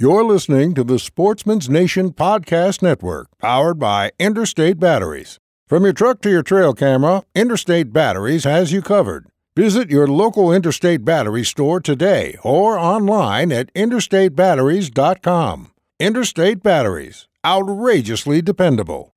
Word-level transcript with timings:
You're 0.00 0.22
listening 0.22 0.74
to 0.74 0.84
the 0.84 1.00
Sportsman's 1.00 1.68
Nation 1.68 2.12
Podcast 2.12 2.82
Network, 2.82 3.36
powered 3.38 3.80
by 3.80 4.12
Interstate 4.20 4.78
Batteries. 4.78 5.40
From 5.66 5.82
your 5.82 5.92
truck 5.92 6.20
to 6.20 6.30
your 6.30 6.44
trail 6.44 6.72
camera, 6.72 7.24
Interstate 7.34 7.92
Batteries 7.92 8.44
has 8.44 8.70
you 8.70 8.80
covered. 8.80 9.26
Visit 9.56 9.90
your 9.90 10.06
local 10.06 10.52
Interstate 10.52 11.04
Battery 11.04 11.42
store 11.42 11.80
today 11.80 12.36
or 12.44 12.78
online 12.78 13.50
at 13.50 13.74
interstatebatteries.com. 13.74 15.72
Interstate 15.98 16.62
Batteries, 16.62 17.26
outrageously 17.44 18.40
dependable. 18.40 19.16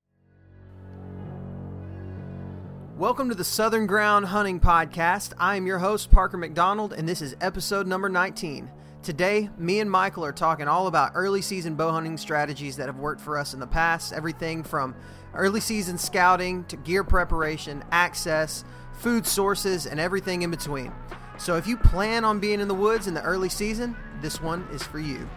Welcome 2.97 3.29
to 3.29 3.35
the 3.35 3.43
Southern 3.43 3.85
Ground 3.85 4.25
Hunting 4.25 4.59
Podcast. 4.59 5.33
I 5.37 5.57
am 5.57 5.67
your 5.67 5.77
host, 5.77 6.09
Parker 6.09 6.37
McDonald, 6.37 6.91
and 6.91 7.07
this 7.07 7.21
is 7.21 7.35
episode 7.39 7.85
number 7.85 8.09
19. 8.09 8.67
Today, 9.03 9.49
me 9.57 9.79
and 9.79 9.89
Michael 9.89 10.23
are 10.25 10.31
talking 10.31 10.67
all 10.67 10.85
about 10.85 11.13
early 11.15 11.41
season 11.41 11.73
bow 11.73 11.91
hunting 11.91 12.17
strategies 12.17 12.77
that 12.77 12.85
have 12.85 12.99
worked 12.99 13.19
for 13.19 13.35
us 13.35 13.55
in 13.55 13.59
the 13.59 13.65
past. 13.65 14.13
Everything 14.13 14.63
from 14.63 14.93
early 15.33 15.59
season 15.59 15.97
scouting 15.97 16.65
to 16.65 16.77
gear 16.77 17.03
preparation, 17.03 17.83
access, 17.91 18.63
food 18.93 19.25
sources, 19.25 19.87
and 19.87 19.99
everything 19.99 20.43
in 20.43 20.51
between. 20.51 20.93
So 21.39 21.57
if 21.57 21.65
you 21.65 21.77
plan 21.77 22.23
on 22.23 22.39
being 22.39 22.59
in 22.59 22.67
the 22.67 22.75
woods 22.75 23.07
in 23.07 23.15
the 23.15 23.23
early 23.23 23.49
season, 23.49 23.97
this 24.21 24.39
one 24.39 24.67
is 24.71 24.83
for 24.83 24.99
you. 24.99 25.27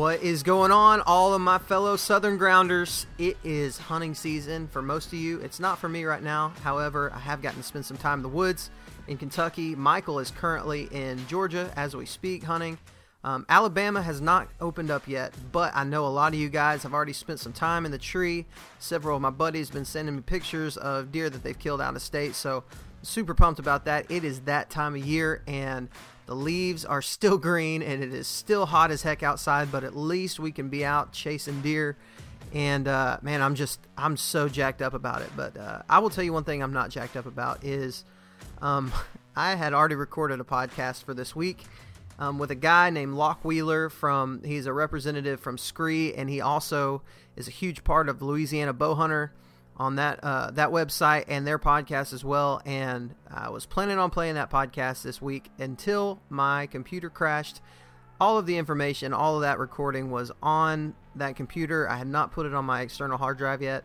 What 0.00 0.22
is 0.22 0.42
going 0.42 0.72
on, 0.72 1.02
all 1.02 1.34
of 1.34 1.42
my 1.42 1.58
fellow 1.58 1.94
Southern 1.96 2.38
Grounders? 2.38 3.04
It 3.18 3.36
is 3.44 3.76
hunting 3.76 4.14
season 4.14 4.66
for 4.68 4.80
most 4.80 5.08
of 5.08 5.18
you. 5.18 5.40
It's 5.40 5.60
not 5.60 5.78
for 5.78 5.90
me 5.90 6.04
right 6.04 6.22
now. 6.22 6.54
However, 6.62 7.12
I 7.14 7.18
have 7.18 7.42
gotten 7.42 7.60
to 7.60 7.62
spend 7.62 7.84
some 7.84 7.98
time 7.98 8.20
in 8.20 8.22
the 8.22 8.30
woods 8.30 8.70
in 9.08 9.18
Kentucky. 9.18 9.74
Michael 9.74 10.18
is 10.18 10.30
currently 10.30 10.88
in 10.90 11.26
Georgia 11.26 11.70
as 11.76 11.94
we 11.94 12.06
speak 12.06 12.44
hunting. 12.44 12.78
Um, 13.24 13.44
Alabama 13.50 14.00
has 14.00 14.22
not 14.22 14.48
opened 14.58 14.90
up 14.90 15.06
yet, 15.06 15.34
but 15.52 15.76
I 15.76 15.84
know 15.84 16.06
a 16.06 16.08
lot 16.08 16.32
of 16.32 16.40
you 16.40 16.48
guys 16.48 16.82
have 16.84 16.94
already 16.94 17.12
spent 17.12 17.38
some 17.38 17.52
time 17.52 17.84
in 17.84 17.92
the 17.92 17.98
tree. 17.98 18.46
Several 18.78 19.16
of 19.16 19.20
my 19.20 19.28
buddies 19.28 19.68
have 19.68 19.74
been 19.74 19.84
sending 19.84 20.16
me 20.16 20.22
pictures 20.22 20.78
of 20.78 21.12
deer 21.12 21.28
that 21.28 21.42
they've 21.42 21.58
killed 21.58 21.82
out 21.82 21.94
of 21.94 22.00
state, 22.00 22.34
so 22.34 22.64
super 23.02 23.34
pumped 23.34 23.60
about 23.60 23.84
that. 23.84 24.10
It 24.10 24.24
is 24.24 24.40
that 24.40 24.70
time 24.70 24.94
of 24.94 25.04
year, 25.04 25.42
and 25.46 25.90
the 26.30 26.36
leaves 26.36 26.84
are 26.84 27.02
still 27.02 27.36
green 27.36 27.82
and 27.82 28.04
it 28.04 28.14
is 28.14 28.28
still 28.28 28.64
hot 28.64 28.92
as 28.92 29.02
heck 29.02 29.24
outside, 29.24 29.72
but 29.72 29.82
at 29.82 29.96
least 29.96 30.38
we 30.38 30.52
can 30.52 30.68
be 30.68 30.84
out 30.84 31.10
chasing 31.10 31.60
deer. 31.60 31.96
And 32.54 32.86
uh, 32.86 33.18
man, 33.20 33.42
I'm 33.42 33.56
just 33.56 33.80
I'm 33.98 34.16
so 34.16 34.48
jacked 34.48 34.80
up 34.80 34.94
about 34.94 35.22
it. 35.22 35.30
But 35.36 35.56
uh, 35.56 35.82
I 35.90 35.98
will 35.98 36.08
tell 36.08 36.22
you 36.22 36.32
one 36.32 36.44
thing 36.44 36.62
I'm 36.62 36.72
not 36.72 36.90
jacked 36.90 37.16
up 37.16 37.26
about 37.26 37.64
is 37.64 38.04
um, 38.62 38.92
I 39.36 39.56
had 39.56 39.74
already 39.74 39.96
recorded 39.96 40.38
a 40.38 40.44
podcast 40.44 41.02
for 41.02 41.14
this 41.14 41.34
week 41.34 41.64
um, 42.20 42.38
with 42.38 42.52
a 42.52 42.56
guy 42.56 42.90
named 42.90 43.14
Locke 43.14 43.44
Wheeler 43.44 43.90
from 43.90 44.40
he's 44.44 44.66
a 44.66 44.72
representative 44.72 45.40
from 45.40 45.58
Scree 45.58 46.14
and 46.14 46.30
he 46.30 46.40
also 46.40 47.02
is 47.34 47.48
a 47.48 47.50
huge 47.50 47.82
part 47.82 48.08
of 48.08 48.22
Louisiana 48.22 48.72
Bowhunter 48.72 49.30
on 49.80 49.96
that 49.96 50.22
uh, 50.22 50.50
that 50.50 50.68
website 50.68 51.24
and 51.26 51.46
their 51.46 51.58
podcast 51.58 52.12
as 52.12 52.22
well. 52.22 52.60
And 52.66 53.14
I 53.30 53.48
was 53.48 53.64
planning 53.64 53.98
on 53.98 54.10
playing 54.10 54.34
that 54.34 54.50
podcast 54.50 55.02
this 55.02 55.22
week 55.22 55.50
until 55.58 56.20
my 56.28 56.66
computer 56.66 57.08
crashed. 57.08 57.62
All 58.20 58.36
of 58.36 58.44
the 58.44 58.58
information, 58.58 59.14
all 59.14 59.36
of 59.36 59.40
that 59.40 59.58
recording 59.58 60.10
was 60.10 60.30
on 60.42 60.94
that 61.14 61.34
computer. 61.34 61.88
I 61.88 61.96
had 61.96 62.06
not 62.06 62.30
put 62.30 62.44
it 62.44 62.52
on 62.52 62.66
my 62.66 62.82
external 62.82 63.16
hard 63.16 63.38
drive 63.38 63.62
yet. 63.62 63.84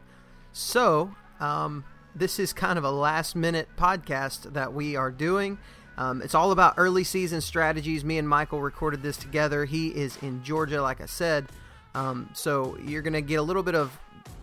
So, 0.51 1.15
um, 1.39 1.85
this 2.13 2.39
is 2.39 2.51
kind 2.51 2.77
of 2.77 2.83
a 2.83 2.91
last 2.91 3.33
minute 3.33 3.69
podcast 3.77 4.51
that 4.51 4.73
we 4.73 4.97
are 4.97 5.11
doing. 5.11 5.57
Um, 5.97 6.21
it's 6.21 6.35
all 6.35 6.51
about 6.51 6.73
early 6.75 7.05
season 7.05 7.39
strategies. 7.39 8.03
Me 8.03 8.17
and 8.17 8.27
Michael 8.27 8.61
recorded 8.61 9.01
this 9.01 9.15
together. 9.15 9.63
He 9.63 9.87
is 9.87 10.17
in 10.21 10.43
Georgia, 10.43 10.81
like 10.81 10.99
I 10.99 11.05
said. 11.05 11.47
Um, 11.93 12.29
so 12.33 12.77
you're 12.85 13.01
going 13.01 13.13
to 13.13 13.21
get 13.21 13.35
a 13.35 13.41
little 13.41 13.63
bit 13.63 13.75
of 13.75 13.97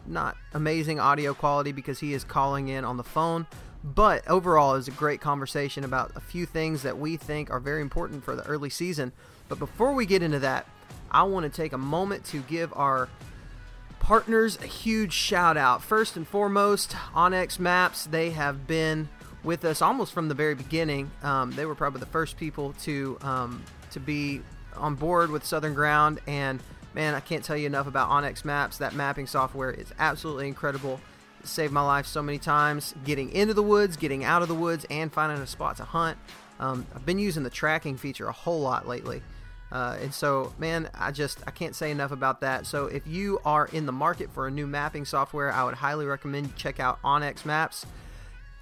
not 0.06 0.36
amazing 0.52 1.00
audio 1.00 1.34
quality 1.34 1.72
because 1.72 2.00
he 2.00 2.14
is 2.14 2.24
calling 2.24 2.68
in 2.68 2.84
on 2.84 2.96
the 2.96 3.04
phone. 3.04 3.46
But 3.84 4.26
overall, 4.28 4.74
was 4.74 4.86
a 4.86 4.92
great 4.92 5.20
conversation 5.20 5.82
about 5.82 6.12
a 6.14 6.20
few 6.20 6.46
things 6.46 6.82
that 6.82 6.98
we 6.98 7.16
think 7.16 7.50
are 7.50 7.58
very 7.58 7.82
important 7.82 8.24
for 8.24 8.36
the 8.36 8.44
early 8.44 8.70
season. 8.70 9.12
But 9.48 9.58
before 9.58 9.92
we 9.92 10.06
get 10.06 10.22
into 10.22 10.38
that, 10.38 10.66
I 11.10 11.24
want 11.24 11.44
to 11.44 11.50
take 11.50 11.72
a 11.72 11.78
moment 11.78 12.24
to 12.26 12.41
give 12.42 12.72
our 12.74 13.08
partners 13.98 14.58
a 14.62 14.66
huge 14.66 15.12
shout 15.12 15.56
out. 15.56 15.82
First 15.82 16.16
and 16.16 16.26
foremost, 16.26 16.92
onX 17.14 17.58
Maps. 17.58 18.06
They 18.06 18.30
have 18.30 18.66
been 18.66 19.08
with 19.44 19.64
us 19.64 19.82
almost 19.82 20.12
from 20.12 20.28
the 20.28 20.34
very 20.34 20.54
beginning. 20.54 21.10
Um, 21.22 21.50
they 21.52 21.66
were 21.66 21.74
probably 21.74 22.00
the 22.00 22.06
first 22.06 22.36
people 22.36 22.74
to 22.82 23.18
um, 23.22 23.64
to 23.91 24.00
be 24.00 24.41
on 24.76 24.94
board 24.94 25.30
with 25.30 25.44
Southern 25.44 25.74
Ground 25.74 26.20
and 26.26 26.62
man, 26.94 27.14
I 27.14 27.20
can't 27.20 27.44
tell 27.44 27.56
you 27.56 27.66
enough 27.66 27.86
about 27.86 28.10
onX 28.10 28.44
Maps. 28.44 28.78
That 28.78 28.94
mapping 28.94 29.26
software 29.26 29.70
is 29.70 29.92
absolutely 29.98 30.48
incredible. 30.48 31.00
It 31.41 31.47
saved 31.47 31.72
my 31.72 31.82
life 31.82 32.06
so 32.06 32.22
many 32.22 32.38
times 32.38 32.94
getting 33.04 33.30
into 33.30 33.54
the 33.54 33.62
woods, 33.62 33.97
getting 33.97 34.25
out 34.25 34.42
of 34.42 34.48
the 34.48 34.54
woods, 34.54 34.86
and 34.91 35.12
finding 35.12 35.38
a 35.38 35.47
spot 35.47 35.76
to 35.78 35.84
hunt. 35.84 36.19
Um, 36.60 36.86
I've 36.94 37.04
been 37.04 37.19
using 37.19 37.42
the 37.42 37.50
tracking 37.50 37.97
feature 37.97 38.28
a 38.28 38.32
whole 38.32 38.60
lot 38.60 38.86
lately. 38.86 39.22
Uh, 39.72 39.97
and 40.03 40.12
so, 40.12 40.53
man, 40.58 40.91
I 40.94 41.10
just 41.12 41.38
I 41.47 41.50
can't 41.50 41.75
say 41.75 41.91
enough 41.91 42.12
about 42.12 42.42
that. 42.42 42.66
So, 42.66 42.86
if 42.86 43.06
you 43.06 43.41
are 43.44 43.66
in 43.66 43.86
the 43.86 43.92
market 43.92 44.30
for 44.32 44.47
a 44.47 44.50
new 44.50 44.66
mapping 44.66 45.06
software, 45.06 45.50
I 45.50 45.64
would 45.64 45.74
highly 45.74 46.04
recommend 46.04 46.47
you 46.48 46.53
check 46.56 46.78
out 46.78 47.00
onX 47.03 47.47
Maps. 47.47 47.86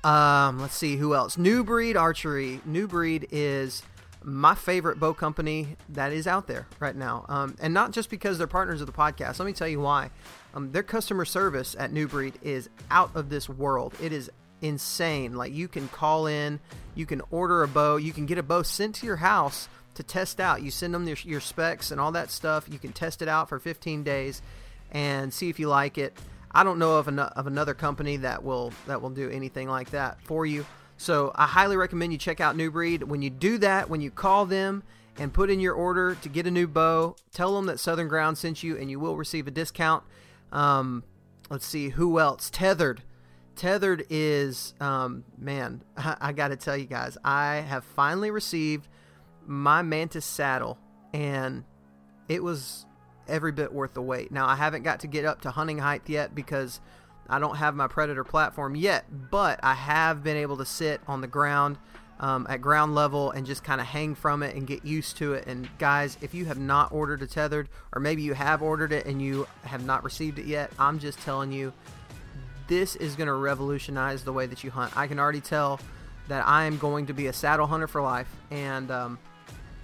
Um, 0.04 0.60
let's 0.60 0.76
see 0.76 0.97
who 0.97 1.14
else. 1.14 1.36
New 1.36 1.64
Breed 1.64 1.97
Archery. 1.97 2.60
New 2.64 2.86
Breed 2.86 3.26
is 3.32 3.82
my 4.22 4.54
favorite 4.54 5.00
bow 5.00 5.14
company 5.14 5.76
that 5.88 6.12
is 6.12 6.26
out 6.26 6.47
there 6.47 6.66
right 6.78 6.97
now. 6.97 7.25
Um, 7.28 7.56
and 7.60 7.72
not 7.72 7.92
just 7.92 8.10
because 8.10 8.38
they're 8.38 8.47
partners 8.47 8.81
of 8.81 8.86
the 8.86 8.92
podcast. 8.92 9.38
Let 9.38 9.47
me 9.47 9.53
tell 9.53 9.69
you 9.69 9.81
why. 9.81 10.10
Um, 10.54 10.72
their 10.72 10.82
customer 10.82 11.25
service 11.25 11.75
at 11.78 11.92
New 11.92 12.06
Breed 12.06 12.38
is 12.42 12.69
out 12.91 13.10
of 13.14 13.30
this 13.30 13.48
world. 13.48 13.94
It 14.00 14.12
is 14.12 14.30
insane. 14.60 15.34
Like 15.34 15.54
you 15.54 15.69
can 15.69 15.88
call 15.88 16.26
in, 16.26 16.60
you 16.94 17.06
can 17.06 17.22
order 17.30 17.62
a 17.62 17.69
bow, 17.69 17.97
you 17.97 18.12
can 18.12 18.26
get 18.26 18.38
a 18.38 18.42
bow 18.42 18.62
sent 18.62 18.97
to 18.97 19.06
your 19.06 19.16
house 19.16 19.69
to 19.94 20.03
test 20.03 20.41
out. 20.41 20.62
You 20.62 20.70
send 20.70 20.94
them 20.94 21.06
your, 21.06 21.16
your 21.25 21.41
specs 21.41 21.91
and 21.91 22.00
all 22.00 22.12
that 22.12 22.30
stuff. 22.30 22.66
You 22.70 22.78
can 22.78 22.92
test 22.92 23.22
it 23.22 23.28
out 23.28 23.48
for 23.48 23.59
15 23.59 24.03
days 24.03 24.42
and 24.91 25.32
see 25.32 25.48
if 25.48 25.59
you 25.59 25.69
like 25.69 25.98
it. 25.98 26.16
I 26.53 26.64
don't 26.64 26.78
know 26.78 26.97
of, 26.97 27.09
an, 27.09 27.19
of 27.20 27.47
another 27.47 27.75
company 27.75 28.16
that 28.19 28.42
will 28.42 28.72
that 28.86 29.00
will 29.00 29.10
do 29.10 29.30
anything 29.30 29.69
like 29.69 29.91
that 29.91 30.20
for 30.22 30.44
you. 30.44 30.66
So 31.00 31.32
I 31.34 31.46
highly 31.46 31.78
recommend 31.78 32.12
you 32.12 32.18
check 32.18 32.42
out 32.42 32.56
New 32.56 32.70
Breed. 32.70 33.04
When 33.04 33.22
you 33.22 33.30
do 33.30 33.56
that, 33.56 33.88
when 33.88 34.02
you 34.02 34.10
call 34.10 34.44
them 34.44 34.82
and 35.16 35.32
put 35.32 35.48
in 35.48 35.58
your 35.58 35.72
order 35.72 36.14
to 36.16 36.28
get 36.28 36.46
a 36.46 36.50
new 36.50 36.66
bow, 36.66 37.16
tell 37.32 37.56
them 37.56 37.64
that 37.66 37.80
Southern 37.80 38.06
Ground 38.06 38.36
sent 38.36 38.62
you, 38.62 38.76
and 38.76 38.90
you 38.90 39.00
will 39.00 39.16
receive 39.16 39.46
a 39.46 39.50
discount. 39.50 40.04
Um, 40.52 41.02
let's 41.48 41.64
see 41.64 41.88
who 41.88 42.20
else. 42.20 42.50
Tethered. 42.50 43.02
Tethered 43.56 44.04
is 44.10 44.74
um, 44.78 45.24
man. 45.38 45.82
I, 45.96 46.16
I 46.20 46.32
got 46.32 46.48
to 46.48 46.56
tell 46.56 46.76
you 46.76 46.84
guys, 46.84 47.16
I 47.24 47.64
have 47.66 47.82
finally 47.82 48.30
received 48.30 48.86
my 49.46 49.80
Mantis 49.80 50.26
saddle, 50.26 50.76
and 51.14 51.64
it 52.28 52.42
was 52.42 52.84
every 53.26 53.52
bit 53.52 53.72
worth 53.72 53.94
the 53.94 54.02
wait. 54.02 54.32
Now 54.32 54.46
I 54.46 54.54
haven't 54.54 54.82
got 54.82 55.00
to 55.00 55.06
get 55.06 55.24
up 55.24 55.40
to 55.42 55.50
hunting 55.50 55.78
height 55.78 56.02
yet 56.08 56.34
because 56.34 56.78
I 57.30 57.38
don't 57.38 57.56
have 57.56 57.74
my 57.74 57.86
Predator 57.86 58.24
platform 58.24 58.74
yet, 58.74 59.04
but 59.30 59.60
I 59.62 59.74
have 59.74 60.22
been 60.22 60.36
able 60.36 60.56
to 60.58 60.64
sit 60.64 61.00
on 61.06 61.20
the 61.20 61.26
ground 61.26 61.78
um, 62.18 62.46
at 62.50 62.60
ground 62.60 62.94
level 62.94 63.30
and 63.30 63.46
just 63.46 63.64
kind 63.64 63.80
of 63.80 63.86
hang 63.86 64.14
from 64.14 64.42
it 64.42 64.54
and 64.54 64.66
get 64.66 64.84
used 64.84 65.16
to 65.18 65.32
it. 65.34 65.47
And 65.47 65.68
guys, 65.78 66.18
if 66.21 66.34
you 66.34 66.44
have 66.44 66.59
not 66.59 66.92
ordered 66.92 67.22
a 67.22 67.27
tethered, 67.27 67.68
or 67.94 68.00
maybe 68.00 68.22
you 68.22 68.34
have 68.34 68.62
ordered 68.62 68.92
it 68.92 69.06
and 69.06 69.22
you 69.22 69.47
have 69.62 69.84
not 69.86 70.04
received 70.04 70.38
it 70.38 70.44
yet, 70.44 70.71
I'm 70.78 70.98
just 70.98 71.18
telling 71.21 71.53
you, 71.53 71.72
this 72.68 72.94
is 72.97 73.16
going 73.16 73.27
to 73.27 73.34
revolutionize 73.34 74.22
the 74.22 74.32
way 74.32 74.47
that 74.47 74.62
you 74.62 74.71
hunt. 74.71 74.97
I 74.97 75.06
can 75.06 75.18
already 75.18 75.41
tell 75.41 75.80
that 76.28 76.47
I 76.47 76.65
am 76.65 76.78
going 76.78 77.06
to 77.06 77.12
be 77.12 77.27
a 77.28 77.32
saddle 77.32 77.66
hunter 77.66 77.88
for 77.88 78.03
life. 78.03 78.28
And 78.50 78.91
um, 78.91 79.18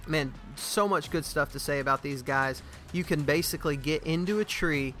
man, 0.05 0.33
so 0.55 0.87
much 0.87 1.09
good 1.11 1.25
stuff 1.25 1.51
to 1.53 1.59
say 1.59 1.79
about 1.79 2.03
these 2.03 2.21
guys. 2.21 2.61
You 2.93 3.03
can 3.03 3.23
basically 3.23 3.77
get 3.77 4.03
into 4.03 4.39
a 4.39 4.45
tree 4.45 4.93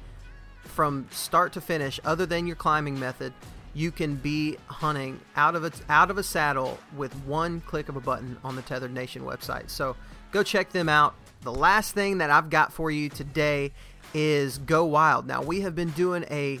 from 0.67 1.07
start 1.11 1.53
to 1.53 1.61
finish, 1.61 1.99
other 2.05 2.25
than 2.25 2.47
your 2.47 2.55
climbing 2.55 2.99
method, 2.99 3.33
you 3.73 3.91
can 3.91 4.15
be 4.15 4.57
hunting 4.67 5.19
out 5.35 5.55
of 5.55 5.63
a, 5.63 5.71
out 5.89 6.09
of 6.09 6.17
a 6.17 6.23
saddle 6.23 6.79
with 6.95 7.13
one 7.25 7.61
click 7.61 7.89
of 7.89 7.95
a 7.95 7.99
button 7.99 8.37
on 8.43 8.55
the 8.55 8.61
Tethered 8.63 8.93
Nation 8.93 9.23
website. 9.23 9.69
So 9.69 9.95
go 10.31 10.43
check 10.43 10.71
them 10.71 10.89
out. 10.89 11.15
The 11.41 11.53
last 11.53 11.93
thing 11.93 12.17
that 12.17 12.31
I've 12.31 12.49
got 12.49 12.73
for 12.73 12.89
you 12.89 13.09
today 13.09 13.71
is 14.13 14.57
Go 14.57 14.85
Wild. 14.85 15.27
Now 15.27 15.43
we 15.43 15.61
have 15.61 15.75
been 15.75 15.91
doing 15.91 16.25
a 16.31 16.59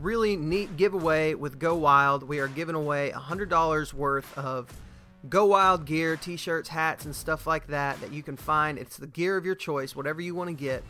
really 0.00 0.36
neat 0.36 0.76
giveaway 0.76 1.34
with 1.34 1.58
Go 1.58 1.76
Wild. 1.76 2.22
We 2.24 2.40
are 2.40 2.48
giving 2.48 2.74
away 2.74 3.12
$100 3.14 3.92
worth 3.92 4.36
of 4.36 4.68
Go 5.28 5.46
Wild 5.46 5.84
gear, 5.84 6.16
t-shirts, 6.16 6.68
hats, 6.68 7.04
and 7.04 7.14
stuff 7.14 7.46
like 7.46 7.66
that 7.68 8.00
that 8.00 8.12
you 8.12 8.22
can 8.22 8.36
find. 8.36 8.78
It's 8.78 8.96
the 8.96 9.06
gear 9.06 9.36
of 9.36 9.44
your 9.44 9.54
choice, 9.54 9.94
whatever 9.96 10.20
you 10.20 10.34
want 10.34 10.48
to 10.48 10.54
get. 10.54 10.82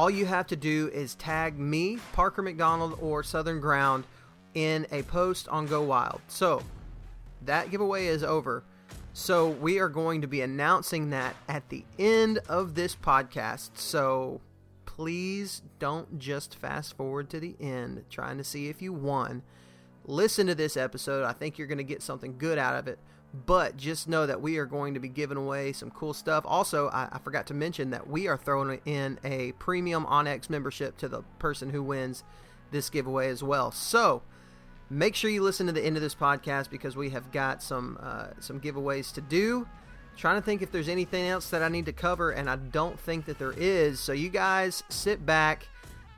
All 0.00 0.08
you 0.08 0.24
have 0.24 0.46
to 0.46 0.56
do 0.56 0.88
is 0.94 1.14
tag 1.14 1.58
me, 1.58 1.98
Parker 2.14 2.40
McDonald, 2.40 2.96
or 3.02 3.22
Southern 3.22 3.60
Ground 3.60 4.04
in 4.54 4.86
a 4.90 5.02
post 5.02 5.46
on 5.48 5.66
Go 5.66 5.82
Wild. 5.82 6.22
So 6.26 6.62
that 7.42 7.70
giveaway 7.70 8.06
is 8.06 8.24
over. 8.24 8.64
So 9.12 9.50
we 9.50 9.78
are 9.78 9.90
going 9.90 10.22
to 10.22 10.26
be 10.26 10.40
announcing 10.40 11.10
that 11.10 11.36
at 11.50 11.68
the 11.68 11.84
end 11.98 12.38
of 12.48 12.74
this 12.74 12.96
podcast. 12.96 13.72
So 13.74 14.40
please 14.86 15.60
don't 15.78 16.18
just 16.18 16.56
fast 16.56 16.96
forward 16.96 17.28
to 17.28 17.38
the 17.38 17.54
end 17.60 18.02
trying 18.08 18.38
to 18.38 18.44
see 18.44 18.70
if 18.70 18.80
you 18.80 18.94
won. 18.94 19.42
Listen 20.06 20.46
to 20.46 20.54
this 20.54 20.78
episode. 20.78 21.26
I 21.26 21.34
think 21.34 21.58
you're 21.58 21.66
going 21.66 21.76
to 21.76 21.84
get 21.84 22.00
something 22.00 22.38
good 22.38 22.56
out 22.56 22.76
of 22.76 22.88
it. 22.88 22.98
But 23.46 23.76
just 23.76 24.08
know 24.08 24.26
that 24.26 24.40
we 24.40 24.58
are 24.58 24.66
going 24.66 24.94
to 24.94 25.00
be 25.00 25.08
giving 25.08 25.36
away 25.36 25.72
some 25.72 25.90
cool 25.92 26.12
stuff. 26.12 26.44
Also, 26.46 26.88
I, 26.88 27.08
I 27.12 27.18
forgot 27.18 27.46
to 27.46 27.54
mention 27.54 27.90
that 27.90 28.08
we 28.08 28.26
are 28.26 28.36
throwing 28.36 28.80
in 28.84 29.20
a 29.22 29.52
premium 29.52 30.04
onX 30.04 30.50
membership 30.50 30.96
to 30.98 31.08
the 31.08 31.22
person 31.38 31.70
who 31.70 31.82
wins 31.82 32.24
this 32.72 32.90
giveaway 32.90 33.28
as 33.28 33.42
well. 33.42 33.70
So 33.70 34.22
make 34.88 35.14
sure 35.14 35.30
you 35.30 35.42
listen 35.42 35.66
to 35.68 35.72
the 35.72 35.84
end 35.84 35.96
of 35.96 36.02
this 36.02 36.14
podcast 36.14 36.70
because 36.70 36.96
we 36.96 37.10
have 37.10 37.30
got 37.30 37.62
some 37.62 37.98
uh, 38.02 38.28
some 38.40 38.60
giveaways 38.60 39.12
to 39.14 39.20
do. 39.20 39.66
Trying 40.16 40.36
to 40.36 40.42
think 40.42 40.60
if 40.60 40.72
there's 40.72 40.88
anything 40.88 41.28
else 41.28 41.50
that 41.50 41.62
I 41.62 41.68
need 41.68 41.86
to 41.86 41.92
cover, 41.92 42.32
and 42.32 42.50
I 42.50 42.56
don't 42.56 42.98
think 42.98 43.26
that 43.26 43.38
there 43.38 43.54
is. 43.56 44.00
So 44.00 44.12
you 44.12 44.28
guys 44.28 44.82
sit 44.88 45.24
back 45.24 45.68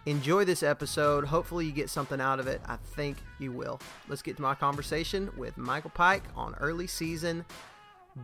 Enjoy 0.06 0.44
this 0.44 0.62
episode. 0.62 1.24
Hopefully, 1.24 1.66
you 1.66 1.72
get 1.72 1.88
something 1.88 2.20
out 2.20 2.40
of 2.40 2.46
it. 2.46 2.60
I 2.66 2.76
think 2.76 3.18
you 3.38 3.52
will. 3.52 3.80
Let's 4.08 4.22
get 4.22 4.36
to 4.36 4.42
my 4.42 4.54
conversation 4.54 5.30
with 5.36 5.56
Michael 5.56 5.90
Pike 5.90 6.24
on 6.36 6.54
early 6.60 6.86
season 6.86 7.44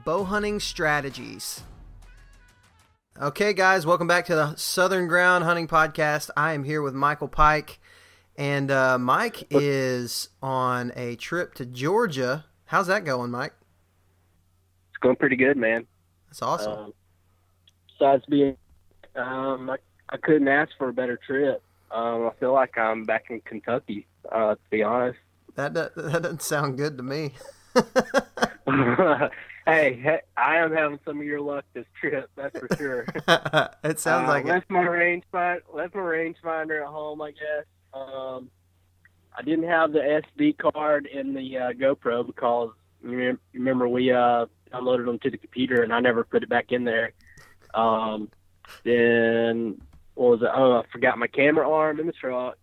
bow 0.05 0.25
hunting 0.25 0.61
strategies. 0.61 1.63
Okay, 3.21 3.53
guys, 3.53 3.85
welcome 3.85 4.07
back 4.07 4.27
to 4.27 4.35
the 4.35 4.55
Southern 4.55 5.09
Ground 5.09 5.45
Hunting 5.45 5.67
Podcast. 5.67 6.31
I 6.37 6.53
am 6.53 6.63
here 6.63 6.83
with 6.83 6.95
Michael 6.95 7.27
Pike, 7.27 7.81
and 8.37 8.71
uh, 8.71 8.97
Mike 8.99 9.47
is 9.51 10.29
on 10.41 10.93
a 10.95 11.17
trip 11.17 11.55
to 11.55 11.67
Georgia. 11.67 12.45
How's 12.67 12.87
that 12.87 13.05
going, 13.05 13.31
Mike? 13.33 13.55
It's 14.91 14.99
going 15.01 15.17
pretty 15.17 15.35
good, 15.37 15.57
man. 15.57 15.87
That's 16.29 16.43
awesome. 16.43 16.73
Um, 16.73 16.93
besides 17.99 18.25
being, 18.29 18.57
um, 19.17 19.71
I, 19.71 19.79
I 20.11 20.17
couldn't 20.19 20.47
ask 20.47 20.71
for 20.79 20.89
a 20.89 20.93
better 20.93 21.19
trip. 21.27 21.61
Um, 21.91 22.27
I 22.27 22.31
feel 22.39 22.53
like 22.53 22.77
I'm 22.77 23.05
back 23.05 23.27
in 23.31 23.41
Kentucky. 23.41 24.07
Uh, 24.31 24.55
to 24.55 24.61
be 24.71 24.83
honest. 24.83 25.19
That 25.55 25.75
that, 25.75 25.95
that 25.95 26.23
doesn't 26.23 26.43
sound 26.43 26.77
good 26.77 26.97
to 26.99 27.03
me. 27.03 27.33
hey, 29.67 30.21
I 30.37 30.57
am 30.57 30.73
having 30.73 30.99
some 31.05 31.19
of 31.19 31.25
your 31.25 31.41
luck 31.41 31.65
this 31.73 31.87
trip. 31.99 32.31
That's 32.37 32.59
for 32.59 32.69
sure. 32.77 33.07
it 33.85 33.99
sounds 33.99 34.29
uh, 34.29 34.33
like 34.33 34.45
left 34.45 34.67
it. 34.69 34.73
my 34.73 34.83
range 34.83 35.25
find, 35.33 35.61
left 35.73 35.95
my 35.95 36.01
rangefinder 36.01 36.83
at 36.83 36.89
home. 36.89 37.23
I 37.23 37.31
guess. 37.31 37.65
Um, 37.95 38.51
I 39.37 39.43
didn't 39.43 39.69
have 39.69 39.93
the 39.93 40.23
SD 40.39 40.59
card 40.59 41.07
in 41.07 41.33
the 41.33 41.59
uh, 41.59 41.73
GoPro 41.73 42.27
because 42.27 42.71
you 43.03 43.39
remember 43.53 43.89
we 43.89 44.11
uh, 44.11 44.47
downloaded 44.73 45.07
them 45.07 45.19
to 45.21 45.31
the 45.31 45.39
computer 45.39 45.83
and 45.83 45.93
I 45.93 46.01
never 46.01 46.25
put 46.25 46.43
it 46.43 46.49
back 46.49 46.73
in 46.73 46.85
there. 46.85 47.13
Um, 47.73 48.31
then 48.85 49.81
what 50.19 50.31
was 50.31 50.43
it? 50.43 50.51
Oh, 50.53 50.79
I 50.79 50.83
forgot 50.91 51.17
my 51.17 51.29
camera 51.29 51.71
arm 51.71 52.01
in 52.01 52.07
the 52.07 52.13
truck. 52.13 52.59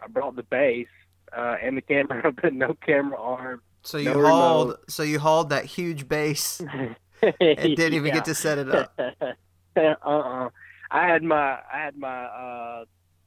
I 0.00 0.08
brought 0.08 0.36
the 0.36 0.42
base 0.42 0.88
uh, 1.36 1.56
and 1.62 1.76
the 1.76 1.80
camera, 1.80 2.30
but 2.42 2.52
no 2.52 2.74
camera 2.84 3.20
arm. 3.20 3.62
So 3.82 3.96
you 3.96 4.12
no 4.12 4.26
hauled. 4.26 4.68
Remote. 4.68 4.90
So 4.90 5.02
you 5.02 5.18
hauled 5.18 5.48
that 5.48 5.64
huge 5.64 6.06
base 6.06 6.60
and 7.22 7.36
didn't 7.40 7.94
even 7.94 8.12
get 8.12 8.26
to 8.26 8.34
set 8.34 8.58
it 8.58 8.68
up. 8.68 8.92
uh-uh. 9.76 10.50
I 10.90 11.06
had 11.06 11.22
my 11.22 11.58
I 11.72 11.78
had 11.84 11.96
my 11.96 12.24
uh, 12.24 12.84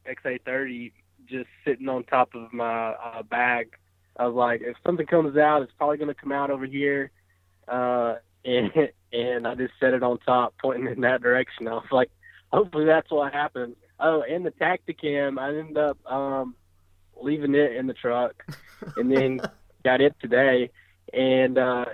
XA30 0.07 0.91
just 1.25 1.49
sitting 1.65 1.89
on 1.89 2.03
top 2.03 2.35
of 2.35 2.53
my 2.53 2.91
uh, 2.91 3.23
bag. 3.23 3.75
I 4.17 4.27
was 4.27 4.35
like, 4.35 4.61
if 4.61 4.75
something 4.85 5.07
comes 5.07 5.37
out, 5.37 5.63
it's 5.63 5.71
probably 5.77 5.97
going 5.97 6.13
to 6.13 6.21
come 6.21 6.31
out 6.31 6.51
over 6.51 6.65
here. 6.65 7.09
Uh, 7.67 8.15
and 8.45 8.71
and 9.11 9.47
I 9.47 9.55
just 9.55 9.73
set 9.79 9.95
it 9.95 10.03
on 10.03 10.19
top, 10.19 10.53
pointing 10.61 10.87
in 10.87 11.01
that 11.01 11.23
direction. 11.23 11.67
I 11.67 11.73
was 11.73 11.85
like, 11.91 12.11
hopefully 12.51 12.85
that's 12.85 13.09
what 13.11 13.33
happens. 13.33 13.75
Oh, 13.99 14.23
and 14.27 14.45
the 14.45 14.51
Tactacam, 14.51 15.37
I 15.37 15.49
ended 15.49 15.77
up 15.77 15.97
um, 16.11 16.55
leaving 17.21 17.55
it 17.55 17.75
in 17.75 17.87
the 17.87 17.93
truck, 17.93 18.43
and 18.97 19.11
then 19.11 19.41
got 19.83 20.01
it 20.01 20.15
today, 20.19 20.71
and 21.13 21.57
uh, 21.57 21.85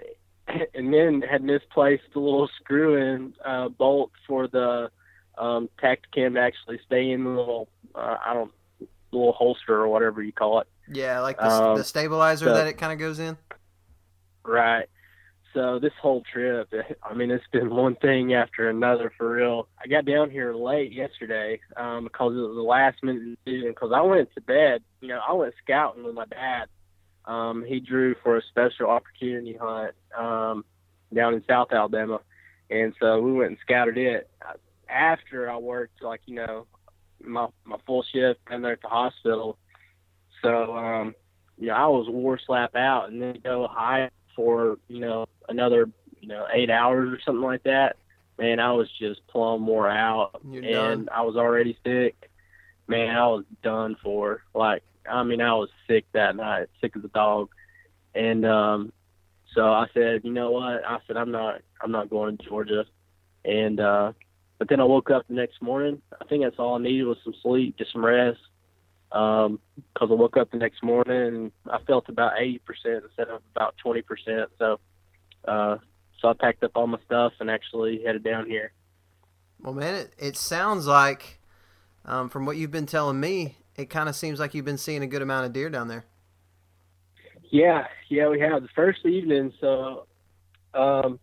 and 0.73 0.93
then 0.93 1.21
had 1.21 1.43
misplaced 1.43 2.03
the 2.13 2.19
little 2.19 2.49
screw-in 2.61 3.33
uh, 3.45 3.69
bolt 3.69 4.11
for 4.25 4.47
the 4.47 4.89
um, 5.37 5.69
Tactacam 5.81 6.33
to 6.35 6.39
actually 6.39 6.79
stay 6.85 7.11
in 7.11 7.23
the 7.23 7.29
little 7.29 7.69
uh, 7.93 8.17
I 8.25 8.33
don't 8.33 8.51
little 9.11 9.33
holster 9.33 9.75
or 9.75 9.87
whatever 9.87 10.21
you 10.21 10.33
call 10.33 10.59
it. 10.59 10.67
Yeah, 10.89 11.21
like 11.21 11.37
the, 11.37 11.49
um, 11.49 11.77
the 11.77 11.83
stabilizer 11.83 12.45
so, 12.45 12.53
that 12.53 12.67
it 12.67 12.77
kind 12.77 12.93
of 12.93 12.99
goes 12.99 13.19
in. 13.19 13.37
Right. 14.43 14.87
So 15.57 15.79
this 15.79 15.93
whole 15.99 16.21
trip, 16.31 16.71
I 17.01 17.15
mean, 17.15 17.31
it's 17.31 17.43
been 17.51 17.71
one 17.71 17.95
thing 17.95 18.35
after 18.35 18.69
another 18.69 19.11
for 19.17 19.31
real. 19.31 19.67
I 19.83 19.87
got 19.87 20.05
down 20.05 20.29
here 20.29 20.53
late 20.53 20.91
yesterday 20.91 21.59
um, 21.75 22.03
because 22.03 22.33
it 22.33 22.41
was 22.41 22.55
the 22.55 22.61
last 22.61 23.01
minute 23.01 23.39
decision. 23.43 23.69
Because 23.69 23.91
I 23.91 24.01
went 24.01 24.29
to 24.35 24.41
bed, 24.41 24.83
you 25.01 25.07
know, 25.07 25.19
I 25.27 25.33
went 25.33 25.55
scouting 25.63 26.03
with 26.03 26.13
my 26.13 26.25
dad. 26.25 26.67
Um, 27.25 27.65
he 27.67 27.79
drew 27.79 28.13
for 28.21 28.37
a 28.37 28.41
special 28.43 28.91
opportunity 28.91 29.57
hunt 29.59 29.95
um, 30.15 30.63
down 31.11 31.33
in 31.33 31.43
South 31.49 31.69
Alabama, 31.71 32.19
and 32.69 32.93
so 32.99 33.19
we 33.19 33.33
went 33.33 33.49
and 33.49 33.57
scouted 33.63 33.97
it. 33.97 34.29
After 34.87 35.49
I 35.49 35.57
worked, 35.57 36.03
like 36.03 36.21
you 36.27 36.35
know, 36.35 36.67
my 37.19 37.47
my 37.65 37.77
full 37.87 38.03
shift 38.13 38.41
down 38.47 38.61
there 38.61 38.73
at 38.73 38.81
the 38.83 38.89
hospital, 38.89 39.57
so 40.43 40.77
um, 40.77 41.15
you 41.57 41.69
know, 41.69 41.73
I 41.73 41.87
was 41.87 42.05
war 42.07 42.39
slap 42.45 42.75
out, 42.75 43.09
and 43.09 43.19
then 43.19 43.39
go 43.43 43.67
high 43.67 44.11
for 44.37 44.77
you 44.87 45.01
know 45.01 45.27
another 45.49 45.89
you 46.21 46.29
know 46.29 46.47
eight 46.53 46.69
hours 46.69 47.11
or 47.11 47.19
something 47.25 47.43
like 47.43 47.63
that, 47.63 47.97
man, 48.39 48.61
I 48.61 48.71
was 48.71 48.87
just 48.97 49.25
plumb 49.27 49.67
wore 49.67 49.89
out, 49.89 50.39
You're 50.49 50.63
and 50.63 51.07
done. 51.07 51.09
I 51.11 51.23
was 51.23 51.35
already 51.35 51.77
sick. 51.83 52.29
Man, 52.87 53.13
I 53.13 53.27
was 53.27 53.43
done 53.63 53.97
for. 54.01 54.43
Like, 54.53 54.83
I 55.09 55.23
mean, 55.23 55.41
I 55.41 55.53
was 55.55 55.69
sick 55.87 56.05
that 56.13 56.37
night, 56.37 56.69
sick 56.79 56.95
as 56.95 57.03
a 57.03 57.09
dog, 57.09 57.49
and 58.15 58.45
um, 58.45 58.93
so 59.53 59.65
I 59.65 59.87
said, 59.93 60.21
you 60.23 60.31
know 60.31 60.51
what? 60.51 60.85
I 60.85 60.99
said 61.05 61.17
I'm 61.17 61.31
not, 61.31 61.61
I'm 61.81 61.91
not 61.91 62.09
going 62.09 62.37
to 62.37 62.45
Georgia, 62.45 62.85
and 63.43 63.79
uh, 63.79 64.13
but 64.59 64.69
then 64.69 64.79
I 64.79 64.85
woke 64.85 65.09
up 65.09 65.27
the 65.27 65.33
next 65.33 65.61
morning. 65.61 66.01
I 66.21 66.25
think 66.25 66.43
that's 66.43 66.59
all 66.59 66.75
I 66.75 66.79
needed 66.79 67.05
was 67.05 67.17
some 67.23 67.35
sleep, 67.41 67.77
just 67.77 67.91
some 67.91 68.05
rest 68.05 68.39
because 69.09 69.49
um, 69.49 70.11
I 70.11 70.13
woke 70.13 70.37
up 70.37 70.51
the 70.51 70.57
next 70.57 70.83
morning 70.83 71.25
and 71.35 71.51
I 71.69 71.79
felt 71.85 72.09
about 72.09 72.33
80% 72.33 72.59
instead 73.03 73.29
of 73.29 73.41
about 73.55 73.75
20%. 73.83 74.03
So, 74.59 74.79
uh, 75.47 75.77
so 76.19 76.27
I 76.27 76.33
packed 76.33 76.63
up 76.63 76.71
all 76.75 76.87
my 76.87 76.99
stuff 77.05 77.33
and 77.39 77.49
actually 77.49 78.03
headed 78.05 78.23
down 78.23 78.47
here. 78.47 78.71
Well, 79.61 79.73
man, 79.73 79.95
it, 79.95 80.13
it 80.17 80.37
sounds 80.37 80.87
like, 80.87 81.39
um, 82.05 82.29
from 82.29 82.45
what 82.45 82.57
you've 82.57 82.71
been 82.71 82.85
telling 82.85 83.19
me, 83.19 83.57
it 83.75 83.89
kind 83.89 84.09
of 84.09 84.15
seems 84.15 84.39
like 84.39 84.53
you've 84.53 84.65
been 84.65 84.77
seeing 84.77 85.03
a 85.03 85.07
good 85.07 85.21
amount 85.21 85.45
of 85.45 85.53
deer 85.53 85.69
down 85.69 85.87
there. 85.87 86.05
Yeah, 87.49 87.87
yeah, 88.09 88.27
we 88.27 88.39
have 88.41 88.61
the 88.61 88.69
first 88.75 89.05
evening. 89.05 89.53
So, 89.61 90.07
um, 90.73 91.19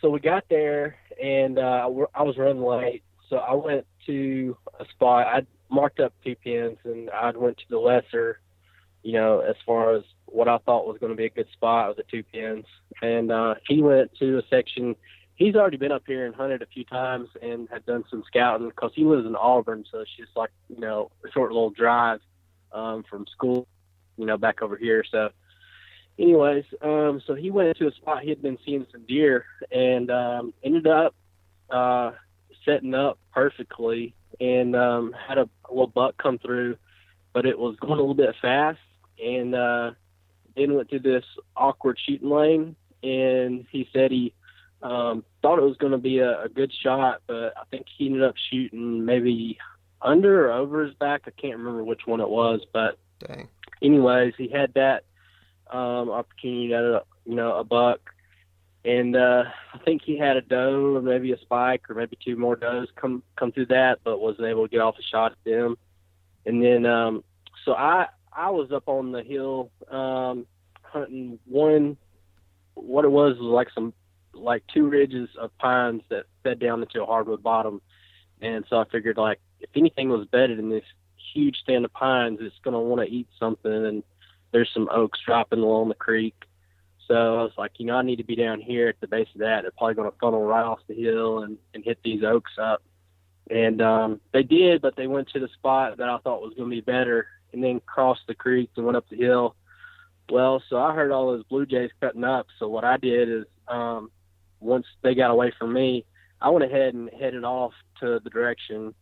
so 0.00 0.10
we 0.10 0.20
got 0.20 0.44
there 0.50 0.96
and 1.22 1.58
uh, 1.58 1.88
I 2.14 2.22
was 2.22 2.36
running 2.36 2.62
late, 2.62 3.02
so 3.28 3.36
I 3.36 3.54
went 3.54 3.86
to 4.06 4.56
a 4.78 4.84
spot. 4.92 5.46
Marked 5.68 6.00
up 6.00 6.12
two 6.24 6.36
pins 6.36 6.78
and 6.84 7.10
I 7.10 7.30
went 7.30 7.58
to 7.58 7.64
the 7.68 7.78
lesser, 7.78 8.40
you 9.02 9.12
know, 9.12 9.40
as 9.40 9.56
far 9.64 9.94
as 9.94 10.04
what 10.26 10.48
I 10.48 10.58
thought 10.58 10.86
was 10.86 10.98
going 10.98 11.12
to 11.12 11.16
be 11.16 11.26
a 11.26 11.30
good 11.30 11.48
spot 11.52 11.88
with 11.88 11.96
the 11.98 12.02
two 12.10 12.22
pins. 12.22 12.66
And 13.02 13.30
uh, 13.30 13.54
he 13.66 13.82
went 13.82 14.14
to 14.18 14.38
a 14.38 14.42
section. 14.50 14.96
He's 15.36 15.54
already 15.54 15.76
been 15.76 15.92
up 15.92 16.02
here 16.06 16.26
and 16.26 16.34
hunted 16.34 16.62
a 16.62 16.66
few 16.66 16.84
times 16.84 17.28
and 17.40 17.68
had 17.70 17.86
done 17.86 18.04
some 18.10 18.24
scouting 18.26 18.68
because 18.68 18.92
he 18.94 19.04
lives 19.04 19.26
in 19.26 19.36
Auburn, 19.36 19.84
so 19.90 20.00
it's 20.00 20.16
just 20.16 20.34
like 20.34 20.50
you 20.68 20.80
know 20.80 21.10
a 21.24 21.30
short 21.30 21.52
little 21.52 21.70
drive 21.70 22.20
um, 22.72 23.04
from 23.08 23.26
school, 23.32 23.68
you 24.16 24.26
know, 24.26 24.36
back 24.36 24.62
over 24.62 24.76
here. 24.76 25.04
So, 25.10 25.30
anyways, 26.18 26.64
um, 26.82 27.22
so 27.26 27.34
he 27.34 27.50
went 27.50 27.76
to 27.78 27.88
a 27.88 27.92
spot 27.92 28.22
he 28.22 28.30
had 28.30 28.42
been 28.42 28.58
seeing 28.64 28.86
some 28.90 29.04
deer 29.06 29.44
and 29.70 30.10
um, 30.10 30.54
ended 30.64 30.86
up 30.86 31.14
uh, 31.70 32.12
setting 32.64 32.94
up 32.94 33.18
perfectly 33.32 34.14
and 34.40 34.76
um, 34.76 35.14
had 35.28 35.38
a, 35.38 35.48
little 35.68 35.86
buck 35.86 36.16
come 36.16 36.38
through, 36.38 36.76
but 37.32 37.46
it 37.46 37.58
was 37.58 37.76
going 37.76 37.94
a 37.94 37.96
little 37.96 38.14
bit 38.14 38.34
fast, 38.40 38.78
and 39.22 39.54
uh, 39.54 39.90
then 40.56 40.74
went 40.74 40.90
to 40.90 40.98
this 40.98 41.24
awkward 41.56 41.98
shooting 42.04 42.30
lane, 42.30 42.76
and 43.02 43.66
he 43.70 43.88
said 43.92 44.10
he 44.10 44.32
um, 44.82 45.24
thought 45.42 45.58
it 45.58 45.62
was 45.62 45.76
going 45.76 45.92
to 45.92 45.98
be 45.98 46.18
a, 46.18 46.42
a 46.44 46.48
good 46.48 46.72
shot, 46.82 47.22
but 47.26 47.54
I 47.56 47.64
think 47.70 47.86
he 47.96 48.06
ended 48.06 48.22
up 48.22 48.34
shooting 48.50 49.04
maybe 49.04 49.58
under 50.02 50.48
or 50.48 50.52
over 50.52 50.84
his 50.84 50.94
back. 50.94 51.22
I 51.26 51.30
can't 51.30 51.58
remember 51.58 51.84
which 51.84 52.02
one 52.06 52.20
it 52.20 52.28
was, 52.28 52.60
but 52.72 52.98
Dang. 53.26 53.48
anyways, 53.82 54.34
he 54.36 54.48
had 54.48 54.74
that 54.74 55.04
um, 55.70 56.10
opportunity 56.10 56.72
at 56.74 56.82
a 56.82 57.02
you 57.24 57.34
know 57.34 57.56
a 57.56 57.64
buck, 57.64 58.00
and 58.86 59.16
uh, 59.16 59.42
I 59.74 59.78
think 59.78 60.02
he 60.04 60.16
had 60.16 60.36
a 60.36 60.40
doe 60.40 60.94
or 60.94 61.02
maybe 61.02 61.32
a 61.32 61.38
spike 61.38 61.90
or 61.90 61.96
maybe 61.96 62.16
two 62.24 62.36
more 62.36 62.54
does 62.54 62.86
come 62.94 63.24
come 63.36 63.50
through 63.50 63.66
that, 63.66 63.98
but 64.04 64.20
wasn't 64.20 64.46
able 64.46 64.62
to 64.66 64.70
get 64.70 64.80
off 64.80 64.94
a 64.98 65.02
shot 65.02 65.32
at 65.32 65.38
them. 65.44 65.76
And 66.46 66.62
then 66.62 66.86
um, 66.86 67.24
so 67.64 67.72
I 67.72 68.06
I 68.32 68.50
was 68.50 68.70
up 68.70 68.88
on 68.88 69.10
the 69.10 69.24
hill 69.24 69.72
um, 69.90 70.46
hunting 70.82 71.40
one. 71.46 71.96
What 72.74 73.04
it 73.04 73.10
was 73.10 73.36
was 73.38 73.50
like 73.52 73.68
some 73.74 73.92
like 74.32 74.62
two 74.72 74.88
ridges 74.88 75.30
of 75.36 75.56
pines 75.58 76.02
that 76.10 76.26
fed 76.44 76.60
down 76.60 76.80
into 76.82 77.02
a 77.02 77.06
hardwood 77.06 77.42
bottom, 77.42 77.82
and 78.40 78.64
so 78.70 78.78
I 78.78 78.84
figured 78.84 79.16
like 79.16 79.40
if 79.60 79.70
anything 79.74 80.10
was 80.10 80.28
bedded 80.30 80.60
in 80.60 80.70
this 80.70 80.84
huge 81.34 81.56
stand 81.56 81.84
of 81.84 81.92
pines, 81.92 82.38
it's 82.40 82.54
going 82.62 82.74
to 82.74 82.78
want 82.78 83.00
to 83.00 83.12
eat 83.12 83.26
something, 83.40 83.86
and 83.86 84.04
there's 84.52 84.70
some 84.72 84.88
oaks 84.92 85.18
dropping 85.26 85.58
along 85.58 85.88
the 85.88 85.94
creek. 85.96 86.34
So 87.06 87.14
I 87.14 87.42
was 87.42 87.52
like, 87.56 87.72
you 87.78 87.86
know, 87.86 87.96
I 87.96 88.02
need 88.02 88.16
to 88.16 88.24
be 88.24 88.36
down 88.36 88.60
here 88.60 88.88
at 88.88 89.00
the 89.00 89.06
base 89.06 89.28
of 89.34 89.40
that. 89.40 89.62
They're 89.62 89.70
probably 89.70 89.94
going 89.94 90.10
to 90.10 90.16
funnel 90.18 90.42
right 90.42 90.64
off 90.64 90.80
the 90.88 90.94
hill 90.94 91.40
and, 91.42 91.56
and 91.74 91.84
hit 91.84 91.98
these 92.02 92.24
oaks 92.24 92.52
up. 92.60 92.82
And 93.48 93.80
um, 93.80 94.20
they 94.32 94.42
did, 94.42 94.82
but 94.82 94.96
they 94.96 95.06
went 95.06 95.28
to 95.30 95.40
the 95.40 95.48
spot 95.54 95.98
that 95.98 96.08
I 96.08 96.18
thought 96.18 96.42
was 96.42 96.54
going 96.56 96.68
to 96.68 96.76
be 96.76 96.80
better 96.80 97.28
and 97.52 97.62
then 97.62 97.80
crossed 97.86 98.26
the 98.26 98.34
creek 98.34 98.70
and 98.76 98.84
went 98.84 98.96
up 98.96 99.08
the 99.08 99.16
hill. 99.16 99.54
Well, 100.28 100.60
so 100.68 100.78
I 100.78 100.94
heard 100.94 101.12
all 101.12 101.28
those 101.30 101.44
blue 101.44 101.66
jays 101.66 101.90
cutting 102.00 102.24
up. 102.24 102.46
So 102.58 102.68
what 102.68 102.84
I 102.84 102.96
did 102.96 103.28
is 103.28 103.44
um, 103.68 104.10
once 104.58 104.86
they 105.02 105.14
got 105.14 105.30
away 105.30 105.52
from 105.56 105.72
me, 105.72 106.04
I 106.40 106.50
went 106.50 106.64
ahead 106.64 106.94
and 106.94 107.08
headed 107.10 107.44
off 107.44 107.72
to 108.00 108.20
the 108.22 108.30
direction, 108.30 108.94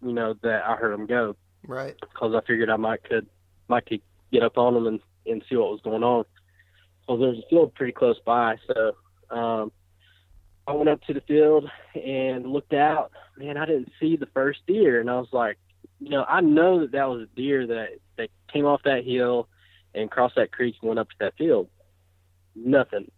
you 0.00 0.12
know, 0.12 0.34
that 0.42 0.64
I 0.64 0.76
heard 0.76 0.92
them 0.92 1.06
go. 1.06 1.34
Right. 1.66 1.96
Because 2.00 2.34
I 2.34 2.46
figured 2.46 2.70
I 2.70 2.76
might 2.76 3.02
could 3.02 3.26
might 3.66 3.86
could 3.86 4.00
get 4.32 4.42
up 4.42 4.56
on 4.56 4.74
them 4.74 4.86
and, 4.86 5.00
and 5.26 5.44
see 5.48 5.56
what 5.56 5.72
was 5.72 5.80
going 5.82 6.04
on. 6.04 6.24
Well, 7.08 7.16
there's 7.16 7.38
a 7.38 7.48
field 7.48 7.74
pretty 7.74 7.92
close 7.92 8.18
by, 8.24 8.56
so 8.66 8.92
um, 9.34 9.72
I 10.66 10.72
went 10.72 10.90
up 10.90 11.02
to 11.04 11.14
the 11.14 11.22
field 11.22 11.70
and 11.94 12.46
looked 12.46 12.74
out. 12.74 13.12
Man, 13.38 13.56
I 13.56 13.64
didn't 13.64 13.90
see 13.98 14.16
the 14.16 14.26
first 14.26 14.60
deer, 14.66 15.00
and 15.00 15.08
I 15.08 15.14
was 15.18 15.28
like, 15.32 15.56
you 16.00 16.10
know, 16.10 16.24
I 16.28 16.42
know 16.42 16.80
that 16.80 16.92
that 16.92 17.08
was 17.08 17.22
a 17.22 17.36
deer 17.36 17.66
that 17.66 17.88
that 18.18 18.28
came 18.52 18.66
off 18.66 18.82
that 18.84 19.04
hill 19.04 19.48
and 19.94 20.10
crossed 20.10 20.36
that 20.36 20.52
creek 20.52 20.76
and 20.82 20.88
went 20.88 21.00
up 21.00 21.08
to 21.08 21.16
that 21.20 21.36
field. 21.38 21.68
Nothing. 22.54 23.10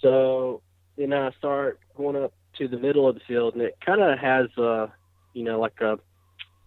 So 0.00 0.62
then 0.96 1.12
I 1.12 1.30
start 1.38 1.78
going 1.96 2.16
up 2.16 2.32
to 2.58 2.66
the 2.66 2.78
middle 2.78 3.08
of 3.08 3.14
the 3.14 3.20
field, 3.26 3.54
and 3.54 3.62
it 3.62 3.76
kind 3.84 4.02
of 4.02 4.18
has 4.18 4.46
a, 4.58 4.92
you 5.32 5.44
know, 5.44 5.60
like 5.60 5.80
a, 5.80 5.98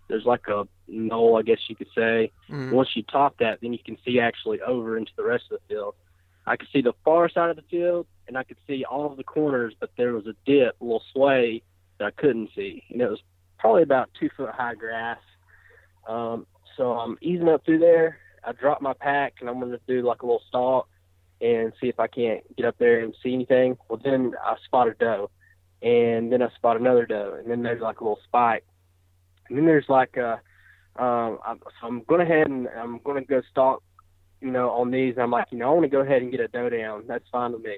there's 0.07 0.25
like 0.25 0.47
a 0.47 0.67
knoll, 0.87 1.37
I 1.37 1.41
guess 1.41 1.59
you 1.67 1.75
could 1.75 1.89
say. 1.93 2.31
Mhm. 2.49 2.71
Once 2.71 2.95
you 2.95 3.03
top 3.03 3.37
that, 3.39 3.59
then 3.61 3.73
you 3.73 3.79
can 3.83 3.97
see 4.05 4.19
actually 4.21 4.61
over 4.61 4.97
into 4.97 5.11
the 5.17 5.23
rest 5.23 5.45
of 5.51 5.59
the 5.59 5.73
field. 5.75 5.95
I 6.47 6.55
could 6.55 6.67
see 6.71 6.81
the 6.81 6.93
far 7.03 7.29
side 7.29 7.49
of 7.49 7.55
the 7.55 7.63
field, 7.63 8.07
and 8.27 8.37
I 8.37 8.43
could 8.43 8.57
see 8.67 8.85
all 8.85 9.09
of 9.09 9.17
the 9.17 9.23
corners, 9.23 9.73
but 9.79 9.91
there 9.97 10.13
was 10.13 10.27
a 10.27 10.35
dip, 10.45 10.79
a 10.79 10.83
little 10.83 11.03
sway 11.13 11.63
that 11.99 12.05
I 12.05 12.11
couldn't 12.11 12.49
see, 12.55 12.83
and 12.89 13.01
it 13.01 13.09
was 13.09 13.21
probably 13.57 13.83
about 13.83 14.09
two 14.19 14.29
foot 14.35 14.51
high 14.51 14.75
grass. 14.75 15.19
Um, 16.07 16.45
so 16.77 16.93
I'm 16.93 17.17
easing 17.21 17.49
up 17.49 17.65
through 17.65 17.79
there. 17.79 18.19
I 18.43 18.51
drop 18.51 18.81
my 18.81 18.93
pack, 18.93 19.35
and 19.39 19.49
I'm 19.49 19.59
going 19.59 19.71
to 19.71 19.79
do 19.87 20.05
like 20.05 20.21
a 20.21 20.25
little 20.25 20.43
stalk 20.47 20.87
and 21.41 21.73
see 21.81 21.87
if 21.87 21.99
I 21.99 22.07
can't 22.07 22.43
get 22.55 22.65
up 22.65 22.75
there 22.77 22.99
and 22.99 23.15
see 23.21 23.33
anything. 23.33 23.77
Well, 23.89 23.99
then 24.03 24.33
I 24.43 24.55
spot 24.65 24.87
a 24.87 24.93
doe, 24.93 25.31
and 25.81 26.31
then 26.31 26.41
I 26.41 26.49
spot 26.55 26.77
another 26.77 27.05
doe, 27.05 27.37
and 27.39 27.49
then 27.49 27.63
there's 27.63 27.81
like 27.81 28.01
a 28.01 28.03
little 28.03 28.19
spike, 28.23 28.65
and 29.49 29.57
then 29.57 29.65
there's 29.65 29.89
like 29.89 30.17
a 30.17 30.41
um, 30.97 31.39
I'm, 31.45 31.59
so 31.59 31.87
I'm 31.87 32.03
going 32.03 32.21
ahead 32.21 32.47
and 32.47 32.67
I'm 32.69 32.99
going 32.99 33.21
to 33.21 33.27
go 33.27 33.41
stalk, 33.51 33.83
you 34.41 34.51
know, 34.51 34.71
on 34.71 34.91
these. 34.91 35.13
And 35.15 35.23
I'm 35.23 35.31
like, 35.31 35.47
you 35.51 35.57
know, 35.57 35.69
I 35.69 35.73
want 35.73 35.83
to 35.83 35.89
go 35.89 36.01
ahead 36.01 36.21
and 36.21 36.31
get 36.31 36.39
a 36.39 36.47
doe 36.47 36.69
down. 36.69 37.05
That's 37.07 37.27
fine 37.31 37.53
with 37.53 37.63
me. 37.63 37.77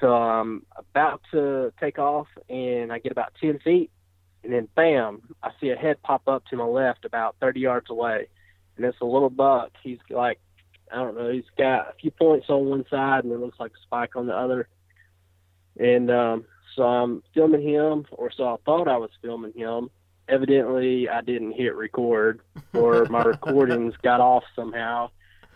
So 0.00 0.14
I'm 0.14 0.64
about 0.76 1.20
to 1.32 1.72
take 1.78 1.98
off, 1.98 2.28
and 2.48 2.92
I 2.92 2.98
get 2.98 3.12
about 3.12 3.34
10 3.40 3.58
feet, 3.58 3.90
and 4.42 4.52
then 4.52 4.66
bam, 4.74 5.20
I 5.42 5.50
see 5.60 5.68
a 5.68 5.76
head 5.76 6.02
pop 6.02 6.26
up 6.26 6.46
to 6.46 6.56
my 6.56 6.64
left 6.64 7.04
about 7.04 7.36
30 7.40 7.60
yards 7.60 7.90
away, 7.90 8.28
and 8.76 8.86
it's 8.86 9.00
a 9.02 9.04
little 9.04 9.28
buck. 9.28 9.72
He's 9.82 9.98
like, 10.08 10.40
I 10.90 10.96
don't 10.96 11.18
know, 11.18 11.30
he's 11.30 11.44
got 11.58 11.90
a 11.90 11.94
few 12.00 12.10
points 12.10 12.46
on 12.48 12.64
one 12.64 12.86
side, 12.88 13.24
and 13.24 13.32
it 13.32 13.40
looks 13.40 13.60
like 13.60 13.72
a 13.72 13.82
spike 13.82 14.16
on 14.16 14.26
the 14.26 14.34
other. 14.34 14.68
And 15.78 16.10
um, 16.10 16.44
so 16.74 16.84
I'm 16.84 17.22
filming 17.34 17.62
him, 17.62 18.06
or 18.10 18.32
so 18.34 18.44
I 18.44 18.56
thought 18.64 18.88
I 18.88 18.96
was 18.96 19.10
filming 19.20 19.52
him 19.52 19.90
evidently 20.30 21.08
I 21.08 21.20
didn't 21.20 21.52
hit 21.52 21.74
record 21.74 22.40
or 22.72 23.04
my 23.06 23.22
recordings 23.24 23.94
got 24.02 24.20
off 24.20 24.44
somehow. 24.54 25.10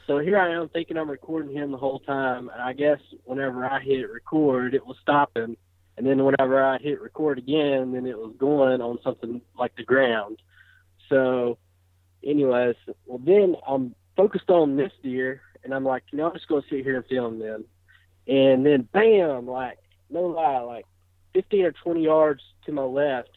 So 0.06 0.18
here 0.18 0.38
I 0.38 0.52
am 0.54 0.68
thinking 0.68 0.98
I'm 0.98 1.10
recording 1.10 1.56
him 1.56 1.70
the 1.70 1.78
whole 1.78 2.00
time 2.00 2.50
and 2.50 2.60
I 2.60 2.74
guess 2.74 2.98
whenever 3.24 3.64
I 3.64 3.80
hit 3.80 4.10
record 4.10 4.74
it 4.74 4.86
was 4.86 4.96
stopping 5.00 5.56
and 5.96 6.06
then 6.06 6.24
whenever 6.24 6.62
I 6.62 6.78
hit 6.78 7.00
record 7.00 7.38
again 7.38 7.92
then 7.92 8.06
it 8.06 8.18
was 8.18 8.34
going 8.38 8.82
on 8.82 8.98
something 9.02 9.40
like 9.58 9.74
the 9.76 9.84
ground. 9.84 10.42
So 11.08 11.56
anyways, 12.22 12.76
well 13.06 13.20
then 13.24 13.56
I'm 13.66 13.94
focused 14.16 14.50
on 14.50 14.76
this 14.76 14.92
deer 15.02 15.40
and 15.64 15.72
I'm 15.72 15.84
like, 15.84 16.02
you 16.12 16.18
know, 16.18 16.28
I'm 16.28 16.34
just 16.34 16.48
gonna 16.48 16.62
sit 16.68 16.84
here 16.84 16.96
and 16.96 17.06
film 17.06 17.38
them. 17.38 17.64
And 18.26 18.64
then 18.66 18.88
bam, 18.92 19.46
like 19.46 19.78
no 20.10 20.22
lie, 20.22 20.60
like 20.60 20.84
fifteen 21.32 21.64
or 21.64 21.72
twenty 21.72 22.04
yards 22.04 22.42
to 22.66 22.72
my 22.72 22.82
left 22.82 23.30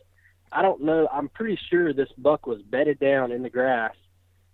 I 0.52 0.62
don't 0.62 0.82
know. 0.82 1.08
I'm 1.12 1.30
pretty 1.30 1.60
sure 1.70 1.94
this 1.94 2.12
buck 2.18 2.48
was 2.48 2.62
bedded 2.62 3.00
down 3.00 3.32
in 3.32 3.44
the 3.44 3.50
grass, 3.50 3.96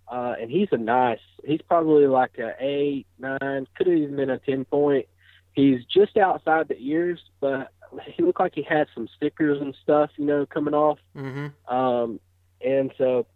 uh, 0.08 0.34
and 0.40 0.50
he's 0.50 0.68
a 0.72 0.76
nice. 0.76 1.20
He's 1.44 1.62
probably 1.62 2.06
like 2.06 2.38
a 2.38 2.54
eight, 2.58 3.06
nine, 3.18 3.66
could 3.76 3.86
have 3.86 3.96
even 3.96 4.16
been 4.16 4.30
a 4.30 4.38
ten 4.38 4.64
point. 4.64 5.06
He's 5.52 5.84
just 5.84 6.16
outside 6.16 6.68
the 6.68 6.78
ears, 6.78 7.20
but 7.40 7.70
he 8.06 8.22
looked 8.22 8.40
like 8.40 8.54
he 8.54 8.62
had 8.62 8.88
some 8.94 9.08
stickers 9.16 9.60
and 9.60 9.74
stuff, 9.82 10.10
you 10.16 10.24
know, 10.24 10.46
coming 10.46 10.74
off. 10.74 10.98
Mm-hmm. 11.16 11.74
Um, 11.74 12.20
and 12.60 12.92
so 12.98 13.26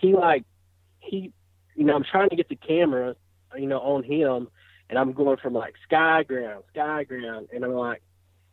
he 0.00 0.14
like 0.14 0.44
he, 1.00 1.32
you 1.74 1.84
know, 1.84 1.94
I'm 1.94 2.04
trying 2.04 2.28
to 2.30 2.36
get 2.36 2.48
the 2.48 2.56
camera, 2.56 3.16
you 3.56 3.66
know, 3.66 3.80
on 3.80 4.02
him, 4.02 4.48
and 4.90 4.98
I'm 4.98 5.12
going 5.12 5.38
from 5.38 5.54
like 5.54 5.74
sky 5.86 6.22
ground, 6.22 6.64
sky 6.72 7.04
ground, 7.04 7.48
and 7.52 7.64
I'm 7.64 7.72
like 7.72 8.02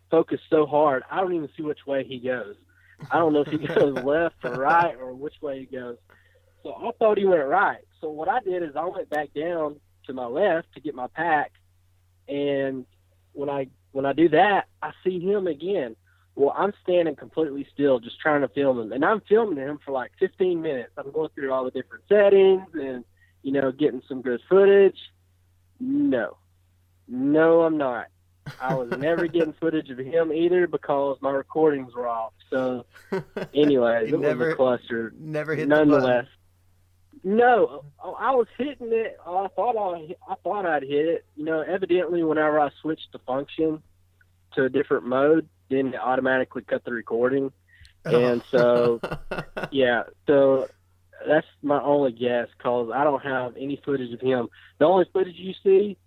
focused 0.09 0.43
so 0.49 0.65
hard, 0.65 1.03
I 1.09 1.21
don't 1.21 1.33
even 1.33 1.49
see 1.57 1.63
which 1.63 1.85
way 1.85 2.03
he 2.03 2.19
goes. 2.19 2.55
I 3.11 3.19
don't 3.19 3.33
know 3.33 3.41
if 3.41 3.47
he 3.47 3.57
goes 3.67 3.95
left 4.03 4.43
or 4.43 4.53
right 4.53 4.95
or 4.95 5.13
which 5.13 5.35
way 5.41 5.59
he 5.59 5.65
goes. 5.65 5.97
So 6.65 6.73
I 6.73 6.89
thought 6.97 7.19
he 7.19 7.25
went 7.25 7.45
right. 7.45 7.77
So 8.01 8.09
what 8.09 8.27
I 8.27 8.39
did 8.39 8.63
is 8.63 8.75
I 8.75 8.85
went 8.85 9.07
back 9.07 9.29
down 9.35 9.75
to 10.07 10.13
my 10.13 10.25
left 10.25 10.73
to 10.73 10.81
get 10.81 10.95
my 10.95 11.05
pack, 11.07 11.51
and 12.27 12.85
when 13.33 13.49
I 13.51 13.67
when 13.91 14.05
I 14.07 14.13
do 14.13 14.29
that, 14.29 14.65
I 14.81 14.91
see 15.03 15.19
him 15.19 15.45
again. 15.45 15.95
Well, 16.33 16.53
I'm 16.57 16.73
standing 16.83 17.15
completely 17.15 17.67
still, 17.71 17.99
just 17.99 18.19
trying 18.19 18.41
to 18.41 18.47
film 18.49 18.79
him, 18.79 18.91
and 18.93 19.05
I'm 19.05 19.21
filming 19.29 19.57
him 19.59 19.79
for 19.85 19.91
like 19.91 20.11
15 20.19 20.59
minutes. 20.61 20.91
I'm 20.97 21.11
going 21.11 21.29
through 21.35 21.53
all 21.53 21.63
the 21.65 21.71
different 21.71 22.03
settings 22.09 22.67
and 22.73 23.05
you 23.43 23.51
know 23.51 23.71
getting 23.71 24.01
some 24.09 24.23
good 24.23 24.41
footage. 24.49 24.97
No, 25.79 26.37
no, 27.07 27.61
I'm 27.61 27.77
not. 27.77 28.07
I 28.59 28.73
was 28.73 28.89
never 28.97 29.27
getting 29.35 29.53
footage 29.53 29.91
of 29.91 29.99
him 29.99 30.33
either 30.33 30.65
because 30.65 31.17
my 31.21 31.29
recordings 31.31 31.93
were 31.93 32.07
off. 32.07 32.33
So, 32.49 32.85
anyways, 33.53 34.09
You 34.09 34.15
it 34.15 34.19
never- 34.19 34.45
was 34.45 34.53
a 34.53 34.55
cluster. 34.55 35.13
Never 35.19 35.55
hit 35.55 35.69
the. 35.69 35.75
Nonetheless, 35.75 36.25
no, 37.25 37.83
I 37.99 38.35
was 38.35 38.45
hitting 38.55 38.93
it. 38.93 39.17
I 39.25 39.47
thought 39.55 39.75
I, 39.75 40.15
I 40.31 40.35
thought 40.43 40.67
I'd 40.67 40.83
hit 40.83 41.07
it. 41.07 41.25
You 41.35 41.43
know, 41.43 41.61
evidently, 41.61 42.23
whenever 42.23 42.59
I 42.59 42.69
switched 42.81 43.11
the 43.13 43.19
function 43.19 43.81
to 44.53 44.65
a 44.65 44.69
different 44.69 45.07
mode, 45.07 45.49
then 45.71 45.87
it 45.87 45.99
automatically 45.99 46.61
cut 46.61 46.85
the 46.85 46.91
recording. 46.91 47.51
Oh. 48.05 48.23
And 48.23 48.43
so, 48.51 49.01
yeah, 49.71 50.03
so 50.27 50.69
that's 51.27 51.47
my 51.63 51.81
only 51.81 52.11
guess 52.11 52.47
because 52.55 52.91
I 52.93 53.03
don't 53.03 53.23
have 53.23 53.57
any 53.57 53.81
footage 53.83 54.13
of 54.13 54.21
him. 54.21 54.49
The 54.77 54.85
only 54.85 55.05
footage 55.11 55.35
you 55.35 55.55
see 55.63 55.97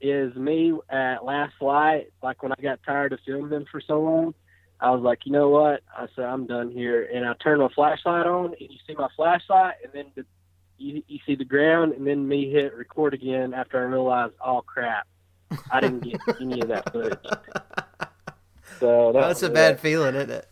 is 0.00 0.34
me 0.34 0.72
at 0.88 1.22
last 1.22 1.52
light. 1.60 2.06
Like 2.22 2.42
when 2.42 2.52
I 2.52 2.62
got 2.62 2.80
tired 2.82 3.12
of 3.12 3.20
filming 3.26 3.50
them 3.50 3.66
for 3.70 3.82
so 3.86 4.00
long, 4.00 4.32
I 4.80 4.90
was 4.90 5.02
like, 5.02 5.26
you 5.26 5.32
know 5.32 5.50
what? 5.50 5.82
I 5.94 6.06
said 6.16 6.24
I'm 6.24 6.46
done 6.46 6.70
here, 6.70 7.06
and 7.12 7.26
I 7.26 7.34
turned 7.34 7.60
my 7.60 7.68
flashlight 7.74 8.26
on, 8.26 8.46
and 8.46 8.70
you 8.70 8.78
see 8.86 8.94
my 8.94 9.08
flashlight, 9.14 9.74
and 9.84 9.92
then 9.92 10.06
the, 10.14 10.24
you 10.82 11.02
you 11.06 11.18
see 11.26 11.34
the 11.34 11.44
ground, 11.44 11.92
and 11.92 12.06
then 12.06 12.26
me 12.26 12.50
hit 12.50 12.74
record 12.74 13.14
again 13.14 13.54
after 13.54 13.78
I 13.78 13.84
realized, 13.84 14.34
oh 14.44 14.62
crap, 14.62 15.06
I 15.70 15.80
didn't 15.80 16.00
get 16.00 16.20
any 16.40 16.60
of 16.60 16.68
that 16.68 16.92
footage. 16.92 17.18
So 18.80 19.12
that 19.12 19.20
That's 19.20 19.42
a 19.44 19.50
bad 19.50 19.78
feeling, 19.78 20.16
isn't 20.16 20.30
it? 20.30 20.48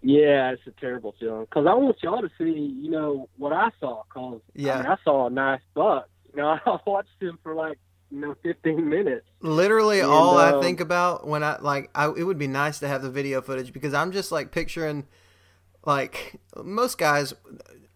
Yeah, 0.00 0.50
it's 0.52 0.62
a 0.66 0.70
terrible 0.80 1.14
feeling 1.18 1.42
because 1.42 1.66
I 1.66 1.74
want 1.74 1.96
y'all 2.00 2.20
to 2.20 2.30
see, 2.38 2.44
you 2.44 2.88
know, 2.88 3.28
what 3.36 3.52
I 3.52 3.70
saw. 3.80 4.02
Because 4.04 4.40
Yeah. 4.54 4.74
I, 4.74 4.76
mean, 4.76 4.86
I 4.86 4.96
saw 5.02 5.26
a 5.26 5.30
nice 5.30 5.60
buck. 5.74 6.08
You 6.30 6.40
know, 6.40 6.58
I 6.66 6.78
watched 6.86 7.20
him 7.20 7.38
for 7.42 7.54
like 7.54 7.78
you 8.10 8.20
know 8.20 8.36
15 8.44 8.88
minutes. 8.88 9.26
Literally, 9.40 10.00
And, 10.00 10.10
all 10.10 10.38
I 10.38 10.52
um, 10.52 10.62
think 10.62 10.78
about 10.80 11.26
when 11.26 11.42
I 11.42 11.58
like, 11.60 11.90
I 11.96 12.06
it 12.06 12.22
would 12.22 12.38
be 12.38 12.46
nice 12.46 12.78
to 12.80 12.86
have 12.88 13.02
the 13.02 13.10
video 13.10 13.42
footage 13.42 13.72
because 13.72 13.94
I'm 13.94 14.12
just 14.12 14.30
like 14.30 14.52
picturing, 14.52 15.06
like 15.84 16.40
most 16.62 16.96
guys 16.98 17.34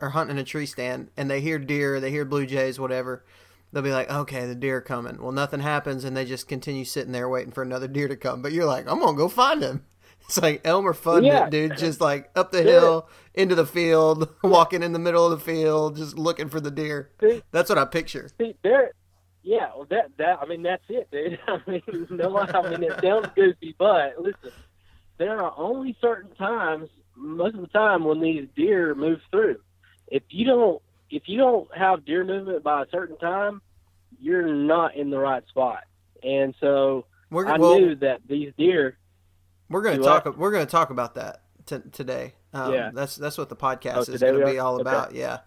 are 0.01 0.11
hunting 0.11 0.39
a 0.39 0.45
tree 0.45 0.67
stand 0.67 1.11
and 1.17 1.31
they 1.31 1.41
hear 1.41 1.59
deer, 1.59 2.01
they 2.01 2.11
hear 2.11 2.25
blue 2.25 2.47
jays, 2.47 2.79
whatever. 2.79 3.25
they'll 3.73 3.83
be 3.83 3.91
like, 3.93 4.11
okay, 4.11 4.47
the 4.47 4.55
deer 4.55 4.81
coming. 4.81 5.21
Well, 5.21 5.33
nothing 5.33 5.61
happens, 5.61 6.05
and 6.05 6.17
they 6.17 6.25
just 6.25 6.49
continue 6.49 6.85
sitting 6.85 7.13
there 7.13 7.29
waiting 7.29 7.53
for 7.53 7.63
another 7.63 7.89
deer 7.89 8.09
to 8.09 8.17
come. 8.17 8.41
But 8.43 8.53
you're 8.53 8.65
like, 8.65 8.87
I'm 8.89 9.01
gonna 9.01 9.17
go 9.17 9.29
find 9.29 9.63
him. 9.63 9.85
It's 10.29 10.43
like 10.43 10.63
Elmer 10.65 10.93
Fudd, 10.93 11.25
Yeah. 11.25 11.49
dude, 11.49 11.77
just 11.79 12.01
like 12.01 12.31
up 12.35 12.51
the 12.51 12.61
hill 12.65 13.09
into 13.35 13.55
the 13.55 13.65
field, 13.67 14.29
walking 14.43 14.83
in 14.83 14.93
the 14.93 14.99
middle 14.99 15.25
of 15.25 15.31
the 15.39 15.45
field, 15.45 15.97
just 15.97 16.19
looking 16.19 16.49
for 16.49 16.59
the 16.59 16.71
deer. 16.73 17.11
See, 17.21 17.43
That's 17.53 17.69
what 17.69 17.79
I 17.79 17.85
picture. 17.85 18.29
see, 18.37 18.57
there. 18.65 18.91
Yeah, 19.45 19.69
well, 19.77 19.87
that 19.91 20.07
that 20.19 20.41
I 20.43 20.47
mean 20.47 20.65
that's 20.65 20.83
it, 20.89 21.09
dude. 21.13 21.39
I 21.47 21.61
mean, 21.71 21.83
no. 22.11 22.37
I 22.39 22.69
mean 22.71 22.83
it 22.83 23.01
sounds 23.01 23.29
goofy, 23.37 23.77
but 23.79 24.15
listen, 24.21 24.51
there 25.19 25.41
are 25.41 25.55
only 25.57 25.97
certain 26.01 26.35
times, 26.35 26.89
most 27.15 27.55
of 27.55 27.61
the 27.61 27.69
time, 27.69 28.03
when 28.03 28.21
these 28.21 28.49
deer 28.57 28.97
move 28.97 29.21
through. 29.31 29.61
If 30.09 30.23
you 30.29 30.45
don't, 30.47 30.83
if 31.11 31.25
you 31.27 31.39
don't 31.39 31.69
have 31.77 32.05
deer 32.05 32.25
movement 32.25 32.63
by 32.63 32.83
a 32.83 32.87
certain 32.91 33.17
time, 33.19 33.61
you're 34.21 34.47
not 34.47 34.95
in 34.97 35.11
the 35.11 35.19
right 35.19 35.47
spot. 35.49 35.85
And 36.23 36.55
so 36.61 37.05
We're 37.31 37.47
I 37.47 37.57
well, 37.59 37.79
knew 37.79 37.95
that 37.97 38.21
these 38.29 38.53
deer. 38.59 38.97
we're 39.69 39.83
gonna 39.83 39.99
talk. 39.99 40.25
what? 40.25 40.39
We're 40.39 40.53
gonna 40.53 40.67
talk 40.67 40.91
about 40.91 41.15
that 41.17 41.43
t- 41.67 41.79
today. 41.93 42.35
Um, 42.53 42.73
Yeah. 42.73 42.91
that's 42.95 43.17
that's 43.17 43.37
what 43.39 43.49
the 43.49 43.57
podcast 43.57 44.09
Oh, 44.09 44.13
is 44.13 44.23
gonna 44.23 44.45
be 44.45 44.59
are? 44.59 44.65
all 44.65 44.75
Okay. 44.75 44.83
about. 44.83 45.15
Yeah. 45.15 45.39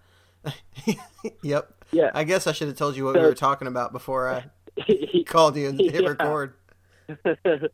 yep. 1.43 1.73
Yeah, 1.91 2.11
I 2.13 2.23
guess 2.23 2.45
I 2.47 2.51
should 2.51 2.67
have 2.67 2.77
told 2.77 2.95
you 2.95 3.03
what 3.05 3.15
we 3.15 3.21
were 3.21 3.33
talking 3.33 3.67
about 3.67 3.91
before 3.91 4.29
I 4.29 4.45
called 5.25 5.55
you 5.57 5.69
and 5.69 5.79
hit 5.79 6.03
Yeah. 6.03 6.09
record. 6.09 6.53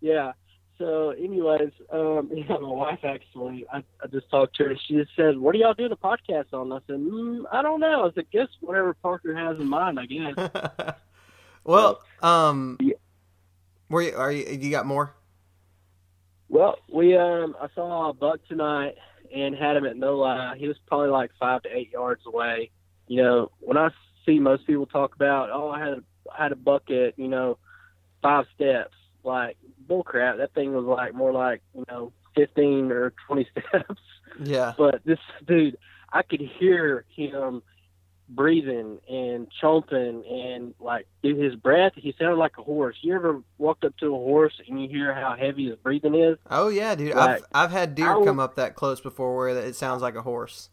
yeah. 0.00 0.32
So, 0.78 1.10
anyways, 1.10 1.70
um, 1.90 2.30
yeah, 2.34 2.58
my 2.58 2.68
wife 2.68 3.00
actually, 3.02 3.66
I, 3.72 3.78
I 4.02 4.06
just 4.10 4.28
talked 4.30 4.56
to 4.56 4.64
her. 4.64 4.70
and 4.70 4.80
She 4.86 4.94
just 4.94 5.10
said, 5.16 5.38
"What 5.38 5.54
are 5.54 5.58
y'all 5.58 5.74
doing 5.74 5.92
a 5.92 5.96
podcast 5.96 6.52
on?" 6.52 6.72
I 6.72 6.78
said, 6.86 6.96
mm, 6.96 7.44
"I 7.50 7.62
don't 7.62 7.80
know." 7.80 8.06
I 8.06 8.12
said, 8.14 8.26
"Guess 8.30 8.48
whatever 8.60 8.94
Parker 8.94 9.34
has 9.34 9.58
in 9.58 9.68
mind, 9.68 9.98
I 9.98 10.06
guess." 10.06 10.94
well, 11.64 12.00
um, 12.22 12.76
Yeah. 12.80 12.94
were 13.88 14.02
you, 14.02 14.14
are 14.16 14.30
you? 14.32 14.44
You 14.58 14.70
got 14.70 14.86
more? 14.86 15.14
well, 16.48 16.76
we 16.92 17.16
um, 17.16 17.56
I 17.60 17.68
saw 17.74 18.10
a 18.10 18.12
buck 18.12 18.38
tonight 18.48 18.94
and 19.34 19.54
had 19.54 19.76
him 19.76 19.84
at 19.86 19.96
no 19.96 20.16
lie. 20.16 20.56
He 20.58 20.68
was 20.68 20.76
probably 20.86 21.08
like 21.08 21.30
five 21.40 21.62
to 21.62 21.68
eight 21.76 21.90
yards 21.92 22.22
away. 22.26 22.70
You 23.08 23.22
know, 23.22 23.50
when 23.60 23.76
I 23.76 23.88
see 24.24 24.38
most 24.38 24.66
people 24.66 24.86
talk 24.86 25.14
about, 25.14 25.50
"Oh, 25.50 25.70
I 25.70 25.78
had 25.80 25.88
a, 25.94 26.02
I 26.38 26.42
had 26.42 26.52
a 26.52 26.56
buck 26.56 26.90
at 26.90 27.18
you 27.18 27.28
know 27.28 27.58
five 28.22 28.44
steps," 28.54 28.94
like 29.26 29.56
bullcrap. 29.88 30.38
That 30.38 30.54
thing 30.54 30.72
was 30.72 30.84
like 30.84 31.14
more 31.14 31.32
like 31.32 31.62
you 31.74 31.84
know 31.88 32.12
fifteen 32.34 32.90
or 32.90 33.12
twenty 33.26 33.46
steps. 33.68 34.00
Yeah. 34.42 34.74
but 34.76 35.00
this 35.04 35.18
dude, 35.46 35.78
I 36.12 36.22
could 36.22 36.40
hear 36.58 37.04
him 37.14 37.62
breathing 38.28 38.98
and 39.08 39.46
chomping 39.62 40.30
and 40.30 40.74
like 40.80 41.06
dude, 41.22 41.38
his 41.38 41.54
breath. 41.54 41.92
He 41.96 42.14
sounded 42.18 42.36
like 42.36 42.58
a 42.58 42.62
horse. 42.62 42.96
You 43.02 43.14
ever 43.14 43.42
walked 43.58 43.84
up 43.84 43.96
to 43.98 44.06
a 44.06 44.18
horse 44.18 44.54
and 44.66 44.80
you 44.80 44.88
hear 44.88 45.14
how 45.14 45.36
heavy 45.38 45.68
his 45.68 45.76
breathing 45.76 46.14
is? 46.14 46.38
Oh 46.50 46.68
yeah, 46.68 46.94
dude. 46.94 47.14
Like, 47.14 47.42
I've 47.42 47.44
I've 47.52 47.70
had 47.70 47.94
deer 47.94 48.14
come 48.24 48.40
up 48.40 48.56
that 48.56 48.74
close 48.74 49.00
before 49.00 49.36
where 49.36 49.48
it 49.48 49.76
sounds 49.76 50.02
like 50.02 50.14
a 50.14 50.22
horse. 50.22 50.70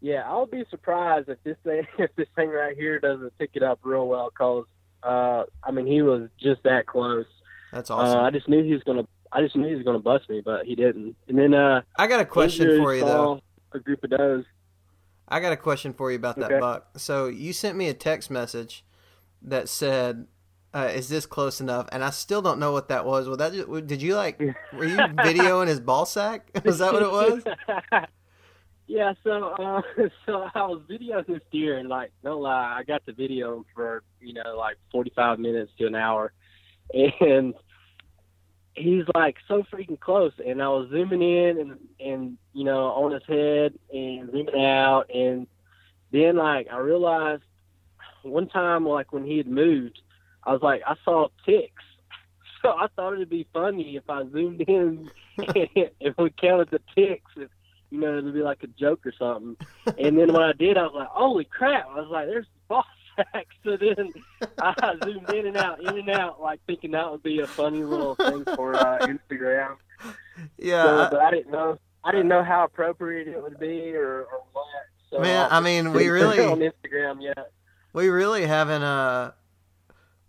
Yeah, 0.00 0.22
I 0.30 0.38
would 0.38 0.50
be 0.50 0.64
surprised 0.68 1.30
if 1.30 1.42
this 1.44 1.56
thing, 1.64 1.86
if 1.98 2.14
this 2.16 2.28
thing 2.36 2.50
right 2.50 2.76
here 2.76 3.00
doesn't 3.00 3.38
pick 3.38 3.50
it 3.54 3.62
up 3.62 3.80
real 3.82 4.06
well. 4.06 4.30
Cause 4.30 4.66
uh, 5.02 5.44
I 5.62 5.70
mean, 5.70 5.86
he 5.86 6.02
was 6.02 6.28
just 6.38 6.62
that 6.64 6.86
close. 6.86 7.26
That's 7.74 7.90
Uh, 7.90 7.94
awesome. 7.94 8.20
I 8.20 8.30
just 8.30 8.48
knew 8.48 8.62
he 8.62 8.72
was 8.72 8.84
gonna. 8.84 9.04
I 9.32 9.42
just 9.42 9.56
knew 9.56 9.66
he 9.66 9.74
was 9.74 9.84
gonna 9.84 9.98
bust 9.98 10.30
me, 10.30 10.40
but 10.40 10.64
he 10.64 10.76
didn't. 10.76 11.16
And 11.28 11.36
then 11.36 11.54
uh, 11.54 11.82
I 11.98 12.06
got 12.06 12.20
a 12.20 12.24
question 12.24 12.70
for 12.76 12.94
you 12.94 13.02
though. 13.02 13.40
A 13.72 13.80
group 13.80 14.04
of 14.04 14.10
does. 14.10 14.44
I 15.28 15.40
got 15.40 15.52
a 15.52 15.56
question 15.56 15.92
for 15.92 16.12
you 16.12 16.16
about 16.16 16.36
that 16.36 16.50
Okay. 16.52 16.60
buck. 16.60 16.98
So 16.98 17.26
you 17.26 17.52
sent 17.52 17.76
me 17.76 17.88
a 17.88 17.94
text 17.94 18.30
message 18.30 18.84
that 19.42 19.68
said, 19.68 20.28
uh, 20.72 20.90
"Is 20.94 21.08
this 21.08 21.26
close 21.26 21.60
enough?" 21.60 21.88
And 21.90 22.04
I 22.04 22.10
still 22.10 22.40
don't 22.42 22.60
know 22.60 22.70
what 22.70 22.88
that 22.88 23.04
was. 23.04 23.26
Well, 23.26 23.36
that 23.38 23.52
just, 23.52 23.86
did 23.88 24.00
you 24.00 24.14
like? 24.14 24.40
Were 24.72 24.84
you 24.84 25.00
videoing 25.00 25.66
his 25.66 25.80
ball 25.80 26.06
sack? 26.06 26.50
Was 26.64 26.78
that 26.78 26.92
what 26.92 27.02
it 27.02 27.10
was? 27.10 27.42
yeah, 28.86 29.14
so 29.24 29.48
uh, 29.58 29.82
so 30.26 30.48
I 30.54 30.66
was 30.66 30.82
videoing 30.88 31.26
this 31.26 31.40
deer, 31.50 31.78
and 31.78 31.88
like 31.88 32.12
no 32.22 32.38
lie, 32.38 32.76
I 32.78 32.84
got 32.84 33.04
the 33.06 33.12
video 33.12 33.64
for 33.74 34.04
you 34.20 34.34
know 34.34 34.56
like 34.56 34.76
forty 34.92 35.10
five 35.16 35.38
minutes 35.40 35.72
to 35.78 35.86
an 35.86 35.94
hour, 35.94 36.32
and 36.92 37.54
he's 38.74 39.04
like 39.14 39.36
so 39.48 39.62
freaking 39.72 39.98
close, 39.98 40.32
and 40.44 40.62
I 40.62 40.68
was 40.68 40.88
zooming 40.90 41.22
in 41.22 41.58
and 41.58 41.78
and 42.00 42.38
you 42.52 42.64
know 42.64 42.86
on 42.86 43.12
his 43.12 43.22
head 43.26 43.74
and 43.92 44.30
zooming 44.30 44.64
out, 44.64 45.10
and 45.14 45.46
then 46.12 46.36
like 46.36 46.68
I 46.70 46.78
realized 46.78 47.42
one 48.22 48.48
time 48.48 48.86
like 48.86 49.12
when 49.12 49.24
he 49.24 49.36
had 49.38 49.46
moved, 49.46 50.00
I 50.44 50.52
was 50.52 50.62
like 50.62 50.82
I 50.86 50.94
saw 51.04 51.28
ticks. 51.44 51.82
So 52.62 52.70
I 52.70 52.86
thought 52.96 53.12
it'd 53.12 53.28
be 53.28 53.46
funny 53.52 53.94
if 53.96 54.08
I 54.08 54.22
zoomed 54.32 54.62
in 54.62 55.10
and 55.36 55.90
if 56.00 56.16
we 56.16 56.30
counted 56.30 56.70
the 56.70 56.80
ticks. 56.94 57.30
If, 57.36 57.50
you 57.90 58.00
know, 58.00 58.16
it'd 58.16 58.32
be 58.32 58.40
like 58.40 58.62
a 58.62 58.68
joke 58.68 59.04
or 59.04 59.12
something. 59.18 59.58
And 59.98 60.18
then 60.18 60.32
when 60.32 60.42
I 60.42 60.52
did, 60.54 60.78
I 60.78 60.84
was 60.84 60.92
like, 60.94 61.08
"Holy 61.08 61.44
crap!" 61.44 61.86
I 61.90 62.00
was 62.00 62.08
like, 62.10 62.26
"There's 62.26 62.46
the 62.46 62.60
ball 62.68 62.86
sack." 63.16 63.46
So 63.64 63.76
then 63.76 64.12
I 64.60 64.96
zoomed 65.04 65.30
in 65.32 65.46
and 65.46 65.56
out, 65.56 65.80
in 65.80 65.98
and 65.98 66.10
out, 66.10 66.40
like 66.40 66.60
thinking 66.66 66.92
that 66.92 67.10
would 67.10 67.22
be 67.22 67.40
a 67.40 67.46
funny 67.46 67.82
little 67.84 68.14
thing 68.14 68.44
for 68.56 68.74
uh, 68.74 68.98
Instagram. 69.06 69.76
Yeah. 70.58 70.82
So, 70.84 70.98
I- 70.98 71.10
but 71.10 71.20
I 71.20 71.30
didn't 71.30 71.50
know, 71.52 71.78
I 72.04 72.10
didn't 72.12 72.28
know 72.28 72.42
how 72.42 72.64
appropriate 72.64 73.28
it 73.28 73.42
would 73.42 73.58
be 73.58 73.94
or, 73.94 74.22
or 74.24 74.42
what. 74.52 74.64
So 75.10 75.20
Man, 75.20 75.48
I 75.50 75.60
mean, 75.60 75.92
we 75.92 76.04
didn't 76.04 76.26
put 76.26 76.38
it 76.38 76.40
really- 76.42 76.44
on 76.52 76.58
Instagram 76.58 77.22
yet. 77.22 77.52
we 77.92 78.08
really 78.08 78.46
haven't 78.46 78.82
uh 78.82 79.32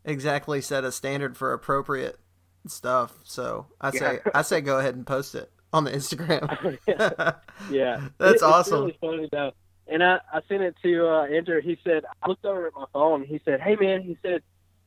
exactly 0.03 0.61
set 0.61 0.83
a 0.83 0.91
standard 0.91 1.35
for 1.37 1.53
appropriate 1.53 2.19
stuff. 2.67 3.13
So 3.23 3.67
I 3.81 3.91
say 3.91 4.19
Yeah. 4.25 4.31
I 4.35 4.41
say 4.43 4.61
go 4.61 4.77
ahead 4.79 4.95
and 4.95 5.05
post 5.05 5.33
it 5.35 5.51
on 5.73 5.83
the 5.83 5.91
Instagram. 5.91 6.77
Yeah, 7.71 8.01
That's 8.19 8.41
It- 8.41 8.43
awesome. 8.43 8.81
Really 8.81 8.97
funny 9.01 9.29
though. 9.31 9.51
And 9.87 10.03
I, 10.03 10.19
I 10.33 10.41
sent 10.47 10.63
it 10.63 10.75
to 10.83 11.07
uh, 11.07 11.25
Andrew. 11.25 11.61
He 11.61 11.77
said 11.83 12.05
I 12.21 12.27
looked 12.27 12.45
over 12.45 12.67
at 12.67 12.73
my 12.73 12.85
phone. 12.91 13.23
He 13.23 13.39
said, 13.45 13.61
"Hey 13.61 13.75
man," 13.75 14.01
he 14.01 14.17
said, 14.21 14.41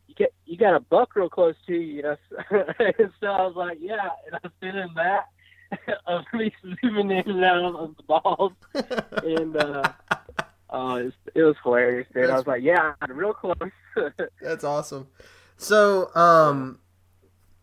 "You 0.08 0.14
get 0.14 0.34
you 0.44 0.56
got 0.56 0.74
a 0.74 0.80
buck 0.80 1.14
real 1.14 1.28
close 1.28 1.54
to 1.66 1.72
you." 1.72 1.78
you 1.96 2.02
know? 2.02 2.16
and 2.50 3.12
so 3.20 3.26
I 3.26 3.46
was 3.46 3.54
like, 3.54 3.78
"Yeah," 3.80 4.08
and 4.26 4.36
I 4.42 4.48
sent 4.60 4.76
him 4.76 4.90
that 4.96 5.28
of 6.06 6.24
me 6.32 6.52
zooming 6.82 7.10
in 7.10 7.30
and 7.30 7.44
out 7.44 7.74
of 7.74 7.96
the 7.96 8.02
balls, 8.02 8.52
and 9.22 9.56
uh, 9.56 9.92
uh, 10.70 10.96
it, 11.00 11.04
was, 11.04 11.12
it 11.34 11.42
was 11.42 11.56
hilarious. 11.62 12.08
Dude. 12.12 12.30
I 12.30 12.36
was 12.36 12.46
like, 12.46 12.62
"Yeah, 12.62 12.94
real 13.08 13.34
close." 13.34 13.54
That's 14.42 14.64
awesome. 14.64 15.06
So, 15.58 16.14
um, 16.16 16.80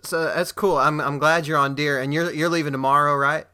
so 0.04 0.24
that's 0.24 0.54
cool. 0.54 0.78
I'm 0.78 1.02
I'm 1.02 1.20
glad 1.20 1.48
you're 1.48 1.58
on 1.58 1.76
deer, 1.76 2.00
and 2.00 2.14
you're 2.14 2.32
you're 2.32 2.50
leaving 2.50 2.72
tomorrow, 2.72 3.14
right? 3.14 3.46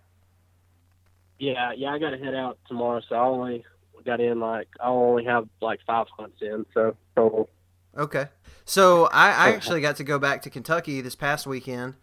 yeah, 1.41 1.71
yeah, 1.75 1.91
I 1.91 1.97
got 1.97 2.11
to 2.11 2.19
head 2.19 2.35
out 2.35 2.59
tomorrow, 2.67 3.01
so 3.09 3.15
I 3.15 3.23
only 3.23 3.65
got 4.05 4.19
in 4.19 4.39
like 4.39 4.67
I 4.79 4.87
only 4.87 5.25
have 5.25 5.47
like 5.61 5.79
five 5.85 6.07
hunts 6.17 6.41
in, 6.41 6.65
so 6.73 6.95
total. 7.15 7.49
Okay. 7.97 8.27
So 8.65 9.05
I, 9.05 9.29
I 9.29 9.49
actually 9.49 9.81
got 9.81 9.97
to 9.97 10.03
go 10.03 10.19
back 10.19 10.43
to 10.43 10.49
Kentucky 10.49 11.01
this 11.01 11.15
past 11.15 11.45
weekend, 11.45 11.95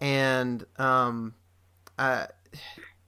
and 0.00 0.64
um, 0.76 1.34
I, 1.98 2.26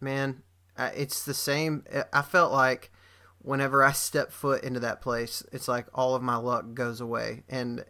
man, 0.01 0.42
I, 0.77 0.88
it's 0.88 1.25
the 1.25 1.35
same. 1.35 1.85
I 2.12 2.23
felt 2.23 2.53
like 2.53 2.90
whenever 3.38 3.83
I 3.83 3.92
step 3.92 4.31
foot 4.31 4.62
into 4.62 4.81
that 4.81 5.01
place, 5.01 5.42
it's 5.53 5.68
like 5.68 5.87
all 5.95 6.14
of 6.14 6.23
my 6.23 6.37
luck 6.37 6.75
goes 6.75 7.01
away, 7.01 7.42
and 7.49 7.85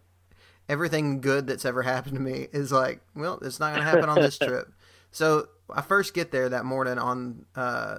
everything 0.68 1.20
good 1.20 1.46
that's 1.46 1.64
ever 1.64 1.82
happened 1.82 2.14
to 2.14 2.20
me 2.20 2.48
is 2.52 2.72
like, 2.72 3.00
well, 3.14 3.38
it's 3.42 3.60
not 3.60 3.74
going 3.74 3.84
to 3.84 3.90
happen 3.90 4.08
on 4.08 4.20
this 4.20 4.38
trip. 4.42 4.72
So 5.10 5.48
I 5.70 5.82
first 5.82 6.14
get 6.14 6.32
there 6.32 6.48
that 6.48 6.64
morning 6.64 6.98
on, 6.98 7.44
uh, 7.54 7.98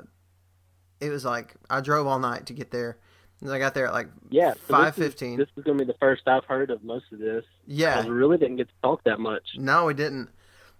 it 1.03 1.09
was 1.09 1.25
like 1.25 1.53
I 1.69 1.81
drove 1.81 2.07
all 2.07 2.19
night 2.19 2.45
to 2.47 2.53
get 2.53 2.71
there. 2.71 2.97
And 3.41 3.51
I 3.51 3.59
got 3.59 3.73
there 3.73 3.87
at 3.87 3.93
like 3.93 4.07
Yeah, 4.29 4.53
five 4.53 4.95
this 4.95 5.05
is- 5.05 5.11
fifteen. 5.11 5.37
This 5.37 5.49
is 5.57 5.63
going 5.65 5.77
to 5.77 5.83
be 5.85 5.91
the 5.91 5.97
first 5.99 6.21
I've 6.27 6.45
heard 6.45 6.69
of 6.71 6.83
most 6.83 7.05
of 7.11 7.19
this. 7.19 7.43
Yeah, 7.67 7.99
I 7.99 8.07
really 8.07 8.37
didn't 8.37 8.55
get 8.57 8.69
to 8.69 8.73
talk 8.81 9.03
that 9.03 9.19
much. 9.19 9.43
No, 9.57 9.85
we 9.85 9.93
didn't. 9.93 10.29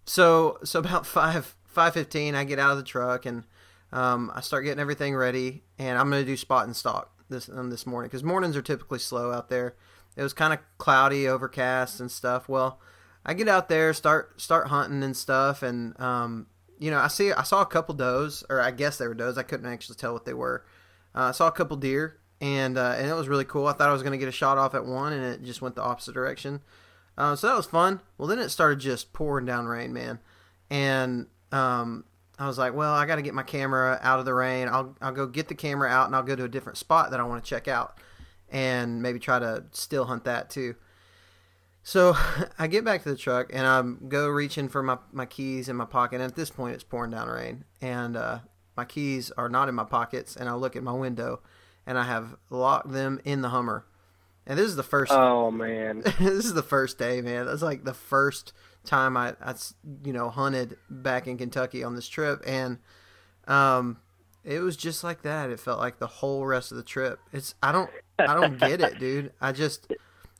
So 0.05 0.59
so 0.63 0.79
about 0.79 1.05
five 1.05 1.55
five 1.65 1.93
fifteen, 1.93 2.35
I 2.35 2.43
get 2.43 2.59
out 2.59 2.71
of 2.71 2.77
the 2.77 2.83
truck 2.83 3.25
and 3.25 3.43
um, 3.91 4.31
I 4.33 4.41
start 4.41 4.63
getting 4.63 4.79
everything 4.79 5.15
ready, 5.15 5.63
and 5.77 5.97
I'm 5.97 6.09
gonna 6.09 6.23
do 6.23 6.37
spot 6.37 6.65
and 6.65 6.75
stalk 6.75 7.11
this 7.29 7.49
um, 7.49 7.69
this 7.69 7.85
morning 7.85 8.09
because 8.09 8.23
mornings 8.23 8.55
are 8.57 8.61
typically 8.61 8.99
slow 8.99 9.31
out 9.31 9.49
there. 9.49 9.75
It 10.15 10.23
was 10.23 10.33
kind 10.33 10.53
of 10.53 10.59
cloudy, 10.77 11.27
overcast, 11.27 11.99
and 11.99 12.09
stuff. 12.11 12.47
Well, 12.47 12.79
I 13.25 13.33
get 13.33 13.47
out 13.47 13.67
there, 13.69 13.93
start 13.93 14.39
start 14.41 14.67
hunting 14.67 15.03
and 15.03 15.15
stuff, 15.17 15.63
and 15.63 15.99
um, 15.99 16.47
you 16.79 16.91
know 16.91 16.99
I 16.99 17.07
see 17.07 17.31
I 17.31 17.43
saw 17.43 17.61
a 17.61 17.65
couple 17.65 17.95
does, 17.95 18.43
or 18.49 18.59
I 18.61 18.71
guess 18.71 18.97
they 18.97 19.07
were 19.07 19.13
does. 19.13 19.37
I 19.37 19.43
couldn't 19.43 19.65
actually 19.65 19.95
tell 19.95 20.13
what 20.13 20.25
they 20.25 20.33
were. 20.33 20.65
Uh, 21.15 21.25
I 21.25 21.31
saw 21.31 21.47
a 21.47 21.51
couple 21.51 21.77
deer, 21.77 22.19
and 22.41 22.77
uh, 22.77 22.95
and 22.97 23.09
it 23.09 23.13
was 23.13 23.27
really 23.27 23.45
cool. 23.45 23.67
I 23.67 23.73
thought 23.73 23.89
I 23.89 23.93
was 23.93 24.03
gonna 24.03 24.17
get 24.17 24.27
a 24.27 24.31
shot 24.31 24.57
off 24.57 24.75
at 24.75 24.85
one, 24.85 25.13
and 25.13 25.23
it 25.23 25.43
just 25.43 25.61
went 25.61 25.75
the 25.75 25.83
opposite 25.83 26.13
direction. 26.13 26.61
Uh, 27.17 27.35
so 27.35 27.47
that 27.47 27.55
was 27.55 27.67
fun. 27.67 28.01
Well, 28.17 28.27
then 28.27 28.39
it 28.39 28.49
started 28.49 28.79
just 28.79 29.13
pouring 29.13 29.45
down 29.45 29.67
rain, 29.67 29.93
man, 29.93 30.19
and 30.69 31.27
um, 31.51 32.05
I 32.39 32.47
was 32.47 32.57
like, 32.57 32.73
well, 32.73 32.93
I 32.93 33.05
got 33.05 33.17
to 33.17 33.21
get 33.21 33.35
my 33.35 33.43
camera 33.43 33.99
out 34.01 34.19
of 34.19 34.25
the 34.25 34.33
rain. 34.33 34.67
I'll 34.67 34.95
I'll 35.01 35.11
go 35.11 35.27
get 35.27 35.47
the 35.47 35.55
camera 35.55 35.89
out, 35.89 36.07
and 36.07 36.15
I'll 36.15 36.23
go 36.23 36.35
to 36.35 36.43
a 36.45 36.49
different 36.49 36.77
spot 36.77 37.11
that 37.11 37.19
I 37.19 37.23
want 37.23 37.43
to 37.43 37.49
check 37.49 37.67
out. 37.67 37.99
and 38.49 39.01
maybe 39.01 39.19
try 39.19 39.39
to 39.39 39.63
still 39.71 40.05
hunt 40.05 40.25
that 40.25 40.49
too. 40.49 40.75
So 41.83 42.15
I 42.59 42.67
get 42.67 42.83
back 42.83 43.03
to 43.03 43.09
the 43.09 43.17
truck 43.17 43.51
and 43.53 43.67
I 43.67 43.83
go 44.07 44.27
reaching 44.27 44.69
for 44.69 44.81
my, 44.81 44.97
my 45.11 45.25
keys 45.25 45.69
in 45.69 45.75
my 45.75 45.85
pocket. 45.85 46.15
And 46.15 46.23
at 46.23 46.35
this 46.35 46.49
point, 46.49 46.73
it's 46.73 46.83
pouring 46.83 47.11
down 47.11 47.27
rain, 47.27 47.65
and 47.81 48.17
uh, 48.17 48.39
my 48.75 48.85
keys 48.85 49.31
are 49.37 49.49
not 49.49 49.69
in 49.69 49.75
my 49.75 49.83
pockets. 49.83 50.35
And 50.35 50.49
I 50.49 50.53
look 50.53 50.75
at 50.75 50.83
my 50.83 50.93
window, 50.93 51.41
and 51.85 51.99
I 51.99 52.03
have 52.03 52.35
locked 52.49 52.91
them 52.91 53.19
in 53.23 53.41
the 53.41 53.49
Hummer. 53.49 53.85
And 54.45 54.57
this 54.57 54.67
is 54.67 54.75
the 54.75 54.83
first. 54.83 55.11
Oh 55.11 55.51
man, 55.51 56.01
this 56.19 56.45
is 56.45 56.53
the 56.53 56.63
first 56.63 56.97
day, 56.97 57.21
man. 57.21 57.45
That's 57.45 57.61
like 57.61 57.83
the 57.83 57.93
first 57.93 58.53
time 58.83 59.15
I, 59.15 59.35
I, 59.41 59.53
you 60.03 60.11
know, 60.11 60.29
hunted 60.29 60.77
back 60.89 61.27
in 61.27 61.37
Kentucky 61.37 61.83
on 61.83 61.95
this 61.95 62.07
trip, 62.07 62.41
and 62.45 62.79
um, 63.47 63.99
it 64.43 64.59
was 64.59 64.75
just 64.75 65.01
like 65.01 65.21
that. 65.21 65.49
It 65.49 65.61
felt 65.61 65.79
like 65.79 65.99
the 65.99 66.07
whole 66.07 66.45
rest 66.45 66.71
of 66.71 66.77
the 66.77 66.83
trip. 66.83 67.19
It's 67.31 67.55
I 67.63 67.71
don't 67.71 67.89
I 68.19 68.35
don't 68.35 68.59
get 68.59 68.81
it, 68.81 68.99
dude. 68.99 69.31
I 69.39 69.53
just 69.53 69.87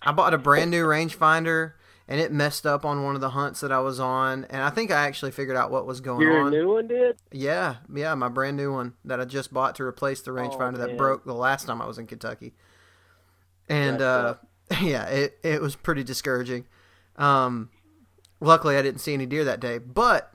I 0.03 0.11
bought 0.11 0.33
a 0.33 0.37
brand 0.37 0.71
new 0.71 0.85
rangefinder 0.85 1.73
and 2.07 2.19
it 2.19 2.31
messed 2.31 2.65
up 2.65 2.83
on 2.83 3.03
one 3.03 3.15
of 3.15 3.21
the 3.21 3.29
hunts 3.29 3.61
that 3.61 3.71
I 3.71 3.79
was 3.79 3.99
on, 3.99 4.45
and 4.49 4.61
I 4.61 4.69
think 4.69 4.91
I 4.91 5.07
actually 5.07 5.31
figured 5.31 5.55
out 5.55 5.71
what 5.71 5.85
was 5.85 6.01
going 6.01 6.21
Your 6.21 6.41
on. 6.41 6.51
new 6.51 6.67
one 6.67 6.87
did? 6.87 7.17
Yeah, 7.31 7.77
yeah, 7.93 8.13
my 8.15 8.27
brand 8.27 8.57
new 8.57 8.73
one 8.73 8.93
that 9.05 9.21
I 9.21 9.25
just 9.25 9.53
bought 9.53 9.75
to 9.75 9.83
replace 9.83 10.21
the 10.21 10.31
rangefinder 10.31 10.77
that 10.79 10.97
broke 10.97 11.23
the 11.23 11.33
last 11.33 11.65
time 11.65 11.81
I 11.81 11.85
was 11.85 11.97
in 11.97 12.07
Kentucky. 12.07 12.53
And 13.69 14.01
uh, 14.01 14.35
yeah, 14.81 15.05
it 15.05 15.39
it 15.43 15.61
was 15.61 15.75
pretty 15.75 16.03
discouraging. 16.03 16.65
Um, 17.15 17.69
luckily, 18.41 18.75
I 18.75 18.81
didn't 18.81 18.99
see 18.99 19.13
any 19.13 19.25
deer 19.25 19.45
that 19.45 19.61
day, 19.61 19.77
but 19.77 20.33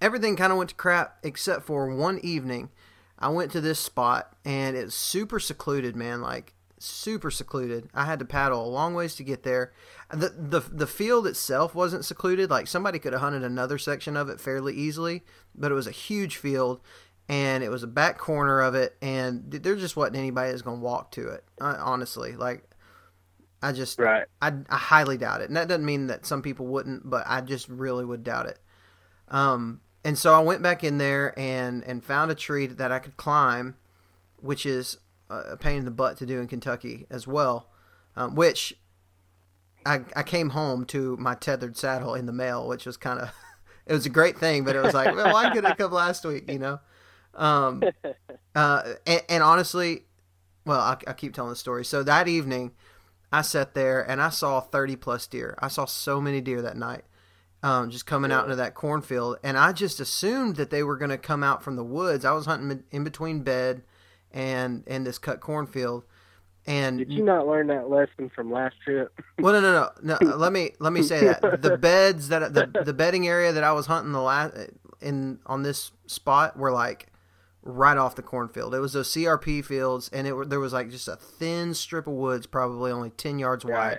everything 0.00 0.34
kind 0.34 0.50
of 0.50 0.58
went 0.58 0.70
to 0.70 0.76
crap 0.76 1.18
except 1.22 1.64
for 1.64 1.94
one 1.94 2.18
evening. 2.18 2.70
I 3.18 3.28
went 3.28 3.52
to 3.52 3.60
this 3.60 3.78
spot 3.78 4.34
and 4.44 4.76
it's 4.76 4.94
super 4.94 5.38
secluded, 5.38 5.94
man. 5.94 6.20
Like 6.20 6.54
super 6.80 7.30
secluded. 7.30 7.88
I 7.94 8.04
had 8.04 8.18
to 8.18 8.24
paddle 8.24 8.64
a 8.64 8.68
long 8.68 8.94
ways 8.94 9.14
to 9.16 9.24
get 9.24 9.42
there. 9.42 9.72
The 10.10 10.30
the 10.30 10.60
the 10.60 10.86
field 10.86 11.26
itself 11.26 11.74
wasn't 11.74 12.04
secluded. 12.04 12.50
Like 12.50 12.66
somebody 12.66 12.98
could 12.98 13.12
have 13.12 13.22
hunted 13.22 13.44
another 13.44 13.78
section 13.78 14.16
of 14.16 14.28
it 14.28 14.40
fairly 14.40 14.74
easily, 14.74 15.22
but 15.54 15.70
it 15.70 15.74
was 15.74 15.86
a 15.86 15.92
huge 15.92 16.36
field 16.36 16.80
and 17.28 17.62
it 17.62 17.70
was 17.70 17.82
a 17.82 17.88
back 17.88 18.18
corner 18.18 18.60
of 18.60 18.74
it 18.74 18.96
and 19.00 19.50
there 19.50 19.76
just 19.76 19.96
wasn't 19.96 20.16
anybody 20.16 20.50
that's 20.50 20.62
going 20.62 20.78
to 20.78 20.84
walk 20.84 21.12
to 21.12 21.28
it. 21.28 21.44
Uh, 21.60 21.76
honestly, 21.78 22.32
like 22.32 22.64
I 23.62 23.72
just 23.72 23.98
Right. 23.98 24.26
I, 24.40 24.52
I 24.68 24.76
highly 24.76 25.18
doubt 25.18 25.42
it. 25.42 25.48
And 25.48 25.56
that 25.56 25.68
doesn't 25.68 25.84
mean 25.84 26.06
that 26.08 26.26
some 26.26 26.42
people 26.42 26.66
wouldn't, 26.66 27.08
but 27.08 27.24
I 27.26 27.40
just 27.40 27.68
really 27.68 28.04
would 28.04 28.24
doubt 28.24 28.46
it. 28.46 28.58
Um, 29.28 29.80
and 30.04 30.16
so 30.18 30.34
I 30.34 30.40
went 30.40 30.62
back 30.62 30.82
in 30.82 30.98
there 30.98 31.38
and, 31.38 31.84
and 31.84 32.02
found 32.02 32.30
a 32.30 32.34
tree 32.34 32.66
that 32.66 32.90
I 32.90 32.98
could 32.98 33.16
climb, 33.16 33.76
which 34.38 34.64
is 34.64 34.98
a 35.30 35.56
pain 35.56 35.78
in 35.78 35.84
the 35.84 35.90
butt 35.90 36.16
to 36.18 36.26
do 36.26 36.40
in 36.40 36.48
Kentucky 36.48 37.06
as 37.10 37.26
well. 37.26 37.68
Um, 38.16 38.34
which 38.34 38.74
I, 39.86 40.00
I 40.16 40.22
came 40.22 40.50
home 40.50 40.84
to 40.86 41.16
my 41.16 41.34
tethered 41.34 41.76
saddle 41.76 42.14
in 42.14 42.26
the 42.26 42.32
mail, 42.32 42.66
which 42.66 42.86
was 42.86 42.96
kind 42.96 43.20
of, 43.20 43.32
it 43.86 43.92
was 43.92 44.06
a 44.06 44.10
great 44.10 44.38
thing, 44.38 44.64
but 44.64 44.76
it 44.76 44.82
was 44.82 44.94
like, 44.94 45.14
well, 45.14 45.32
why 45.32 45.50
couldn't 45.50 45.70
it 45.70 45.78
come 45.78 45.92
last 45.92 46.24
week, 46.24 46.50
you 46.50 46.58
know? 46.58 46.80
Um, 47.34 47.82
uh, 48.54 48.82
and, 49.06 49.22
and 49.28 49.42
honestly, 49.42 50.04
well, 50.66 50.80
I, 50.80 50.96
I 51.06 51.12
keep 51.12 51.34
telling 51.34 51.50
the 51.50 51.56
story. 51.56 51.84
So 51.84 52.02
that 52.02 52.28
evening, 52.28 52.72
I 53.32 53.42
sat 53.42 53.74
there 53.74 54.02
and 54.02 54.20
I 54.20 54.30
saw 54.30 54.60
30 54.60 54.96
plus 54.96 55.26
deer. 55.26 55.56
I 55.60 55.68
saw 55.68 55.84
so 55.84 56.20
many 56.20 56.40
deer 56.40 56.62
that 56.62 56.76
night, 56.76 57.04
um, 57.62 57.90
just 57.90 58.06
coming 58.06 58.32
out 58.32 58.44
into 58.44 58.56
that 58.56 58.74
cornfield. 58.74 59.38
And 59.42 59.56
I 59.56 59.72
just 59.72 60.00
assumed 60.00 60.56
that 60.56 60.70
they 60.70 60.82
were 60.82 60.96
going 60.96 61.10
to 61.10 61.18
come 61.18 61.44
out 61.44 61.62
from 61.62 61.76
the 61.76 61.84
woods. 61.84 62.24
I 62.24 62.32
was 62.32 62.46
hunting 62.46 62.82
in 62.90 63.04
between 63.04 63.42
bed 63.42 63.82
and, 64.32 64.84
and 64.86 65.06
this 65.06 65.18
cut 65.18 65.40
cornfield. 65.40 66.04
And 66.66 66.98
Did 66.98 67.10
you 67.12 67.24
not 67.24 67.46
learn 67.46 67.68
that 67.68 67.88
lesson 67.88 68.30
from 68.34 68.52
last 68.52 68.76
trip? 68.84 69.12
well, 69.38 69.54
no, 69.54 69.60
no, 69.60 69.90
no, 70.02 70.18
no. 70.20 70.36
let 70.36 70.52
me 70.52 70.72
let 70.78 70.92
me 70.92 71.02
say 71.02 71.20
that 71.24 71.62
the 71.62 71.76
beds 71.78 72.28
that 72.28 72.52
the 72.52 72.70
the 72.84 72.92
bedding 72.92 73.26
area 73.26 73.50
that 73.52 73.64
I 73.64 73.72
was 73.72 73.86
hunting 73.86 74.12
the 74.12 74.20
last 74.20 74.54
in 75.00 75.38
on 75.46 75.62
this 75.62 75.90
spot 76.06 76.58
were 76.58 76.70
like 76.70 77.06
right 77.62 77.96
off 77.96 78.14
the 78.14 78.22
cornfield. 78.22 78.74
It 78.74 78.78
was 78.80 78.92
those 78.92 79.08
CRP 79.08 79.64
fields, 79.64 80.10
and 80.12 80.26
it 80.26 80.50
there 80.50 80.60
was 80.60 80.74
like 80.74 80.90
just 80.90 81.08
a 81.08 81.16
thin 81.16 81.72
strip 81.72 82.06
of 82.06 82.12
woods, 82.12 82.46
probably 82.46 82.92
only 82.92 83.10
ten 83.10 83.38
yards 83.38 83.64
Right. 83.64 83.92
wide, 83.92 83.98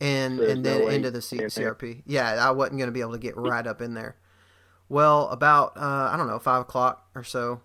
and 0.00 0.38
So 0.38 0.44
and 0.46 0.64
then 0.64 0.80
no 0.80 0.88
into 0.88 1.10
the 1.10 1.20
C- 1.20 1.38
CRP. 1.38 2.02
Yeah, 2.06 2.30
I 2.34 2.52
wasn't 2.52 2.78
going 2.78 2.88
to 2.88 2.92
be 2.92 3.00
able 3.00 3.12
to 3.12 3.18
get 3.18 3.36
right 3.36 3.66
up 3.66 3.82
in 3.82 3.94
there. 3.94 4.16
Well, 4.88 5.28
about 5.30 5.76
uh, 5.76 6.10
I 6.12 6.16
don't 6.16 6.28
know 6.28 6.38
five 6.38 6.62
o'clock 6.62 7.08
or 7.16 7.24
so, 7.24 7.62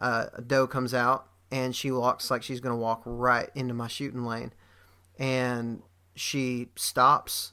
uh, 0.00 0.26
a 0.34 0.42
doe 0.42 0.66
comes 0.66 0.94
out 0.94 1.26
and 1.50 1.74
she 1.74 1.90
walks 1.90 2.30
like 2.30 2.42
she's 2.42 2.60
going 2.60 2.74
to 2.74 2.80
walk 2.80 3.02
right 3.04 3.50
into 3.54 3.74
my 3.74 3.88
shooting 3.88 4.24
lane, 4.24 4.52
and 5.18 5.82
she 6.14 6.68
stops 6.76 7.52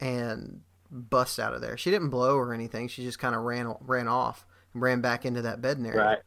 and 0.00 0.62
busts 0.90 1.38
out 1.38 1.54
of 1.54 1.60
there. 1.60 1.76
She 1.76 1.90
didn't 1.90 2.10
blow 2.10 2.36
or 2.36 2.54
anything. 2.54 2.88
She 2.88 3.02
just 3.02 3.18
kind 3.18 3.34
of 3.34 3.42
ran 3.42 3.74
ran 3.80 4.08
off 4.08 4.46
and 4.72 4.82
ran 4.82 5.00
back 5.00 5.24
into 5.26 5.42
that 5.42 5.60
bedding 5.60 5.86
area. 5.86 6.02
Right. 6.02 6.18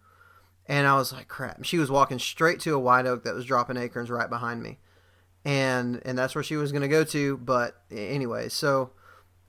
And 0.67 0.87
I 0.87 0.95
was 0.95 1.11
like, 1.11 1.27
crap. 1.27 1.63
She 1.63 1.77
was 1.77 1.89
walking 1.89 2.19
straight 2.19 2.59
to 2.61 2.75
a 2.75 2.79
white 2.79 3.05
oak 3.05 3.23
that 3.23 3.33
was 3.33 3.45
dropping 3.45 3.77
acorns 3.77 4.09
right 4.09 4.29
behind 4.29 4.61
me. 4.61 4.77
And 5.43 6.01
and 6.05 6.17
that's 6.17 6.35
where 6.35 6.43
she 6.43 6.55
was 6.55 6.71
going 6.71 6.83
to 6.83 6.87
go 6.87 7.03
to. 7.05 7.37
But 7.37 7.81
anyway, 7.89 8.49
so 8.49 8.91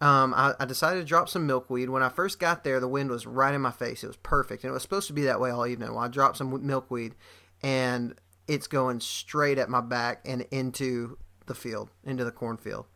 um, 0.03 0.35
I, 0.35 0.55
I 0.59 0.65
decided 0.65 0.99
to 0.99 1.07
drop 1.07 1.29
some 1.29 1.47
milkweed. 1.47 1.89
When 1.89 2.03
I 2.03 2.09
first 2.09 2.41
got 2.41 2.65
there, 2.65 2.81
the 2.81 2.89
wind 2.89 3.09
was 3.09 3.25
right 3.25 3.55
in 3.55 3.61
my 3.61 3.71
face. 3.71 4.03
It 4.03 4.09
was 4.09 4.17
perfect. 4.17 4.65
And 4.65 4.71
it 4.71 4.75
was 4.75 4.83
supposed 4.83 5.07
to 5.07 5.13
be 5.13 5.23
that 5.23 5.41
way 5.41 5.51
all 5.51 5.65
evening. 5.65 5.91
Well, 5.91 6.03
I 6.03 6.09
dropped 6.09 6.39
some 6.39 6.67
milkweed 6.67 7.15
and 7.63 8.17
it's 8.49 8.67
going 8.67 8.99
straight 8.99 9.59
at 9.59 9.69
my 9.69 9.81
back 9.81 10.23
and 10.25 10.45
into 10.51 11.19
the 11.47 11.55
field, 11.55 11.91
into 12.03 12.25
the 12.25 12.33
cornfield, 12.33 12.87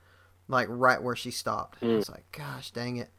like 0.49 0.67
right 0.69 1.01
where 1.01 1.15
she 1.15 1.31
stopped. 1.31 1.79
I 1.81 1.87
was 1.87 2.11
like, 2.11 2.25
gosh 2.33 2.73
dang 2.73 2.97
it. 2.97 3.11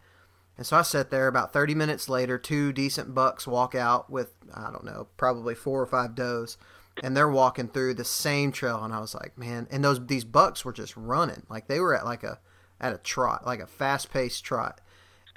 And 0.57 0.65
so 0.65 0.75
I 0.75 0.81
sat 0.81 1.09
there. 1.09 1.29
About 1.29 1.53
30 1.53 1.73
minutes 1.73 2.09
later, 2.09 2.37
two 2.37 2.73
decent 2.73 3.15
bucks 3.15 3.47
walk 3.47 3.73
out 3.73 4.09
with, 4.09 4.33
I 4.53 4.69
don't 4.69 4.83
know, 4.83 5.07
probably 5.15 5.55
four 5.55 5.81
or 5.81 5.85
five 5.85 6.13
does. 6.13 6.57
And 7.01 7.15
they're 7.15 7.29
walking 7.29 7.69
through 7.69 7.93
the 7.93 8.03
same 8.03 8.51
trail. 8.51 8.83
And 8.83 8.93
I 8.93 8.99
was 8.99 9.15
like, 9.15 9.37
man. 9.37 9.67
And 9.71 9.81
those 9.81 10.05
these 10.05 10.25
bucks 10.25 10.65
were 10.65 10.73
just 10.73 10.97
running. 10.97 11.43
Like 11.47 11.67
they 11.67 11.79
were 11.79 11.95
at 11.95 12.03
like 12.03 12.23
a 12.23 12.39
at 12.79 12.93
a 12.93 12.97
trot, 12.97 13.45
like 13.45 13.59
a 13.59 13.67
fast 13.67 14.11
paced 14.11 14.43
trot. 14.43 14.81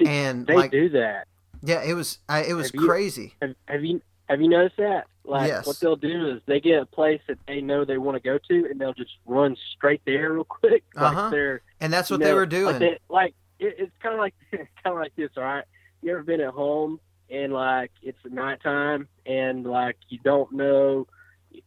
And 0.05 0.47
They 0.47 0.55
like 0.57 0.71
do 0.71 0.89
that. 0.91 1.27
yeah, 1.63 1.83
it 1.83 1.95
was 1.95 2.19
I, 2.29 2.45
it 2.45 2.55
was 2.55 2.71
Have 2.71 2.81
you- 2.81 2.87
crazy. 2.87 3.35
Have, 3.43 3.55
have 3.69 3.85
you 3.85 4.01
have 4.29 4.41
you 4.41 4.49
noticed 4.49 4.77
that? 4.79 5.07
Like 5.25 5.49
Yes. 5.49 5.67
what 5.67 5.79
they'll 5.81 5.97
do 5.97 6.31
is 6.31 6.43
they 6.47 6.61
get 6.61 6.81
a 6.83 6.87
place 6.87 7.21
that 7.29 7.39
they 7.47 7.61
know 7.61 7.85
they 7.85 7.99
want 7.99 8.17
to 8.17 8.21
go 8.23 8.39
to, 8.49 8.67
and 8.71 8.81
they'll 8.81 8.95
just 8.95 9.11
run 9.27 9.57
straight 9.77 10.01
there 10.07 10.33
real 10.33 10.45
quick. 10.45 10.83
Like 10.95 11.17
Uh-huh. 11.17 11.31
they're 11.31 11.63
And 11.81 11.93
that's 11.93 12.09
you 12.11 12.15
what 12.15 12.21
they 12.23 12.31
know, 12.31 12.37
were 12.37 12.47
doing. 12.47 12.73
Like, 12.75 12.79
they, 12.81 12.99
like 13.09 13.35
it, 13.59 13.75
it's 13.79 13.93
kind 14.03 14.15
of 14.15 14.21
like 14.21 14.35
kind 14.53 14.67
of 14.87 14.95
like 14.97 15.15
this, 15.17 15.31
all 15.37 15.43
right? 15.43 15.65
You 16.03 16.13
ever 16.13 16.23
been 16.23 16.41
at 16.41 16.55
home 16.55 16.99
and 17.29 17.53
like 17.53 17.91
it's 18.03 18.19
nighttime 18.25 19.07
and 19.27 19.67
like 19.67 19.97
you 20.09 20.19
don't 20.25 20.51
know? 20.53 21.07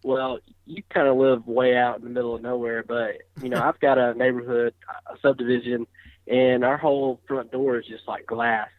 Well, 0.03 0.39
you 0.65 0.83
kind 0.93 1.07
of 1.07 1.17
live 1.17 1.47
way 1.47 1.75
out 1.75 1.97
in 1.97 2.03
the 2.03 2.09
middle 2.09 2.35
of 2.35 2.41
nowhere, 2.41 2.83
but 2.83 3.17
you 3.41 3.49
know 3.49 3.61
I've 3.61 3.79
got 3.79 3.97
a 3.97 4.13
neighborhood, 4.13 4.73
a 5.07 5.17
subdivision, 5.21 5.87
and 6.27 6.63
our 6.63 6.77
whole 6.77 7.19
front 7.27 7.51
door 7.51 7.77
is 7.77 7.85
just 7.85 8.07
like 8.07 8.25
glass. 8.25 8.69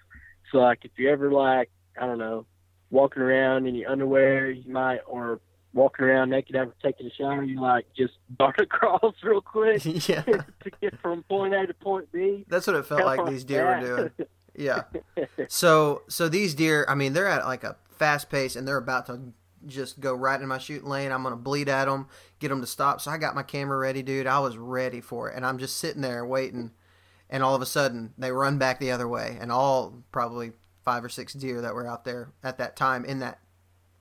So 0.50 0.58
like 0.58 0.80
if 0.84 0.92
you 0.96 1.10
ever 1.10 1.30
like 1.30 1.70
I 2.00 2.06
don't 2.06 2.18
know 2.18 2.46
walking 2.90 3.22
around 3.22 3.66
in 3.66 3.74
your 3.74 3.90
underwear, 3.90 4.50
you 4.50 4.72
might 4.72 5.00
or 5.06 5.40
walking 5.72 6.04
around 6.04 6.30
naked 6.30 6.54
after 6.54 6.74
taking 6.82 7.06
a 7.06 7.10
shower, 7.10 7.42
you 7.42 7.60
like 7.60 7.86
just 7.96 8.14
dart 8.38 8.60
across 8.60 9.14
real 9.22 9.40
quick 9.40 9.84
yeah. 10.08 10.22
to 10.22 10.70
get 10.80 10.98
from 11.00 11.22
point 11.24 11.54
A 11.54 11.66
to 11.66 11.74
point 11.74 12.10
B. 12.12 12.44
That's 12.48 12.66
what 12.66 12.76
it 12.76 12.86
felt 12.86 13.04
like 13.04 13.26
these 13.26 13.44
deer 13.44 13.66
were 13.66 13.86
doing. 13.86 14.28
Yeah. 14.56 14.82
So 15.48 16.02
so 16.08 16.28
these 16.28 16.54
deer, 16.54 16.86
I 16.88 16.94
mean, 16.94 17.12
they're 17.12 17.26
at 17.26 17.44
like 17.44 17.64
a 17.64 17.76
fast 17.98 18.30
pace 18.30 18.56
and 18.56 18.66
they're 18.66 18.76
about 18.76 19.06
to 19.06 19.32
just 19.66 20.00
go 20.00 20.14
right 20.14 20.40
in 20.40 20.48
my 20.48 20.58
shooting 20.58 20.88
lane. 20.88 21.12
I'm 21.12 21.22
gonna 21.22 21.36
bleed 21.36 21.68
at 21.68 21.86
them, 21.86 22.08
get 22.38 22.48
them 22.48 22.60
to 22.60 22.66
stop. 22.66 23.00
So 23.00 23.10
I 23.10 23.18
got 23.18 23.34
my 23.34 23.42
camera 23.42 23.78
ready, 23.78 24.02
dude. 24.02 24.26
I 24.26 24.38
was 24.40 24.56
ready 24.56 25.00
for 25.00 25.30
it, 25.30 25.36
and 25.36 25.44
I'm 25.46 25.58
just 25.58 25.76
sitting 25.76 26.02
there 26.02 26.24
waiting. 26.24 26.72
And 27.30 27.42
all 27.42 27.54
of 27.54 27.62
a 27.62 27.66
sudden, 27.66 28.12
they 28.18 28.30
run 28.30 28.58
back 28.58 28.78
the 28.78 28.90
other 28.92 29.08
way, 29.08 29.36
and 29.40 29.50
all 29.50 30.02
probably 30.12 30.52
five 30.84 31.02
or 31.02 31.08
six 31.08 31.32
deer 31.32 31.60
that 31.62 31.74
were 31.74 31.86
out 31.86 32.04
there 32.04 32.28
at 32.42 32.58
that 32.58 32.76
time 32.76 33.04
in 33.04 33.18
that 33.20 33.38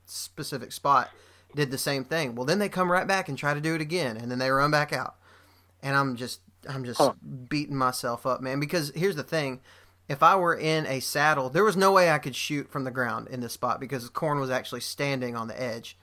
specific 0.06 0.72
spot 0.72 1.10
did 1.54 1.70
the 1.70 1.78
same 1.78 2.04
thing. 2.04 2.34
Well, 2.34 2.44
then 2.44 2.58
they 2.58 2.68
come 2.68 2.90
right 2.92 3.06
back 3.06 3.28
and 3.28 3.38
try 3.38 3.54
to 3.54 3.60
do 3.60 3.74
it 3.74 3.80
again, 3.80 4.16
and 4.16 4.30
then 4.30 4.38
they 4.38 4.50
run 4.50 4.70
back 4.70 4.92
out. 4.92 5.16
And 5.82 5.96
I'm 5.96 6.16
just, 6.16 6.40
I'm 6.68 6.84
just 6.84 7.00
Huh. 7.00 7.12
beating 7.48 7.76
myself 7.76 8.26
up, 8.26 8.40
man. 8.40 8.60
Because 8.60 8.92
here's 8.94 9.16
the 9.16 9.22
thing: 9.22 9.60
if 10.08 10.22
I 10.22 10.36
were 10.36 10.54
in 10.54 10.86
a 10.86 11.00
saddle, 11.00 11.48
there 11.50 11.64
was 11.64 11.76
no 11.76 11.92
way 11.92 12.10
I 12.10 12.18
could 12.18 12.36
shoot 12.36 12.70
from 12.70 12.84
the 12.84 12.90
ground 12.90 13.28
in 13.28 13.40
this 13.40 13.52
spot 13.52 13.80
because 13.80 14.04
the 14.04 14.10
corn 14.10 14.38
was 14.38 14.50
actually 14.50 14.80
standing 14.80 15.34
on 15.36 15.48
the 15.48 15.60
edge, 15.60 15.96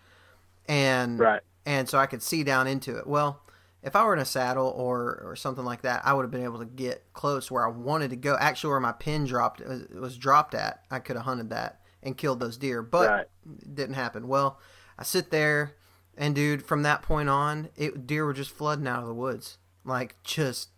and 0.67 1.19
Right. 1.19 1.41
and 1.65 1.87
so 1.87 1.97
I 1.97 2.05
could 2.07 2.21
see 2.23 2.43
down 2.43 2.67
into 2.67 2.97
it. 2.97 3.05
Well, 3.07 3.41
if 3.83 3.95
I 3.95 4.03
were 4.03 4.13
in 4.13 4.19
a 4.19 4.25
saddle 4.25 4.67
or 4.67 5.21
or 5.23 5.35
something 5.35 5.65
like 5.65 5.81
that, 5.81 6.01
I 6.05 6.13
would 6.13 6.23
have 6.23 6.31
been 6.31 6.43
able 6.43 6.59
to 6.59 6.65
get 6.65 7.13
close 7.13 7.49
where 7.51 7.65
I 7.65 7.69
wanted 7.71 8.09
to 8.11 8.15
go. 8.15 8.35
Actually, 8.39 8.71
where 8.71 8.79
my 8.79 8.91
pin 8.91 9.25
dropped 9.25 9.59
was, 9.61 9.87
was 9.89 10.17
dropped 10.17 10.53
at, 10.55 10.83
I 10.89 10.99
could 10.99 11.15
have 11.15 11.25
hunted 11.25 11.49
that 11.51 11.81
and 12.03 12.17
killed 12.17 12.39
those 12.39 12.57
deer, 12.57 12.81
but 12.81 13.09
Right. 13.09 13.27
it 13.61 13.75
didn't 13.75 13.95
happen. 13.95 14.27
Well, 14.27 14.59
I 14.97 15.03
sit 15.03 15.31
there 15.31 15.75
And 16.17 16.35
dude, 16.35 16.65
from 16.65 16.83
that 16.83 17.01
point 17.03 17.29
on, 17.29 17.69
it 17.77 18.05
deer 18.05 18.25
were 18.25 18.33
just 18.33 18.51
flooding 18.51 18.85
out 18.85 19.01
of 19.01 19.07
the 19.07 19.13
woods. 19.13 19.57
Like 19.85 20.21
just 20.23 20.69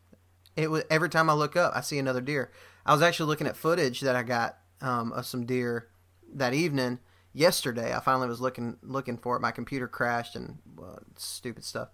it 0.55 0.69
was 0.69 0.83
every 0.89 1.09
time 1.09 1.27
I 1.29 1.33
look 1.33 1.55
up, 1.57 1.73
I 1.75 1.81
see 1.81 1.97
another 1.97 2.21
deer. 2.21 2.51
I 2.85 2.93
was 2.93 3.01
actually 3.01 3.27
looking 3.27 3.47
at 3.47 3.55
footage 3.55 4.01
that 4.01 4.15
I 4.15 4.23
got 4.23 4.57
um, 4.81 5.13
of 5.13 5.25
some 5.25 5.45
deer 5.45 5.87
that 6.33 6.53
evening 6.53 6.99
yesterday. 7.33 7.93
I 7.93 7.99
finally 7.99 8.27
was 8.27 8.41
looking 8.41 8.77
looking 8.81 9.17
for 9.17 9.35
it. 9.35 9.41
My 9.41 9.51
computer 9.51 9.87
crashed 9.87 10.35
and 10.35 10.59
well, 10.75 10.99
stupid 11.17 11.63
stuff. 11.63 11.89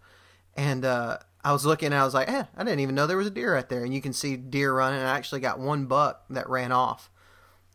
And 0.56 0.84
uh, 0.84 1.20
I 1.44 1.54
was 1.54 1.66
looking 1.66 1.88
and 1.88 1.96
I 1.96 2.04
was 2.04 2.14
like, 2.14 2.30
eh, 2.30 2.44
I 2.56 2.64
didn't 2.64 2.82
even 2.82 2.96
know 2.96 3.08
there 3.08 3.18
was 3.18 3.28
a 3.28 3.32
deer 3.32 3.54
right 3.54 3.68
there. 3.70 3.84
And 3.84 3.94
you 3.94 4.02
can 4.02 4.14
see 4.14 4.36
deer 4.36 4.74
running. 4.74 5.00
I 5.00 5.16
actually 5.16 5.42
got 5.42 5.60
one 5.60 5.86
buck 5.86 6.24
that 6.32 6.50
ran 6.50 6.72
off, 6.72 7.10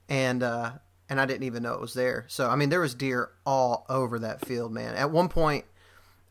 and 0.08 0.42
uh, 0.42 0.72
and 1.08 1.20
I 1.20 1.26
didn't 1.26 1.44
even 1.44 1.62
know 1.62 1.74
it 1.74 1.80
was 1.80 1.94
there. 1.94 2.26
So 2.28 2.48
I 2.48 2.56
mean, 2.56 2.68
there 2.68 2.80
was 2.80 2.94
deer 2.94 3.30
all 3.46 3.86
over 3.88 4.18
that 4.18 4.44
field, 4.44 4.72
man. 4.72 4.94
At 4.96 5.10
one 5.10 5.28
point, 5.28 5.64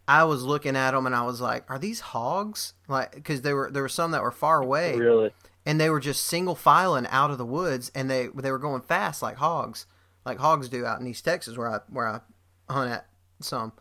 I 0.07 0.25
was 0.25 0.43
looking 0.43 0.75
at 0.75 0.91
them 0.91 1.05
and 1.05 1.15
I 1.15 1.23
was 1.23 1.41
like, 1.41 1.69
"Are 1.69 1.79
these 1.79 2.01
hogs?" 2.01 2.73
Like, 2.87 3.15
because 3.15 3.41
there 3.41 3.55
were 3.55 3.71
there 3.71 3.83
were 3.83 3.89
some 3.89 4.11
that 4.11 4.21
were 4.21 4.31
far 4.31 4.61
away, 4.61 4.97
Really? 4.97 5.31
and 5.65 5.79
they 5.79 5.89
were 5.89 5.99
just 5.99 6.25
single 6.25 6.55
filing 6.55 7.07
out 7.07 7.31
of 7.31 7.37
the 7.37 7.45
woods, 7.45 7.91
and 7.95 8.09
they 8.09 8.27
they 8.27 8.51
were 8.51 8.59
going 8.59 8.81
fast 8.81 9.21
like 9.21 9.37
hogs, 9.37 9.85
like 10.25 10.39
hogs 10.39 10.69
do 10.69 10.85
out 10.85 10.99
in 10.99 11.07
East 11.07 11.25
Texas 11.25 11.57
where 11.57 11.69
I 11.69 11.79
where 11.89 12.07
I 12.07 12.19
hunt 12.71 12.91
at 12.91 13.07
some. 13.39 13.73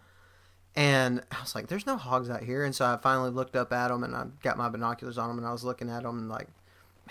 And 0.74 1.22
I 1.30 1.40
was 1.40 1.54
like, 1.54 1.66
"There's 1.66 1.86
no 1.86 1.96
hogs 1.96 2.30
out 2.30 2.42
here," 2.42 2.64
and 2.64 2.74
so 2.74 2.86
I 2.86 2.96
finally 2.96 3.30
looked 3.30 3.56
up 3.56 3.72
at 3.72 3.88
them, 3.88 4.04
and 4.04 4.16
I 4.16 4.24
got 4.42 4.56
my 4.56 4.70
binoculars 4.70 5.18
on 5.18 5.28
them, 5.28 5.38
and 5.38 5.46
I 5.46 5.52
was 5.52 5.64
looking 5.64 5.90
at 5.90 6.02
them, 6.02 6.18
and 6.18 6.28
like, 6.30 6.48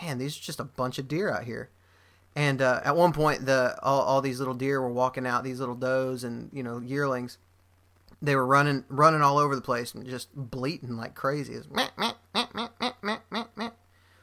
man, 0.02 0.18
these 0.18 0.36
are 0.38 0.42
just 0.42 0.60
a 0.60 0.64
bunch 0.64 0.98
of 0.98 1.08
deer 1.08 1.30
out 1.30 1.44
here. 1.44 1.70
And 2.36 2.62
uh, 2.62 2.82
at 2.84 2.96
one 2.96 3.12
point, 3.14 3.46
the 3.46 3.78
all, 3.84 4.02
all 4.02 4.22
these 4.22 4.40
little 4.40 4.54
deer 4.54 4.82
were 4.82 4.92
walking 4.92 5.28
out, 5.28 5.44
these 5.44 5.60
little 5.60 5.76
does 5.76 6.24
and 6.24 6.50
you 6.54 6.64
know 6.64 6.80
yearlings. 6.80 7.38
They 8.22 8.36
were 8.36 8.46
running 8.46 8.86
running 8.88 9.22
all 9.22 9.38
over 9.38 9.56
the 9.56 9.62
place 9.62 9.94
and 9.94 10.08
just 10.08 10.30
bleating 10.36 10.96
like 10.96 11.14
crazy. 11.14 11.54
It 11.54 11.58
was, 11.58 11.70
meh, 11.70 11.90
meh, 11.98 12.14
meh, 12.54 12.68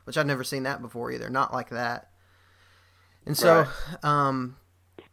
which 0.08 0.16
I'd 0.16 0.26
never 0.26 0.42
seen 0.42 0.62
that 0.62 0.80
before 0.80 1.12
either. 1.12 1.28
Not 1.28 1.52
like 1.52 1.68
that. 1.68 2.08
And 3.26 3.36
so, 3.36 3.66
um, 4.02 4.56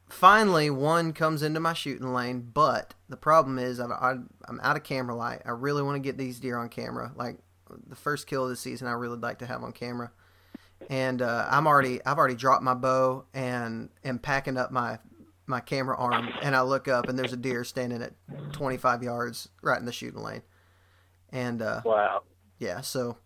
finally, 0.07 0.69
one 0.69 1.11
comes 1.11 1.43
into 1.43 1.59
my 1.59 1.73
shooting 1.73 2.13
lane, 2.13 2.49
but 2.53 2.93
the 3.09 3.17
problem 3.17 3.59
is 3.59 3.81
I've, 3.81 3.91
I, 3.91 4.15
I'm 4.47 4.61
out 4.63 4.77
of 4.77 4.83
camera 4.83 5.13
light. 5.13 5.41
I 5.45 5.49
really 5.49 5.83
want 5.83 5.97
to 5.97 5.99
get 5.99 6.17
these 6.17 6.39
deer 6.39 6.57
on 6.57 6.69
camera. 6.69 7.11
Like 7.13 7.39
the 7.89 7.95
first 7.97 8.25
kill 8.25 8.43
of 8.45 8.49
the 8.49 8.55
season, 8.55 8.87
I 8.87 8.93
really 8.93 9.17
like 9.17 9.39
to 9.39 9.45
have 9.45 9.63
on 9.63 9.73
camera. 9.73 10.13
And 10.89 11.21
uh, 11.21 11.45
I'm 11.51 11.67
already 11.67 11.99
I've 12.05 12.17
already 12.17 12.35
dropped 12.35 12.63
my 12.63 12.73
bow 12.73 13.25
and 13.33 13.89
am 14.05 14.17
packing 14.17 14.55
up 14.55 14.71
my 14.71 14.99
my 15.45 15.59
camera 15.59 15.97
arm, 15.97 16.29
and 16.41 16.55
I 16.55 16.61
look 16.61 16.87
up 16.87 17.09
and 17.09 17.19
there's 17.19 17.33
a 17.33 17.37
deer 17.37 17.65
standing 17.65 18.01
at 18.01 18.13
25 18.53 19.03
yards 19.03 19.49
right 19.61 19.77
in 19.77 19.85
the 19.85 19.91
shooting 19.91 20.21
lane. 20.23 20.41
And 21.33 21.61
uh, 21.61 21.81
Wow. 21.83 22.23
yeah, 22.59 22.79
so 22.79 23.17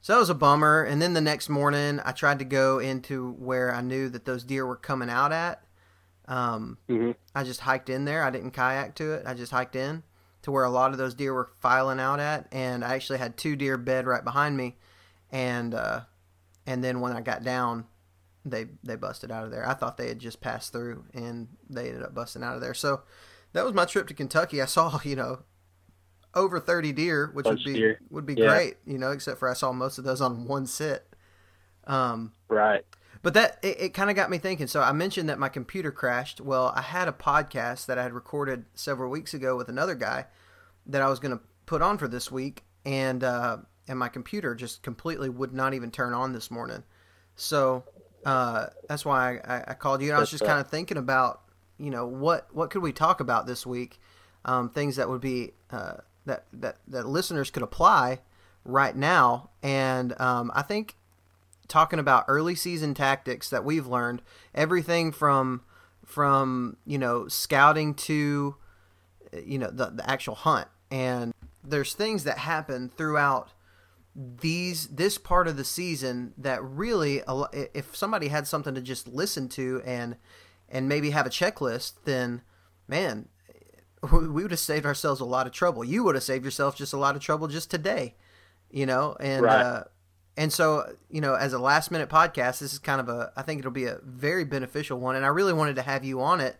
so 0.00 0.12
that 0.12 0.18
was 0.18 0.30
a 0.30 0.34
bummer. 0.34 0.82
And 0.82 1.02
then 1.02 1.14
the 1.14 1.20
next 1.20 1.48
morning, 1.48 2.00
I 2.04 2.12
tried 2.12 2.38
to 2.38 2.44
go 2.44 2.78
into 2.78 3.32
where 3.32 3.74
I 3.74 3.80
knew 3.80 4.08
that 4.08 4.24
those 4.24 4.44
deer 4.44 4.66
were 4.66 4.76
coming 4.76 5.10
out 5.10 5.32
at. 5.32 5.64
Um, 6.26 6.78
hmm 6.88 7.12
I 7.34 7.44
just 7.44 7.60
hiked 7.60 7.88
in 7.88 8.04
there. 8.04 8.22
I 8.22 8.30
didn't 8.30 8.50
kayak 8.50 8.94
to 8.96 9.14
it. 9.14 9.24
I 9.26 9.34
just 9.34 9.52
hiked 9.52 9.76
in 9.76 10.02
to 10.42 10.50
where 10.50 10.64
a 10.64 10.70
lot 10.70 10.92
of 10.92 10.98
those 10.98 11.14
deer 11.14 11.34
were 11.34 11.50
filing 11.60 12.00
out 12.00 12.20
at, 12.20 12.46
and 12.52 12.84
I 12.84 12.94
actually 12.94 13.18
had 13.18 13.36
two 13.36 13.56
deer 13.56 13.76
bed 13.76 14.06
right 14.06 14.22
behind 14.22 14.56
me, 14.56 14.76
and 15.30 15.74
uh, 15.74 16.02
and 16.66 16.84
then 16.84 17.00
when 17.00 17.12
I 17.12 17.20
got 17.20 17.42
down, 17.42 17.86
they 18.44 18.66
they 18.82 18.96
busted 18.96 19.30
out 19.30 19.44
of 19.44 19.50
there. 19.50 19.68
I 19.68 19.74
thought 19.74 19.96
they 19.96 20.08
had 20.08 20.18
just 20.18 20.40
passed 20.40 20.72
through, 20.72 21.04
and 21.14 21.48
they 21.68 21.88
ended 21.88 22.02
up 22.02 22.14
busting 22.14 22.42
out 22.42 22.54
of 22.54 22.60
there. 22.60 22.74
So 22.74 23.02
that 23.52 23.64
was 23.64 23.74
my 23.74 23.84
trip 23.84 24.06
to 24.08 24.14
Kentucky. 24.14 24.62
I 24.62 24.66
saw 24.66 25.00
you 25.04 25.16
know 25.16 25.40
over 26.34 26.60
thirty 26.60 26.92
deer, 26.92 27.30
which 27.32 27.44
Bunch 27.44 27.60
would 27.60 27.64
be 27.64 27.74
deer. 27.74 28.00
would 28.10 28.26
be 28.26 28.34
Yeah. 28.34 28.48
great, 28.48 28.76
you 28.86 28.98
know, 28.98 29.10
except 29.10 29.38
for 29.38 29.48
I 29.48 29.54
saw 29.54 29.72
most 29.72 29.98
of 29.98 30.04
those 30.04 30.20
on 30.20 30.46
one 30.46 30.66
sit. 30.66 31.04
Um, 31.86 32.32
Right. 32.48 32.84
but 33.22 33.34
that 33.34 33.58
it, 33.62 33.80
it 33.80 33.94
kind 33.94 34.10
of 34.10 34.16
got 34.16 34.30
me 34.30 34.38
thinking. 34.38 34.66
So 34.66 34.82
I 34.82 34.92
mentioned 34.92 35.28
that 35.28 35.38
my 35.38 35.48
computer 35.48 35.90
crashed. 35.90 36.40
Well, 36.40 36.72
I 36.76 36.82
had 36.82 37.08
a 37.08 37.12
podcast 37.12 37.86
that 37.86 37.98
I 37.98 38.02
had 38.02 38.12
recorded 38.12 38.66
several 38.74 39.10
weeks 39.10 39.32
ago 39.34 39.56
with 39.56 39.68
another 39.68 39.94
guy 39.94 40.26
that 40.86 41.02
I 41.02 41.08
was 41.08 41.18
going 41.18 41.36
to 41.36 41.42
put 41.66 41.82
on 41.82 41.98
for 41.98 42.08
this 42.08 42.30
week, 42.30 42.64
and 42.84 43.24
uh, 43.24 43.58
and 43.88 43.98
my 43.98 44.08
computer 44.08 44.54
just 44.54 44.82
completely 44.82 45.28
would 45.28 45.52
not 45.54 45.74
even 45.74 45.90
turn 45.90 46.12
on 46.12 46.32
this 46.32 46.50
morning. 46.50 46.82
So 47.36 47.84
uh, 48.26 48.66
that's 48.88 49.04
why 49.04 49.38
I, 49.38 49.56
I, 49.56 49.64
I 49.68 49.74
called 49.74 50.02
you. 50.02 50.08
And 50.08 50.16
I 50.16 50.20
was 50.20 50.30
just 50.30 50.44
kind 50.44 50.60
of 50.60 50.68
thinking 50.68 50.96
about 50.98 51.42
you 51.78 51.90
know 51.90 52.06
what 52.06 52.54
what 52.54 52.70
could 52.70 52.82
we 52.82 52.92
talk 52.92 53.20
about 53.20 53.46
this 53.46 53.64
week, 53.66 53.98
um, 54.44 54.68
things 54.68 54.96
that 54.96 55.08
would 55.08 55.20
be 55.22 55.52
uh, 55.70 55.98
that 56.28 56.44
that 56.52 56.76
that 56.86 57.06
listeners 57.06 57.50
could 57.50 57.62
apply 57.62 58.20
right 58.64 58.94
now, 58.94 59.50
and 59.62 60.18
um, 60.20 60.52
I 60.54 60.62
think 60.62 60.94
talking 61.66 61.98
about 61.98 62.24
early 62.28 62.54
season 62.54 62.94
tactics 62.94 63.50
that 63.50 63.64
we've 63.64 63.86
learned 63.86 64.22
everything 64.54 65.12
from 65.12 65.62
from 66.04 66.76
you 66.86 66.98
know 66.98 67.28
scouting 67.28 67.94
to 67.94 68.56
you 69.44 69.58
know 69.58 69.70
the, 69.70 69.86
the 69.90 70.10
actual 70.10 70.34
hunt. 70.34 70.68
And 70.90 71.34
there's 71.62 71.92
things 71.92 72.24
that 72.24 72.38
happen 72.38 72.88
throughout 72.88 73.52
these 74.14 74.88
this 74.88 75.18
part 75.18 75.46
of 75.46 75.56
the 75.56 75.64
season 75.64 76.34
that 76.36 76.62
really 76.62 77.22
if 77.52 77.94
somebody 77.94 78.28
had 78.28 78.46
something 78.48 78.74
to 78.74 78.80
just 78.80 79.06
listen 79.06 79.48
to 79.48 79.80
and 79.84 80.16
and 80.68 80.88
maybe 80.88 81.10
have 81.10 81.24
a 81.24 81.30
checklist 81.30 81.92
then 82.04 82.42
man 82.88 83.28
we 84.12 84.28
would 84.42 84.50
have 84.50 84.60
saved 84.60 84.86
ourselves 84.86 85.20
a 85.20 85.24
lot 85.24 85.46
of 85.46 85.52
trouble 85.52 85.84
you 85.84 86.04
would 86.04 86.14
have 86.14 86.24
saved 86.24 86.44
yourself 86.44 86.76
just 86.76 86.92
a 86.92 86.98
lot 86.98 87.16
of 87.16 87.22
trouble 87.22 87.48
just 87.48 87.70
today 87.70 88.14
you 88.70 88.86
know 88.86 89.16
and 89.20 89.44
Right. 89.44 89.60
uh 89.60 89.84
and 90.36 90.52
so, 90.52 90.94
you 91.10 91.20
know, 91.20 91.34
as 91.34 91.52
a 91.52 91.58
last 91.58 91.90
minute 91.90 92.08
podcast, 92.08 92.60
this 92.60 92.72
is 92.72 92.78
kind 92.78 93.00
of 93.00 93.08
a, 93.08 93.32
I 93.36 93.42
think 93.42 93.58
it'll 93.58 93.72
be 93.72 93.86
a 93.86 93.98
very 94.04 94.44
beneficial 94.44 95.00
one. 95.00 95.16
And 95.16 95.24
I 95.24 95.28
really 95.30 95.52
wanted 95.52 95.74
to 95.74 95.82
have 95.82 96.04
you 96.04 96.20
on 96.20 96.40
it 96.40 96.56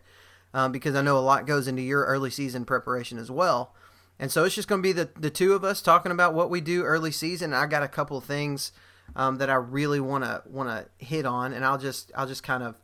um, 0.53 0.73
because 0.73 0.95
I 0.95 1.01
know 1.01 1.17
a 1.17 1.21
lot 1.21 1.47
goes 1.47 1.65
into 1.65 1.81
your 1.81 2.03
early 2.03 2.29
season 2.29 2.65
preparation 2.65 3.17
as 3.17 3.31
well. 3.31 3.73
And 4.19 4.29
so 4.33 4.43
it's 4.43 4.53
just 4.53 4.67
going 4.67 4.81
to 4.81 4.85
be 4.85 4.91
the, 4.91 5.07
the 5.17 5.29
two 5.29 5.53
of 5.53 5.63
us 5.63 5.81
talking 5.81 6.11
about 6.11 6.33
what 6.33 6.49
we 6.49 6.59
do 6.59 6.83
early 6.83 7.13
season. 7.13 7.53
I 7.53 7.67
got 7.67 7.81
a 7.81 7.87
couple 7.87 8.17
of 8.17 8.25
things 8.25 8.73
um, 9.15 9.37
that 9.37 9.49
I 9.49 9.55
really 9.55 10.01
want 10.01 10.25
to 10.25 10.43
want 10.45 10.67
to 10.67 10.85
hit 11.05 11.25
on, 11.25 11.53
and 11.53 11.63
I'll 11.63 11.77
just 11.77 12.11
I'll 12.17 12.27
just 12.27 12.43
kind 12.43 12.63
of 12.63 12.75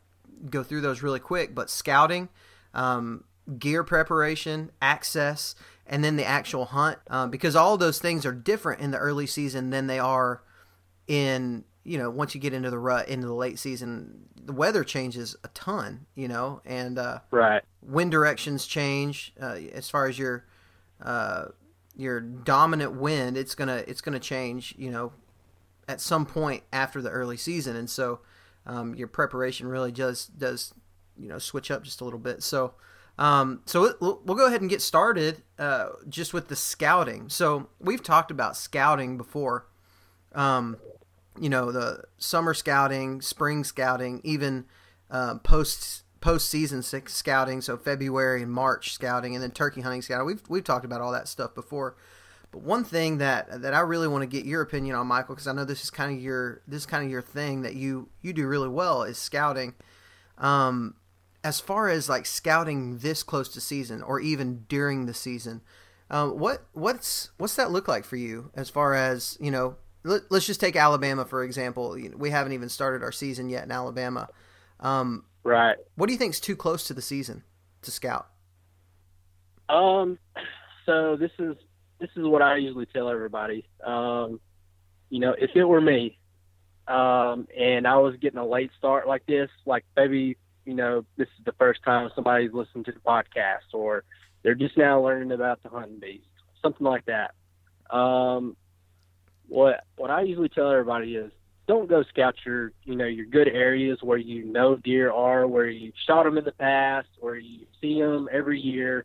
go 0.48 0.62
through 0.62 0.80
those 0.80 1.02
really 1.02 1.20
quick. 1.20 1.54
But 1.54 1.68
scouting, 1.68 2.30
um, 2.72 3.24
gear 3.58 3.84
preparation, 3.84 4.70
access, 4.82 5.54
and 5.86 6.02
then 6.02 6.16
the 6.16 6.24
actual 6.24 6.66
hunt, 6.66 6.98
um, 7.08 7.30
because 7.30 7.54
all 7.54 7.76
those 7.76 7.98
things 7.98 8.26
are 8.26 8.32
different 8.32 8.80
in 8.80 8.90
the 8.90 8.98
early 8.98 9.26
season 9.26 9.70
than 9.70 9.86
they 9.86 9.98
are 9.98 10.42
in 11.06 11.64
you 11.84 11.96
know 11.98 12.10
once 12.10 12.34
you 12.34 12.40
get 12.40 12.52
into 12.52 12.68
the 12.68 12.78
rut 12.78 13.08
into 13.08 13.26
the 13.28 13.32
late 13.32 13.60
season 13.60 14.24
the 14.34 14.52
weather 14.52 14.82
changes 14.82 15.36
a 15.44 15.48
ton 15.54 16.04
you 16.16 16.26
know 16.26 16.60
and 16.64 16.98
uh, 16.98 17.20
Right. 17.30 17.62
wind 17.80 18.10
directions 18.10 18.66
change 18.66 19.32
uh, 19.40 19.56
as 19.72 19.88
far 19.88 20.06
as 20.08 20.18
your 20.18 20.44
uh, 21.04 21.44
your 21.96 22.20
dominant 22.20 22.96
wind 22.96 23.36
it's 23.36 23.54
gonna 23.54 23.84
it's 23.86 24.00
gonna 24.00 24.18
change 24.18 24.74
you 24.76 24.90
know 24.90 25.12
at 25.88 26.00
some 26.00 26.26
point 26.26 26.64
after 26.72 27.00
the 27.00 27.10
early 27.10 27.36
season 27.36 27.76
and 27.76 27.88
so 27.88 28.18
um, 28.66 28.96
your 28.96 29.06
preparation 29.06 29.68
really 29.68 29.92
does 29.92 30.26
does 30.26 30.74
you 31.16 31.28
know 31.28 31.38
switch 31.38 31.70
up 31.70 31.84
just 31.84 32.00
a 32.00 32.04
little 32.04 32.18
bit 32.18 32.42
so 32.42 32.74
um, 33.18 33.62
so 33.64 33.94
we'll, 34.00 34.16
go 34.24 34.46
ahead 34.46 34.60
and 34.60 34.68
get 34.68 34.82
started 34.82 35.42
uh, 35.58 35.88
just 36.08 36.34
with 36.34 36.48
the 36.48 36.56
scouting 36.56 37.28
so 37.28 37.68
we've 37.80 38.02
talked 38.02 38.30
about 38.30 38.56
scouting 38.56 39.16
before 39.16 39.66
um, 40.34 40.76
you 41.40 41.48
know 41.48 41.72
the 41.72 42.04
summer 42.18 42.54
scouting, 42.54 43.20
spring 43.20 43.64
scouting, 43.64 44.20
even 44.24 44.66
uh, 45.10 45.36
post 45.38 46.04
post 46.20 46.48
season 46.48 46.82
scouting. 46.82 47.60
So 47.60 47.76
February 47.76 48.42
and 48.42 48.52
March 48.52 48.92
scouting, 48.92 49.34
and 49.34 49.42
then 49.42 49.50
turkey 49.50 49.80
hunting 49.80 50.02
scouting. 50.02 50.26
We've 50.26 50.42
we've 50.48 50.64
talked 50.64 50.84
about 50.84 51.00
all 51.00 51.12
that 51.12 51.28
stuff 51.28 51.54
before. 51.54 51.96
But 52.52 52.62
one 52.62 52.84
thing 52.84 53.18
that 53.18 53.62
that 53.62 53.74
I 53.74 53.80
really 53.80 54.08
want 54.08 54.22
to 54.22 54.26
get 54.26 54.44
your 54.44 54.62
opinion 54.62 54.94
on, 54.94 55.06
Michael, 55.06 55.34
because 55.34 55.48
I 55.48 55.52
know 55.52 55.64
this 55.64 55.82
is 55.82 55.90
kind 55.90 56.16
of 56.16 56.22
your 56.22 56.62
this 56.66 56.86
kind 56.86 57.04
of 57.04 57.10
your 57.10 57.22
thing 57.22 57.62
that 57.62 57.74
you 57.74 58.08
you 58.22 58.32
do 58.32 58.46
really 58.46 58.68
well 58.68 59.02
is 59.02 59.18
scouting. 59.18 59.74
Um, 60.38 60.94
as 61.46 61.60
far 61.60 61.88
as 61.88 62.08
like 62.08 62.26
scouting 62.26 62.98
this 62.98 63.22
close 63.22 63.48
to 63.50 63.60
season, 63.60 64.02
or 64.02 64.18
even 64.18 64.64
during 64.68 65.06
the 65.06 65.14
season, 65.14 65.60
um, 66.10 66.40
what 66.40 66.66
what's 66.72 67.30
what's 67.38 67.54
that 67.54 67.70
look 67.70 67.86
like 67.86 68.04
for 68.04 68.16
you? 68.16 68.50
As 68.56 68.68
far 68.68 68.94
as 68.94 69.38
you 69.40 69.52
know, 69.52 69.76
let, 70.02 70.22
us 70.32 70.44
just 70.44 70.58
take 70.58 70.74
Alabama 70.74 71.24
for 71.24 71.44
example. 71.44 71.96
We 72.16 72.30
haven't 72.30 72.52
even 72.52 72.68
started 72.68 73.04
our 73.04 73.12
season 73.12 73.48
yet 73.48 73.62
in 73.62 73.70
Alabama. 73.70 74.28
Um, 74.80 75.24
Right. 75.44 75.76
what 75.94 76.08
do 76.08 76.12
you 76.12 76.18
think 76.18 76.34
is 76.34 76.40
too 76.40 76.56
close 76.56 76.88
to 76.88 76.94
the 76.94 77.00
season 77.00 77.44
to 77.82 77.92
scout? 77.92 78.26
Um, 79.68 80.18
so 80.84 81.14
this 81.16 81.30
is 81.38 81.54
this 82.00 82.10
is 82.16 82.24
what 82.24 82.42
I 82.42 82.56
usually 82.56 82.86
tell 82.86 83.08
everybody. 83.08 83.68
Um, 83.84 84.40
you 85.10 85.20
know, 85.20 85.36
if 85.38 85.50
it 85.54 85.64
were 85.64 85.80
me, 85.80 86.18
um, 86.88 87.46
and 87.56 87.86
I 87.86 87.98
was 87.98 88.16
getting 88.16 88.40
a 88.40 88.46
late 88.46 88.72
start 88.76 89.06
like 89.06 89.24
this, 89.26 89.48
like 89.64 89.84
maybe 89.96 90.36
you 90.66 90.74
know 90.74 91.04
this 91.16 91.28
is 91.38 91.44
the 91.44 91.52
first 91.52 91.82
time 91.84 92.10
somebody's 92.14 92.52
listened 92.52 92.84
to 92.86 92.92
the 92.92 93.00
podcast, 93.00 93.72
or 93.72 94.04
they're 94.42 94.54
just 94.54 94.76
now 94.76 95.02
learning 95.02 95.32
about 95.32 95.62
the 95.62 95.70
hunting 95.70 96.00
beast, 96.00 96.26
something 96.60 96.86
like 96.86 97.06
that. 97.06 97.32
Um, 97.94 98.56
what 99.48 99.84
what 99.96 100.10
I 100.10 100.22
usually 100.22 100.48
tell 100.48 100.70
everybody 100.70 101.14
is 101.14 101.30
don't 101.66 101.88
go 101.88 102.02
scout 102.04 102.34
your 102.44 102.72
you 102.84 102.96
know 102.96 103.06
your 103.06 103.26
good 103.26 103.48
areas 103.48 103.98
where 104.02 104.18
you 104.18 104.44
know 104.44 104.76
deer 104.76 105.10
are, 105.10 105.46
where 105.46 105.68
you 105.68 105.92
shot 106.06 106.24
them 106.24 106.36
in 106.36 106.44
the 106.44 106.52
past, 106.52 107.08
where 107.20 107.36
you 107.36 107.66
see 107.80 108.00
them 108.00 108.28
every 108.32 108.60
year. 108.60 109.04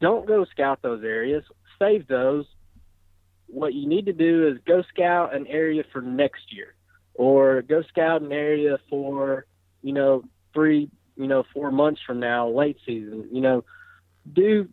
Don't 0.00 0.26
go 0.26 0.44
scout 0.46 0.80
those 0.82 1.04
areas. 1.04 1.44
Save 1.78 2.08
those. 2.08 2.46
What 3.46 3.74
you 3.74 3.86
need 3.86 4.06
to 4.06 4.12
do 4.12 4.48
is 4.48 4.58
go 4.66 4.82
scout 4.94 5.34
an 5.34 5.46
area 5.46 5.84
for 5.92 6.00
next 6.00 6.52
year, 6.52 6.74
or 7.14 7.62
go 7.62 7.82
scout 7.82 8.22
an 8.22 8.32
area 8.32 8.78
for 8.88 9.46
you 9.82 9.92
know 9.92 10.24
three 10.54 10.90
you 11.22 11.28
know 11.28 11.44
four 11.54 11.70
months 11.70 12.00
from 12.04 12.20
now, 12.20 12.48
late 12.48 12.76
season. 12.84 13.28
You 13.30 13.40
know, 13.40 13.64
do 14.30 14.68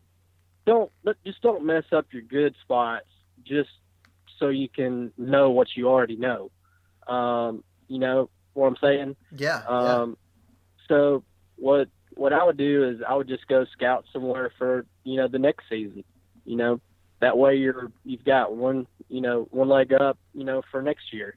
don't 0.66 0.92
just 1.26 1.42
don't 1.42 1.66
mess 1.66 1.86
up 1.92 2.08
your 2.12 2.24
good 2.24 2.56
spots 2.64 3.06
just 3.46 3.70
so 4.40 4.50
you 4.50 4.68
can 4.68 5.12
know 5.18 5.52
what 5.52 5.68
you 5.76 5.88
already 5.88 6.16
know. 6.16 6.52
Um, 7.08 7.64
you 7.88 8.00
know 8.00 8.30
what 8.54 8.68
I'm 8.68 8.78
saying? 8.82 9.16
Yeah. 9.36 9.62
Um, 9.68 10.18
yeah. 10.18 10.86
So 10.88 11.24
what 11.56 11.88
what 12.16 12.34
I 12.34 12.44
would 12.44 12.58
do 12.58 12.90
is 12.90 13.02
I 13.08 13.16
would 13.16 13.28
just 13.28 13.48
go 13.48 13.66
scout 13.74 14.06
somewhere 14.12 14.52
for 14.58 14.86
you 15.04 15.18
know 15.18 15.28
the 15.28 15.40
next 15.40 15.66
season. 15.70 16.04
You 16.46 16.58
know 16.58 16.82
that 17.22 17.38
way 17.38 17.56
you're 17.56 17.92
you've 18.04 18.26
got 18.26 18.56
one 18.56 18.88
you 19.08 19.22
know 19.22 19.48
one 19.52 19.70
leg 19.70 19.94
up 19.94 20.18
you 20.34 20.44
know 20.44 20.62
for 20.72 20.82
next 20.82 21.14
year. 21.14 21.36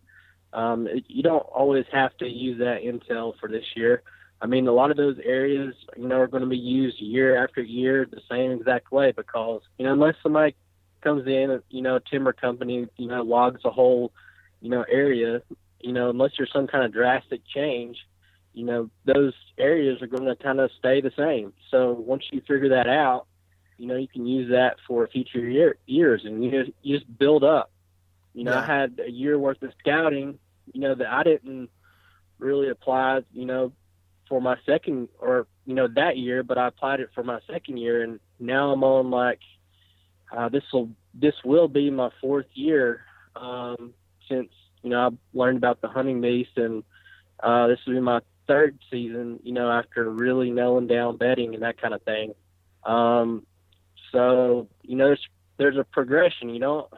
Um, 0.53 0.87
you 1.09 1.23
don't 1.23 1.41
always 1.41 1.87
have 1.93 2.17
to 2.19 2.27
use 2.27 2.59
that 2.59 2.83
intel 2.83 3.33
for 3.41 3.49
this 3.49 3.65
year. 3.75 4.03
I 4.43 4.47
mean, 4.47 4.67
a 4.67 4.73
lot 4.73 4.91
of 4.91 4.97
those 4.97 5.19
areas, 5.25 5.73
you 5.97 6.09
know, 6.09 6.17
are 6.17 6.27
going 6.27 6.43
to 6.43 6.49
be 6.49 6.59
used 6.59 7.01
year 7.01 7.43
after 7.43 7.63
year 7.63 8.05
the 8.11 8.21
same 8.29 8.51
exact 8.51 8.91
way 8.91 9.13
because, 9.13 9.63
you 9.79 9.87
know, 9.87 9.93
unless 9.93 10.17
somebody 10.21 10.57
comes 11.01 11.29
in, 11.29 11.63
you 11.71 11.81
know, 11.81 11.97
a 11.97 12.01
timber 12.01 12.33
company, 12.33 12.89
you 12.97 13.07
know, 13.07 13.23
logs 13.23 13.61
a 13.65 13.71
whole, 13.71 14.13
you 14.61 14.69
know, 14.69 14.85
area, 14.91 15.43
you 15.79 15.93
know, 15.93 16.11
unless 16.11 16.33
there's 16.37 16.53
some 16.53 16.67
kind 16.67 16.85
of 16.85 16.93
drastic 16.93 17.43
change, 17.47 17.99
you 18.53 18.65
know, 18.65 18.91
those 19.05 19.33
areas 19.59 20.03
are 20.03 20.09
going 20.09 20.25
to 20.25 20.35
kind 20.35 20.59
of 20.59 20.73
stay 20.77 21.01
the 21.01 21.13
same. 21.17 21.53
So 21.71 21.93
once 21.93 22.25
you 22.33 22.41
figure 22.41 22.71
that 22.71 22.89
out, 22.89 23.27
you 23.79 23.87
know, 23.87 23.97
you 23.97 24.09
can 24.09 24.27
use 24.27 24.51
that 24.51 24.77
for 24.89 25.07
future 25.07 25.39
year, 25.39 25.77
years 25.87 26.23
and 26.25 26.43
you 26.43 26.51
just, 26.51 26.73
you 26.83 26.99
just 26.99 27.17
build 27.17 27.45
up. 27.45 27.71
You 28.35 28.43
know, 28.43 28.55
yeah. 28.55 28.61
I 28.63 28.67
had 28.67 29.01
a 29.07 29.11
year 29.11 29.39
worth 29.39 29.63
of 29.63 29.71
scouting, 29.79 30.41
you 30.73 30.81
know, 30.81 30.97
that 30.97 31.07
I 31.07 31.23
didn't 31.23 31.71
really 32.41 32.71
apply, 32.71 33.21
you 33.33 33.47
know, 33.47 33.73
for 34.33 34.41
my 34.41 34.57
second 34.65 35.11
or 35.19 35.47
you 35.67 35.75
know 35.75 35.87
that 35.95 36.17
year, 36.17 36.43
but 36.43 36.57
I 36.57 36.69
applied 36.69 37.01
it 37.01 37.11
for 37.15 37.23
my 37.23 37.41
second 37.47 37.77
year, 37.77 38.03
and 38.03 38.19
now 38.41 38.73
I'm 38.73 38.83
on 38.83 39.11
like 39.11 39.41
uh, 40.35 40.49
this 40.49 40.63
will 40.73 40.89
this 41.13 41.35
will 41.45 41.69
be 41.69 41.91
my 41.91 42.09
fourth 42.19 42.47
year 42.55 43.05
um, 43.37 43.93
since 44.31 44.49
you 44.83 44.89
know 44.89 44.99
I 44.99 45.11
learned 45.35 45.59
about 45.59 45.83
the 45.83 45.89
hunting 45.89 46.23
beast, 46.23 46.57
and 46.57 46.83
uh, 47.43 47.67
this 47.67 47.79
will 47.87 47.93
be 47.93 48.01
my 48.01 48.21
third 48.49 48.79
season. 48.91 49.39
You 49.43 49.53
know, 49.53 49.71
after 49.71 50.11
really 50.11 50.51
nailing 50.51 50.87
down 50.87 51.19
bedding 51.19 51.53
and 51.53 51.63
that 51.63 51.79
kind 51.79 51.93
of 51.93 52.01
thing. 52.01 52.33
Um, 52.85 53.45
so 54.13 54.67
you 54.81 54.97
know, 54.97 55.09
there's 55.09 55.29
there's 55.59 55.77
a 55.77 55.85
progression. 55.85 56.49
You 56.49 56.61
know, 56.61 56.89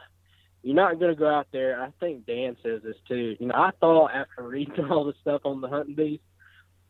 you're 0.63 0.73
not 0.73 0.99
going 0.99 1.13
to 1.13 1.19
go 1.19 1.27
out 1.27 1.47
there. 1.51 1.81
I 1.81 1.89
think 1.99 2.25
Dan 2.25 2.55
says 2.63 2.81
this 2.81 2.95
too. 3.09 3.35
You 3.37 3.47
know, 3.47 3.55
I 3.55 3.71
thought 3.81 4.11
after 4.11 4.41
reading 4.41 4.85
all 4.89 5.03
the 5.03 5.15
stuff 5.19 5.41
on 5.43 5.59
the 5.59 5.67
hunting 5.67 5.95
beast 5.95 6.23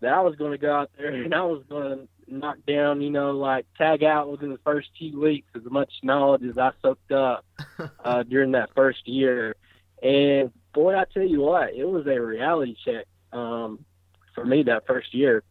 that 0.05 0.13
I 0.13 0.21
was 0.21 0.35
going 0.35 0.51
to 0.51 0.57
go 0.57 0.73
out 0.73 0.91
there 0.97 1.07
and 1.23 1.33
I 1.33 1.41
was 1.41 1.63
going 1.67 1.97
to 1.97 2.33
knock 2.33 2.57
down, 2.67 3.01
you 3.01 3.09
know, 3.09 3.31
like 3.31 3.65
tag 3.77 4.03
out 4.03 4.29
within 4.29 4.51
the 4.51 4.59
first 4.59 4.89
two 4.99 5.19
weeks 5.19 5.47
as 5.55 5.63
much 5.65 5.91
knowledge 6.03 6.43
as 6.43 6.57
I 6.57 6.71
soaked 6.81 7.11
up 7.11 7.43
uh, 8.03 8.23
during 8.23 8.51
that 8.51 8.69
first 8.75 9.07
year. 9.07 9.55
And 10.01 10.51
boy, 10.73 10.95
I 10.95 11.05
tell 11.11 11.23
you 11.23 11.41
what, 11.41 11.73
it 11.73 11.85
was 11.85 12.05
a 12.05 12.21
reality 12.21 12.75
check 12.85 13.05
um, 13.33 13.83
for 14.35 14.45
me 14.45 14.63
that 14.63 14.85
first 14.85 15.13
year. 15.13 15.43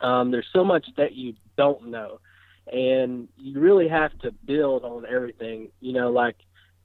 Um, 0.00 0.30
there's 0.30 0.48
so 0.52 0.64
much 0.64 0.86
that 0.96 1.14
you 1.14 1.34
don't 1.56 1.88
know, 1.88 2.20
and 2.72 3.28
you 3.36 3.60
really 3.60 3.88
have 3.88 4.18
to 4.20 4.32
build 4.32 4.82
on 4.82 5.04
everything. 5.06 5.68
You 5.80 5.92
know, 5.92 6.10
like 6.10 6.36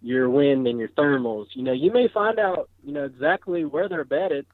your 0.01 0.29
wind 0.29 0.67
and 0.67 0.79
your 0.79 0.89
thermals. 0.89 1.47
You 1.53 1.63
know, 1.63 1.71
you 1.71 1.91
may 1.91 2.09
find 2.09 2.39
out, 2.39 2.69
you 2.83 2.91
know, 2.91 3.05
exactly 3.05 3.63
where 3.63 3.87
they're 3.87 4.03
bedded 4.03 4.45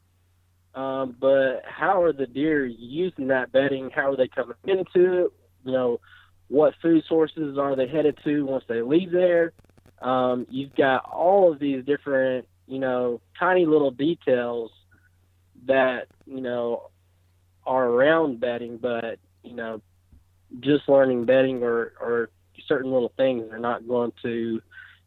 um, 0.74 1.16
but 1.20 1.64
how 1.66 2.02
are 2.04 2.14
the 2.14 2.28
deer 2.28 2.66
using 2.66 3.28
that 3.28 3.52
bedding? 3.52 3.90
How 3.90 4.12
are 4.12 4.16
they 4.16 4.28
coming 4.28 4.56
into 4.66 5.26
it? 5.26 5.32
You 5.66 5.72
know, 5.72 6.00
what 6.48 6.74
food 6.82 7.04
sources 7.08 7.58
are 7.58 7.76
they 7.76 7.88
headed 7.88 8.18
to 8.24 8.46
once 8.46 8.64
they 8.68 8.82
leave 8.82 9.12
there? 9.12 9.54
Um, 10.02 10.48
you've 10.50 10.76
got 10.76 11.06
all 11.06 11.52
of 11.52 11.60
these 11.60 11.86
different, 11.86 12.48
you 12.68 12.80
know, 12.80 13.22
tiny 13.38 13.66
little 13.66 13.92
details 13.92 14.72
that, 15.68 16.08
you 16.26 16.42
know, 16.42 16.90
are 17.66 17.86
around 17.86 18.40
bedding, 18.40 18.78
but, 18.78 19.20
you 19.44 19.54
know, 19.54 19.82
just 20.60 20.90
learning 20.90 21.26
bedding 21.26 21.64
or, 21.64 21.94
or 22.02 22.30
certain 22.68 22.92
little 22.92 23.14
things 23.16 23.52
are 23.52 23.60
not 23.60 23.88
going 23.88 24.12
to, 24.24 24.62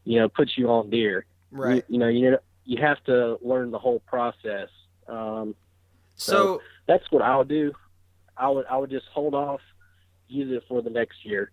you 0.05 0.21
know, 0.21 0.29
put 0.29 0.53
you 0.57 0.69
on 0.71 0.91
deer. 0.91 1.27
Right. 1.51 1.85
You, 1.89 1.95
you 1.95 1.99
know, 1.99 2.09
you 2.09 2.39
you 2.65 2.83
have 2.83 3.03
to 3.05 3.39
learn 3.43 3.71
the 3.71 3.79
whole 3.79 4.01
process. 4.01 4.69
Um, 5.09 5.55
so, 6.17 6.33
so, 6.33 6.63
that's 6.87 7.05
what 7.11 7.23
I 7.23 7.37
would 7.37 7.49
do. 7.49 7.73
I 8.37 8.49
would 8.49 8.67
I 8.67 8.77
would 8.77 8.91
just 8.91 9.07
hold 9.13 9.35
off, 9.35 9.61
use 10.29 10.53
it 10.53 10.65
for 10.69 10.83
the 10.83 10.91
next 10.91 11.25
year. 11.25 11.51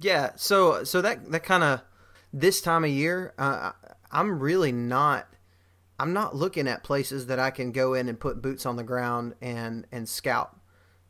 Yeah. 0.00 0.30
So 0.36 0.84
so 0.84 1.00
that 1.02 1.30
that 1.30 1.44
kind 1.44 1.62
of 1.62 1.82
this 2.32 2.60
time 2.60 2.84
of 2.84 2.90
year, 2.90 3.32
uh, 3.38 3.72
I'm 4.10 4.38
really 4.40 4.72
not. 4.72 5.28
I'm 5.96 6.12
not 6.12 6.34
looking 6.34 6.66
at 6.66 6.82
places 6.82 7.26
that 7.26 7.38
I 7.38 7.50
can 7.50 7.70
go 7.70 7.94
in 7.94 8.08
and 8.08 8.18
put 8.18 8.42
boots 8.42 8.66
on 8.66 8.76
the 8.76 8.82
ground 8.82 9.34
and 9.40 9.86
and 9.92 10.08
scout. 10.08 10.56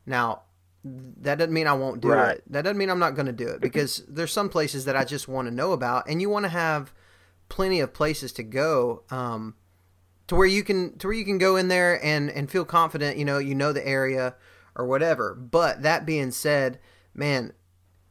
Now, 0.05 0.43
that 0.83 1.39
doesn't 1.39 1.53
mean 1.53 1.65
I 1.65 1.73
won't 1.73 2.01
do 2.01 2.09
right. 2.09 2.37
it. 2.37 2.43
That 2.51 2.61
doesn't 2.61 2.77
mean 2.77 2.91
I'm 2.91 2.99
not 2.99 3.15
going 3.15 3.25
to 3.25 3.31
do 3.33 3.47
it 3.47 3.61
because 3.61 4.03
there's 4.07 4.31
some 4.31 4.49
places 4.49 4.85
that 4.85 4.95
I 4.95 5.03
just 5.03 5.27
want 5.27 5.47
to 5.47 5.53
know 5.53 5.71
about, 5.71 6.07
and 6.07 6.21
you 6.21 6.29
want 6.29 6.45
to 6.45 6.49
have 6.49 6.93
plenty 7.49 7.79
of 7.79 7.93
places 7.93 8.31
to 8.33 8.43
go. 8.43 9.03
Um, 9.09 9.55
to 10.27 10.35
where 10.35 10.47
you 10.47 10.63
can 10.63 10.97
to 10.97 11.07
where 11.07 11.15
you 11.15 11.25
can 11.25 11.37
go 11.37 11.55
in 11.55 11.67
there 11.67 12.03
and 12.03 12.29
and 12.29 12.49
feel 12.49 12.65
confident 12.65 13.17
you 13.17 13.25
know 13.25 13.37
you 13.37 13.55
know 13.55 13.71
the 13.71 13.85
area 13.85 14.35
or 14.75 14.85
whatever. 14.85 15.33
But 15.33 15.83
that 15.83 16.05
being 16.05 16.31
said 16.31 16.79
man 17.13 17.53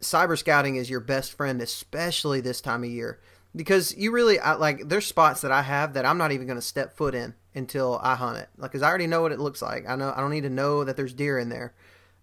cyber 0.00 0.36
scouting 0.38 0.76
is 0.76 0.90
your 0.90 1.00
best 1.00 1.32
friend 1.32 1.60
especially 1.60 2.40
this 2.40 2.60
time 2.60 2.84
of 2.84 2.90
year. 2.90 3.20
Because 3.56 3.96
you 3.96 4.10
really 4.10 4.38
I, 4.38 4.54
like 4.54 4.88
there's 4.88 5.06
spots 5.06 5.42
that 5.42 5.52
i 5.52 5.62
have 5.62 5.94
that 5.94 6.04
i'm 6.04 6.18
not 6.18 6.32
even 6.32 6.46
going 6.46 6.58
to 6.58 6.62
step 6.62 6.96
foot 6.96 7.14
in 7.14 7.34
until 7.54 8.00
i 8.02 8.14
hunt 8.14 8.38
it. 8.38 8.48
Like 8.56 8.72
because 8.72 8.82
i 8.82 8.88
already 8.88 9.06
know 9.06 9.22
what 9.22 9.32
it 9.32 9.40
looks 9.40 9.62
like. 9.62 9.88
I 9.88 9.96
know 9.96 10.12
i 10.14 10.20
don't 10.20 10.30
need 10.30 10.42
to 10.42 10.50
know 10.50 10.84
that 10.84 10.96
there's 10.96 11.14
deer 11.14 11.38
in 11.38 11.48
there 11.48 11.74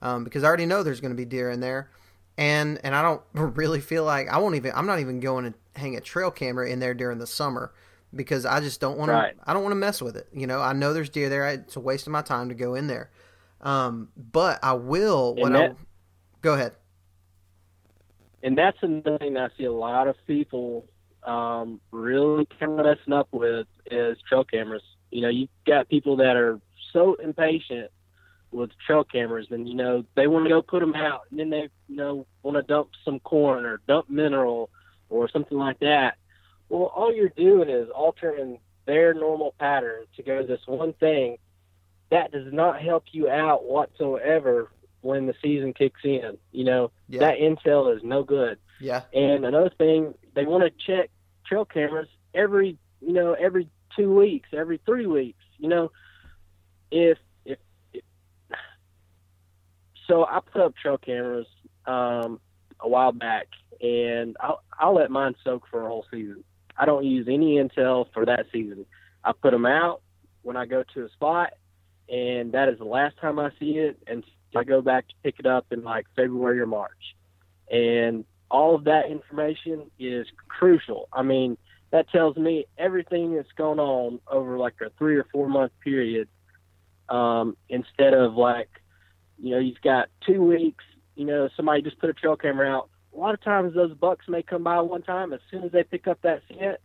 um, 0.02 0.24
because 0.24 0.44
i 0.44 0.48
already 0.48 0.66
know 0.66 0.84
there's 0.84 1.02
going 1.02 1.14
to 1.14 1.18
be 1.18 1.26
deer 1.26 1.50
in 1.52 1.60
there. 1.60 1.90
And 2.38 2.80
and 2.84 2.96
i 2.96 3.02
don't 3.02 3.22
really 3.34 3.82
feel 3.82 4.04
like 4.04 4.28
i 4.30 4.38
won't 4.38 4.56
even 4.56 4.72
i'm 4.76 4.88
not 4.88 5.00
even 5.00 5.20
going 5.20 5.52
to 5.52 5.80
hang 5.80 5.96
a 5.96 6.02
trail 6.02 6.32
camera 6.32 6.70
in 6.70 6.80
there 6.80 6.94
during 6.94 7.20
the 7.20 7.28
summer 7.28 7.72
because 8.14 8.46
I 8.46 8.60
just 8.60 8.82
don't 8.82 8.98
want 8.98 9.12
right. 9.12 9.38
to. 9.38 9.50
I 9.50 9.54
don't 9.54 9.64
want 9.64 9.72
to 9.72 9.78
mess 9.78 10.02
with 10.02 10.16
it. 10.16 10.28
You 10.34 10.48
know, 10.48 10.62
I 10.62 10.74
know 10.74 10.94
there's 10.94 11.10
deer 11.10 11.30
there. 11.30 11.48
It's 11.48 11.76
a 11.76 11.80
waste 11.80 12.08
of 12.08 12.14
my 12.14 12.22
time 12.22 12.50
to 12.50 12.56
go 12.56 12.76
in 12.76 12.88
there. 12.88 13.10
Um, 13.62 14.10
but 14.16 14.60
I 14.64 14.74
will. 14.74 15.36
When 15.36 15.54
that, 15.54 15.72
I 15.72 15.76
go 16.42 16.54
ahead. 16.54 16.74
And 18.44 18.58
that's 18.58 18.78
another 18.82 19.18
thing 19.18 19.36
that 19.36 19.52
I 19.52 19.58
see 19.58 19.66
a 19.66 19.72
lot 19.72 20.08
of 20.08 20.16
people 20.26 20.88
um, 21.24 21.80
really 21.92 22.48
kind 22.60 22.80
of 22.80 22.86
messing 22.86 23.14
up 23.14 23.28
with 23.32 23.68
is 23.90 24.18
trail 24.28 24.44
cameras. 24.44 24.84
You 25.12 25.22
know, 25.22 25.30
you 25.30 25.48
got 25.68 25.90
people 25.90 26.18
that 26.18 26.36
are 26.36 26.60
so 26.92 27.16
impatient 27.16 27.92
with 28.52 28.72
trail 28.86 29.04
cameras, 29.04 29.48
and 29.52 29.68
you 29.70 29.76
know 29.76 30.04
they 30.16 30.28
want 30.28 30.46
to 30.46 30.50
go 30.50 30.62
put 30.62 30.80
them 30.80 30.96
out, 30.96 31.22
and 31.30 31.40
then 31.40 31.50
they 31.50 31.70
you 31.88 31.96
know 31.96 32.26
want 32.44 32.58
to 32.58 32.64
dump 32.64 32.90
some 33.06 33.20
corn 33.20 33.66
or 33.66 33.80
dump 33.88 34.10
mineral 34.10 34.70
or 35.10 35.30
something 35.30 35.58
like 35.58 35.80
that 35.80 36.16
well, 36.72 36.92
all 36.96 37.14
you're 37.14 37.30
doing 37.30 37.70
is 37.70 37.90
altering 37.90 38.60
their 38.86 39.14
normal 39.14 39.54
pattern 39.60 40.06
to 40.16 40.24
go 40.24 40.46
this 40.46 40.62
one 40.66 40.94
thing. 40.94 41.38
That 42.12 42.32
does 42.32 42.52
not 42.52 42.82
help 42.82 43.04
you 43.12 43.30
out 43.30 43.66
whatsoever 43.66 44.72
when 45.02 45.28
the 45.28 45.34
season 45.42 45.74
kicks 45.74 46.00
in. 46.04 46.38
You 46.54 46.64
know, 46.64 46.92
yeah. 47.10 47.20
that 47.20 47.40
intel 47.40 47.96
is 47.96 48.02
no 48.04 48.24
good. 48.24 48.58
Yeah. 48.80 49.02
And 49.14 49.46
another 49.46 49.72
thing, 49.78 50.14
they 50.34 50.46
want 50.46 50.64
to 50.64 50.72
check 50.86 51.10
trail 51.46 51.66
cameras 51.66 52.08
every, 52.34 52.78
you 53.02 53.14
know, 53.14 53.34
every 53.34 53.68
two 53.98 54.16
weeks, 54.16 54.50
every 54.54 54.80
three 54.86 55.08
weeks. 55.08 55.44
You 55.58 55.68
know, 55.68 55.92
if 56.90 57.18
if, 57.44 57.60
if 57.92 58.04
so, 60.08 60.26
I 60.26 60.40
put 60.40 60.62
up 60.62 60.76
trail 60.78 60.98
cameras 60.98 61.48
um, 61.86 62.40
a 62.80 62.88
while 62.88 63.12
back, 63.12 63.48
and 63.82 64.38
I'll 64.40 64.64
I'll 64.80 64.96
let 64.96 65.12
mine 65.12 65.36
soak 65.44 65.68
for 65.70 65.86
a 65.86 65.88
whole 65.88 66.06
season. 66.10 66.46
I 66.78 66.86
don't 66.86 67.06
use 67.06 67.28
any 67.28 67.56
intel 67.58 68.06
for 68.14 68.26
that 68.26 68.48
season. 68.52 68.86
I 69.24 69.34
put 69.34 69.52
them 69.52 69.66
out 69.66 70.02
when 70.42 70.58
I 70.58 70.66
go 70.66 70.84
to 70.94 71.06
a 71.06 71.10
spot, 71.10 71.54
and 72.10 72.54
that 72.54 72.70
is 72.70 72.80
the 72.80 72.86
last 72.86 73.18
time 73.18 73.40
I 73.40 73.52
see 73.60 73.78
it. 73.78 73.98
And 74.08 74.24
I 74.56 74.64
go 74.64 74.82
back 74.82 75.08
to 75.08 75.14
pick 75.24 75.36
it 75.40 75.46
up 75.46 75.68
in 75.72 75.84
like 75.84 76.06
February 76.16 76.60
or 76.60 76.68
March. 76.68 77.16
And 77.72 78.26
all 78.50 78.76
of 78.76 78.84
that 78.86 79.10
information 79.10 79.90
is 79.98 80.28
crucial. 80.48 81.08
I 81.14 81.24
mean, 81.24 81.58
that 81.92 82.10
tells 82.10 82.38
me 82.38 82.66
everything 82.78 83.36
that's 83.36 83.52
going 83.58 83.80
on 83.80 84.20
over 84.28 84.58
like 84.58 84.76
a 84.82 84.90
three 84.98 85.18
or 85.18 85.26
four 85.32 85.48
month 85.48 85.72
period 85.84 86.28
um, 87.10 87.58
instead 87.70 88.14
of 88.14 88.36
like, 88.36 88.70
you 89.38 89.52
know, 89.52 89.60
you've 89.60 89.82
got 89.82 90.10
two 90.26 90.42
weeks, 90.42 90.84
you 91.16 91.26
know, 91.26 91.50
somebody 91.56 91.82
just 91.82 92.00
put 92.00 92.10
a 92.10 92.14
trail 92.14 92.36
camera 92.36 92.70
out. 92.70 92.90
A 93.14 93.18
lot 93.18 93.34
of 93.34 93.42
times 93.42 93.74
those 93.74 93.94
bucks 93.94 94.28
may 94.28 94.42
come 94.42 94.64
by 94.64 94.80
one 94.82 95.02
time. 95.02 95.34
As 95.34 95.42
soon 95.50 95.64
as 95.64 95.72
they 95.72 95.84
pick 95.84 96.08
up 96.08 96.22
that 96.22 96.42
scent, 96.48 96.78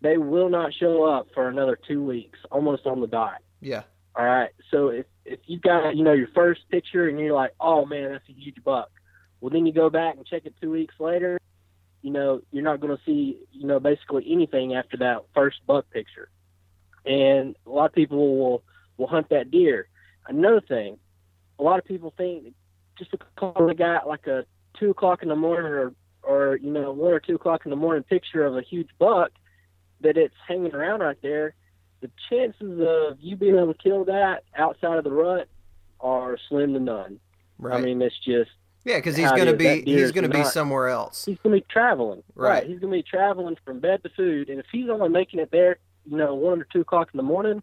they 0.00 0.18
will 0.18 0.48
not 0.48 0.74
show 0.74 1.04
up 1.04 1.28
for 1.34 1.48
another 1.48 1.78
two 1.88 2.04
weeks, 2.04 2.38
almost 2.50 2.86
on 2.86 3.00
the 3.00 3.06
dot. 3.06 3.42
Yeah. 3.60 3.82
All 4.14 4.24
right. 4.24 4.50
So 4.70 4.88
if 4.88 5.06
if 5.24 5.40
you 5.46 5.58
got 5.58 5.96
you 5.96 6.04
know 6.04 6.12
your 6.12 6.28
first 6.34 6.68
picture 6.70 7.08
and 7.08 7.18
you're 7.18 7.34
like, 7.34 7.54
oh 7.60 7.84
man, 7.84 8.12
that's 8.12 8.28
a 8.28 8.32
huge 8.32 8.62
buck. 8.64 8.90
Well, 9.40 9.50
then 9.50 9.66
you 9.66 9.72
go 9.72 9.90
back 9.90 10.16
and 10.16 10.26
check 10.26 10.46
it 10.46 10.54
two 10.60 10.70
weeks 10.70 10.94
later. 10.98 11.38
You 12.02 12.12
know, 12.12 12.40
you're 12.50 12.64
not 12.64 12.80
going 12.80 12.96
to 12.96 13.02
see 13.04 13.38
you 13.52 13.66
know 13.66 13.80
basically 13.80 14.26
anything 14.30 14.74
after 14.74 14.96
that 14.98 15.24
first 15.34 15.58
buck 15.66 15.90
picture. 15.90 16.30
And 17.04 17.56
a 17.66 17.70
lot 17.70 17.86
of 17.86 17.92
people 17.94 18.38
will 18.38 18.62
will 18.96 19.06
hunt 19.06 19.28
that 19.30 19.50
deer. 19.50 19.88
Another 20.28 20.60
thing, 20.60 20.98
a 21.58 21.62
lot 21.62 21.78
of 21.78 21.84
people 21.84 22.12
think 22.16 22.54
just 22.98 23.10
because 23.10 23.68
they 23.68 23.74
got 23.74 24.08
like 24.08 24.26
a 24.26 24.44
two 24.78 24.90
o'clock 24.90 25.22
in 25.22 25.28
the 25.28 25.36
morning 25.36 25.72
or 25.72 25.92
or 26.22 26.56
you 26.56 26.70
know 26.70 26.92
one 26.92 27.12
or 27.12 27.20
two 27.20 27.34
o'clock 27.34 27.62
in 27.64 27.70
the 27.70 27.76
morning 27.76 28.02
picture 28.02 28.44
of 28.44 28.56
a 28.56 28.62
huge 28.62 28.88
buck 28.98 29.30
that 30.00 30.16
it's 30.16 30.34
hanging 30.46 30.74
around 30.74 31.00
right 31.00 31.18
there 31.22 31.54
the 32.00 32.10
chances 32.30 32.80
of 32.80 33.18
you 33.20 33.36
being 33.36 33.56
able 33.56 33.72
to 33.72 33.82
kill 33.82 34.04
that 34.04 34.44
outside 34.56 34.98
of 34.98 35.04
the 35.04 35.10
rut 35.10 35.48
are 36.00 36.36
slim 36.48 36.74
to 36.74 36.80
none. 36.80 37.20
Right. 37.58 37.80
I 37.80 37.80
mean, 37.80 38.02
it's 38.02 38.16
just 38.18 38.50
yeah, 38.84 38.96
because 38.96 39.16
he's 39.16 39.30
going 39.32 39.46
to 39.46 39.56
be 39.56 39.82
he's 39.82 40.12
going 40.12 40.30
to 40.30 40.36
be 40.36 40.44
somewhere 40.44 40.88
else. 40.88 41.24
he's 41.24 41.38
going 41.38 41.56
to 41.56 41.60
be 41.62 41.66
traveling. 41.70 42.22
Right. 42.34 42.64
He's 42.64 42.78
going 42.78 42.92
to 42.92 42.98
be 42.98 43.02
traveling 43.02 43.56
from 43.64 43.80
bed 43.80 44.02
to 44.04 44.10
food, 44.10 44.48
and 44.48 44.60
if 44.60 44.66
he's 44.70 44.88
only 44.88 45.08
making 45.08 45.40
it 45.40 45.50
there, 45.50 45.78
you 46.04 46.16
know, 46.16 46.34
one 46.34 46.60
or 46.60 46.66
two 46.72 46.82
o'clock 46.82 47.08
in 47.12 47.16
the 47.16 47.22
morning, 47.22 47.62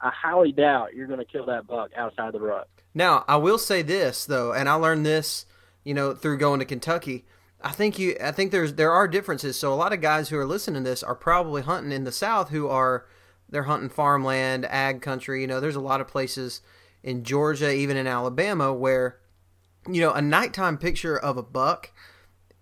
I 0.00 0.10
highly 0.10 0.52
doubt 0.52 0.94
you're 0.94 1.06
going 1.06 1.18
to 1.18 1.24
kill 1.24 1.46
that 1.46 1.66
buck 1.66 1.90
outside 1.96 2.26
of 2.26 2.32
the 2.34 2.40
rut. 2.40 2.68
Now, 2.94 3.24
I 3.26 3.36
will 3.36 3.58
say 3.58 3.82
this 3.82 4.26
though, 4.26 4.52
and 4.52 4.68
I 4.68 4.74
learned 4.74 5.06
this, 5.06 5.46
you 5.84 5.94
know, 5.94 6.14
through 6.14 6.38
going 6.38 6.60
to 6.60 6.64
Kentucky. 6.64 7.24
I 7.60 7.72
think 7.72 7.98
you 7.98 8.16
I 8.20 8.32
think 8.32 8.50
there's 8.50 8.74
there 8.74 8.92
are 8.92 9.06
differences. 9.06 9.56
So 9.58 9.72
a 9.72 9.76
lot 9.76 9.92
of 9.92 10.00
guys 10.00 10.28
who 10.28 10.38
are 10.38 10.46
listening 10.46 10.82
to 10.82 10.90
this 10.90 11.02
are 11.02 11.14
probably 11.14 11.62
hunting 11.62 11.92
in 11.92 12.04
the 12.04 12.12
south 12.12 12.50
who 12.50 12.68
are 12.68 13.06
they're 13.48 13.64
hunting 13.64 13.90
farmland, 13.90 14.64
ag 14.66 15.02
country, 15.02 15.42
you 15.42 15.46
know, 15.46 15.60
there's 15.60 15.76
a 15.76 15.80
lot 15.80 16.00
of 16.00 16.08
places 16.08 16.62
in 17.02 17.22
Georgia, 17.24 17.72
even 17.72 17.96
in 17.96 18.06
Alabama 18.06 18.72
where 18.72 19.18
you 19.88 20.00
know, 20.00 20.12
a 20.12 20.22
nighttime 20.22 20.78
picture 20.78 21.18
of 21.18 21.36
a 21.36 21.42
buck 21.42 21.92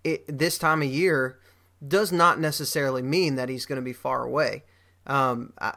it, 0.03 0.25
this 0.27 0.57
time 0.57 0.81
of 0.81 0.87
year 0.87 1.39
does 1.85 2.11
not 2.11 2.39
necessarily 2.39 3.01
mean 3.01 3.35
that 3.35 3.49
he's 3.49 3.65
going 3.65 3.77
to 3.77 3.85
be 3.85 3.93
far 3.93 4.23
away. 4.23 4.63
Um, 5.05 5.53
I, 5.59 5.75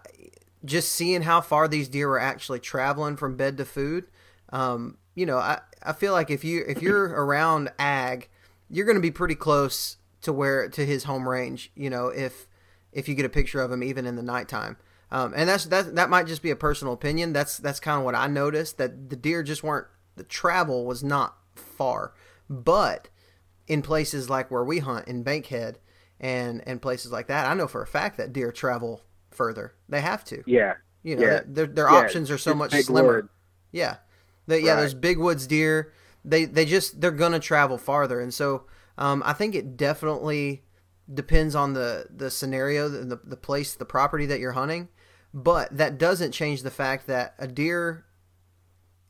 just 0.65 0.93
seeing 0.93 1.23
how 1.23 1.41
far 1.41 1.69
these 1.69 1.89
deer 1.89 2.11
are 2.11 2.21
actually 2.21 2.61
traveling 2.61 3.17
from 3.17 3.37
bed 3.37 3.59
to 3.59 3.65
food, 3.65 4.07
um, 4.51 4.97
you 5.15 5.27
know, 5.27 5.39
I, 5.39 5.61
I 5.83 5.93
feel 5.93 6.13
like 6.13 6.31
if 6.31 6.45
you 6.45 6.65
if 6.67 6.83
you're 6.83 7.05
around 7.05 7.71
ag, 7.79 8.29
you're 8.69 8.87
going 8.87 8.97
to 8.97 9.03
be 9.03 9.11
pretty 9.11 9.35
close 9.35 9.97
to 10.23 10.33
where 10.33 10.69
to 10.69 10.85
his 10.87 11.05
home 11.05 11.29
range. 11.29 11.71
You 11.75 11.91
know, 11.91 12.09
if 12.09 12.47
if 12.93 13.09
you 13.09 13.15
get 13.15 13.25
a 13.25 13.31
picture 13.31 13.61
of 13.61 13.71
him 13.73 13.83
even 13.83 14.07
in 14.07 14.17
the 14.17 14.23
nighttime. 14.23 14.77
Um, 15.11 15.33
and 15.37 15.49
that's 15.49 15.67
that 15.67 15.95
that 15.95 16.11
might 16.11 16.27
just 16.27 16.43
be 16.43 16.51
a 16.51 16.57
personal 16.57 16.93
opinion. 16.95 17.33
That's 17.33 17.59
that's 17.59 17.79
kind 17.81 17.99
of 17.99 18.05
what 18.05 18.15
I 18.15 18.27
noticed 18.27 18.79
that 18.79 19.11
the 19.11 19.17
deer 19.17 19.43
just 19.43 19.63
weren't 19.63 19.87
the 20.17 20.25
travel 20.25 20.85
was 20.87 21.05
not 21.05 21.37
far, 21.55 22.15
but 22.49 23.09
in 23.67 23.83
places 23.83 24.29
like 24.29 24.51
where 24.51 24.65
we 24.65 24.79
hunt 24.81 25.07
in 25.07 25.23
Bankhead 25.23 25.79
and 26.19 26.67
and 26.67 26.83
places 26.83 27.13
like 27.13 27.29
that, 27.29 27.47
I 27.47 27.55
know 27.55 27.69
for 27.69 27.83
a 27.83 27.87
fact 27.87 28.17
that 28.17 28.33
deer 28.33 28.51
travel 28.51 29.03
further. 29.31 29.75
They 29.89 30.01
have 30.01 30.25
to. 30.27 30.43
Yeah. 30.47 30.75
You 31.03 31.17
know, 31.17 31.23
Yeah. 31.27 31.41
their 31.47 31.67
their 31.67 31.91
Yeah, 31.91 31.99
options 31.99 32.31
are 32.31 32.39
so 32.39 32.53
it's 32.53 32.59
much 32.59 32.73
slimmer. 32.83 33.17
wood. 33.17 33.29
Yeah, 33.73 33.97
the, 34.47 34.61
yeah. 34.61 34.75
Right. 34.75 34.81
Those 34.83 34.95
big 34.95 35.19
woods 35.19 35.47
deer, 35.47 35.93
they 36.25 36.45
they 36.45 36.65
just 36.65 37.01
they're 37.01 37.11
gonna 37.11 37.41
travel 37.41 37.79
farther, 37.79 38.21
and 38.21 38.33
so 38.33 38.65
um, 38.99 39.23
I 39.25 39.33
think 39.33 39.55
it 39.55 39.77
definitely 39.77 40.63
depends 41.13 41.55
on 41.55 41.75
the 41.75 42.07
the 42.15 42.31
scenario, 42.31 42.89
the, 42.89 43.05
the 43.05 43.21
the 43.25 43.37
place, 43.37 43.75
the 43.75 43.85
property 43.85 44.27
that 44.27 44.41
you're 44.41 44.53
hunting. 44.53 44.89
But 45.33 45.77
that 45.77 45.99
doesn't 45.99 46.31
change 46.33 46.63
the 46.63 46.71
fact 46.71 47.09
that 47.09 47.35
a 47.41 47.49
deer, 47.49 48.05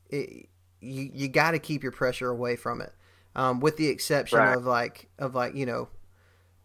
it, 0.09 0.49
you 0.81 1.11
you 1.13 1.29
got 1.29 1.51
to 1.53 1.59
keep 1.59 1.83
your 1.83 1.93
pressure 1.93 2.31
away 2.31 2.57
from 2.57 2.81
it, 2.81 2.93
um, 3.35 3.61
with 3.61 3.77
the 3.77 3.89
exception 3.89 4.39
Right. 4.39 4.57
of 4.57 4.65
like 4.65 5.09
of 5.19 5.35
like 5.35 5.55
you 5.55 5.67
know, 5.67 5.89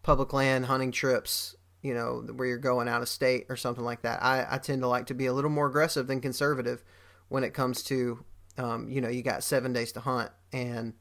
public 0.02 0.32
land 0.32 0.66
hunting 0.66 0.92
trips. 0.92 1.54
You 1.82 1.94
know 1.94 2.26
where 2.34 2.46
you're 2.46 2.58
going 2.58 2.88
out 2.88 3.00
of 3.02 3.08
state 3.08 3.46
or 3.48 3.56
something 3.56 3.84
like 3.84 4.02
that. 4.02 4.22
I, 4.22 4.46
I 4.50 4.58
tend 4.58 4.82
to 4.82 4.88
like 4.88 5.06
to 5.06 5.14
be 5.14 5.26
a 5.26 5.32
little 5.32 5.50
more 5.50 5.66
aggressive 5.66 6.06
than 6.06 6.20
conservative 6.20 6.84
when 7.28 7.42
it 7.42 7.54
comes 7.54 7.82
to, 7.84 8.22
um, 8.60 8.88
you 8.88 9.00
know, 9.00 9.08
you 9.08 9.22
got 9.22 9.42
seven 9.42 9.72
days 9.72 9.92
to 9.92 10.00
hunt 10.00 10.30
and 10.52 10.92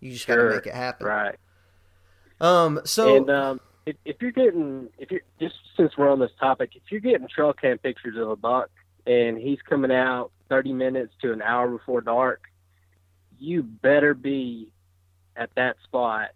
you 0.00 0.12
just 0.12 0.26
got 0.26 0.36
to 0.36 0.50
make 0.50 0.66
it 0.66 0.74
happen. 0.74 1.06
Right. 1.06 1.36
Um. 2.40 2.80
So 2.84 3.16
and 3.16 3.30
um, 3.30 3.60
if, 3.86 3.96
if 4.04 4.16
you're 4.20 4.30
getting, 4.30 4.88
if 4.98 5.10
you're 5.10 5.22
just 5.40 5.56
since 5.76 5.96
we're 5.96 6.10
on 6.10 6.20
this 6.20 6.30
topic, 6.38 6.70
if 6.74 6.82
you're 6.90 7.00
getting 7.00 7.26
trail 7.28 7.52
cam 7.52 7.78
pictures 7.78 8.16
of 8.16 8.28
a 8.30 8.36
buck 8.36 8.70
and 9.06 9.36
he's 9.36 9.58
coming 9.68 9.90
out 9.90 10.30
30 10.48 10.72
minutes 10.72 11.12
to 11.22 11.32
an 11.32 11.42
hour 11.42 11.68
before 11.68 12.00
dark, 12.00 12.42
you 13.38 13.62
better 13.62 14.14
be 14.14 14.70
at 15.36 15.50
that 15.56 15.76
spot, 15.84 16.30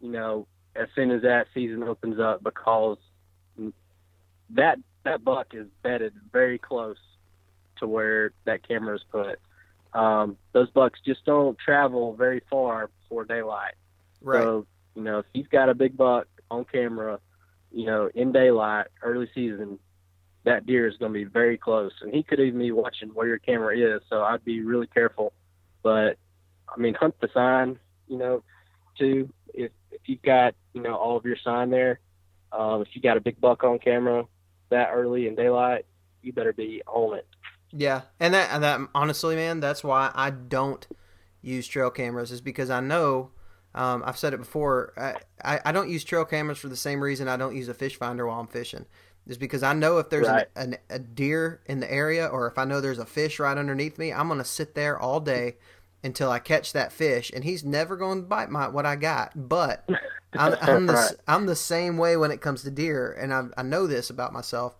you 0.00 0.10
know, 0.10 0.46
as 0.76 0.88
soon 0.94 1.10
as 1.10 1.22
that 1.22 1.46
season 1.54 1.82
opens 1.82 2.20
up 2.20 2.42
because 2.44 2.98
that 4.50 4.78
that 5.04 5.24
buck 5.24 5.48
is 5.54 5.66
bedded 5.82 6.12
very 6.32 6.58
close 6.58 6.98
to 7.78 7.86
where 7.86 8.32
that 8.44 8.66
camera 8.66 8.94
is 8.94 9.04
put. 9.10 9.38
Um, 9.92 10.36
those 10.52 10.70
bucks 10.70 11.00
just 11.04 11.24
don't 11.24 11.58
travel 11.58 12.14
very 12.14 12.42
far 12.50 12.90
before 13.02 13.24
daylight. 13.24 13.74
right. 14.20 14.42
So, 14.42 14.66
you 14.94 15.02
know, 15.02 15.20
if 15.20 15.26
he's 15.32 15.46
got 15.48 15.68
a 15.68 15.74
big 15.74 15.96
buck 15.96 16.26
on 16.50 16.64
camera, 16.64 17.20
you 17.72 17.86
know, 17.86 18.10
in 18.14 18.32
daylight, 18.32 18.86
early 19.02 19.28
season, 19.34 19.78
that 20.44 20.64
deer 20.64 20.86
is 20.86 20.96
going 20.96 21.12
to 21.12 21.18
be 21.18 21.24
very 21.24 21.58
close. 21.58 21.92
And 22.00 22.14
he 22.14 22.22
could 22.22 22.40
even 22.40 22.60
be 22.60 22.72
watching 22.72 23.08
where 23.10 23.26
your 23.26 23.38
camera 23.38 23.76
is. 23.76 24.02
So 24.08 24.22
I'd 24.22 24.44
be 24.44 24.62
really 24.62 24.86
careful. 24.86 25.32
But, 25.82 26.18
I 26.68 26.78
mean, 26.78 26.94
hunt 26.94 27.14
the 27.20 27.28
sign, 27.34 27.78
you 28.08 28.18
know, 28.18 28.42
too. 28.98 29.28
If, 29.52 29.72
if 29.90 30.00
you've 30.06 30.22
got, 30.22 30.54
you 30.72 30.82
know, 30.82 30.94
all 30.94 31.16
of 31.16 31.24
your 31.24 31.36
sign 31.42 31.70
there, 31.70 32.00
um, 32.52 32.82
if 32.82 32.88
you 32.92 33.02
got 33.02 33.16
a 33.16 33.20
big 33.20 33.40
buck 33.40 33.64
on 33.64 33.78
camera 33.78 34.24
that 34.70 34.90
early 34.92 35.26
in 35.26 35.34
daylight, 35.34 35.84
you 36.22 36.32
better 36.32 36.52
be 36.52 36.82
on 36.86 37.18
it. 37.18 37.26
Yeah, 37.76 38.02
and 38.20 38.32
that 38.34 38.50
and 38.52 38.62
that 38.62 38.80
honestly, 38.94 39.36
man, 39.36 39.60
that's 39.60 39.84
why 39.84 40.10
I 40.14 40.30
don't 40.30 40.86
use 41.42 41.66
trail 41.68 41.90
cameras 41.90 42.30
is 42.32 42.40
because 42.40 42.70
I 42.70 42.80
know. 42.80 43.30
Um, 43.74 44.02
I've 44.06 44.16
said 44.16 44.32
it 44.32 44.38
before. 44.38 44.94
I, 44.96 45.16
I, 45.56 45.60
I 45.66 45.72
don't 45.72 45.90
use 45.90 46.02
trail 46.02 46.24
cameras 46.24 46.58
for 46.58 46.68
the 46.68 46.76
same 46.76 47.02
reason 47.02 47.28
I 47.28 47.36
don't 47.36 47.54
use 47.56 47.68
a 47.68 47.74
fish 47.74 47.96
finder 47.98 48.26
while 48.26 48.40
I'm 48.40 48.46
fishing. 48.46 48.86
Is 49.26 49.36
because 49.36 49.62
I 49.62 49.74
know 49.74 49.98
if 49.98 50.08
there's 50.08 50.28
Right. 50.28 50.48
an, 50.56 50.74
an, 50.74 50.76
a 50.88 50.98
deer 50.98 51.60
in 51.66 51.80
the 51.80 51.92
area 51.92 52.26
or 52.26 52.46
if 52.46 52.56
I 52.58 52.64
know 52.64 52.80
there's 52.80 52.98
a 53.00 53.04
fish 53.06 53.38
right 53.38 53.58
underneath 53.58 53.98
me, 53.98 54.12
I'm 54.12 54.28
gonna 54.28 54.44
sit 54.44 54.74
there 54.74 54.98
all 54.98 55.20
day 55.20 55.56
until 56.04 56.30
I 56.30 56.38
catch 56.38 56.72
that 56.72 56.92
fish, 56.92 57.30
and 57.34 57.42
he's 57.44 57.64
never 57.64 57.96
going 57.96 58.22
to 58.22 58.26
bite 58.28 58.50
my 58.50 58.68
what 58.68 58.86
I 58.86 58.96
got. 58.96 59.48
But 59.48 59.88
I'm, 60.36 60.54
I'm 60.60 60.86
the 60.86 60.94
Right. 60.94 61.14
I'm 61.26 61.46
the 61.46 61.56
same 61.56 61.98
way 61.98 62.16
when 62.16 62.30
it 62.30 62.40
comes 62.40 62.62
to 62.62 62.70
deer, 62.70 63.12
and 63.12 63.32
I 63.34 63.44
I 63.56 63.62
know 63.62 63.86
this 63.86 64.10
about 64.10 64.32
myself. 64.32 64.76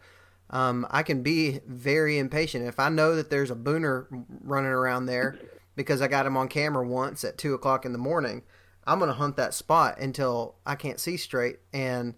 Um, 0.50 0.86
I 0.90 1.02
can 1.02 1.22
be 1.22 1.60
very 1.66 2.18
impatient 2.18 2.66
if 2.66 2.78
I 2.78 2.88
know 2.88 3.16
that 3.16 3.30
there's 3.30 3.50
a 3.50 3.56
booner 3.56 4.06
running 4.42 4.70
around 4.70 5.06
there 5.06 5.38
because 5.74 6.00
I 6.00 6.08
got 6.08 6.26
him 6.26 6.36
on 6.36 6.48
camera 6.48 6.86
once 6.86 7.24
at 7.24 7.38
two 7.38 7.54
o'clock 7.54 7.84
in 7.84 7.92
the 7.92 7.98
morning. 7.98 8.42
I'm 8.86 9.00
gonna 9.00 9.12
hunt 9.12 9.36
that 9.36 9.54
spot 9.54 9.98
until 9.98 10.56
I 10.64 10.76
can't 10.76 11.00
see 11.00 11.16
straight, 11.16 11.58
and 11.72 12.14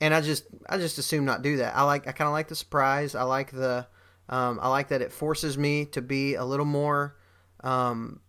and 0.00 0.14
I 0.14 0.22
just 0.22 0.46
I 0.68 0.78
just 0.78 0.98
assume 0.98 1.24
not 1.24 1.42
do 1.42 1.58
that. 1.58 1.76
I 1.76 1.82
like 1.82 2.06
I 2.08 2.12
kind 2.12 2.28
of 2.28 2.32
like 2.32 2.48
the 2.48 2.56
surprise. 2.56 3.14
I 3.14 3.24
like 3.24 3.52
the 3.52 3.86
um, 4.28 4.58
I 4.62 4.68
like 4.68 4.88
that 4.88 5.02
it 5.02 5.12
forces 5.12 5.58
me 5.58 5.84
to 5.86 6.00
be 6.00 6.34
a 6.34 6.44
little 6.44 6.64
more 6.64 7.16
um, 7.62 8.20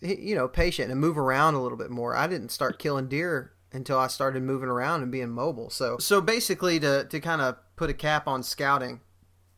you 0.00 0.34
know 0.34 0.48
patient 0.48 0.90
and 0.90 1.00
move 1.00 1.16
around 1.16 1.54
a 1.54 1.62
little 1.62 1.78
bit 1.78 1.90
more. 1.90 2.16
I 2.16 2.26
didn't 2.26 2.50
start 2.50 2.80
killing 2.80 3.08
deer 3.08 3.52
until 3.76 3.98
I 3.98 4.06
started 4.06 4.42
moving 4.42 4.68
around 4.68 5.02
and 5.02 5.12
being 5.12 5.30
mobile. 5.30 5.70
So 5.70 5.98
so 5.98 6.20
basically 6.20 6.80
to 6.80 7.04
to 7.04 7.20
kind 7.20 7.42
of 7.42 7.56
put 7.76 7.90
a 7.90 7.94
cap 7.94 8.26
on 8.26 8.42
scouting, 8.42 9.00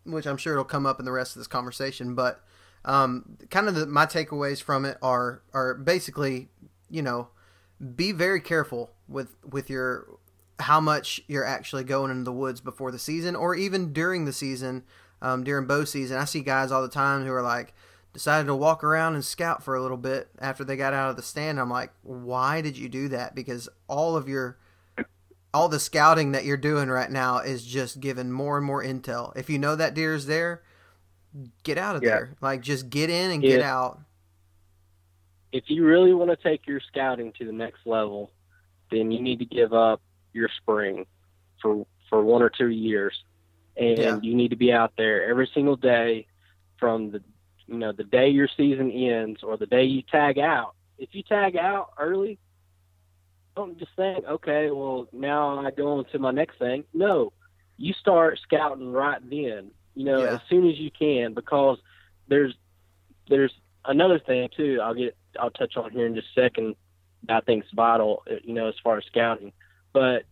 which 0.05 0.27
I'm 0.27 0.37
sure 0.37 0.53
it'll 0.53 0.65
come 0.65 0.85
up 0.85 0.99
in 0.99 1.05
the 1.05 1.13
rest 1.13 1.37
of 1.37 1.41
this 1.41 1.47
conversation, 1.47 2.15
but 2.15 2.45
um, 2.85 3.39
kind 3.51 3.69
of 3.69 3.75
the, 3.75 3.87
my 3.87 4.07
takeaways 4.07 4.61
from 4.61 4.85
it 4.85 4.99
are 5.01 5.43
are 5.55 5.75
basically 5.75 6.49
you 6.91 7.01
know 7.01 7.29
be 7.95 8.13
very 8.13 8.41
careful 8.41 8.91
with 9.07 9.37
with 9.49 9.71
your 9.71 10.07
how 10.59 10.81
much 10.81 11.21
you're 11.29 11.45
actually 11.45 11.85
going 11.85 12.11
into 12.11 12.25
the 12.25 12.33
woods 12.33 12.61
before 12.61 12.91
the 12.91 12.99
season 12.99 13.37
or 13.37 13.55
even 13.55 13.93
during 13.93 14.25
the 14.25 14.33
season 14.33 14.83
um, 15.23 15.45
during 15.45 15.67
bow 15.67 15.85
season 15.85 16.17
i 16.17 16.25
see 16.25 16.41
guys 16.41 16.73
all 16.73 16.83
the 16.83 16.89
time 16.89 17.25
who 17.25 17.33
are 17.33 17.43
like 17.43 17.73
decided 18.19 18.49
to 18.49 18.55
walk 18.55 18.83
around 18.83 19.15
and 19.15 19.25
scout 19.25 19.63
for 19.63 19.77
a 19.77 19.81
little 19.81 19.97
bit 19.97 20.29
after 20.41 20.65
they 20.65 20.77
got 20.77 20.93
out 20.93 21.09
of 21.09 21.15
the 21.15 21.23
stand. 21.23 21.61
I'm 21.61 21.71
like, 21.71 21.93
why 22.03 22.61
did 22.61 22.77
you 22.77 22.89
do 22.89 23.07
that? 23.11 23.33
Because 23.33 23.69
all 23.87 24.17
of 24.17 24.29
your 24.29 24.59
all 25.55 25.69
the 25.69 25.79
scouting 25.79 26.33
that 26.33 26.45
you're 26.45 26.57
doing 26.57 26.89
right 26.89 27.13
now 27.13 27.39
is 27.39 27.65
just 27.65 28.01
giving 28.01 28.33
more 28.33 28.57
and 28.59 28.67
more 28.67 28.83
intel. 28.83 29.35
If 29.37 29.49
you 29.49 29.57
know 29.57 29.77
that 29.77 29.95
deer 29.95 30.15
is 30.15 30.27
there, 30.27 30.63
get 31.63 31.79
out 31.79 31.95
of 31.95 32.03
Yeah. 32.03 32.09
there. 32.11 32.37
Like 32.41 32.61
just 32.61 32.91
get 32.91 33.09
in 33.09 33.31
and 33.31 33.43
Yeah. 33.43 33.51
get 33.51 33.63
out. 33.63 34.01
if 35.51 35.71
you 35.71 35.83
really 35.87 36.13
want 36.13 36.29
to 36.29 36.37
take 36.37 36.67
your 36.67 36.79
scouting 36.81 37.33
to 37.33 37.47
the 37.47 37.53
next 37.53 37.87
level, 37.87 38.31
then 38.91 39.11
you 39.11 39.19
need 39.19 39.39
to 39.39 39.47
give 39.47 39.73
up 39.73 40.03
your 40.35 40.49
spring 40.59 41.07
for 41.63 41.87
for 42.11 42.23
one 42.23 42.43
or 42.43 42.51
two 42.51 42.69
years, 42.69 43.15
and 43.77 43.99
Yeah. 43.99 44.19
you 44.21 44.35
need 44.35 44.49
to 44.51 44.57
be 44.57 44.71
out 44.73 44.93
there 44.99 45.25
every 45.25 45.47
single 45.55 45.77
day 45.77 46.27
from 46.79 47.11
the 47.13 47.23
you 47.69 47.77
know 47.79 47.93
the 47.93 48.05
day 48.05 48.29
your 48.31 48.49
season 48.57 48.91
ends 48.91 49.43
or 49.43 49.57
the 49.57 49.67
day 49.67 49.85
you 49.85 50.03
tag 50.03 50.39
out. 50.39 50.75
If 50.99 51.11
you 51.13 51.23
tag 51.23 51.57
out 51.57 51.91
early, 51.99 52.39
don't 53.55 53.79
just 53.79 53.93
think, 53.97 54.25
okay, 54.25 54.71
well 54.71 55.09
now 55.13 55.65
I 55.65 55.71
go 55.71 55.99
on 55.99 56.05
to 56.07 56.19
my 56.19 56.31
next 56.33 56.59
thing. 56.59 56.85
No, 56.95 57.33
you 57.77 57.93
start 57.93 58.39
scouting 58.43 58.91
right 58.93 59.21
then. 59.29 59.71
You 59.95 60.05
know, 60.05 60.25
Yeah. 60.25 60.35
as 60.35 60.41
soon 60.49 60.69
as 60.69 60.79
you 60.79 60.91
can, 60.91 61.35
because 61.35 61.79
there's 62.29 62.55
there's 63.29 63.53
another 63.85 64.19
thing 64.19 64.49
too. 64.57 64.81
I'll 64.83 64.95
get 64.95 65.17
I'll 65.39 65.51
touch 65.51 65.77
on 65.77 65.91
here 65.91 66.07
in 66.07 66.15
just 66.15 66.29
a 66.37 66.41
second. 66.41 66.75
that 67.25 67.37
I 67.37 67.41
think's 67.41 67.67
vital, 67.75 68.23
uh, 68.31 68.35
you 68.45 68.55
know, 68.55 68.69
as 68.69 68.75
far 68.83 68.97
as 68.97 69.05
scouting. 69.07 69.53
But 69.93 70.23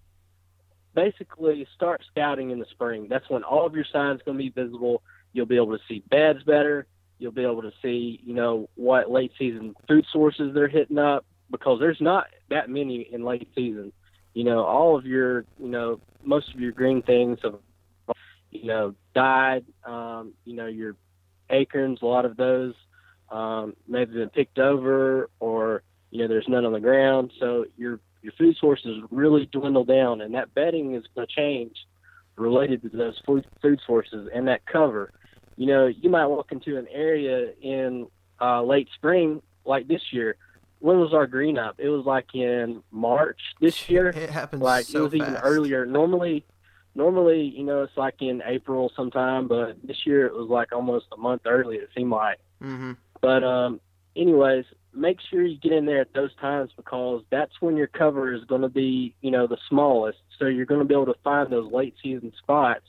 basically, 0.94 1.66
start 1.74 2.02
scouting 2.10 2.50
in 2.50 2.58
the 2.58 2.64
spring. 2.70 3.08
That's 3.08 3.28
when 3.28 3.42
all 3.42 3.66
of 3.66 3.74
your 3.74 3.84
signs 3.92 4.20
going 4.24 4.38
to 4.38 4.42
be 4.44 4.50
visible. 4.50 5.02
You'll 5.32 5.46
be 5.46 5.56
able 5.56 5.76
to 5.76 5.82
see 5.88 6.02
beds 6.08 6.42
better. 6.44 6.86
You'll 7.18 7.32
be 7.32 7.42
able 7.42 7.62
to 7.62 7.72
see, 7.82 8.20
you 8.24 8.34
know, 8.34 8.68
what 8.74 9.10
late 9.10 9.32
season 9.38 9.74
food 9.88 10.04
sources 10.12 10.52
they're 10.54 10.68
hitting 10.68 10.98
up 10.98 11.24
because 11.50 11.78
there's 11.80 12.00
not 12.00 12.26
that 12.50 12.68
many 12.68 13.08
in 13.10 13.24
late 13.24 13.48
season. 13.54 13.92
You 14.34 14.44
know, 14.44 14.64
all 14.64 14.98
of 14.98 15.06
your, 15.06 15.44
you 15.58 15.68
know, 15.68 16.00
most 16.22 16.52
of 16.52 16.60
your 16.60 16.72
green 16.72 17.02
things 17.02 17.38
have, 17.42 17.58
you 18.50 18.66
know, 18.66 18.94
died. 19.14 19.64
Um, 19.84 20.34
you 20.44 20.54
know, 20.54 20.66
your 20.66 20.96
acorns, 21.48 22.00
a 22.02 22.06
lot 22.06 22.24
of 22.24 22.36
those 22.36 22.74
um, 23.30 23.74
maybe 23.88 24.14
been 24.14 24.30
picked 24.30 24.58
over 24.58 25.30
or 25.40 25.82
you 26.10 26.22
know 26.22 26.28
there's 26.28 26.46
none 26.48 26.64
on 26.64 26.72
the 26.72 26.80
ground 26.80 27.32
so 27.40 27.64
your 27.76 28.00
your 28.22 28.32
food 28.38 28.56
sources 28.60 29.02
really 29.10 29.46
dwindle 29.52 29.84
down 29.84 30.20
and 30.20 30.34
that 30.34 30.54
bedding 30.54 30.94
is 30.94 31.04
going 31.14 31.26
to 31.26 31.34
change 31.34 31.76
related 32.36 32.82
to 32.82 32.88
those 32.88 33.20
food 33.26 33.44
food 33.60 33.80
sources 33.86 34.28
and 34.34 34.46
that 34.46 34.64
cover 34.66 35.12
you 35.56 35.66
know 35.66 35.86
you 35.86 36.10
might 36.10 36.26
walk 36.26 36.52
into 36.52 36.78
an 36.78 36.86
area 36.90 37.52
in 37.60 38.06
uh, 38.40 38.62
late 38.62 38.88
spring 38.94 39.42
like 39.64 39.88
this 39.88 40.12
year. 40.12 40.36
When 40.78 41.00
was 41.00 41.14
our 41.14 41.26
green 41.26 41.58
up? 41.58 41.76
It 41.78 41.88
was 41.88 42.04
like 42.04 42.34
in 42.34 42.82
march 42.90 43.40
this 43.60 43.88
year. 43.88 44.08
It 44.08 44.30
happens 44.30 44.62
like 44.62 44.84
so 44.84 45.00
it 45.00 45.02
was 45.02 45.14
even 45.14 45.36
earlier. 45.36 45.86
Normally 45.86 46.44
normally 46.94 47.42
you 47.42 47.62
know 47.62 47.82
it's 47.82 47.96
like 47.98 48.14
in 48.22 48.42
april 48.46 48.90
sometime 48.96 49.46
but 49.46 49.76
this 49.84 50.06
year 50.06 50.24
it 50.24 50.32
was 50.32 50.48
like 50.48 50.72
almost 50.72 51.04
a 51.12 51.16
month 51.18 51.42
early 51.44 51.76
it 51.76 51.90
seemed 51.94 52.10
like. 52.10 52.38
Hmm 52.62 52.92
but 53.20 53.42
um, 53.42 53.80
anyways, 54.14 54.64
make 54.94 55.18
sure 55.30 55.42
you 55.42 55.58
get 55.58 55.72
in 55.72 55.86
there 55.86 56.00
at 56.00 56.12
those 56.14 56.34
times 56.36 56.70
because 56.76 57.22
that's 57.30 57.60
when 57.60 57.76
your 57.76 57.86
cover 57.86 58.32
is 58.32 58.44
going 58.44 58.62
to 58.62 58.68
be, 58.68 59.14
you 59.20 59.30
know, 59.30 59.46
the 59.46 59.58
smallest. 59.68 60.18
So 60.38 60.46
you're 60.46 60.66
going 60.66 60.80
to 60.80 60.86
be 60.86 60.94
able 60.94 61.06
to 61.06 61.20
find 61.24 61.50
those 61.50 61.70
late 61.72 61.94
season 62.02 62.32
spots 62.38 62.86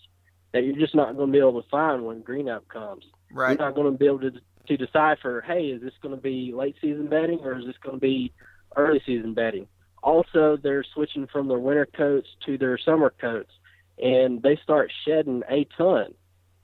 that 0.54 0.64
you're 0.64 0.76
just 0.76 0.96
not 0.96 1.16
going 1.16 1.28
to 1.28 1.32
be 1.32 1.40
able 1.40 1.62
to 1.62 1.70
find 1.70 2.06
when 2.06 2.22
green 2.22 2.50
up 2.50 2.68
comes. 2.68 3.06
Right. 3.32 3.58
You're 3.58 3.68
not 3.68 3.76
going 3.76 3.92
to 3.92 3.98
be 3.98 4.06
able 4.06 4.20
to 4.20 4.32
to 4.68 4.78
decipher, 4.78 5.44
hey, 5.46 5.68
is 5.68 5.82
this 5.82 5.94
going 6.02 6.16
to 6.16 6.22
be 6.22 6.52
late 6.54 6.76
season 6.82 7.08
bedding 7.08 7.40
or 7.40 7.58
is 7.58 7.66
this 7.66 7.78
going 7.82 7.96
to 7.96 8.02
be 8.02 8.34
early 8.76 9.02
season 9.06 9.34
bedding? 9.34 9.68
Also, 10.04 10.58
they're 10.62 10.84
switching 10.94 11.28
from 11.28 11.48
their 11.48 11.60
winter 11.60 11.86
coats 11.86 12.28
to 12.46 12.58
their 12.58 12.78
summer 12.78 13.14
coats, 13.20 13.52
and 14.02 14.42
they 14.42 14.58
start 14.58 14.92
shedding 15.06 15.44
a 15.50 15.66
ton. 15.78 16.14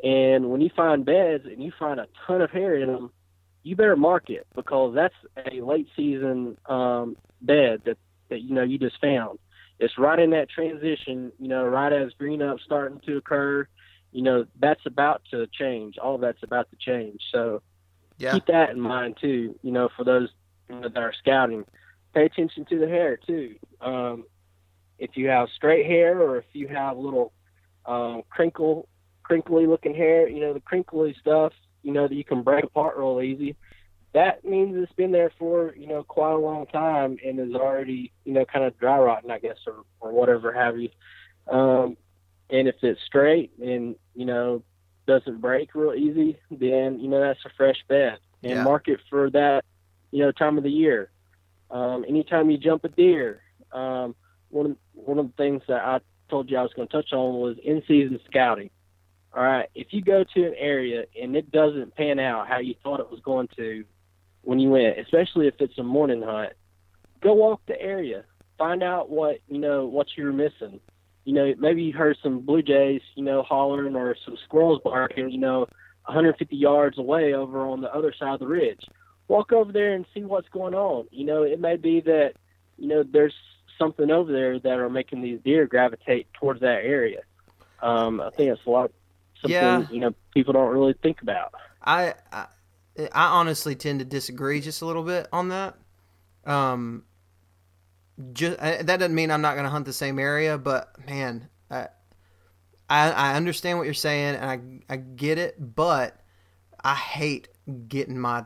And 0.03 0.49
when 0.49 0.61
you 0.61 0.69
find 0.75 1.05
beds 1.05 1.45
and 1.45 1.63
you 1.63 1.71
find 1.77 1.99
a 1.99 2.07
ton 2.27 2.41
of 2.41 2.51
hair 2.51 2.75
in 2.75 2.87
them, 2.87 3.11
you 3.63 3.75
better 3.75 3.95
mark 3.95 4.29
it 4.29 4.45
because 4.53 4.93
that's 4.93 5.15
a 5.37 5.61
late 5.61 5.87
season 5.95 6.57
um, 6.65 7.15
bed 7.41 7.81
that, 7.85 7.97
that 8.29 8.41
you 8.41 8.53
know 8.53 8.63
you 8.63 8.77
just 8.77 8.99
found. 8.99 9.39
It's 9.79 9.97
right 9.97 10.19
in 10.19 10.31
that 10.31 10.49
transition, 10.49 11.31
you 11.39 11.47
know, 11.47 11.65
right 11.65 11.91
as 11.91 12.13
green 12.17 12.41
up 12.41 12.57
starting 12.63 12.99
to 13.05 13.17
occur. 13.17 13.67
You 14.11 14.21
know, 14.23 14.45
that's 14.59 14.85
about 14.85 15.21
to 15.31 15.47
change. 15.47 15.97
All 15.97 16.15
of 16.15 16.21
that's 16.21 16.43
about 16.43 16.69
to 16.69 16.77
change. 16.77 17.21
So 17.31 17.61
Yeah. 18.17 18.33
keep 18.33 18.45
that 18.47 18.69
in 18.69 18.79
mind 18.79 19.17
too. 19.19 19.57
You 19.63 19.71
know, 19.71 19.89
for 19.95 20.03
those 20.03 20.29
you 20.69 20.79
know, 20.79 20.89
that 20.89 20.97
are 20.97 21.13
scouting, 21.13 21.65
pay 22.13 22.25
attention 22.25 22.65
to 22.65 22.79
the 22.79 22.87
hair 22.87 23.17
too. 23.17 23.55
Um, 23.81 24.25
if 24.99 25.17
you 25.17 25.27
have 25.27 25.49
straight 25.55 25.85
hair 25.85 26.19
or 26.21 26.37
if 26.37 26.45
you 26.53 26.67
have 26.67 26.97
little 26.97 27.33
um, 27.85 28.23
crinkle, 28.29 28.87
crinkly 29.23 29.65
looking 29.67 29.95
hair, 29.95 30.27
you 30.27 30.39
know, 30.39 30.53
the 30.53 30.61
crinkly 30.61 31.15
stuff, 31.19 31.53
you 31.81 31.91
know, 31.91 32.07
that 32.07 32.15
you 32.15 32.23
can 32.23 32.43
break 32.43 32.63
apart 32.63 32.97
real 32.97 33.21
easy. 33.21 33.55
That 34.13 34.45
means 34.45 34.75
it's 34.77 34.93
been 34.93 35.11
there 35.11 35.31
for 35.39 35.73
you 35.75 35.87
know 35.87 36.03
quite 36.03 36.33
a 36.33 36.37
long 36.37 36.67
time 36.67 37.17
and 37.25 37.39
is 37.39 37.55
already 37.55 38.11
you 38.25 38.33
know 38.33 38.45
kind 38.45 38.65
of 38.65 38.77
dry 38.77 38.97
rotting, 38.97 39.31
I 39.31 39.39
guess, 39.39 39.57
or 39.65 39.83
or 39.99 40.11
whatever 40.11 40.53
have 40.53 40.77
you. 40.77 40.89
Um, 41.47 41.97
and 42.49 42.67
if 42.67 42.75
it's 42.83 43.01
straight 43.05 43.51
and 43.61 43.95
you 44.13 44.25
know 44.25 44.63
doesn't 45.07 45.41
break 45.41 45.73
real 45.75 45.93
easy, 45.93 46.37
then 46.51 46.99
you 46.99 47.09
know 47.09 47.19
that's 47.19 47.43
a 47.45 47.49
fresh 47.57 47.77
bed 47.89 48.19
and 48.43 48.53
Yeah. 48.53 48.63
mark 48.63 48.87
it 48.87 48.99
for 49.09 49.29
that 49.31 49.65
you 50.11 50.19
know 50.19 50.31
time 50.31 50.57
of 50.57 50.63
the 50.63 50.71
year. 50.71 51.09
Um, 51.71 52.05
anytime 52.07 52.51
you 52.51 52.57
jump 52.59 52.83
a 52.83 52.89
deer, 52.89 53.41
um, 53.71 54.15
one 54.49 54.67
of, 54.67 54.77
one 54.93 55.17
of 55.17 55.27
the 55.27 55.33
things 55.33 55.63
that 55.67 55.81
I 55.81 55.99
told 56.29 56.51
you 56.51 56.57
I 56.57 56.61
was 56.61 56.73
going 56.75 56.87
to 56.87 56.91
touch 56.91 57.13
on 57.13 57.39
was 57.39 57.57
in 57.63 57.81
season 57.87 58.19
scouting. 58.29 58.69
All 59.35 59.41
right, 59.41 59.67
if 59.73 59.87
you 59.89 60.03
go 60.03 60.23
to 60.23 60.45
an 60.45 60.53
area 60.55 61.05
and 61.19 61.35
it 61.35 61.51
doesn't 61.51 61.95
pan 61.95 62.19
out 62.19 62.47
how 62.47 62.59
you 62.59 62.75
thought 62.83 62.99
it 62.99 63.09
was 63.09 63.19
going 63.21 63.47
to 63.55 63.83
when 64.43 64.59
you 64.59 64.69
went, 64.69 64.99
especially 64.99 65.47
if 65.47 65.55
it's 65.59 65.77
a 65.77 65.83
morning 65.83 66.21
hunt, 66.21 66.53
go 67.21 67.33
walk 67.33 67.61
the 67.65 67.79
area, 67.81 68.23
find 68.57 68.83
out 68.83 69.09
what 69.09 69.39
you 69.47 69.57
know 69.57 69.85
what 69.85 70.07
you're 70.15 70.33
missing. 70.33 70.79
You 71.25 71.33
know, 71.33 71.53
maybe 71.57 71.83
you 71.83 71.93
heard 71.93 72.17
some 72.21 72.41
blue 72.41 72.61
jays, 72.61 73.01
you 73.15 73.23
know, 73.23 73.43
hollering 73.43 73.95
or 73.95 74.15
some 74.25 74.37
squirrels 74.43 74.81
barking, 74.83 75.29
you 75.29 75.37
know, 75.39 75.59
150 76.05 76.55
yards 76.55 76.97
away 76.97 77.33
over 77.33 77.65
on 77.65 77.79
the 77.79 77.93
other 77.93 78.13
side 78.13 78.33
of 78.33 78.39
the 78.41 78.47
ridge. 78.47 78.85
Walk 79.29 79.53
over 79.53 79.71
there 79.71 79.93
and 79.93 80.05
see 80.13 80.23
what's 80.23 80.49
going 80.49 80.75
on. 80.75 81.07
You 81.11 81.25
know, 81.25 81.43
it 81.43 81.59
may 81.61 81.77
be 81.77 82.01
that 82.01 82.33
you 82.77 82.87
know 82.87 83.03
there's 83.03 83.33
something 83.79 84.11
over 84.11 84.31
there 84.31 84.59
that 84.59 84.79
are 84.79 84.89
making 84.89 85.21
these 85.21 85.39
deer 85.43 85.65
gravitate 85.65 86.27
towards 86.33 86.59
that 86.61 86.83
area. 86.83 87.21
Um, 87.81 88.21
I 88.21 88.29
think 88.31 88.51
it's 88.51 88.65
a 88.65 88.69
lot 88.69 88.91
something 89.41 89.51
Yeah. 89.51 89.85
you 89.89 89.99
know 89.99 90.13
people 90.33 90.53
don't 90.53 90.71
really 90.71 90.93
think 91.01 91.21
about. 91.21 91.53
I, 91.81 92.13
I 92.31 92.47
I 92.97 93.25
honestly 93.25 93.75
tend 93.75 93.99
to 93.99 94.05
disagree 94.05 94.61
just 94.61 94.81
a 94.81 94.85
little 94.85 95.03
bit 95.03 95.27
on 95.31 95.49
that. 95.49 95.75
Um, 96.45 97.03
just 98.33 98.59
that 98.59 98.85
doesn't 98.85 99.15
mean 99.15 99.31
I'm 99.31 99.41
not 99.41 99.53
going 99.53 99.63
to 99.65 99.69
hunt 99.69 99.85
the 99.85 99.93
same 99.93 100.19
area, 100.19 100.57
but 100.57 100.93
man, 101.07 101.49
I, 101.71 101.87
I 102.89 103.09
I 103.11 103.35
understand 103.35 103.77
what 103.77 103.85
you're 103.85 103.93
saying 103.93 104.35
and 104.35 104.45
I 104.89 104.93
I 104.93 104.97
get 104.97 105.37
it, 105.37 105.55
but 105.57 106.19
I 106.83 106.95
hate 106.95 107.47
getting 107.87 108.19
my 108.19 108.45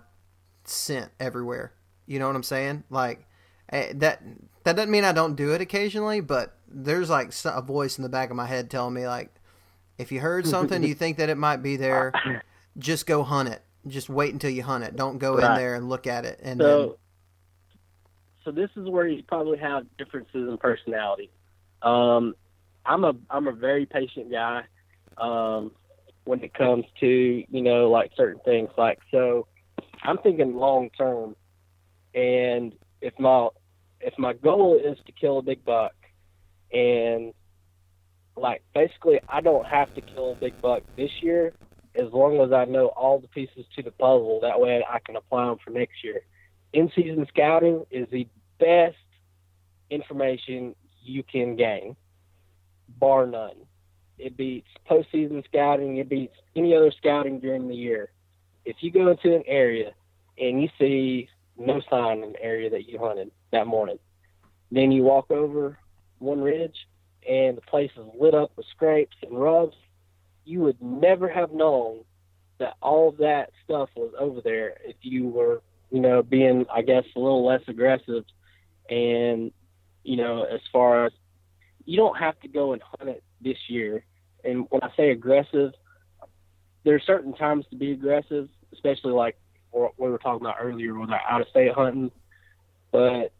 scent 0.63 1.11
everywhere. 1.19 1.73
You 2.05 2.19
know 2.19 2.27
what 2.27 2.35
I'm 2.35 2.43
saying? 2.43 2.83
Like 2.89 3.27
eh, 3.69 3.91
that 3.95 4.23
that 4.63 4.75
doesn't 4.75 4.91
mean 4.91 5.03
I 5.03 5.11
don't 5.11 5.35
do 5.35 5.53
it 5.53 5.61
occasionally, 5.61 6.21
but 6.21 6.57
there's 6.67 7.09
like 7.09 7.33
a 7.45 7.61
voice 7.61 7.97
in 7.97 8.03
the 8.03 8.09
back 8.09 8.29
of 8.29 8.35
my 8.35 8.45
head 8.45 8.69
telling 8.69 8.93
me 8.93 9.07
like 9.07 9.33
if 9.97 10.11
you 10.11 10.21
heard 10.21 10.47
something 10.47 10.83
you 10.83 10.95
think 10.95 11.17
that 11.17 11.29
it 11.29 11.37
might 11.37 11.61
be 11.61 11.75
there, 11.75 12.13
just 12.77 13.05
go 13.05 13.23
hunt 13.23 13.49
it. 13.49 13.61
Just 13.85 14.09
wait 14.09 14.33
until 14.33 14.49
you 14.49 14.63
hunt 14.63 14.83
it. 14.83 14.95
Don't 14.95 15.17
go 15.17 15.37
in 15.37 15.43
there 15.55 15.75
and 15.75 15.87
look 15.87 16.07
at 16.07 16.25
it. 16.25 16.39
And 16.41 16.59
So, 16.59 16.97
so 18.43 18.51
this 18.51 18.69
is 18.75 18.89
where 18.89 19.07
you 19.07 19.23
probably 19.23 19.57
have 19.57 19.85
differences 19.97 20.49
in 20.49 20.57
personality. 20.57 21.29
Um, 21.81 22.33
I'm 22.85 23.03
a 23.03 23.13
I'm 23.29 23.47
a 23.47 23.51
very 23.51 23.85
patient 23.85 24.31
guy 24.31 24.63
um, 25.17 25.71
when 26.23 26.43
it 26.43 26.53
comes 26.53 26.85
to 27.01 27.07
you 27.07 27.61
know 27.61 27.89
like 27.89 28.11
certain 28.15 28.41
things. 28.45 28.69
Like 28.77 28.99
so, 29.11 29.47
I'm 30.03 30.17
thinking 30.17 30.55
long 30.55 30.89
term, 30.97 31.35
and 32.15 32.73
if 33.01 33.13
my 33.19 33.49
if 33.99 34.17
my 34.17 34.33
goal 34.33 34.79
is 34.81 34.97
to 35.05 35.11
kill 35.11 35.39
a 35.39 35.41
big 35.41 35.63
buck, 35.65 35.93
and 36.71 37.33
like 38.35 38.63
basically 38.73 39.19
I 39.27 39.41
don't 39.41 39.65
have 39.65 39.93
to 39.95 40.01
kill 40.01 40.31
a 40.31 40.35
big 40.35 40.59
buck 40.61 40.83
this 40.95 41.11
year 41.21 41.53
as 41.97 42.11
long 42.13 42.39
as 42.41 42.51
I 42.51 42.65
know 42.65 42.87
all 42.87 43.19
the 43.19 43.27
pieces 43.27 43.65
to 43.75 43.83
the 43.83 43.91
puzzle. 43.91 44.39
That 44.41 44.59
way 44.59 44.83
I 44.87 44.99
can 44.99 45.15
apply 45.15 45.47
them 45.47 45.57
for 45.63 45.71
next 45.71 46.03
year. 46.03 46.21
In 46.73 46.91
season 46.95 47.25
scouting 47.29 47.85
is 47.89 48.07
the 48.11 48.27
best 48.59 48.95
information 49.89 50.75
you 51.03 51.23
can 51.23 51.55
gain, 51.55 51.95
bar 52.99 53.25
none. 53.25 53.55
It 54.17 54.35
beats 54.35 54.67
postseason 54.89 55.45
scouting. 55.45 55.97
It 55.97 56.09
beats 56.09 56.35
any 56.55 56.75
other 56.75 56.91
scouting 56.91 57.39
during 57.39 57.67
the 57.67 57.75
year. 57.75 58.11
if 58.65 58.75
you 58.81 58.91
go 58.91 59.07
into 59.07 59.33
an 59.33 59.43
area 59.47 59.93
and 60.37 60.61
you 60.61 60.67
see 60.77 61.29
no 61.57 61.81
sign 61.89 62.21
in 62.21 62.33
the 62.33 62.43
area 62.43 62.69
that 62.69 62.87
you 62.87 62.99
hunted 62.99 63.31
that 63.51 63.65
morning, 63.65 63.97
then 64.71 64.91
you 64.91 65.03
walk 65.03 65.31
over 65.31 65.77
one 66.19 66.41
ridge 66.41 66.75
and 67.27 67.55
the 67.55 67.61
place 67.61 67.91
is 67.95 68.05
lit 68.19 68.33
up 68.33 68.51
with 68.55 68.65
scrapes 68.75 69.15
and 69.21 69.39
rubs, 69.39 69.75
you 70.47 70.61
would 70.61 70.81
never 70.81 71.27
have 71.27 71.51
known 71.51 72.03
that 72.59 72.75
all 72.81 73.11
that 73.19 73.51
stuff 73.63 73.89
was 73.95 74.13
over 74.17 74.41
there 74.41 74.77
if 74.85 74.95
you 75.01 75.27
were, 75.27 75.61
you 75.91 75.99
know, 75.99 76.23
being, 76.23 76.65
I 76.73 76.81
guess, 76.81 77.03
a 77.15 77.19
little 77.19 77.45
less 77.45 77.61
aggressive. 77.67 78.23
And, 78.89 79.51
you 80.03 80.15
know, 80.15 80.43
as 80.43 80.61
far 80.71 81.05
as 81.05 81.11
you 81.85 81.97
don't 81.97 82.17
have 82.17 82.39
to 82.39 82.47
go 82.47 82.73
and 82.73 82.81
hunt 82.81 83.09
it 83.09 83.23
this 83.41 83.57
year. 83.67 84.03
And 84.43 84.65
when 84.69 84.81
I 84.83 84.89
say 84.95 85.11
aggressive, 85.11 85.73
there 86.83 86.95
are 86.95 86.99
certain 86.99 87.33
times 87.33 87.65
to 87.71 87.75
be 87.75 87.91
aggressive, 87.91 88.47
especially 88.73 89.11
like 89.11 89.37
what 89.71 89.93
we 89.99 90.09
were 90.09 90.17
talking 90.17 90.45
about 90.45 90.57
earlier 90.61 90.97
with 90.97 91.09
our 91.09 91.21
out 91.29 91.41
of 91.41 91.47
state 91.49 91.73
hunting. 91.73 92.11
But 92.91 93.33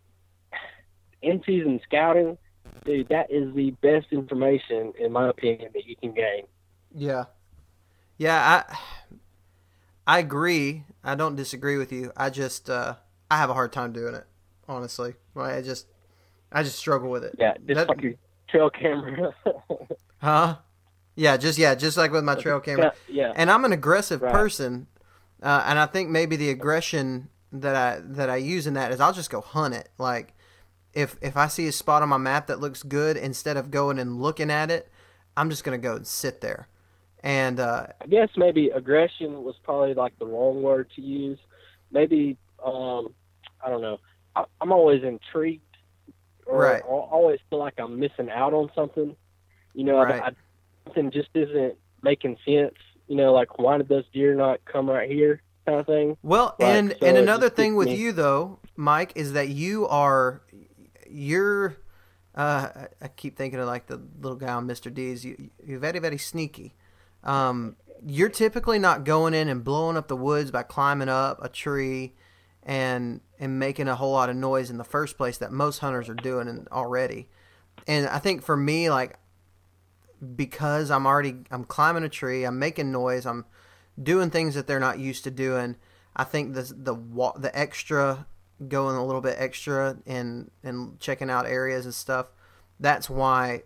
in 1.21 1.41
season 1.45 1.79
scouting, 1.83 2.37
dude, 2.85 3.09
that 3.09 3.31
is 3.31 3.53
the 3.55 3.71
best 3.81 4.07
information, 4.11 4.93
in 4.99 5.11
my 5.11 5.29
opinion, 5.29 5.71
that 5.73 5.85
you 5.85 5.95
can 5.95 6.13
gain. 6.13 6.43
Yeah, 6.93 7.25
yeah, 8.17 8.63
I 8.69 8.77
I 10.15 10.19
agree. 10.19 10.83
I 11.03 11.15
don't 11.15 11.35
disagree 11.35 11.77
with 11.77 11.91
you. 11.91 12.11
I 12.15 12.29
just 12.29 12.69
uh, 12.69 12.95
I 13.29 13.37
have 13.37 13.49
a 13.49 13.53
hard 13.53 13.71
time 13.71 13.93
doing 13.93 14.15
it, 14.15 14.25
honestly. 14.67 15.15
I 15.35 15.61
just 15.61 15.87
I 16.51 16.63
just 16.63 16.77
struggle 16.77 17.09
with 17.09 17.23
it. 17.23 17.35
Yeah, 17.37 17.53
just 17.65 17.75
that, 17.75 17.89
like 17.89 18.01
your 18.01 18.13
trail 18.47 18.69
camera. 18.69 19.33
huh? 20.19 20.57
Yeah, 21.15 21.37
just 21.37 21.57
yeah, 21.57 21.75
just 21.75 21.97
like 21.97 22.11
with 22.11 22.23
my 22.23 22.35
trail 22.35 22.59
camera. 22.59 22.93
Yeah. 23.09 23.33
And 23.35 23.49
I'm 23.49 23.65
an 23.65 23.73
aggressive 23.73 24.21
right. 24.21 24.31
person, 24.31 24.87
uh, 25.41 25.63
and 25.65 25.79
I 25.79 25.87
think 25.87 26.09
maybe 26.09 26.35
the 26.35 26.49
aggression 26.49 27.29
that 27.51 27.75
I 27.75 27.99
that 28.03 28.29
I 28.29 28.37
use 28.37 28.67
in 28.67 28.75
that 28.75 28.91
is 28.91 28.99
I'll 28.99 29.13
just 29.13 29.29
go 29.29 29.41
hunt 29.41 29.73
it. 29.73 29.89
Like 29.97 30.35
if 30.93 31.17
if 31.21 31.35
I 31.35 31.47
see 31.47 31.67
a 31.67 31.71
spot 31.71 32.01
on 32.01 32.09
my 32.09 32.17
map 32.17 32.47
that 32.47 32.59
looks 32.59 32.83
good, 32.83 33.17
instead 33.17 33.57
of 33.57 33.71
going 33.71 33.99
and 33.99 34.21
looking 34.21 34.51
at 34.51 34.71
it, 34.71 34.89
I'm 35.35 35.49
just 35.49 35.63
gonna 35.63 35.77
go 35.77 35.95
and 35.95 36.07
sit 36.07 36.41
there. 36.41 36.67
And 37.27 37.59
uh, 37.59 37.87
I 37.99 38.07
guess 38.07 38.29
maybe 38.37 38.69
aggression 38.69 39.43
was 39.43 39.55
probably 39.61 39.93
like 39.93 40.17
the 40.17 40.25
wrong 40.25 40.61
word 40.61 40.89
to 40.95 41.01
use. 41.01 41.37
Maybe 41.91 42.37
um, 42.65 43.13
I 43.61 43.69
don't 43.69 43.81
know. 43.81 43.97
I, 44.33 44.45
am 44.61 44.71
always 44.71 45.03
intrigued, 45.03 45.75
or 46.45 46.61
right. 46.61 46.81
I 46.81 46.87
always 46.87 47.39
feel 47.49 47.59
like 47.59 47.73
I'm 47.79 47.99
missing 47.99 48.29
out 48.29 48.53
on 48.53 48.71
something. 48.73 49.13
You 49.73 49.83
know, 49.83 49.97
right. 49.97 50.21
I, 50.21 50.27
I, 50.27 50.31
something 50.85 51.11
just 51.11 51.27
isn't 51.33 51.75
making 52.01 52.37
sense. 52.45 52.75
You 53.09 53.17
know, 53.17 53.33
like 53.33 53.59
why 53.59 53.77
did 53.77 53.89
those 53.89 54.05
deer 54.13 54.33
not 54.33 54.63
come 54.63 54.89
right 54.89 55.11
here? 55.11 55.41
Kind 55.65 55.81
of 55.81 55.85
thing. 55.85 56.15
Well, 56.23 56.55
like, 56.59 56.69
and 56.69 56.95
so 56.97 57.07
and 57.07 57.17
another 57.17 57.49
thing 57.49 57.75
with 57.75 57.89
me. 57.89 57.95
you 57.95 58.13
though, 58.13 58.59
Mike, 58.77 59.11
is 59.15 59.33
that 59.33 59.49
you 59.49 59.85
are 59.89 60.43
you're 61.09 61.75
uh, 62.35 62.69
I 63.01 63.09
keep 63.09 63.35
thinking 63.35 63.59
of 63.59 63.67
like 63.67 63.87
the 63.87 63.99
little 64.21 64.37
guy 64.37 64.53
on 64.53 64.65
Mr. 64.65 64.93
Deeds. 64.93 65.25
You, 65.25 65.49
you're 65.61 65.79
very, 65.79 65.99
very 65.99 66.17
sneaky. 66.17 66.73
Um, 67.23 67.75
you're 68.05 68.29
typically 68.29 68.79
not 68.79 69.03
going 69.03 69.33
in 69.33 69.49
and 69.49 69.63
blowing 69.63 69.97
up 69.97 70.07
the 70.07 70.15
woods 70.15 70.51
by 70.51 70.63
climbing 70.63 71.09
up 71.09 71.43
a 71.43 71.49
tree 71.49 72.13
and 72.63 73.21
and 73.39 73.59
making 73.59 73.87
a 73.87 73.95
whole 73.95 74.11
lot 74.11 74.29
of 74.29 74.35
noise 74.35 74.69
in 74.69 74.77
the 74.77 74.83
first 74.83 75.17
place 75.17 75.37
that 75.37 75.51
most 75.51 75.79
hunters 75.79 76.09
are 76.09 76.15
doing 76.15 76.67
already. 76.71 77.29
And 77.87 78.07
I 78.07 78.19
think 78.19 78.43
for 78.43 78.57
me, 78.57 78.89
like 78.89 79.17
because 80.35 80.91
I'm 80.91 81.05
already 81.05 81.35
I'm 81.51 81.63
climbing 81.63 82.03
a 82.03 82.09
tree, 82.09 82.43
I'm 82.43 82.59
making 82.59 82.91
noise, 82.91 83.25
I'm 83.25 83.45
doing 84.01 84.29
things 84.29 84.55
that 84.55 84.67
they're 84.67 84.79
not 84.79 84.99
used 84.99 85.23
to 85.23 85.31
doing. 85.31 85.77
I 86.15 86.23
think 86.23 86.53
the 86.53 86.63
the 86.63 86.95
the 87.37 87.51
extra 87.53 88.27
going 88.67 88.95
a 88.95 89.05
little 89.05 89.21
bit 89.21 89.35
extra 89.37 89.97
and 90.05 90.51
and 90.63 90.99
checking 90.99 91.29
out 91.29 91.45
areas 91.45 91.85
and 91.85 91.93
stuff. 91.93 92.31
That's 92.79 93.09
why 93.09 93.63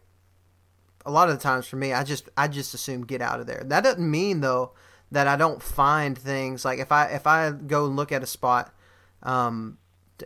a 1.06 1.12
lot 1.12 1.30
of 1.30 1.38
the 1.38 1.42
times 1.42 1.68
for 1.68 1.76
me, 1.76 1.94
I 1.94 2.04
just 2.04 2.30
I 2.38 2.48
just 2.48 2.74
assume 2.74 3.06
get 3.06 3.22
out 3.22 3.40
of 3.40 3.48
there. 3.48 3.64
That 3.66 3.84
doesn't 3.84 4.10
mean 4.10 4.42
though 4.42 4.74
that 5.12 5.28
I 5.28 5.36
don't 5.36 5.62
find 5.62 6.18
things 6.18 6.64
like 6.64 6.80
if 6.80 6.92
I 6.92 7.08
if 7.08 7.28
I 7.28 7.52
go 7.52 7.86
look 7.86 8.12
at 8.12 8.24
a 8.24 8.28
spot, 8.28 8.74
um, 9.24 9.78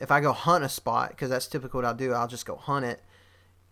if 0.01 0.11
I 0.11 0.21
go 0.21 0.31
hunt 0.31 0.63
a 0.63 0.69
spot 0.69 1.09
because 1.09 1.29
that's 1.29 1.47
typically 1.47 1.79
what 1.79 1.85
I'll 1.85 1.93
do. 1.93 2.13
I'll 2.13 2.27
just 2.27 2.45
go 2.45 2.55
hunt 2.55 2.85
it. 2.85 3.01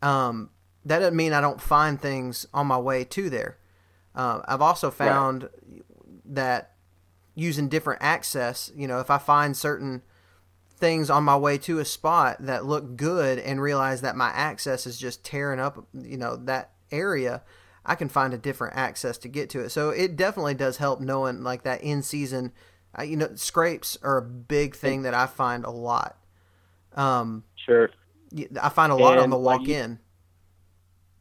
Um, 0.02 0.50
that 0.86 1.00
doesn't 1.00 1.16
mean 1.16 1.34
I 1.34 1.42
don't 1.42 1.62
find 1.62 2.02
things 2.02 2.46
on 2.54 2.68
my 2.68 2.78
way 2.78 3.04
to 3.06 3.30
there. 3.30 3.58
Uh, 4.16 4.42
I've 4.46 4.62
also 4.62 4.92
found 4.92 5.44
right. 5.44 5.82
that 6.26 6.74
using 7.36 7.68
different 7.68 8.02
access, 8.04 8.72
you 8.76 8.88
know, 8.88 9.00
if 9.00 9.10
I 9.10 9.18
find 9.18 9.58
certain 9.58 10.04
things 10.78 11.10
on 11.10 11.24
my 11.24 11.38
way 11.38 11.58
to 11.58 11.80
a 11.80 11.86
spot 11.86 12.38
that 12.42 12.66
look 12.66 12.96
good 12.96 13.40
and 13.40 13.62
realize 13.62 14.02
that 14.02 14.16
my 14.16 14.30
access 14.30 14.86
is 14.86 14.98
just 14.98 15.24
tearing 15.24 15.60
up, 15.60 15.88
you 15.94 16.18
know, 16.18 16.36
that 16.36 16.73
area, 16.94 17.42
I 17.86 17.96
can 17.96 18.10
find 18.10 18.34
a 18.34 18.38
different 18.38 18.76
access 18.76 19.18
to 19.20 19.28
get 19.28 19.50
to 19.52 19.60
it. 19.62 19.70
So 19.70 19.90
it 19.90 20.16
definitely 20.16 20.54
does 20.54 20.78
help 20.78 21.02
knowing 21.02 21.44
like 21.44 21.64
that 21.64 21.84
in 21.84 22.02
season, 22.02 22.54
uh, 22.98 23.04
you 23.04 23.18
know, 23.18 23.30
scrapes 23.36 23.98
are 24.02 24.18
a 24.18 24.22
big 24.22 24.76
thing 24.76 25.02
that 25.04 25.14
I 25.14 25.26
find 25.26 25.66
a 25.66 25.72
lot. 25.72 26.18
Um, 26.94 27.44
sure. 27.66 27.90
I 28.62 28.70
find 28.70 28.92
a 28.92 28.96
lot 28.96 29.14
and 29.14 29.24
on 29.24 29.30
the 29.30 29.38
walk 29.38 29.68
you, 29.68 29.76
in. 29.76 30.00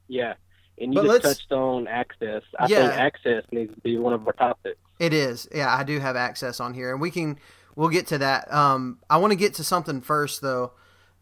Yeah. 0.08 0.34
And 0.78 0.94
you 0.94 1.02
but 1.02 1.22
just 1.22 1.22
touched 1.22 1.52
on 1.52 1.88
access. 1.88 2.42
I 2.58 2.66
yeah, 2.66 2.88
think 2.88 3.00
access 3.00 3.44
needs 3.50 3.74
to 3.74 3.80
be 3.80 3.98
one 3.98 4.12
of 4.12 4.26
our 4.26 4.32
topics. 4.32 4.78
It 4.98 5.12
is. 5.12 5.48
Yeah, 5.54 5.74
I 5.74 5.84
do 5.84 5.98
have 5.98 6.16
access 6.16 6.60
on 6.60 6.74
here, 6.74 6.92
and 6.92 7.00
we 7.00 7.10
can 7.10 7.38
we'll 7.76 7.88
get 7.88 8.06
to 8.08 8.18
that. 8.18 8.52
Um, 8.52 8.98
I 9.10 9.18
want 9.18 9.32
to 9.32 9.36
get 9.36 9.54
to 9.54 9.64
something 9.64 10.00
first 10.00 10.40
though 10.40 10.72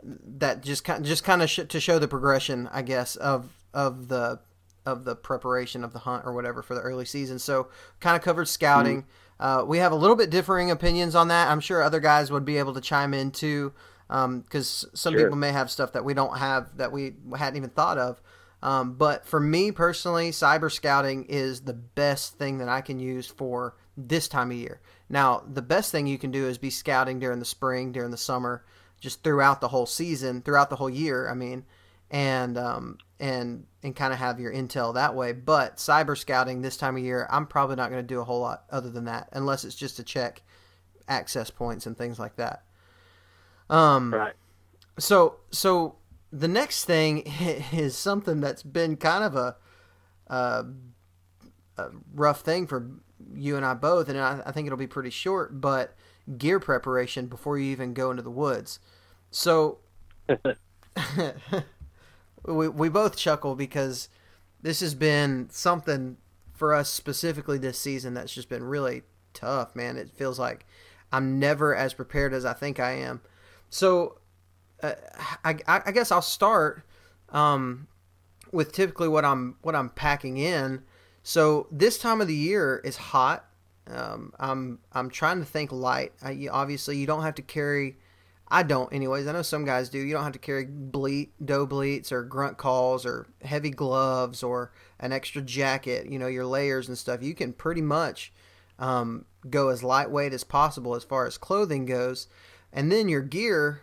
that 0.03 0.63
just 0.63 0.85
kind 0.85 1.05
just 1.05 1.25
kind 1.25 1.43
of 1.43 1.51
sh- 1.51 1.61
to 1.69 1.81
show 1.81 1.99
the 1.99 2.09
progression, 2.09 2.69
I 2.73 2.83
guess, 2.83 3.17
of 3.17 3.49
of 3.73 4.09
the 4.09 4.41
of 4.87 5.05
the 5.05 5.15
preparation 5.15 5.85
of 5.85 5.93
the 5.93 6.01
hunt 6.01 6.25
or 6.25 6.33
whatever 6.33 6.63
for 6.63 6.75
the 6.75 6.81
early 6.81 7.05
season. 7.05 7.39
So, 7.39 7.69
kind 8.01 8.17
of 8.17 8.23
covered 8.23 8.49
scouting. 8.49 9.03
Mm-hmm. 9.03 9.61
Uh, 9.61 9.65
we 9.65 9.79
have 9.79 9.93
a 9.93 9.97
little 9.97 10.17
bit 10.17 10.31
differing 10.31 10.71
opinions 10.71 11.15
on 11.15 11.29
that. 11.29 11.51
I'm 11.51 11.61
sure 11.61 11.83
other 11.83 12.01
guys 12.01 12.31
would 12.31 12.45
be 12.45 12.59
able 12.59 12.75
to 12.75 12.81
chime 12.81 13.15
in 13.15 13.31
too, 13.31 13.73
because 14.09 14.85
um, 14.85 14.91
some 14.95 15.15
sure. 15.15 15.23
people 15.23 15.37
may 15.37 15.53
have 15.53 15.71
stuff 15.71 15.93
that 15.93 16.05
we 16.05 16.15
don't 16.15 16.39
have 16.39 16.77
that 16.77 16.93
we 16.93 17.15
hadn't 17.37 17.57
even 17.57 17.71
thought 17.71 17.99
of. 17.99 18.21
Um, 18.63 18.95
but 18.95 19.27
for 19.27 19.41
me 19.41 19.73
personally, 19.73 20.31
cyber 20.31 20.71
scouting 20.71 21.25
is 21.25 21.63
the 21.63 21.73
best 21.73 22.35
thing 22.35 22.59
that 22.59 22.69
I 22.69 22.83
can 22.83 22.99
use 22.99 23.27
for 23.27 23.77
this 23.97 24.29
time 24.29 24.51
of 24.51 24.57
year. 24.57 24.81
Now, 25.09 25.43
the 25.51 25.63
best 25.63 25.91
thing 25.91 26.07
you 26.07 26.19
can 26.19 26.31
do 26.31 26.47
is 26.47 26.59
be 26.59 26.71
scouting 26.71 27.19
during 27.19 27.39
the 27.39 27.45
spring, 27.45 27.93
during 27.93 28.11
the 28.11 28.17
summer, 28.19 28.65
just 29.01 29.25
throughout 29.25 29.61
the 29.61 29.69
whole 29.69 29.87
season, 29.87 30.43
throughout 30.43 30.69
the 30.69 30.77
whole 30.77 30.91
year. 30.91 31.29
I 31.29 31.35
mean, 31.35 31.65
and 32.11 32.59
um, 32.59 32.99
and 33.19 33.67
and 33.83 33.95
kind 33.95 34.13
of 34.13 34.19
have 34.19 34.41
your 34.41 34.53
intel 34.53 34.95
that 34.95 35.15
way. 35.15 35.33
But 35.33 35.77
cyber 35.77 36.17
scouting 36.17 36.63
this 36.63 36.77
time 36.77 36.97
of 36.97 37.03
year, 37.03 37.27
I'm 37.31 37.47
probably 37.47 37.77
not 37.77 37.91
going 37.91 38.03
to 38.03 38.07
do 38.07 38.21
a 38.21 38.25
whole 38.25 38.41
lot 38.41 38.65
other 38.71 38.91
than 38.91 39.05
that, 39.05 39.29
unless 39.33 39.65
it's 39.65 39.75
just 39.75 39.97
to 39.97 40.03
check 40.03 40.43
access 41.09 41.51
points 41.51 41.87
and 41.87 41.97
things 41.97 42.19
like 42.19 42.37
that. 42.37 42.65
Um, 43.69 44.13
right. 44.13 44.35
So 44.99 45.37
so 45.51 45.97
the 46.33 46.49
next 46.49 46.85
thing 46.85 47.19
is 47.73 47.97
something 47.97 48.41
that's 48.41 48.63
been 48.63 48.97
kind 48.97 49.25
of 49.25 49.37
a, 49.37 49.57
a, 50.27 50.65
a 51.77 51.91
rough 52.15 52.41
thing 52.41 52.67
for 52.67 52.91
you 53.35 53.57
and 53.57 53.65
I 53.65 53.75
both, 53.75 54.09
and 54.09 54.19
I, 54.19 54.43
I 54.47 54.53
think 54.53 54.67
it'll 54.67 54.79
be 54.79 54.87
pretty 54.87 55.11
short, 55.11 55.61
but 55.61 55.95
gear 56.39 56.59
preparation 56.59 57.27
before 57.27 57.59
you 57.59 57.71
even 57.71 57.95
go 57.95 58.11
into 58.11 58.23
the 58.23 58.31
woods. 58.31 58.81
So 59.31 59.79
we 62.45 62.69
we 62.69 62.89
both 62.89 63.17
chuckle 63.17 63.55
because 63.55 64.09
this 64.63 64.81
has 64.81 64.95
been 64.95 65.49
something 65.51 66.17
for 66.53 66.75
us 66.75 66.91
specifically 66.91 67.59
this 67.59 67.79
season 67.79 68.15
that's 68.15 68.35
just 68.35 68.49
been 68.49 68.65
really 68.65 69.03
tough, 69.33 69.75
man. 69.75 69.97
It 69.97 70.11
feels 70.11 70.39
like 70.39 70.67
I'm 71.13 71.39
never 71.39 71.75
as 71.75 71.95
prepared 71.95 72.35
as 72.35 72.45
I 72.45 72.53
think 72.53 72.79
I 72.79 72.93
am. 72.93 73.21
So 73.71 74.19
uh, 74.83 74.93
I, 75.45 75.57
I 75.67 75.91
guess 75.93 76.13
I'll 76.13 76.23
start 76.23 76.83
um, 77.31 77.89
with 78.53 78.73
typically 78.73 79.09
what 79.09 79.25
I'm 79.25 79.57
what 79.63 79.75
I'm 79.75 79.91
packing 79.91 80.37
in 80.37 80.83
so 81.23 81.67
this 81.71 81.99
time 81.99 82.21
of 82.21 82.29
the 82.29 82.35
year 82.35 82.81
is 82.85 82.97
hot. 82.97 83.47
Um, 83.87 84.33
I'm 84.39 84.79
I'm 84.93 85.11
trying 85.11 85.41
to 85.41 85.45
think 85.45 85.73
light. 85.73 86.13
I, 86.23 86.49
obviously, 86.51 86.97
you 86.97 87.07
don't 87.07 87.23
have 87.23 87.35
to 87.37 87.43
carry. 87.43 87.99
I 88.51 88.65
don't, 88.65 88.93
anyways. 88.93 89.27
I 89.27 89.33
know 89.33 89.43
some 89.43 89.65
guys 89.65 89.89
do. 89.89 89.99
You 89.99 90.15
don't 90.15 90.25
have 90.25 90.33
to 90.33 90.39
carry 90.39 90.67
bleat, 90.67 91.35
doe 91.45 91.67
bleats, 91.67 92.11
or 92.11 92.25
grunt 92.25 92.59
calls, 92.59 93.07
or 93.07 93.29
heavy 93.43 93.71
gloves, 93.71 94.43
or 94.43 94.73
an 94.99 95.13
extra 95.13 95.41
jacket. 95.41 96.11
You 96.11 96.19
know 96.19 96.27
your 96.27 96.47
layers 96.47 96.89
and 96.89 96.99
stuff. 96.99 97.23
You 97.23 97.35
can 97.35 97.53
pretty 97.53 97.83
much 97.83 98.33
um, 98.79 99.27
go 99.49 99.69
as 99.69 99.85
lightweight 99.85 100.33
as 100.33 100.43
possible 100.43 100.97
as 100.97 101.05
far 101.05 101.27
as 101.27 101.39
clothing 101.39 101.87
goes, 101.87 102.27
and 102.73 102.91
then 102.91 103.09
your 103.09 103.23
gear. 103.23 103.83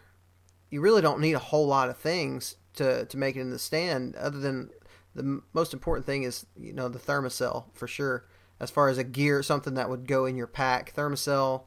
You 0.69 0.81
really 0.81 1.01
don't 1.01 1.21
need 1.21 1.33
a 1.33 1.39
whole 1.39 1.65
lot 1.65 1.89
of 1.89 1.97
things 1.97 2.57
to 2.73 3.05
to 3.05 3.17
make 3.17 3.37
it 3.37 3.41
in 3.41 3.51
the 3.51 3.59
stand, 3.59 4.17
other 4.17 4.39
than 4.39 4.69
the 5.15 5.41
most 5.53 5.73
important 5.73 6.05
thing 6.05 6.23
is 6.23 6.45
you 6.59 6.73
know 6.73 6.89
the 6.89 6.99
Thermacell 6.99 7.65
for 7.73 7.87
sure. 7.87 8.25
as 8.59 8.69
far 8.69 8.89
as 8.89 8.97
a 8.97 9.03
gear, 9.03 9.41
something 9.43 9.75
that 9.75 9.89
would 9.89 10.07
go 10.07 10.25
in 10.25 10.35
your 10.35 10.47
pack, 10.47 10.93
Thermacell, 10.93 11.63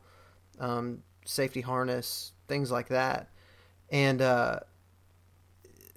um, 0.59 1.03
safety 1.25 1.61
harness, 1.61 2.33
things 2.51 2.71
like 2.71 2.89
that. 2.89 3.31
And 3.91 4.21
uh, 4.21 4.61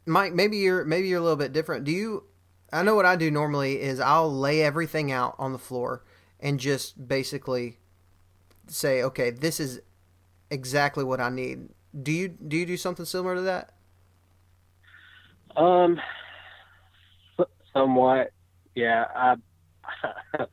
Mike, 0.06 0.34
maybe 0.34 0.58
you're 0.58 0.86
maybe 0.86 1.10
you're 1.10 1.20
a 1.20 1.24
little 1.24 1.36
bit 1.36 1.52
different. 1.52 1.84
Do 1.84 1.92
you? 1.92 2.24
I 2.72 2.82
know 2.82 2.96
what 2.96 3.06
I 3.06 3.18
do 3.18 3.30
normally 3.30 3.82
is 3.82 4.00
I'll 4.00 4.34
lay 4.34 4.62
everything 4.64 5.12
out 5.12 5.36
on 5.38 5.52
the 5.52 5.60
floor 5.60 6.04
and 6.40 6.60
just 6.60 7.08
basically 7.08 7.78
say, 8.68 9.04
okay, 9.04 9.30
this 9.30 9.60
is 9.60 9.82
exactly 10.50 11.04
what 11.04 11.20
I 11.20 11.30
need. 11.30 11.70
Do 12.02 12.12
you 12.12 12.30
do 12.30 12.56
you 12.58 12.66
do 12.66 12.78
something 12.78 13.06
similar 13.06 13.36
to 13.36 13.42
that? 13.42 13.74
Um, 15.56 16.00
somewhat. 17.74 18.32
Yeah, 18.76 19.06
I, 19.16 19.36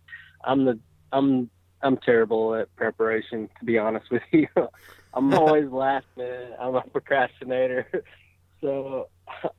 I'm 0.44 0.64
the 0.64 0.78
I'm 1.12 1.48
I'm 1.82 1.96
terrible 1.98 2.54
at 2.54 2.74
preparation. 2.76 3.48
To 3.58 3.64
be 3.64 3.78
honest 3.78 4.10
with 4.10 4.22
you, 4.30 4.48
I'm 5.14 5.32
always 5.38 5.68
last 5.70 6.06
minute. 6.16 6.52
I'm 6.60 6.74
a 6.74 6.82
procrastinator, 6.82 7.86
so 8.60 9.08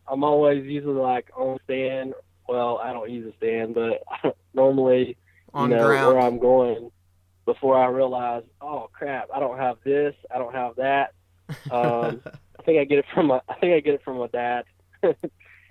I'm 0.07 0.23
always 0.23 0.65
usually 0.65 0.93
like 0.99 1.29
on 1.35 1.57
stand. 1.65 2.13
Well, 2.47 2.77
I 2.79 2.91
don't 2.93 3.09
use 3.09 3.31
a 3.33 3.37
stand, 3.37 3.75
but 3.75 4.03
normally, 4.53 5.17
On 5.53 5.69
you 5.69 5.77
know, 5.77 5.85
ground. 5.87 6.15
where 6.15 6.25
I'm 6.25 6.39
going 6.39 6.91
before 7.45 7.77
I 7.81 7.87
realize, 7.87 8.43
oh 8.61 8.89
crap, 8.93 9.29
I 9.33 9.39
don't 9.39 9.57
have 9.57 9.77
this, 9.83 10.15
I 10.33 10.37
don't 10.37 10.53
have 10.53 10.75
that. 10.77 11.13
Um, 11.69 12.21
I 12.59 12.63
think 12.63 12.79
I 12.79 12.83
get 12.85 12.99
it 12.99 13.05
from 13.13 13.27
my 13.27 13.41
I 13.49 13.55
think 13.55 13.73
I 13.73 13.79
get 13.79 13.95
it 13.95 14.03
from 14.03 14.17
my 14.19 14.27
dad. 14.27 14.63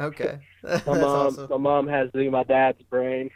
okay, 0.00 0.38
that's 0.62 0.86
My 0.86 0.98
mom 0.98 1.04
awesome. 1.26 1.46
my 1.50 1.56
mom 1.56 1.88
has 1.88 2.10
to 2.12 2.30
my 2.30 2.42
dad's 2.44 2.82
brain. 2.82 3.30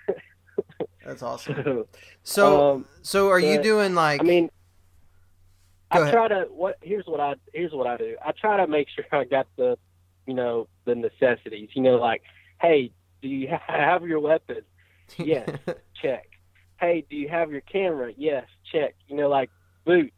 That's 1.04 1.22
awesome. 1.22 1.84
so 2.22 2.74
um, 2.74 2.84
so 3.02 3.28
are 3.30 3.38
you 3.40 3.62
doing 3.62 3.94
like? 3.94 4.20
I 4.20 4.24
mean, 4.24 4.50
Go 5.94 6.02
I 6.02 6.02
ahead. 6.02 6.12
try 6.12 6.28
to 6.28 6.46
what 6.50 6.76
here's 6.82 7.06
what 7.06 7.20
I 7.20 7.34
here's 7.52 7.72
what 7.72 7.86
I 7.86 7.96
do. 7.98 8.16
I 8.24 8.32
try 8.32 8.58
to 8.58 8.66
make 8.66 8.88
sure 8.94 9.04
I 9.12 9.24
got 9.24 9.48
the 9.56 9.78
you 10.26 10.34
know 10.34 10.68
the 10.86 10.94
necessities. 10.94 11.70
You 11.74 11.82
know, 11.82 11.96
like 11.96 12.22
hey, 12.60 12.92
do 13.22 13.28
you 13.28 13.48
have 13.68 14.04
your 14.04 14.20
weapon? 14.20 14.62
Yes, 15.20 15.50
check. 16.02 16.28
Hey, 16.80 17.04
do 17.08 17.16
you 17.16 17.28
have 17.28 17.52
your 17.52 17.62
camera? 17.62 18.12
Yes, 18.16 18.46
check. 18.72 18.96
You 19.08 19.16
know, 19.16 19.28
like 19.28 19.50
boots. 19.86 20.14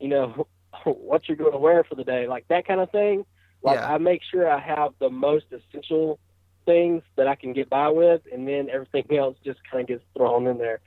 You 0.00 0.08
know 0.08 0.48
what 0.84 1.28
you're 1.28 1.36
going 1.36 1.52
to 1.52 1.58
wear 1.58 1.84
for 1.84 1.96
the 1.96 2.04
day, 2.04 2.28
like 2.28 2.46
that 2.48 2.66
kind 2.66 2.80
of 2.80 2.90
thing. 2.90 3.24
Like 3.62 3.80
Yeah. 3.80 3.86
I 3.86 3.98
make 3.98 4.22
sure 4.30 4.50
I 4.50 4.60
have 4.60 4.92
the 5.00 5.10
most 5.10 5.46
essential 5.52 6.18
things 6.66 7.02
that 7.16 7.28
I 7.28 7.36
can 7.36 7.52
get 7.52 7.70
by 7.70 7.88
with, 7.90 8.22
and 8.32 8.48
then 8.48 8.68
everything 8.70 9.16
else 9.18 9.36
just 9.44 9.60
kind 9.70 9.82
of 9.82 9.88
gets 9.88 10.04
thrown 10.16 10.46
in 10.46 10.58
there. 10.58 10.80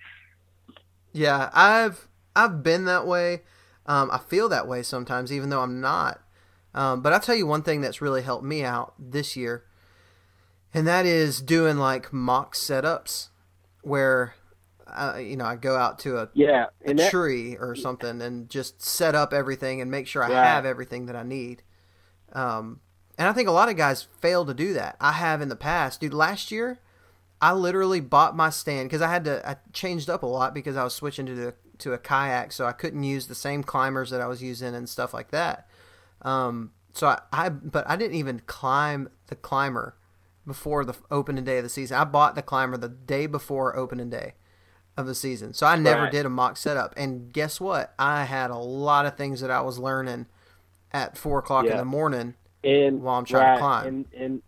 Yeah, 1.14 1.50
I've 1.54 2.08
I've 2.36 2.64
been 2.64 2.86
that 2.86 3.08
way. 3.08 3.42
Um, 3.86 4.10
I 4.12 4.18
feel 4.18 4.50
that 4.50 4.68
way 4.68 4.84
sometimes, 4.84 5.32
even 5.32 5.50
though 5.50 5.62
I'm 5.62 5.80
not. 5.82 6.22
Um, 6.74 7.02
but 7.02 7.14
I'll 7.14 7.20
tell 7.20 7.36
you 7.36 7.48
one 7.48 7.62
thing 7.64 7.82
that's 7.82 8.02
really 8.02 8.22
helped 8.22 8.44
me 8.44 8.64
out 8.64 8.94
this 9.00 9.36
year, 9.36 9.64
and 10.74 10.86
that 10.88 11.06
is 11.06 11.42
doing 11.42 11.78
like 11.78 12.12
mock 12.12 12.54
setups, 12.56 13.30
where 13.82 14.36
uh, 14.88 15.18
you 15.20 15.38
know 15.38 15.46
I 15.46 15.56
go 15.56 15.76
out 15.78 16.00
to 16.00 16.18
a, 16.18 16.30
Yeah, 16.34 16.68
a 16.84 16.94
that, 16.94 17.12
tree 17.12 17.56
or 17.58 17.76
something 17.76 18.22
and 18.22 18.50
just 18.50 18.82
set 18.82 19.16
up 19.16 19.34
everything 19.34 19.82
and 19.82 19.90
make 19.90 20.08
sure 20.08 20.24
I 20.24 20.30
Right. 20.30 20.44
have 20.44 20.66
everything 20.66 21.06
that 21.06 21.16
I 21.16 21.24
need. 21.24 21.64
Um, 22.34 22.82
and 23.18 23.28
I 23.30 23.34
think 23.34 23.48
a 23.48 23.52
lot 23.54 23.70
of 23.70 23.78
guys 23.78 24.08
fail 24.20 24.46
to 24.46 24.54
do 24.54 24.74
that. 24.74 24.98
I 25.00 25.14
have 25.14 25.42
in 25.42 25.50
the 25.50 25.56
past, 25.56 26.02
dude. 26.02 26.14
Last 26.14 26.52
year, 26.52 26.80
I 27.42 27.54
literally 27.54 28.02
bought 28.02 28.36
my 28.36 28.50
stand 28.50 28.90
because 28.90 29.02
I 29.02 29.10
had 29.12 29.26
to. 29.26 29.48
I 29.50 29.58
changed 29.74 30.10
up 30.10 30.24
a 30.24 30.28
lot 30.28 30.54
because 30.54 30.76
I 30.76 30.84
was 30.84 30.94
switching 30.96 31.26
to 31.28 31.36
the, 31.36 31.54
to 31.80 31.94
a 31.94 31.98
kayak, 31.98 32.52
so 32.52 32.66
I 32.66 32.72
couldn't 32.72 33.04
use 33.04 33.28
the 33.28 33.36
same 33.36 33.64
climbers 33.64 34.10
that 34.10 34.22
I 34.22 34.28
was 34.28 34.42
using 34.42 34.74
and 34.76 34.88
stuff 34.90 35.14
like 35.14 35.32
that. 35.32 35.68
Um, 36.22 36.72
so 36.94 37.08
I, 37.08 37.20
I, 37.32 37.50
but 37.50 37.88
I 37.90 37.96
didn't 37.96 38.16
even 38.16 38.42
climb 38.46 39.10
the 39.28 39.36
climber 39.36 39.96
before 40.48 40.86
the 40.86 40.96
opening 41.12 41.44
day 41.44 41.58
of 41.58 41.64
the 41.64 41.70
season. 41.70 41.98
I 41.98 42.04
bought 42.04 42.36
the 42.36 42.42
climber 42.42 42.78
the 42.78 42.90
day 42.90 43.26
before 43.28 43.76
opening 43.76 44.10
day 44.10 44.34
of 44.98 45.08
the 45.08 45.16
season, 45.16 45.54
so 45.54 45.68
I 45.68 45.76
never 45.76 46.04
Right. 46.04 46.12
did 46.12 46.26
a 46.26 46.30
mock 46.30 46.56
setup. 46.58 46.94
And 46.96 47.34
guess 47.34 47.60
what? 47.60 47.94
I 48.00 48.24
had 48.24 48.50
a 48.50 48.58
lot 48.58 49.06
of 49.06 49.18
things 49.18 49.42
that 49.42 49.52
I 49.52 49.62
was 49.62 49.78
learning 49.78 50.28
at 50.92 51.18
four 51.18 51.40
o'clock 51.40 51.66
in 51.66 51.78
the 51.78 51.86
morning 51.86 52.36
and 52.64 53.02
while 53.02 53.18
I'm 53.20 53.26
trying 53.26 53.56
to 53.56 53.60
climb. 53.60 53.88
And, 53.88 54.06
and 54.18 54.42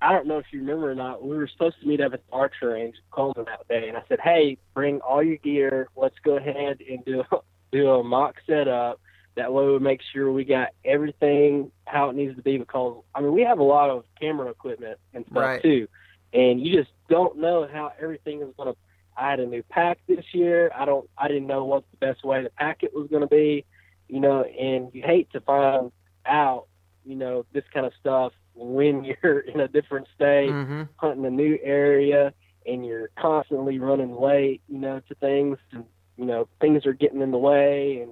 I 0.00 0.12
don't 0.12 0.26
know 0.26 0.38
if 0.38 0.46
you 0.52 0.60
remember 0.60 0.90
or 0.90 0.94
not. 0.94 1.22
We 1.24 1.36
were 1.36 1.48
supposed 1.48 1.80
to 1.80 1.86
meet 1.86 2.00
up 2.00 2.12
at 2.14 2.24
the 2.26 2.32
archer 2.32 2.70
range 2.70 2.96
in 2.96 3.02
Coleman 3.10 3.46
that 3.46 3.66
day, 3.68 3.88
and 3.88 3.96
I 3.96 4.02
said, 4.08 4.20
"Hey, 4.20 4.56
bring 4.74 5.00
all 5.00 5.22
your 5.22 5.36
gear. 5.38 5.88
Let's 5.96 6.14
go 6.22 6.36
ahead 6.36 6.78
and 6.88 7.04
do 7.04 7.24
do 7.72 7.90
a 7.90 8.04
mock 8.04 8.36
setup. 8.46 9.00
That 9.34 9.52
way, 9.52 9.66
we 9.66 9.78
make 9.78 10.00
sure 10.12 10.32
we 10.32 10.44
got 10.44 10.68
everything 10.84 11.70
how 11.86 12.10
it 12.10 12.16
needs 12.16 12.36
to 12.36 12.42
be. 12.42 12.58
Because 12.58 13.02
I 13.14 13.20
mean, 13.20 13.32
we 13.32 13.42
have 13.42 13.58
a 13.58 13.64
lot 13.64 13.90
of 13.90 14.04
camera 14.20 14.48
equipment 14.50 14.98
and 15.14 15.24
stuff 15.26 15.36
Right. 15.42 15.62
too, 15.62 15.88
and 16.32 16.64
you 16.64 16.76
just 16.76 16.90
don't 17.08 17.38
know 17.38 17.66
how 17.70 17.92
everything 18.00 18.40
is 18.42 18.48
going 18.56 18.72
to. 18.72 18.76
I 19.16 19.30
had 19.30 19.40
a 19.40 19.46
new 19.46 19.64
pack 19.64 19.98
this 20.06 20.24
year. 20.32 20.70
I 20.74 20.84
don't. 20.84 21.08
I 21.18 21.26
didn't 21.26 21.48
know 21.48 21.64
what 21.64 21.82
the 21.90 21.96
best 21.96 22.24
way 22.24 22.42
to 22.42 22.50
pack 22.50 22.84
it 22.84 22.94
was 22.94 23.08
going 23.08 23.22
to 23.22 23.26
be, 23.28 23.64
you 24.08 24.20
know. 24.20 24.44
And 24.44 24.94
you 24.94 25.02
hate 25.02 25.30
to 25.32 25.40
find 25.40 25.90
out, 26.24 26.66
you 27.04 27.16
know, 27.16 27.44
this 27.52 27.64
kind 27.74 27.84
of 27.84 27.92
stuff 27.98 28.32
when 28.58 29.04
you're 29.22 29.40
in 29.40 29.60
a 29.60 29.68
different 29.68 30.08
state, 30.14 30.50
hmm 30.50 30.82
hunting 30.96 31.24
a 31.26 31.30
new 31.30 31.56
area, 31.62 32.32
and 32.66 32.84
you're 32.84 33.08
constantly 33.16 33.78
running 33.78 34.12
late, 34.12 34.62
you 34.68 34.78
know, 34.78 35.00
to 35.08 35.14
things, 35.16 35.58
and 35.72 35.84
you 36.16 36.24
know, 36.24 36.48
things 36.60 36.84
are 36.86 36.92
getting 36.92 37.20
in 37.20 37.30
the 37.30 37.38
way, 37.38 38.00
and 38.02 38.10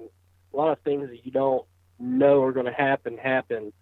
a 0.53 0.57
lot 0.57 0.71
of 0.71 0.79
things 0.79 1.09
that 1.09 1.25
you 1.25 1.31
don't 1.31 1.65
know 1.99 2.41
are 2.43 2.53
going 2.53 2.65
to 2.65 2.71
happen 2.71 3.17
happen. 3.17 3.73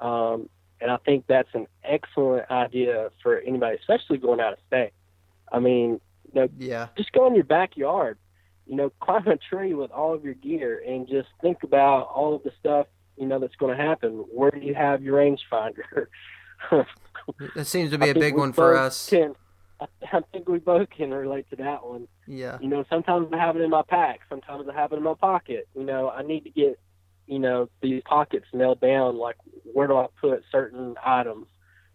Um, 0.00 0.48
and 0.80 0.90
I 0.90 0.96
think 0.98 1.26
that's 1.28 1.48
an 1.54 1.66
excellent 1.84 2.50
idea 2.50 3.10
for 3.22 3.38
anybody, 3.38 3.76
especially 3.78 4.18
going 4.18 4.40
out 4.40 4.52
of 4.52 4.58
state. 4.66 4.92
I 5.50 5.58
mean, 5.58 6.00
you 6.24 6.40
know, 6.40 6.48
Yeah. 6.58 6.88
just 6.96 7.12
go 7.12 7.26
in 7.26 7.34
your 7.34 7.44
backyard, 7.44 8.18
you 8.66 8.76
know, 8.76 8.90
climb 9.00 9.26
a 9.28 9.36
tree 9.36 9.74
with 9.74 9.90
all 9.90 10.14
of 10.14 10.24
your 10.24 10.34
gear 10.34 10.82
and 10.86 11.06
just 11.08 11.28
think 11.40 11.62
about 11.62 12.08
all 12.08 12.34
of 12.34 12.42
the 12.42 12.52
stuff, 12.58 12.86
you 13.16 13.26
know, 13.26 13.38
that's 13.38 13.56
going 13.56 13.76
to 13.76 13.82
happen. 13.82 14.24
Where 14.32 14.50
do 14.50 14.60
you 14.60 14.74
have 14.74 15.02
your 15.02 15.18
rangefinder? 15.18 16.06
That 17.54 17.66
seems 17.66 17.90
to 17.90 17.98
be 17.98 18.08
a 18.08 18.14
big 18.14 18.36
one 18.36 18.52
for 18.52 18.76
us. 18.76 19.08
Can, 19.08 19.34
I, 19.80 19.86
I 20.12 20.20
think 20.32 20.48
we 20.48 20.58
both 20.58 20.90
can 20.90 21.12
relate 21.12 21.48
to 21.50 21.56
that 21.56 21.86
one. 21.86 22.08
Yeah. 22.26 22.58
You 22.60 22.68
know, 22.68 22.84
sometimes 22.88 23.28
I 23.32 23.38
have 23.38 23.56
it 23.56 23.62
in 23.62 23.70
my 23.70 23.82
pack, 23.82 24.20
sometimes 24.28 24.68
I 24.68 24.74
have 24.74 24.92
it 24.92 24.96
in 24.96 25.02
my 25.02 25.14
pocket. 25.14 25.68
You 25.74 25.84
know, 25.84 26.10
I 26.10 26.22
need 26.22 26.44
to 26.44 26.50
get, 26.50 26.78
you 27.26 27.38
know, 27.38 27.68
these 27.80 28.02
pockets 28.04 28.46
nailed 28.52 28.80
down. 28.80 29.18
Like, 29.18 29.36
where 29.72 29.86
do 29.86 29.96
I 29.96 30.06
put 30.20 30.42
certain 30.50 30.96
items? 31.04 31.46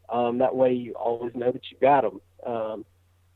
Um, 0.09 0.37
that 0.37 0.55
way, 0.55 0.73
you 0.73 0.93
always 0.93 1.35
know 1.35 1.51
that 1.51 1.63
you 1.69 1.77
got 1.81 2.01
them. 2.01 2.21
Um, 2.45 2.85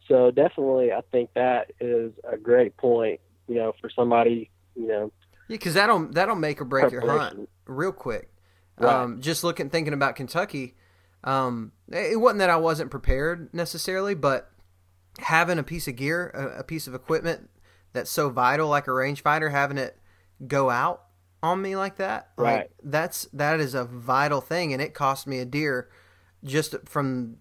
so 0.07 0.31
definitely, 0.31 0.91
I 0.91 1.01
think 1.11 1.31
that 1.35 1.71
is 1.79 2.13
a 2.29 2.37
great 2.37 2.77
point. 2.77 3.19
You 3.47 3.55
know, 3.55 3.73
for 3.81 3.89
somebody, 3.89 4.49
you 4.75 4.87
know, 4.87 5.11
Yeah, 5.51 5.57
because 5.57 5.73
that'll 5.75 6.07
that'll 6.07 6.35
make 6.35 6.61
or 6.61 6.65
break 6.65 6.91
your 6.91 7.01
hunt 7.01 7.49
real 7.65 7.91
quick. 7.91 8.29
Right. 8.77 8.93
Um, 8.93 9.21
just 9.21 9.43
looking, 9.43 9.69
thinking 9.69 9.93
about 9.93 10.15
Kentucky, 10.15 10.75
um, 11.23 11.71
it 11.91 12.19
wasn't 12.19 12.39
that 12.39 12.49
I 12.49 12.55
wasn't 12.57 12.89
prepared 12.89 13.53
necessarily, 13.53 14.15
but 14.15 14.49
having 15.19 15.59
a 15.59 15.63
piece 15.63 15.87
of 15.87 15.95
gear, 15.95 16.29
a, 16.33 16.59
a 16.59 16.63
piece 16.63 16.87
of 16.87 16.95
equipment 16.95 17.49
that's 17.93 18.09
so 18.09 18.29
vital, 18.29 18.69
like 18.69 18.87
a 18.87 18.91
rangefinder, 18.91 19.51
having 19.51 19.77
it 19.77 19.97
go 20.47 20.69
out 20.69 21.03
on 21.43 21.61
me 21.61 21.75
like 21.75 21.97
that, 21.97 22.29
like, 22.37 22.55
Right. 22.55 22.71
that's 22.83 23.25
that 23.33 23.59
is 23.59 23.73
a 23.75 23.83
vital 23.83 24.41
thing, 24.41 24.73
and 24.73 24.81
it 24.81 24.93
cost 24.93 25.27
me 25.27 25.39
a 25.39 25.45
deer 25.45 25.89
just 26.43 26.75
from 26.87 27.37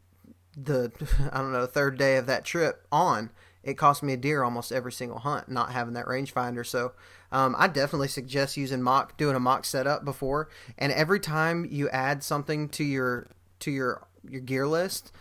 the 0.57 0.91
I 1.33 1.39
don't 1.39 1.53
know 1.53 1.65
third 1.67 1.97
day 1.97 2.17
of 2.17 2.27
that 2.27 2.45
trip 2.45 2.87
on. 2.91 3.31
It 3.63 3.75
cost 3.75 4.03
me 4.03 4.13
a 4.13 4.17
deer 4.17 4.43
almost 4.43 4.73
every 4.73 4.93
single 4.93 5.19
hunt 5.19 5.49
not 5.49 5.73
having 5.73 5.95
that 5.95 6.07
rangefinder. 6.07 6.67
So 6.67 6.93
um, 7.31 7.55
I 7.59 7.69
definitely 7.69 8.09
suggest 8.09 8.57
using 8.57 8.83
mock, 8.83 9.17
doing 9.17 9.37
a 9.37 9.41
mock 9.41 9.65
setup 9.65 10.05
before, 10.05 10.49
and 10.79 10.93
every 10.93 11.21
time 11.21 11.67
you 11.71 11.89
add 11.91 12.23
something 12.23 12.69
to 12.71 12.85
your 12.85 13.29
to 13.61 13.71
your 13.71 14.07
your 14.29 14.41
gear 14.41 14.67
list, 14.67 15.13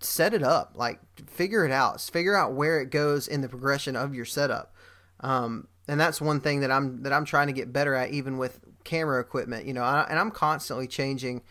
set 0.00 0.34
it 0.34 0.42
up. 0.42 0.72
Like 0.74 1.00
figure 1.28 1.64
it 1.64 1.72
out. 1.72 2.00
Figure 2.00 2.36
out 2.36 2.54
where 2.54 2.80
it 2.80 2.90
goes 2.90 3.28
in 3.28 3.40
the 3.40 3.48
progression 3.48 3.96
of 3.96 4.14
your 4.14 4.24
setup. 4.24 4.74
Um, 5.20 5.68
and 5.88 6.00
that's 6.00 6.20
one 6.20 6.40
thing 6.40 6.60
that 6.60 6.70
I'm 6.70 7.02
that 7.02 7.12
I'm 7.12 7.24
trying 7.24 7.46
to 7.46 7.52
get 7.52 7.72
better 7.72 7.94
at, 7.94 8.10
even 8.10 8.38
with 8.38 8.60
camera 8.84 9.20
equipment. 9.20 9.66
You 9.66 9.74
know, 9.74 9.82
I, 9.82 10.06
and 10.08 10.18
I'm 10.18 10.30
constantly 10.30 10.86
changing 10.86 11.42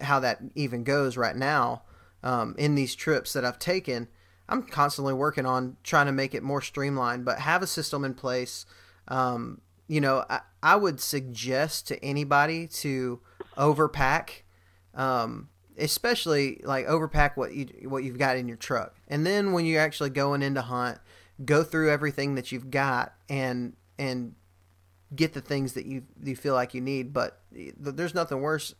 how 0.00 0.20
that 0.20 0.40
even 0.54 0.84
goes 0.84 1.16
right 1.16 1.36
now 1.36 1.82
um, 2.22 2.54
in 2.58 2.74
these 2.74 2.94
trips 2.94 3.32
that 3.32 3.44
I've 3.44 3.58
taken. 3.58 4.08
I'm 4.52 4.62
constantly 4.64 5.14
working 5.14 5.46
on 5.46 5.78
trying 5.82 6.06
to 6.06 6.12
make 6.12 6.34
it 6.34 6.42
more 6.42 6.60
streamlined, 6.60 7.24
but 7.24 7.38
have 7.38 7.62
a 7.62 7.66
system 7.66 8.04
in 8.04 8.12
place. 8.12 8.66
Um, 9.08 9.62
you 9.88 9.98
know, 9.98 10.26
I, 10.28 10.40
I 10.62 10.76
would 10.76 11.00
suggest 11.00 11.88
to 11.88 12.04
anybody 12.04 12.66
to 12.68 13.20
overpack, 13.56 14.42
um, 14.94 15.48
especially 15.78 16.60
like 16.64 16.86
overpack 16.86 17.38
what 17.38 17.54
you 17.54 17.66
what 17.88 18.04
you've 18.04 18.18
got 18.18 18.36
in 18.36 18.46
your 18.46 18.58
truck, 18.58 18.94
and 19.08 19.24
then 19.24 19.52
when 19.52 19.64
you're 19.64 19.80
actually 19.80 20.10
going 20.10 20.42
into 20.42 20.60
hunt, 20.60 20.98
go 21.42 21.64
through 21.64 21.90
everything 21.90 22.34
that 22.34 22.52
you've 22.52 22.70
got 22.70 23.14
and 23.30 23.72
and 23.98 24.34
get 25.16 25.32
the 25.32 25.40
things 25.40 25.72
that 25.72 25.86
you 25.86 26.02
you 26.22 26.36
feel 26.36 26.52
like 26.52 26.74
you 26.74 26.82
need. 26.82 27.14
But 27.14 27.40
there's 27.50 28.14
nothing 28.14 28.42
worse, 28.42 28.74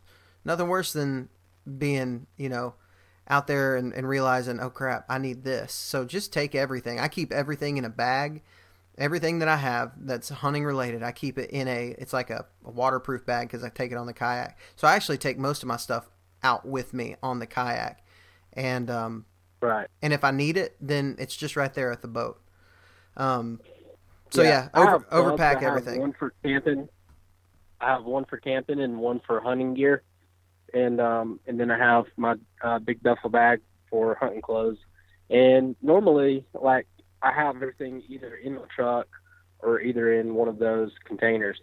nothing 0.45 0.69
worse 0.69 0.93
than 0.93 1.31
being 1.79 2.27
you 2.37 2.51
know 2.51 2.75
out 3.29 3.47
there 3.47 3.77
and, 3.77 3.93
and 3.93 4.09
realizing, 4.09 4.61
oh 4.61 4.71
crap, 4.71 5.05
I 5.09 5.19
need 5.19 5.45
this. 5.45 5.73
So 5.73 6.05
just 6.05 6.33
take 6.33 6.55
everything. 6.55 7.01
I 7.01 7.09
keep 7.09 7.33
everything 7.33 7.77
in 7.77 7.85
a 7.85 7.91
bag. 7.91 8.43
Everything 8.99 9.39
that 9.39 9.49
I 9.49 9.57
have 9.57 9.93
that's 9.97 10.29
hunting 10.29 10.65
related, 10.65 11.03
I 11.03 11.13
keep 11.13 11.39
it 11.39 11.51
in 11.51 11.67
a. 11.67 11.95
It's 11.99 12.13
like 12.13 12.29
a, 12.29 12.45
a 12.65 12.71
waterproof 12.71 13.25
bag 13.25 13.49
because 13.49 13.65
I 13.65 13.71
take 13.71 13.91
it 13.91 13.97
on 13.97 14.07
the 14.07 14.13
kayak. 14.13 14.59
So 14.77 14.87
I 14.87 14.95
actually 14.95 15.17
take 15.17 15.39
most 15.39 15.63
of 15.63 15.67
my 15.67 15.79
stuff 15.79 16.11
out 16.43 16.67
with 16.67 16.93
me 16.93 17.17
on 17.23 17.39
the 17.39 17.47
kayak, 17.47 18.05
and 18.53 18.91
um, 18.91 19.25
right. 19.63 19.89
And 20.03 20.13
if 20.13 20.25
I 20.25 20.31
need 20.31 20.59
it, 20.59 20.77
then 20.79 21.17
it's 21.19 21.35
just 21.35 21.57
right 21.57 21.73
there 21.73 21.91
at 21.91 22.03
the 22.03 22.09
boat. 22.09 22.43
Um, 23.17 23.61
so 24.29 24.43
yeah, 24.43 24.69
yeah 24.75 24.81
over, 24.81 25.01
overpack 25.11 25.63
everything. 25.63 25.99
One 25.99 26.13
for 26.13 26.35
camping. 26.45 26.87
I 27.81 27.89
have 27.93 28.05
one 28.05 28.27
for 28.27 28.37
camping 28.37 28.81
and 28.81 28.99
one 28.99 29.21
for 29.27 29.41
hunting 29.41 29.73
gear, 29.73 30.03
and 30.73 31.01
um, 31.01 31.41
and 31.47 31.59
then 31.59 31.71
I 31.71 31.79
have 31.79 32.07
my 32.17 32.37
uh, 32.63 32.79
big 32.79 33.03
duffel 33.03 33.31
bag 33.31 33.61
for 33.91 34.15
hunting 34.15 34.43
clothes. 34.43 34.79
And 35.31 35.77
normally, 35.83 36.45
like 36.55 36.87
I 37.23 37.33
have 37.33 37.57
everything 37.57 38.03
either 38.09 38.35
in 38.35 38.55
my 38.55 38.63
truck 38.75 39.09
or 39.61 39.81
either 39.81 40.13
in 40.13 40.35
one 40.35 40.49
of 40.49 40.59
those 40.59 40.91
containers. 41.05 41.61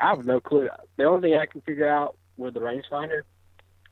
I 0.00 0.10
have 0.10 0.24
no 0.24 0.40
clue. 0.40 0.68
The 0.96 1.04
only 1.04 1.30
thing 1.30 1.38
I 1.38 1.46
can 1.46 1.60
figure 1.62 1.88
out 1.88 2.16
with 2.36 2.54
the 2.54 2.60
rangefinder 2.60 3.22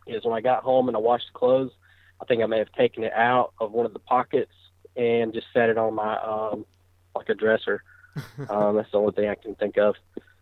is 0.07 0.25
when 0.25 0.35
I 0.37 0.41
got 0.41 0.63
home 0.63 0.89
and 0.89 0.97
I 0.97 1.01
washed 1.01 1.27
the 1.33 1.39
clothes. 1.39 1.73
I 2.21 2.25
think 2.27 2.43
I 2.43 2.47
may 2.47 2.59
have 2.59 2.73
taken 2.73 3.05
it 3.05 3.13
out 3.13 3.53
of 3.61 3.73
one 3.73 3.87
of 3.87 3.93
the 3.93 3.99
pockets 3.99 4.53
and 4.97 5.35
just 5.35 5.49
set 5.53 5.69
it 5.69 5.79
on 5.79 5.95
my 5.95 6.17
um, 6.19 6.65
like 7.15 7.29
a 7.29 7.35
dresser. 7.35 7.83
um, 8.49 8.77
that's 8.77 8.91
the 8.93 8.99
only 8.99 9.13
thing 9.13 9.29
I 9.29 9.35
can 9.35 9.55
think 9.55 9.77
of. 9.77 9.97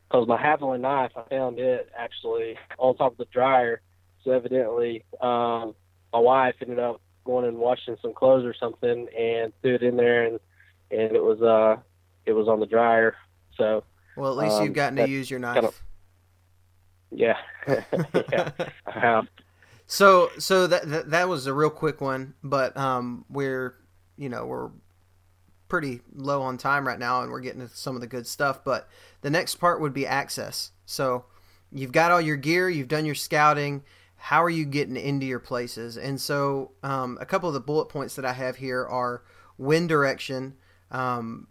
Because 0.08 0.28
my 0.28 0.40
Havalon 0.40 0.80
knife, 0.80 1.12
I 1.16 1.22
found 1.28 1.58
it 1.58 1.90
actually 1.96 2.56
on 2.78 2.96
top 2.96 3.12
of 3.12 3.18
the 3.18 3.24
dryer. 3.26 3.80
So 4.24 4.32
evidently, 4.32 5.04
um, 5.20 5.74
my 6.12 6.18
wife 6.18 6.54
ended 6.60 6.78
up 6.78 7.00
going 7.24 7.46
and 7.46 7.58
washing 7.58 7.96
some 8.00 8.14
clothes 8.14 8.44
or 8.44 8.54
something 8.54 9.08
and 9.18 9.52
threw 9.62 9.74
it 9.74 9.82
in 9.82 9.96
there, 9.96 10.24
and 10.24 10.40
and 10.90 11.12
it 11.16 11.22
was 11.22 11.42
uh 11.42 11.80
it 12.26 12.32
was 12.32 12.48
on 12.48 12.60
the 12.60 12.66
dryer. 12.66 13.16
So 13.56 13.84
well, 14.16 14.32
at 14.32 14.44
least 14.44 14.56
um, 14.56 14.64
you've 14.64 14.74
gotten 14.74 14.96
to 14.96 15.08
use 15.08 15.30
your 15.30 15.40
knife. 15.40 15.54
Kind 15.54 15.66
of, 15.66 15.82
yeah, 17.10 17.36
yeah, 18.32 18.50
I 18.86 18.98
have. 18.98 19.26
So 19.86 20.30
so 20.38 20.66
that, 20.66 20.88
that 20.88 21.10
that 21.10 21.28
was 21.28 21.46
a 21.46 21.52
real 21.52 21.70
quick 21.70 22.00
one, 22.00 22.34
but 22.42 22.76
um, 22.76 23.24
we're 23.28 23.74
you 24.16 24.28
know 24.28 24.46
we're 24.46 24.70
pretty 25.68 26.00
low 26.14 26.42
on 26.42 26.56
time 26.56 26.86
right 26.86 26.98
now, 26.98 27.22
and 27.22 27.30
we're 27.30 27.40
getting 27.40 27.60
to 27.60 27.68
some 27.68 27.94
of 27.94 28.00
the 28.00 28.06
good 28.06 28.26
stuff. 28.26 28.64
But 28.64 28.88
the 29.20 29.30
next 29.30 29.56
part 29.56 29.80
would 29.80 29.92
be 29.92 30.06
access. 30.06 30.70
So 30.86 31.26
you've 31.72 31.92
got 31.92 32.12
all 32.12 32.20
your 32.20 32.36
gear, 32.36 32.68
you've 32.70 32.88
done 32.88 33.04
your 33.04 33.14
scouting. 33.14 33.82
How 34.24 34.42
are 34.42 34.48
you 34.48 34.64
getting 34.64 34.96
into 34.96 35.26
your 35.26 35.38
places? 35.38 35.98
And 35.98 36.18
so 36.18 36.70
um, 36.82 37.18
a 37.20 37.26
couple 37.26 37.50
of 37.50 37.52
the 37.52 37.60
bullet 37.60 37.90
points 37.90 38.16
that 38.16 38.24
I 38.24 38.32
have 38.32 38.56
here 38.56 38.82
are 38.82 39.22
wind 39.58 39.90
direction, 39.90 40.54
um, 40.90 41.48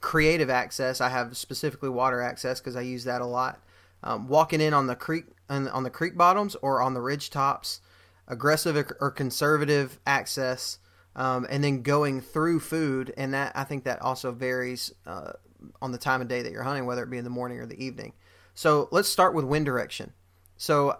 creative 0.00 0.50
access. 0.50 1.00
I 1.00 1.08
have 1.08 1.36
specifically 1.36 1.88
water 1.88 2.20
access 2.20 2.58
because 2.58 2.74
I 2.74 2.80
use 2.80 3.04
that 3.04 3.20
a 3.20 3.26
lot. 3.26 3.62
Um, 4.02 4.26
walking 4.26 4.60
in 4.60 4.74
on 4.74 4.88
the 4.88 4.96
creek 4.96 5.26
on, 5.48 5.84
the 5.84 5.90
creek 5.90 6.16
bottoms 6.16 6.56
or 6.56 6.82
on 6.82 6.94
the 6.94 7.00
ridge 7.00 7.30
tops, 7.30 7.80
aggressive 8.26 8.90
or 8.98 9.12
conservative 9.12 10.00
access, 10.04 10.80
um, 11.14 11.46
and 11.48 11.62
then 11.62 11.82
going 11.82 12.20
through 12.20 12.58
food, 12.58 13.14
and 13.16 13.34
that 13.34 13.52
I 13.54 13.62
think 13.62 13.84
that 13.84 14.02
also 14.02 14.32
varies 14.32 14.92
uh, 15.06 15.34
on 15.80 15.92
the 15.92 15.98
time 15.98 16.20
of 16.20 16.26
day 16.26 16.42
that 16.42 16.50
you're 16.50 16.64
hunting, 16.64 16.86
whether 16.86 17.04
it 17.04 17.10
be 17.10 17.18
in 17.18 17.24
the 17.24 17.30
morning 17.30 17.60
or 17.60 17.66
the 17.66 17.80
evening. 17.80 18.14
So 18.56 18.88
let's 18.90 19.08
start 19.08 19.32
with 19.32 19.44
wind 19.44 19.64
direction. 19.64 20.12
So, 20.56 20.96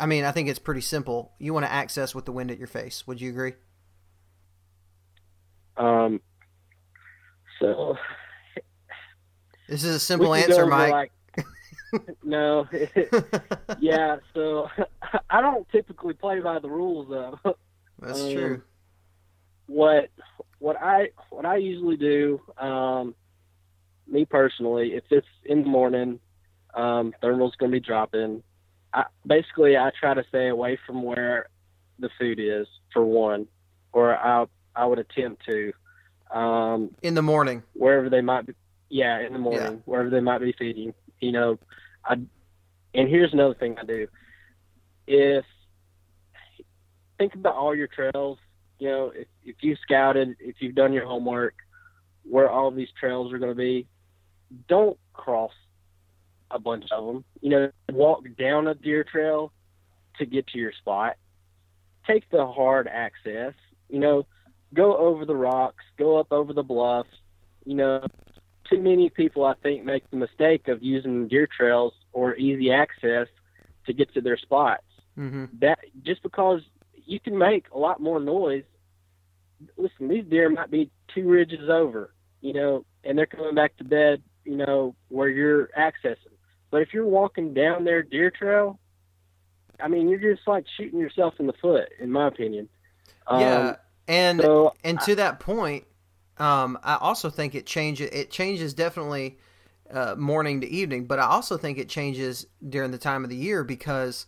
I 0.00 0.06
mean, 0.06 0.24
I 0.24 0.32
think 0.32 0.48
it's 0.48 0.58
pretty 0.58 0.80
simple. 0.80 1.32
You 1.38 1.52
want 1.52 1.66
to 1.66 1.72
access 1.72 2.14
with 2.14 2.24
the 2.24 2.32
wind 2.32 2.50
at 2.50 2.58
your 2.58 2.66
face. 2.66 3.06
Would 3.06 3.20
you 3.20 3.30
agree? 3.30 3.54
Um. 5.76 6.20
So. 7.60 7.96
This 9.68 9.84
is 9.84 9.96
a 9.96 10.00
simple 10.00 10.34
answer, 10.34 10.66
Mike. 10.66 10.92
Like, 10.92 11.12
no. 12.22 12.66
yeah. 13.78 14.16
So 14.34 14.68
I 15.30 15.40
don't 15.42 15.68
typically 15.70 16.14
play 16.14 16.40
by 16.40 16.58
the 16.58 16.70
rules, 16.70 17.08
though. 17.10 17.56
That's 18.00 18.22
um, 18.22 18.32
true 18.32 18.62
what 19.68 20.08
what 20.58 20.76
I 20.82 21.10
what 21.30 21.46
I 21.46 21.58
usually 21.58 21.96
do, 21.96 22.40
um, 22.58 23.14
me 24.08 24.24
personally, 24.24 24.94
if 24.94 25.04
it's 25.10 25.26
in 25.44 25.62
the 25.62 25.68
morning, 25.68 26.18
um, 26.74 27.14
thermal's 27.20 27.54
going 27.56 27.70
to 27.70 27.76
be 27.76 27.86
dropping. 27.86 28.42
I, 28.98 29.04
basically, 29.26 29.76
I 29.76 29.90
try 29.98 30.14
to 30.14 30.24
stay 30.28 30.48
away 30.48 30.78
from 30.86 31.02
where 31.02 31.48
the 31.98 32.10
food 32.18 32.38
is 32.40 32.66
for 32.92 33.04
one, 33.04 33.46
or 33.92 34.16
I 34.16 34.46
I 34.74 34.86
would 34.86 34.98
attempt 34.98 35.44
to. 35.46 35.72
Um, 36.36 36.94
in 37.02 37.14
the 37.14 37.22
morning, 37.22 37.62
wherever 37.74 38.10
they 38.10 38.20
might 38.20 38.46
be. 38.46 38.54
Yeah, 38.90 39.20
in 39.20 39.32
the 39.32 39.38
morning, 39.38 39.60
yeah. 39.60 39.78
wherever 39.84 40.10
they 40.10 40.20
might 40.20 40.38
be 40.38 40.54
feeding. 40.58 40.94
You 41.20 41.32
know, 41.32 41.58
I. 42.04 42.14
And 42.94 43.08
here's 43.08 43.32
another 43.32 43.54
thing 43.54 43.76
I 43.78 43.84
do. 43.84 44.08
If 45.06 45.44
think 47.18 47.34
about 47.34 47.54
all 47.54 47.74
your 47.74 47.88
trails 47.88 48.38
you 48.78 48.88
know, 48.88 49.12
if, 49.14 49.26
if 49.44 49.56
you 49.60 49.76
scouted, 49.82 50.36
if 50.40 50.56
you've 50.60 50.74
done 50.74 50.92
your 50.92 51.06
homework, 51.06 51.54
where 52.22 52.50
all 52.50 52.70
these 52.70 52.88
trails 52.98 53.32
are 53.32 53.38
going 53.38 53.50
to 53.50 53.56
be, 53.56 53.86
don't 54.68 54.96
cross 55.12 55.52
a 56.50 56.58
bunch 56.58 56.86
of 56.90 57.06
them. 57.06 57.24
You 57.40 57.50
know, 57.50 57.70
walk 57.92 58.24
down 58.38 58.66
a 58.66 58.74
deer 58.74 59.04
trail 59.04 59.52
to 60.18 60.26
get 60.26 60.46
to 60.48 60.58
your 60.58 60.72
spot. 60.72 61.16
Take 62.06 62.28
the 62.30 62.46
hard 62.46 62.88
access. 62.88 63.54
You 63.88 63.98
know, 63.98 64.26
go 64.74 64.96
over 64.96 65.24
the 65.24 65.36
rocks, 65.36 65.84
go 65.98 66.18
up 66.18 66.32
over 66.32 66.52
the 66.52 66.62
bluffs. 66.62 67.08
You 67.64 67.74
know, 67.74 68.06
too 68.68 68.80
many 68.80 69.10
people 69.10 69.44
I 69.44 69.54
think 69.62 69.84
make 69.84 70.08
the 70.10 70.16
mistake 70.16 70.68
of 70.68 70.82
using 70.82 71.28
deer 71.28 71.46
trails 71.46 71.94
or 72.12 72.34
easy 72.36 72.70
access 72.70 73.28
to 73.86 73.92
get 73.92 74.12
to 74.14 74.20
their 74.20 74.36
spots. 74.36 74.84
Mm-hmm. 75.18 75.46
That 75.60 75.78
just 76.04 76.22
because 76.22 76.62
you 77.04 77.18
can 77.18 77.36
make 77.36 77.66
a 77.72 77.78
lot 77.78 78.00
more 78.00 78.20
noise. 78.20 78.64
Listen, 79.76 80.08
these 80.08 80.24
deer 80.24 80.48
might 80.50 80.70
be 80.70 80.90
two 81.12 81.28
ridges 81.28 81.68
over, 81.68 82.14
you 82.40 82.52
know, 82.52 82.84
and 83.02 83.18
they're 83.18 83.26
coming 83.26 83.54
back 83.54 83.76
to 83.78 83.84
bed, 83.84 84.22
you 84.44 84.56
know, 84.56 84.94
where 85.08 85.28
you're 85.28 85.68
accessing. 85.76 86.37
But 86.70 86.82
if 86.82 86.92
you're 86.92 87.06
walking 87.06 87.54
down 87.54 87.84
their 87.84 88.02
deer 88.02 88.30
trail, 88.30 88.78
I 89.80 89.88
mean, 89.88 90.08
you're 90.08 90.34
just 90.34 90.46
like 90.46 90.64
shooting 90.76 90.98
yourself 90.98 91.34
in 91.38 91.46
the 91.46 91.52
foot, 91.54 91.88
in 91.98 92.10
my 92.10 92.28
opinion. 92.28 92.68
Yeah, 93.30 93.58
um, 93.58 93.76
and 94.06 94.40
so 94.40 94.74
and 94.84 95.00
to 95.00 95.12
I, 95.12 95.14
that 95.16 95.40
point, 95.40 95.84
um, 96.38 96.78
I 96.82 96.96
also 96.96 97.30
think 97.30 97.54
it 97.54 97.66
changes. 97.66 98.10
It 98.12 98.30
changes 98.30 98.74
definitely 98.74 99.38
uh, 99.90 100.14
morning 100.16 100.60
to 100.62 100.68
evening, 100.68 101.06
but 101.06 101.18
I 101.18 101.24
also 101.24 101.56
think 101.56 101.78
it 101.78 101.88
changes 101.88 102.46
during 102.66 102.90
the 102.90 102.98
time 102.98 103.24
of 103.24 103.30
the 103.30 103.36
year 103.36 103.64
because 103.64 104.26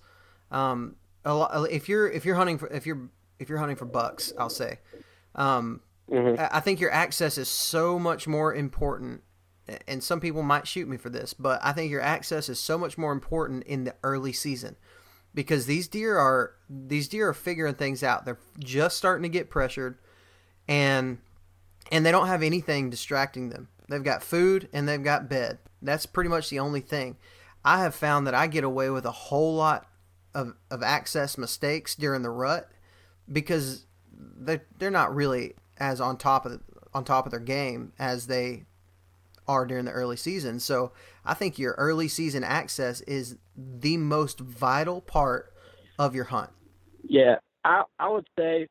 um, 0.50 0.96
a 1.24 1.34
lot, 1.34 1.70
if 1.70 1.88
you're 1.88 2.08
if 2.08 2.24
you're 2.24 2.36
hunting 2.36 2.58
for 2.58 2.68
if 2.68 2.86
you're 2.86 3.08
if 3.38 3.48
you're 3.48 3.58
hunting 3.58 3.76
for 3.76 3.86
bucks, 3.86 4.32
I'll 4.38 4.50
say, 4.50 4.78
um, 5.34 5.80
mm-hmm. 6.10 6.42
I 6.50 6.60
think 6.60 6.80
your 6.80 6.92
access 6.92 7.38
is 7.38 7.48
so 7.48 7.98
much 7.98 8.26
more 8.26 8.54
important. 8.54 9.22
And 9.86 10.02
some 10.02 10.20
people 10.20 10.42
might 10.42 10.66
shoot 10.66 10.88
me 10.88 10.96
for 10.96 11.10
this, 11.10 11.34
but 11.34 11.60
I 11.62 11.72
think 11.72 11.90
your 11.90 12.00
access 12.00 12.48
is 12.48 12.58
so 12.58 12.78
much 12.78 12.98
more 12.98 13.12
important 13.12 13.64
in 13.64 13.84
the 13.84 13.94
early 14.02 14.32
season 14.32 14.76
because 15.34 15.66
these 15.66 15.88
deer 15.88 16.16
are 16.18 16.54
these 16.68 17.08
deer 17.08 17.28
are 17.28 17.34
figuring 17.34 17.74
things 17.74 18.02
out. 18.02 18.24
They're 18.24 18.40
just 18.58 18.96
starting 18.96 19.22
to 19.22 19.28
get 19.28 19.50
pressured, 19.50 19.98
and 20.68 21.18
and 21.92 22.04
they 22.04 22.12
don't 22.12 22.26
have 22.26 22.42
anything 22.42 22.90
distracting 22.90 23.50
them. 23.50 23.68
They've 23.88 24.02
got 24.02 24.22
food 24.22 24.68
and 24.72 24.88
they've 24.88 25.02
got 25.02 25.28
bed. 25.28 25.58
That's 25.82 26.06
pretty 26.06 26.30
much 26.30 26.48
the 26.48 26.60
only 26.60 26.80
thing. 26.80 27.16
I 27.64 27.80
have 27.80 27.94
found 27.94 28.26
that 28.26 28.34
I 28.34 28.46
get 28.46 28.64
away 28.64 28.88
with 28.90 29.04
a 29.04 29.10
whole 29.10 29.54
lot 29.56 29.86
of, 30.34 30.54
of 30.70 30.82
access 30.82 31.36
mistakes 31.36 31.94
during 31.94 32.22
the 32.22 32.30
rut 32.30 32.70
because 33.30 33.86
they 34.12 34.60
they're 34.78 34.90
not 34.90 35.14
really 35.14 35.54
as 35.78 36.00
on 36.00 36.16
top 36.16 36.46
of 36.46 36.52
the, 36.52 36.60
on 36.94 37.04
top 37.04 37.26
of 37.26 37.30
their 37.30 37.40
game 37.40 37.92
as 37.98 38.26
they 38.26 38.64
are 39.50 39.66
during 39.66 39.84
the 39.84 39.92
early 39.92 40.16
season. 40.16 40.60
So 40.60 40.92
I 41.24 41.34
think 41.34 41.58
your 41.58 41.72
early 41.72 42.08
season 42.08 42.44
access 42.44 43.00
is 43.02 43.36
the 43.56 43.96
most 43.96 44.40
vital 44.40 45.00
part 45.00 45.52
of 45.98 46.14
your 46.14 46.24
hunt. 46.24 46.50
Yeah, 47.02 47.36
I 47.64 47.82
I 47.98 48.08
would 48.08 48.28
say, 48.38 48.68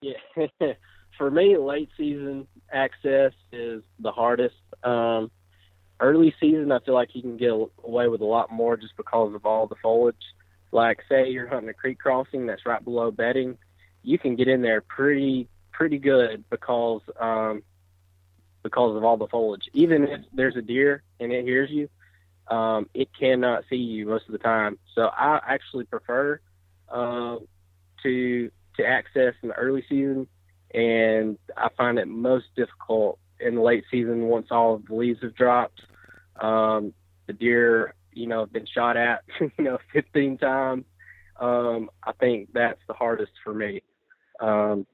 yeah, 0.00 0.46
for 1.18 1.30
me, 1.30 1.56
late 1.56 1.90
season 1.96 2.46
access 2.72 3.32
is 3.52 3.82
the 3.98 4.12
hardest. 4.12 4.56
Um, 4.82 5.30
early 6.00 6.34
season, 6.40 6.72
I 6.72 6.80
feel 6.80 6.94
like 6.94 7.14
you 7.14 7.22
can 7.22 7.36
get 7.36 7.50
away 7.50 8.08
with 8.08 8.20
a 8.20 8.26
lot 8.26 8.50
more 8.50 8.76
just 8.76 8.96
because 8.96 9.34
of 9.34 9.44
all 9.44 9.66
the 9.66 9.76
foliage 9.82 10.16
like 10.72 11.00
say 11.08 11.28
you're 11.28 11.48
hunting 11.48 11.68
a 11.68 11.74
creek 11.74 11.98
crossing 11.98 12.46
that's 12.46 12.66
right 12.66 12.82
below 12.82 13.10
bedding, 13.10 13.58
you 14.02 14.18
can 14.18 14.36
get 14.36 14.48
in 14.48 14.62
there 14.62 14.80
pretty 14.80 15.48
pretty 15.72 15.98
good 15.98 16.44
because 16.50 17.00
um, 17.18 17.62
because 18.62 18.96
of 18.96 19.04
all 19.04 19.16
the 19.16 19.26
foliage. 19.28 19.68
Even 19.72 20.04
if 20.04 20.20
there's 20.32 20.56
a 20.56 20.62
deer 20.62 21.02
and 21.18 21.32
it 21.32 21.44
hears 21.44 21.70
you, 21.70 21.88
um, 22.54 22.88
it 22.94 23.08
cannot 23.18 23.64
see 23.70 23.76
you 23.76 24.06
most 24.06 24.26
of 24.26 24.32
the 24.32 24.38
time. 24.38 24.78
So 24.94 25.02
I 25.02 25.40
actually 25.46 25.84
prefer 25.84 26.40
uh, 26.88 27.36
to 28.02 28.50
to 28.76 28.86
access 28.86 29.34
in 29.42 29.48
the 29.48 29.54
early 29.54 29.84
season, 29.88 30.26
and 30.74 31.38
I 31.56 31.68
find 31.76 31.98
it 31.98 32.08
most 32.08 32.46
difficult 32.56 33.18
in 33.40 33.56
the 33.56 33.62
late 33.62 33.84
season 33.90 34.24
once 34.24 34.48
all 34.50 34.74
of 34.74 34.86
the 34.86 34.94
leaves 34.94 35.22
have 35.22 35.34
dropped. 35.34 35.80
Um, 36.40 36.92
the 37.26 37.32
deer, 37.32 37.94
you 38.12 38.26
know, 38.26 38.40
have 38.40 38.52
been 38.52 38.66
shot 38.66 38.96
at, 38.96 39.22
you 39.40 39.50
know, 39.64 39.78
15 39.92 40.38
times. 40.38 40.84
Um, 41.38 41.90
I 42.04 42.12
think 42.12 42.50
that's 42.52 42.80
the 42.86 42.94
hardest 42.94 43.32
for 43.42 43.54
me. 43.54 43.82
Um, 44.40 44.86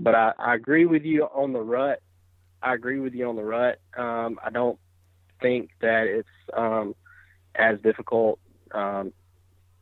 but 0.00 0.14
I, 0.14 0.32
I 0.38 0.54
agree 0.54 0.84
with 0.84 1.02
you 1.02 1.24
on 1.24 1.52
the 1.52 1.60
rut. 1.60 2.00
I 2.62 2.74
agree 2.74 3.00
with 3.00 3.14
you 3.14 3.28
on 3.28 3.36
the 3.36 3.44
rut. 3.44 3.80
Um, 3.96 4.38
I 4.44 4.50
don't 4.50 4.78
think 5.40 5.70
that 5.80 6.06
it's 6.06 6.28
um, 6.56 6.94
as 7.54 7.80
difficult, 7.80 8.38
um, 8.72 9.12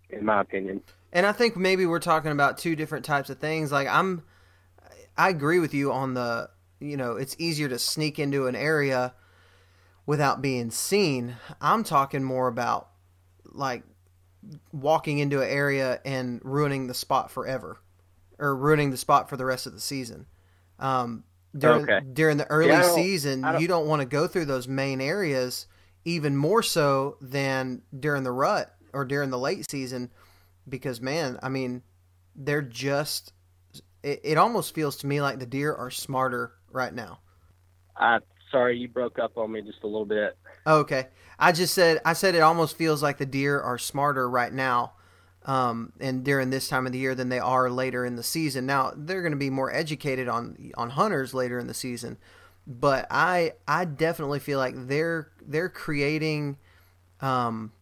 in 0.08 0.24
my 0.24 0.40
opinion. 0.40 0.82
And 1.12 1.26
I 1.26 1.32
think 1.32 1.56
maybe 1.56 1.86
we're 1.86 1.98
talking 1.98 2.32
about 2.32 2.58
two 2.58 2.74
different 2.76 3.04
types 3.04 3.30
of 3.30 3.38
things. 3.38 3.70
Like 3.70 3.88
I'm, 3.88 4.22
I 5.16 5.28
agree 5.28 5.58
with 5.58 5.74
you 5.74 5.92
on 5.92 6.14
the, 6.14 6.50
you 6.78 6.96
know, 6.96 7.16
it's 7.16 7.36
easier 7.38 7.68
to 7.68 7.78
sneak 7.78 8.18
into 8.18 8.46
an 8.46 8.56
area 8.56 9.12
without 10.06 10.40
being 10.40 10.70
seen. 10.70 11.36
I'm 11.60 11.84
talking 11.84 12.24
more 12.24 12.48
about 12.48 12.88
like 13.44 13.82
walking 14.72 15.18
into 15.18 15.42
an 15.42 15.48
area 15.50 16.00
and 16.04 16.40
ruining 16.42 16.86
the 16.86 16.94
spot 16.94 17.30
forever, 17.30 17.78
or 18.38 18.56
ruining 18.56 18.90
the 18.90 18.96
spot 18.96 19.28
for 19.28 19.36
the 19.36 19.44
rest 19.44 19.66
of 19.66 19.74
the 19.74 19.80
season. 19.80 20.26
Um, 20.78 21.24
during 21.56 21.82
Okay. 21.82 22.00
during 22.12 22.36
the 22.36 22.46
early 22.50 22.68
Yeah, 22.68 22.82
season, 22.94 23.40
don't- 23.42 23.60
you 23.60 23.68
don't 23.68 23.86
want 23.86 24.00
to 24.02 24.06
go 24.06 24.26
through 24.26 24.44
those 24.46 24.68
main 24.68 25.00
areas 25.00 25.66
even 26.04 26.36
more 26.36 26.62
so 26.62 27.16
than 27.20 27.82
during 27.98 28.22
the 28.22 28.32
rut 28.32 28.74
or 28.92 29.04
during 29.04 29.30
the 29.30 29.38
late 29.38 29.70
season 29.70 30.10
because 30.68 31.00
man, 31.00 31.38
I 31.42 31.48
mean, 31.48 31.82
they're 32.36 32.62
just 32.62 33.32
it, 34.02 34.20
it 34.24 34.38
almost 34.38 34.74
feels 34.74 34.96
to 34.98 35.06
me 35.06 35.20
like 35.20 35.38
the 35.38 35.46
deer 35.46 35.74
are 35.74 35.90
smarter 35.90 36.52
right 36.70 36.94
now. 36.94 37.18
I 37.96 38.20
sorry 38.50 38.78
you 38.78 38.88
broke 38.88 39.18
up 39.18 39.36
on 39.36 39.52
me 39.52 39.60
just 39.62 39.82
a 39.82 39.86
little 39.86 40.06
bit. 40.06 40.38
Okay. 40.66 41.08
I 41.38 41.52
just 41.52 41.74
said 41.74 42.00
I 42.04 42.12
said 42.14 42.34
it 42.34 42.40
almost 42.40 42.76
feels 42.76 43.02
like 43.02 43.18
the 43.18 43.26
deer 43.26 43.60
are 43.60 43.76
smarter 43.78 44.28
right 44.28 44.52
now, 44.52 44.92
um, 45.46 45.92
and 46.00 46.24
during 46.24 46.50
this 46.50 46.68
time 46.68 46.86
of 46.86 46.92
the 46.92 46.98
year 46.98 47.14
than 47.14 47.28
they 47.28 47.38
are 47.38 47.70
later 47.70 48.04
in 48.04 48.16
the 48.16 48.22
season. 48.22 48.66
Now 48.66 48.92
they're 48.94 49.22
going 49.22 49.32
to 49.32 49.38
be 49.38 49.50
more 49.50 49.74
educated 49.74 50.28
on 50.28 50.70
on 50.76 50.90
hunters 50.90 51.34
later 51.34 51.58
in 51.58 51.66
the 51.66 51.74
season, 51.74 52.18
but 52.66 53.06
I 53.10 53.54
I 53.66 53.84
definitely 53.84 54.40
feel 54.40 54.58
like 54.58 54.74
they're 54.76 55.30
they're 55.40 55.68
creating, 55.68 56.58
um, 57.20 57.72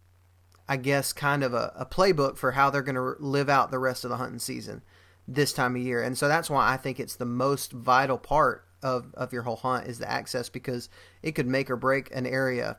I 0.68 0.76
guess 0.76 1.12
kind 1.12 1.42
of 1.42 1.54
a, 1.54 1.72
a 1.76 1.86
playbook 1.86 2.36
for 2.36 2.52
how 2.52 2.70
they're 2.70 2.82
going 2.82 2.94
to 2.94 3.16
live 3.18 3.48
out 3.48 3.70
the 3.70 3.78
rest 3.78 4.04
of 4.04 4.10
the 4.10 4.16
hunting 4.16 4.38
season 4.38 4.82
this 5.26 5.52
time 5.52 5.76
of 5.76 5.82
year, 5.82 6.02
and 6.02 6.16
so 6.16 6.28
that's 6.28 6.48
why 6.48 6.72
I 6.72 6.76
think 6.76 7.00
it's 7.00 7.16
the 7.16 7.26
most 7.26 7.72
vital 7.72 8.18
part 8.18 8.64
of 8.82 9.12
of 9.14 9.32
your 9.32 9.42
whole 9.42 9.56
hunt 9.56 9.88
is 9.88 9.98
the 9.98 10.08
access 10.08 10.48
because 10.48 10.88
it 11.22 11.32
could 11.32 11.46
make 11.46 11.68
or 11.68 11.76
break 11.76 12.14
an 12.14 12.26
area 12.26 12.78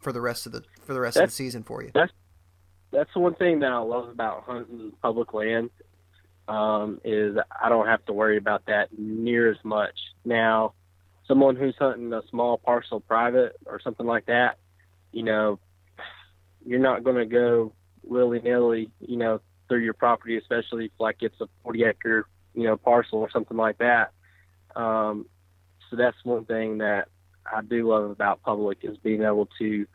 for 0.00 0.12
the 0.12 0.20
rest 0.20 0.46
of 0.46 0.52
the 0.52 0.64
for 0.82 0.92
the 0.92 1.00
rest 1.00 1.16
of 1.16 1.28
the 1.28 1.32
season 1.32 1.62
for 1.62 1.82
you. 1.82 1.92
That's 1.94 2.12
the 2.92 3.20
one 3.20 3.34
thing 3.34 3.60
that 3.60 3.70
I 3.70 3.78
love 3.78 4.08
about 4.08 4.44
hunting 4.44 4.92
public 5.02 5.34
land 5.34 5.70
um, 6.46 7.00
is 7.04 7.36
I 7.62 7.68
don't 7.68 7.86
have 7.86 8.04
to 8.06 8.12
worry 8.12 8.38
about 8.38 8.66
that 8.66 8.88
near 8.98 9.50
as 9.50 9.58
much. 9.62 9.94
Now, 10.24 10.72
someone 11.26 11.56
who's 11.56 11.76
hunting 11.78 12.12
a 12.12 12.22
small 12.30 12.56
parcel 12.58 13.00
private 13.00 13.56
or 13.66 13.80
something 13.80 14.06
like 14.06 14.26
that, 14.26 14.56
you 15.12 15.22
know, 15.22 15.58
you're 16.64 16.78
not 16.78 17.04
going 17.04 17.16
to 17.16 17.26
go 17.26 17.72
willy 18.02 18.40
nilly, 18.40 18.90
you 19.00 19.16
know, 19.16 19.40
through 19.68 19.80
your 19.80 19.94
property, 19.94 20.38
especially 20.38 20.86
if 20.86 20.92
like 20.98 21.16
it's 21.20 21.40
a 21.40 21.48
40 21.62 21.84
acre, 21.84 22.26
you 22.54 22.64
know, 22.64 22.76
parcel 22.76 23.18
or 23.18 23.30
something 23.30 23.56
like 23.56 23.78
that. 23.78 24.12
Um, 24.74 25.26
so 25.90 25.96
that's 25.96 26.16
one 26.24 26.46
thing 26.46 26.78
that 26.78 27.08
I 27.50 27.62
do 27.62 27.88
love 27.88 28.10
about 28.10 28.42
public 28.42 28.78
is 28.82 28.96
being 28.98 29.22
able 29.22 29.48
to 29.58 29.86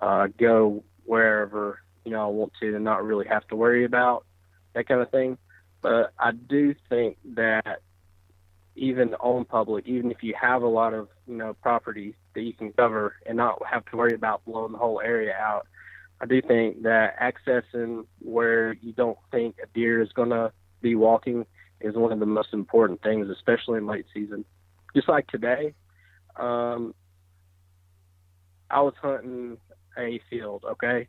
uh, 0.00 0.28
go 0.38 0.84
wherever 1.04 1.80
you 2.06 2.12
know 2.12 2.24
I 2.24 2.28
want 2.28 2.52
to 2.60 2.74
and 2.74 2.84
not 2.84 3.04
really 3.04 3.26
have 3.26 3.46
to 3.48 3.56
worry 3.56 3.84
about 3.84 4.24
that 4.74 4.88
kind 4.88 5.00
of 5.00 5.10
thing. 5.10 5.36
But 5.82 6.12
I 6.18 6.30
do 6.32 6.74
think 6.88 7.18
that 7.34 7.80
even 8.76 9.14
on 9.14 9.44
public, 9.44 9.86
even 9.86 10.10
if 10.10 10.22
you 10.22 10.34
have 10.40 10.62
a 10.62 10.68
lot 10.68 10.94
of 10.94 11.08
you 11.26 11.36
know 11.36 11.54
property 11.54 12.14
that 12.34 12.42
you 12.42 12.52
can 12.52 12.72
cover 12.72 13.16
and 13.26 13.36
not 13.36 13.60
have 13.70 13.84
to 13.86 13.96
worry 13.96 14.14
about 14.14 14.44
blowing 14.44 14.72
the 14.72 14.78
whole 14.78 15.00
area 15.00 15.34
out, 15.34 15.66
I 16.20 16.26
do 16.26 16.40
think 16.40 16.82
that 16.82 17.18
accessing 17.18 18.06
where 18.20 18.74
you 18.74 18.92
don't 18.92 19.18
think 19.32 19.56
a 19.62 19.66
deer 19.74 20.00
is 20.00 20.12
going 20.12 20.30
to 20.30 20.52
be 20.80 20.94
walking 20.94 21.44
is 21.80 21.94
one 21.94 22.12
of 22.12 22.20
the 22.20 22.26
most 22.26 22.54
important 22.54 23.02
things, 23.02 23.28
especially 23.28 23.78
in 23.78 23.86
late 23.86 24.06
season. 24.14 24.44
Just 24.94 25.08
like 25.08 25.26
today, 25.26 25.74
um, 26.36 26.94
I 28.70 28.80
was 28.80 28.94
hunting 29.02 29.58
a 29.98 30.20
field. 30.30 30.64
Okay, 30.72 31.08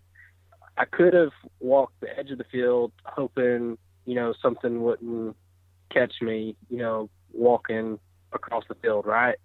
I 0.78 0.86
could 0.86 1.14
have 1.14 1.32
walked 1.60 2.00
the 2.02 2.18
edge 2.18 2.32
of 2.32 2.38
the 2.38 2.46
field, 2.52 2.92
hoping 3.04 3.78
you 4.06 4.16
know 4.16 4.34
something 4.42 4.84
wouldn't 4.84 5.36
catch 5.92 6.14
me. 6.22 6.56
You 6.70 6.78
know, 6.78 7.10
walking 7.34 8.00
across 8.34 8.64
the 8.68 8.76
field, 8.76 9.06
right? 9.06 9.38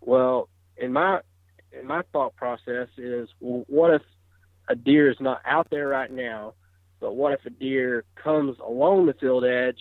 Well, 0.00 0.48
in 0.76 0.92
my 0.92 1.20
in 1.72 1.86
my 1.86 2.02
thought 2.12 2.36
process 2.36 2.88
is, 2.96 3.28
well, 3.40 3.64
what 3.68 3.94
if 3.94 4.02
a 4.68 4.74
deer 4.74 5.10
is 5.10 5.16
not 5.20 5.40
out 5.44 5.68
there 5.70 5.88
right 5.88 6.10
now, 6.10 6.54
but 7.00 7.14
what 7.14 7.32
if 7.32 7.44
a 7.46 7.50
deer 7.50 8.04
comes 8.22 8.56
along 8.58 9.06
the 9.06 9.14
field 9.14 9.44
edge 9.44 9.78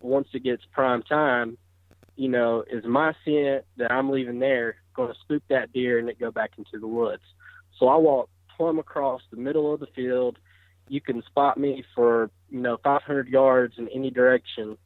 once 0.00 0.28
it 0.32 0.44
gets 0.44 0.62
prime 0.72 1.02
time? 1.02 1.56
You 2.16 2.28
know, 2.28 2.64
is 2.70 2.84
my 2.84 3.14
scent 3.24 3.64
that 3.78 3.90
I'm 3.90 4.10
leaving 4.10 4.38
there 4.38 4.76
going 4.94 5.12
to 5.12 5.18
spook 5.20 5.42
that 5.48 5.72
deer 5.72 5.98
and 5.98 6.08
it 6.08 6.20
go 6.20 6.30
back 6.30 6.52
into 6.58 6.78
the 6.78 6.86
woods? 6.86 7.22
So 7.78 7.88
I 7.88 7.96
walk 7.96 8.28
plumb 8.56 8.78
across 8.78 9.22
the 9.30 9.36
middle 9.36 9.72
of 9.72 9.80
the 9.80 9.86
field. 9.94 10.38
You 10.88 11.00
can 11.00 11.22
spot 11.22 11.58
me 11.58 11.84
for 11.94 12.30
you 12.50 12.60
know 12.60 12.78
500 12.82 13.28
yards 13.28 13.74
in 13.78 13.88
any 13.88 14.10
direction, 14.10 14.76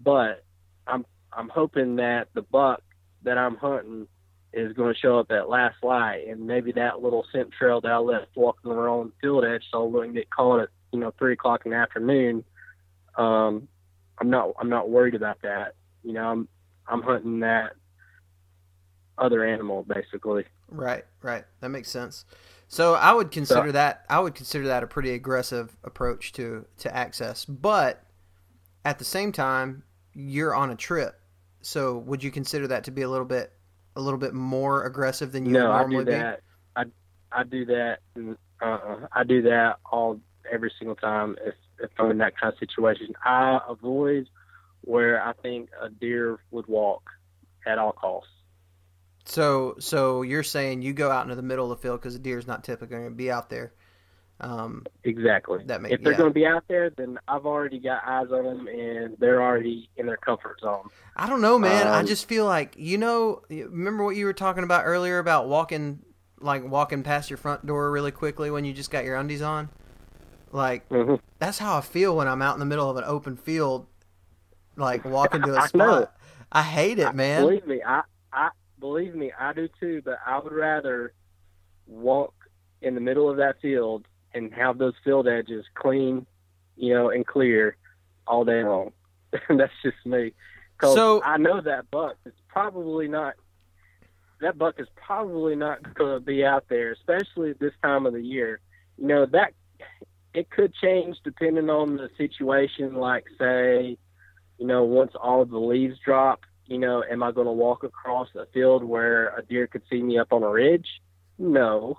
but 0.00 0.44
I'm 0.86 1.04
I'm 1.32 1.48
hoping 1.48 1.96
that 1.96 2.28
the 2.34 2.42
buck 2.42 2.82
that 3.22 3.38
I'm 3.38 3.56
hunting 3.56 4.08
is 4.52 4.72
going 4.72 4.94
to 4.94 4.98
show 4.98 5.18
up 5.18 5.30
at 5.30 5.48
last 5.48 5.76
light, 5.82 6.26
and 6.28 6.46
maybe 6.46 6.72
that 6.72 7.02
little 7.02 7.26
scent 7.32 7.52
trail 7.52 7.80
that 7.82 7.90
I 7.90 7.98
left 7.98 8.28
walking 8.34 8.70
around 8.70 9.08
the 9.08 9.12
field 9.20 9.44
edge, 9.44 9.62
so 9.70 9.82
I 9.82 9.86
wouldn't 9.86 10.14
get 10.14 10.30
caught 10.30 10.60
at 10.60 10.68
you 10.92 10.98
know 10.98 11.12
three 11.18 11.34
o'clock 11.34 11.62
in 11.64 11.72
the 11.72 11.76
afternoon. 11.76 12.44
Um, 13.16 13.68
I'm 14.18 14.30
not 14.30 14.54
I'm 14.58 14.68
not 14.68 14.88
worried 14.88 15.14
about 15.14 15.42
that. 15.42 15.74
You 16.02 16.12
know, 16.12 16.24
I'm 16.24 16.48
I'm 16.86 17.02
hunting 17.02 17.40
that 17.40 17.72
other 19.18 19.44
animal 19.44 19.82
basically. 19.82 20.44
Right, 20.68 21.04
right. 21.22 21.44
That 21.60 21.68
makes 21.68 21.90
sense. 21.90 22.24
So 22.68 22.94
I 22.94 23.12
would 23.12 23.30
consider 23.30 23.68
So- 23.68 23.72
that 23.72 24.04
I 24.08 24.20
would 24.20 24.34
consider 24.34 24.66
that 24.68 24.82
a 24.82 24.86
pretty 24.86 25.12
aggressive 25.12 25.76
approach 25.84 26.32
to 26.32 26.66
to 26.78 26.94
access, 26.94 27.44
but 27.44 28.02
at 28.84 28.98
the 28.98 29.04
same 29.04 29.32
time, 29.32 29.84
you're 30.12 30.54
on 30.54 30.70
a 30.70 30.76
trip. 30.76 31.20
So 31.60 31.98
would 31.98 32.22
you 32.22 32.30
consider 32.30 32.66
that 32.68 32.84
to 32.84 32.90
be 32.90 33.02
a 33.02 33.08
little 33.08 33.26
bit 33.26 33.52
a 33.96 34.00
little 34.00 34.18
bit 34.18 34.34
more 34.34 34.84
aggressive 34.84 35.32
than 35.32 35.46
you 35.46 35.52
no, 35.52 35.68
would 35.68 35.72
I 35.74 35.78
normally 35.80 36.04
do 36.04 36.10
that. 36.10 36.40
I 36.76 36.84
I 37.32 37.44
do 37.44 37.64
that. 37.66 38.00
Uh, 38.60 39.06
I 39.12 39.24
do 39.24 39.42
that 39.42 39.78
all 39.90 40.20
every 40.50 40.72
single 40.78 40.96
time 40.96 41.36
if 41.44 41.54
if 41.78 41.90
I'm 41.98 42.10
in 42.10 42.18
that 42.18 42.38
kind 42.38 42.52
of 42.52 42.58
situation. 42.58 43.14
I 43.24 43.60
avoid 43.68 44.28
where 44.82 45.22
I 45.22 45.32
think 45.34 45.70
a 45.80 45.88
deer 45.88 46.38
would 46.50 46.66
walk 46.66 47.02
at 47.66 47.78
all 47.78 47.92
costs. 47.92 48.30
So 49.26 49.76
so 49.78 50.22
you're 50.22 50.42
saying 50.42 50.82
you 50.82 50.92
go 50.92 51.10
out 51.10 51.24
into 51.24 51.34
the 51.34 51.42
middle 51.42 51.70
of 51.70 51.78
the 51.78 51.82
field 51.82 52.00
because 52.00 52.14
the 52.14 52.20
deer's 52.20 52.46
not 52.46 52.64
typically 52.64 52.96
going 52.96 53.04
to 53.08 53.10
be 53.14 53.30
out 53.30 53.50
there. 53.50 53.72
Um, 54.40 54.86
Exactly. 55.04 55.60
That 55.66 55.82
make- 55.82 55.92
if 55.92 56.02
they're 56.02 56.12
yeah. 56.12 56.18
going 56.18 56.30
to 56.30 56.34
be 56.34 56.46
out 56.46 56.64
there, 56.68 56.90
then 56.90 57.18
I've 57.28 57.46
already 57.46 57.78
got 57.78 58.02
eyes 58.06 58.26
on 58.32 58.44
them, 58.44 58.66
and 58.68 59.16
they're 59.18 59.42
already 59.42 59.88
in 59.96 60.06
their 60.06 60.16
comfort 60.16 60.60
zone. 60.60 60.88
I 61.16 61.28
don't 61.28 61.40
know, 61.40 61.58
man. 61.58 61.86
I 61.86 62.00
Um, 62.00 62.06
just 62.06 62.26
feel 62.28 62.44
like 62.44 62.74
you 62.76 62.98
know. 62.98 63.42
Remember 63.48 64.04
what 64.04 64.16
you 64.16 64.26
were 64.26 64.32
talking 64.32 64.64
about 64.64 64.84
earlier 64.84 65.18
about 65.18 65.48
walking, 65.48 66.02
like 66.40 66.64
walking 66.68 67.02
past 67.02 67.30
your 67.30 67.36
front 67.38 67.64
door 67.66 67.90
really 67.90 68.10
quickly 68.10 68.50
when 68.50 68.64
you 68.64 68.72
just 68.72 68.90
got 68.90 69.04
your 69.04 69.16
undies 69.16 69.42
on. 69.42 69.70
Like 70.52 70.84
hmm 70.90 71.14
that's 71.38 71.58
how 71.58 71.76
I 71.78 71.80
feel 71.80 72.16
when 72.16 72.28
I'm 72.28 72.42
out 72.42 72.54
in 72.54 72.60
the 72.60 72.66
middle 72.66 72.90
of 72.90 72.96
an 72.96 73.04
open 73.06 73.36
field, 73.36 73.86
like 74.76 75.04
walking 75.04 75.42
to 75.42 75.54
a 75.56 75.60
I 75.60 75.68
know. 75.74 76.06
spot. 76.06 76.16
I 76.52 76.62
hate 76.62 76.98
it, 76.98 77.14
man. 77.14 77.42
Believe 77.44 77.66
me, 77.66 77.82
I, 77.86 78.02
I 78.32 78.50
believe 78.78 79.14
me, 79.14 79.32
I 79.38 79.52
do 79.52 79.68
too. 79.80 80.02
But 80.04 80.18
I 80.26 80.38
would 80.38 80.52
rather 80.52 81.12
walk 81.86 82.34
in 82.82 82.94
the 82.94 83.00
middle 83.00 83.30
of 83.30 83.36
that 83.38 83.60
field 83.60 84.06
and 84.34 84.52
have 84.52 84.78
those 84.78 84.94
field 85.04 85.26
edges 85.28 85.64
clean, 85.74 86.26
you 86.76 86.92
know, 86.94 87.10
and 87.10 87.26
clear 87.26 87.76
all 88.26 88.44
day 88.44 88.62
long. 88.64 88.92
That's 89.48 89.72
just 89.82 90.04
me. 90.04 90.32
'Cause 90.78 90.94
So- 90.94 91.22
I 91.22 91.36
know 91.38 91.60
that 91.60 91.90
buck 91.90 92.16
is 92.26 92.34
probably 92.48 93.08
not. 93.08 93.34
that 94.40 94.58
buck 94.58 94.78
is 94.78 94.88
probably 94.96 95.56
not 95.56 95.94
going 95.94 96.14
to 96.14 96.20
be 96.20 96.44
out 96.44 96.64
there, 96.68 96.92
especially 96.92 97.50
at 97.50 97.58
this 97.58 97.72
time 97.82 98.04
of 98.04 98.12
the 98.12 98.20
year. 98.20 98.60
You 98.98 99.06
know 99.06 99.24
that 99.26 99.54
it 100.34 100.50
could 100.50 100.74
change 100.74 101.16
depending 101.24 101.70
on 101.70 101.96
the 101.96 102.10
situation. 102.18 102.94
Like 102.96 103.24
say, 103.38 103.96
you 104.58 104.66
know, 104.66 104.84
once 104.84 105.12
all 105.18 105.40
of 105.40 105.48
the 105.48 105.58
leaves 105.58 105.98
drop, 106.04 106.40
you 106.66 106.78
know, 106.78 107.02
am 107.08 107.22
I 107.22 107.32
going 107.32 107.46
to 107.46 107.52
walk 107.52 107.84
across 107.84 108.28
a 108.34 108.46
field 108.46 108.82
where 108.82 109.28
a 109.36 109.42
deer 109.42 109.66
could 109.66 109.82
see 109.90 110.02
me 110.02 110.18
up 110.18 110.32
on 110.32 110.42
a 110.42 110.48
ridge? 110.48 111.00
No. 111.38 111.98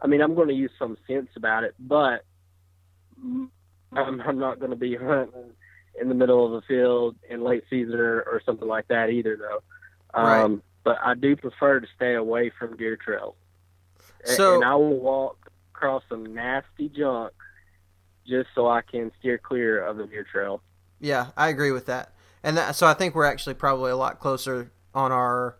I 0.00 0.06
mean, 0.06 0.20
I'm 0.20 0.34
going 0.34 0.48
to 0.48 0.54
use 0.54 0.70
some 0.78 0.96
sense 1.06 1.28
about 1.36 1.64
it, 1.64 1.74
but 1.78 2.24
I'm, 3.22 4.20
I'm 4.20 4.38
not 4.38 4.58
going 4.58 4.70
to 4.70 4.76
be 4.76 4.96
hunting 4.96 5.52
in 6.00 6.08
the 6.08 6.14
middle 6.14 6.46
of 6.46 6.52
a 6.52 6.62
field 6.62 7.16
in 7.28 7.42
late 7.42 7.64
season 7.70 7.94
or, 7.94 8.22
or 8.22 8.42
something 8.44 8.68
like 8.68 8.88
that 8.88 9.10
either, 9.10 9.36
though. 9.36 9.62
Um, 10.18 10.52
right. 10.52 10.60
But 10.84 10.98
I 11.02 11.14
do 11.14 11.34
prefer 11.36 11.80
to 11.80 11.86
stay 11.96 12.14
away 12.14 12.52
from 12.58 12.76
deer 12.76 12.96
trails. 12.96 13.36
So, 14.24 14.56
and 14.56 14.64
I 14.64 14.74
will 14.74 14.98
walk 14.98 15.50
across 15.74 16.02
some 16.08 16.34
nasty 16.34 16.88
junk 16.88 17.32
just 18.26 18.48
so 18.54 18.68
I 18.68 18.82
can 18.82 19.12
steer 19.18 19.38
clear 19.38 19.84
of 19.84 19.96
the 19.96 20.06
deer 20.06 20.26
trail. 20.30 20.62
Yeah, 21.00 21.28
I 21.36 21.48
agree 21.48 21.72
with 21.72 21.86
that. 21.86 22.13
And 22.44 22.58
that, 22.58 22.76
so 22.76 22.86
I 22.86 22.92
think 22.94 23.14
we're 23.14 23.24
actually 23.24 23.54
probably 23.54 23.90
a 23.90 23.96
lot 23.96 24.20
closer 24.20 24.70
on 24.94 25.10
our 25.10 25.56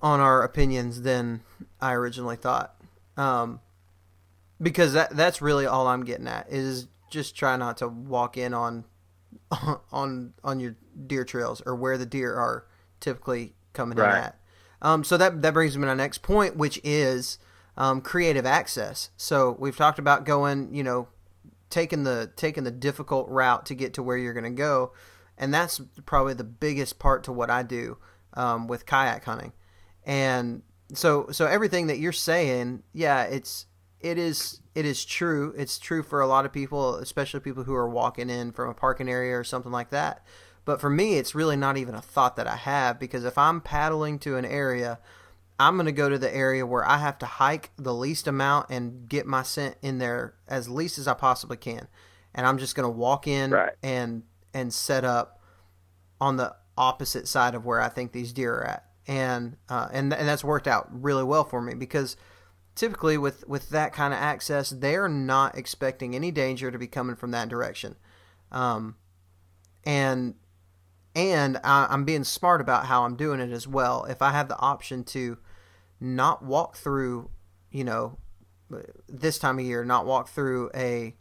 on 0.00 0.20
our 0.20 0.44
opinions 0.44 1.02
than 1.02 1.42
I 1.80 1.92
originally 1.92 2.36
thought. 2.36 2.76
Um, 3.16 3.60
because 4.62 4.92
that 4.92 5.10
that's 5.10 5.42
really 5.42 5.66
all 5.66 5.88
I'm 5.88 6.04
getting 6.04 6.28
at 6.28 6.50
is 6.50 6.86
just 7.10 7.36
try 7.36 7.56
not 7.56 7.78
to 7.78 7.88
walk 7.88 8.36
in 8.36 8.54
on 8.54 8.84
on 9.92 10.34
on 10.44 10.60
your 10.60 10.76
deer 11.06 11.24
trails 11.24 11.60
or 11.66 11.74
where 11.74 11.98
the 11.98 12.06
deer 12.06 12.32
are 12.34 12.66
typically 13.00 13.54
coming 13.72 13.98
right. 13.98 14.10
in 14.10 14.22
at. 14.24 14.40
Um, 14.82 15.02
so 15.02 15.16
that 15.16 15.42
that 15.42 15.52
brings 15.52 15.76
me 15.76 15.82
to 15.82 15.88
my 15.88 15.94
next 15.94 16.22
point, 16.22 16.56
which 16.56 16.80
is 16.84 17.38
um, 17.76 18.00
creative 18.00 18.46
access. 18.46 19.10
So 19.16 19.56
we've 19.58 19.76
talked 19.76 19.98
about 19.98 20.24
going, 20.24 20.72
you 20.72 20.84
know, 20.84 21.08
taking 21.70 22.04
the 22.04 22.30
taking 22.36 22.62
the 22.62 22.70
difficult 22.70 23.28
route 23.28 23.66
to 23.66 23.74
get 23.74 23.94
to 23.94 24.02
where 24.02 24.16
you're 24.16 24.32
going 24.32 24.44
to 24.44 24.50
go, 24.50 24.92
and 25.38 25.52
that's 25.52 25.80
probably 26.06 26.34
the 26.34 26.44
biggest 26.44 26.98
part 26.98 27.24
to 27.24 27.32
what 27.32 27.50
I 27.50 27.62
do 27.62 27.98
um, 28.34 28.66
with 28.66 28.86
kayak 28.86 29.24
hunting. 29.24 29.52
And 30.04 30.62
so 30.92 31.28
so 31.30 31.46
everything 31.46 31.86
that 31.88 31.98
you're 31.98 32.12
saying, 32.12 32.82
yeah, 32.92 33.22
it's 33.24 33.66
it 34.00 34.18
is 34.18 34.60
it 34.74 34.84
is 34.84 35.04
true. 35.04 35.54
It's 35.56 35.78
true 35.78 36.02
for 36.02 36.20
a 36.20 36.26
lot 36.26 36.44
of 36.44 36.52
people, 36.52 36.96
especially 36.96 37.40
people 37.40 37.64
who 37.64 37.74
are 37.74 37.88
walking 37.88 38.28
in 38.28 38.52
from 38.52 38.68
a 38.68 38.74
parking 38.74 39.08
area 39.08 39.38
or 39.38 39.44
something 39.44 39.72
like 39.72 39.90
that. 39.90 40.24
But 40.64 40.80
for 40.80 40.90
me, 40.90 41.16
it's 41.16 41.34
really 41.34 41.56
not 41.56 41.76
even 41.76 41.94
a 41.94 42.00
thought 42.00 42.36
that 42.36 42.46
I 42.46 42.56
have 42.56 42.98
because 42.98 43.24
if 43.24 43.36
I'm 43.36 43.60
paddling 43.60 44.18
to 44.20 44.36
an 44.36 44.44
area, 44.44 44.98
I'm 45.58 45.76
going 45.76 45.86
to 45.86 45.92
go 45.92 46.08
to 46.08 46.18
the 46.18 46.34
area 46.34 46.66
where 46.66 46.86
I 46.88 46.98
have 46.98 47.18
to 47.18 47.26
hike 47.26 47.70
the 47.76 47.94
least 47.94 48.26
amount 48.26 48.70
and 48.70 49.08
get 49.08 49.26
my 49.26 49.42
scent 49.42 49.76
in 49.82 49.98
there 49.98 50.34
as 50.48 50.68
least 50.68 50.98
as 50.98 51.06
I 51.06 51.14
possibly 51.14 51.56
can. 51.56 51.86
And 52.34 52.46
I'm 52.46 52.58
just 52.58 52.74
going 52.74 52.84
to 52.84 52.90
walk 52.90 53.26
in 53.26 53.50
right. 53.52 53.74
and 53.82 54.24
and 54.54 54.72
set 54.72 55.04
up 55.04 55.40
on 56.20 56.36
the 56.36 56.54
opposite 56.78 57.28
side 57.28 57.54
of 57.54 57.66
where 57.66 57.80
I 57.80 57.88
think 57.88 58.12
these 58.12 58.32
deer 58.32 58.54
are 58.54 58.66
at. 58.66 58.84
And 59.06 59.56
uh, 59.68 59.88
and 59.92 60.14
and 60.14 60.26
that's 60.26 60.44
worked 60.44 60.66
out 60.66 60.88
really 60.90 61.24
well 61.24 61.44
for 61.44 61.60
me 61.60 61.74
because 61.74 62.16
typically 62.74 63.18
with 63.18 63.46
with 63.46 63.68
that 63.70 63.92
kind 63.92 64.14
of 64.14 64.20
access, 64.20 64.70
they're 64.70 65.08
not 65.08 65.58
expecting 65.58 66.14
any 66.14 66.30
danger 66.30 66.70
to 66.70 66.78
be 66.78 66.86
coming 66.86 67.16
from 67.16 67.30
that 67.32 67.50
direction. 67.50 67.96
Um, 68.50 68.96
and 69.84 70.36
and 71.14 71.58
I, 71.62 71.86
I'm 71.90 72.04
being 72.04 72.24
smart 72.24 72.60
about 72.60 72.86
how 72.86 73.04
I'm 73.04 73.16
doing 73.16 73.40
it 73.40 73.52
as 73.52 73.68
well. 73.68 74.04
If 74.04 74.22
I 74.22 74.30
have 74.30 74.48
the 74.48 74.58
option 74.58 75.04
to 75.04 75.38
not 76.00 76.44
walk 76.44 76.76
through, 76.76 77.30
you 77.70 77.84
know, 77.84 78.18
this 79.08 79.38
time 79.38 79.58
of 79.58 79.64
year, 79.64 79.84
not 79.84 80.06
walk 80.06 80.28
through 80.28 80.70
a, 80.74 81.14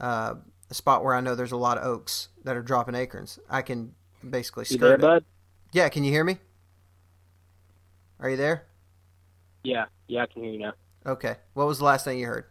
uh, 0.00 0.34
a 0.70 0.74
spot 0.74 1.04
where 1.04 1.14
I 1.14 1.20
know 1.20 1.34
there's 1.34 1.52
a 1.52 1.56
lot 1.56 1.78
of 1.78 1.84
oaks 1.84 2.28
that 2.44 2.56
are 2.56 2.62
dropping 2.62 2.94
acorns, 2.94 3.38
I 3.48 3.62
can 3.62 3.94
basically 4.28 4.64
skirt 4.64 4.74
you 4.74 4.80
there, 4.80 4.94
it. 4.94 5.00
bud? 5.00 5.24
Yeah, 5.72 5.88
can 5.88 6.04
you 6.04 6.10
hear 6.10 6.24
me? 6.24 6.38
Are 8.20 8.30
you 8.30 8.36
there? 8.36 8.64
Yeah, 9.62 9.86
yeah, 10.08 10.22
I 10.22 10.26
can 10.26 10.42
hear 10.42 10.52
you 10.52 10.58
now. 10.58 10.72
Okay. 11.04 11.36
What 11.54 11.66
was 11.66 11.78
the 11.78 11.84
last 11.84 12.04
thing 12.04 12.18
you 12.18 12.26
heard? 12.26 12.46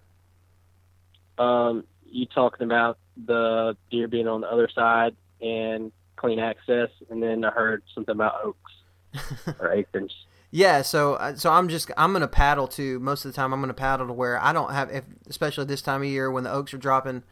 Um, 1.38 1.86
you 2.06 2.26
talking 2.26 2.66
about 2.66 2.98
the 3.26 3.76
deer 3.92 4.08
being 4.08 4.28
on 4.28 4.42
the 4.42 4.48
other 4.48 4.70
side 4.74 5.16
and 5.42 5.92
clean 6.16 6.40
access, 6.40 6.90
and 7.10 7.22
then 7.22 7.44
I 7.44 7.52
heard 7.52 7.84
something 7.94 8.14
about 8.14 8.36
oaks 8.44 9.32
or 9.60 9.72
acorns. 9.74 10.14
Yeah, 10.52 10.84
so 10.84 11.16
uh, 11.16 11.36
so 11.36 11.52
I'm 11.52 11.68
just 11.68 11.92
I'm 11.98 12.14
gonna 12.14 12.28
paddle 12.30 12.68
to 12.70 13.00
most 13.00 13.26
of 13.26 13.32
the 13.32 13.36
time. 13.36 13.54
I'm 13.54 13.60
gonna 13.60 13.74
paddle 13.74 14.08
to 14.08 14.14
where 14.14 14.42
I 14.42 14.54
don't 14.54 14.72
have, 14.72 14.90
if, 14.90 15.04
especially 15.28 15.66
this 15.66 15.82
time 15.82 16.02
of 16.02 16.08
year 16.08 16.32
when 16.32 16.46
the 16.46 16.52
oaks 16.52 16.74
are 16.74 16.78
dropping, 16.78 17.24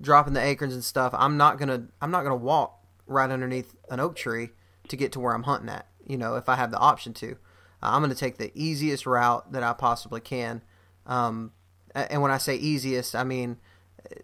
dropping 0.00 0.34
the 0.34 0.42
acorns 0.42 0.74
and 0.74 0.84
stuff. 0.84 1.14
I'm 1.16 1.36
not 1.36 1.58
gonna 1.58 1.88
I'm 2.00 2.10
not 2.10 2.22
gonna 2.22 2.36
walk 2.36 2.84
right 3.06 3.30
underneath 3.30 3.74
an 3.90 4.00
oak 4.00 4.16
tree 4.16 4.50
to 4.88 4.96
get 4.96 5.12
to 5.12 5.20
where 5.20 5.34
I'm 5.34 5.44
hunting 5.44 5.68
at. 5.68 5.86
You 6.06 6.18
know, 6.18 6.36
if 6.36 6.48
I 6.48 6.56
have 6.56 6.70
the 6.70 6.78
option 6.78 7.12
to, 7.14 7.32
uh, 7.32 7.34
I'm 7.82 8.02
gonna 8.02 8.14
take 8.14 8.38
the 8.38 8.52
easiest 8.54 9.06
route 9.06 9.52
that 9.52 9.62
I 9.62 9.72
possibly 9.72 10.20
can. 10.20 10.62
Um, 11.06 11.52
and 11.94 12.22
when 12.22 12.30
I 12.30 12.38
say 12.38 12.56
easiest, 12.56 13.14
I 13.14 13.24
mean 13.24 13.58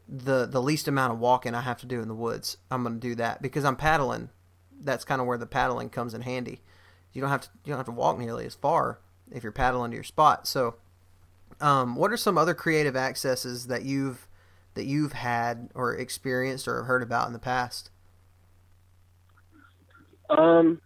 the 0.08 0.46
the 0.46 0.62
least 0.62 0.88
amount 0.88 1.12
of 1.12 1.18
walking 1.18 1.54
I 1.54 1.60
have 1.60 1.80
to 1.80 1.86
do 1.86 2.00
in 2.00 2.08
the 2.08 2.14
woods. 2.14 2.58
I'm 2.70 2.84
to 2.84 2.90
do 2.90 3.14
that 3.16 3.42
because 3.42 3.64
I'm 3.64 3.76
paddling. 3.76 4.30
That's 4.82 5.04
kind 5.04 5.20
of 5.20 5.26
where 5.26 5.38
the 5.38 5.46
paddling 5.46 5.90
comes 5.90 6.14
in 6.14 6.22
handy. 6.22 6.62
You 7.12 7.20
don't 7.20 7.30
have 7.30 7.42
to 7.42 7.48
you 7.64 7.70
don't 7.70 7.78
have 7.78 7.86
to 7.86 7.92
walk 7.92 8.18
nearly 8.18 8.46
as 8.46 8.54
far 8.54 9.00
if 9.30 9.42
you're 9.42 9.52
paddling 9.52 9.90
to 9.90 9.96
your 9.96 10.04
spot. 10.04 10.46
So, 10.46 10.76
um, 11.60 11.96
what 11.96 12.12
are 12.12 12.16
some 12.16 12.38
other 12.38 12.54
creative 12.54 12.96
accesses 12.96 13.66
that 13.68 13.84
you've 13.84 14.28
that 14.74 14.86
you've 14.86 15.12
had 15.12 15.70
or 15.74 15.94
experienced 15.94 16.68
or 16.68 16.84
heard 16.84 17.02
about 17.02 17.26
in 17.26 17.32
the 17.32 17.38
past? 17.38 17.90
Um, 20.30 20.80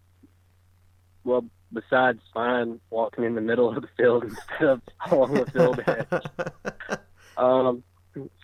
well, 1.24 1.44
besides 1.72 2.20
fine 2.32 2.80
walking 2.90 3.24
in 3.24 3.34
the 3.34 3.40
middle 3.40 3.68
of 3.68 3.82
the 3.82 3.88
field 3.96 4.24
instead 4.24 4.68
of 4.68 4.80
along 5.10 5.34
the 5.34 5.46
field 5.46 5.80
edge. 5.86 6.98
um, 7.36 7.82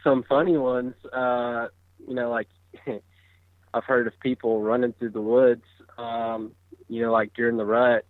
some 0.02 0.24
funny 0.28 0.56
ones. 0.56 0.94
Uh, 1.12 1.68
you 2.06 2.14
know, 2.14 2.30
like 2.30 2.48
I've 3.74 3.84
heard 3.84 4.06
of 4.06 4.18
people 4.20 4.62
running 4.62 4.92
through 4.98 5.10
the 5.10 5.20
woods. 5.20 5.64
Um, 5.98 6.52
you 6.88 7.02
know, 7.02 7.12
like 7.12 7.32
during 7.34 7.56
the 7.56 7.64
rut. 7.64 8.04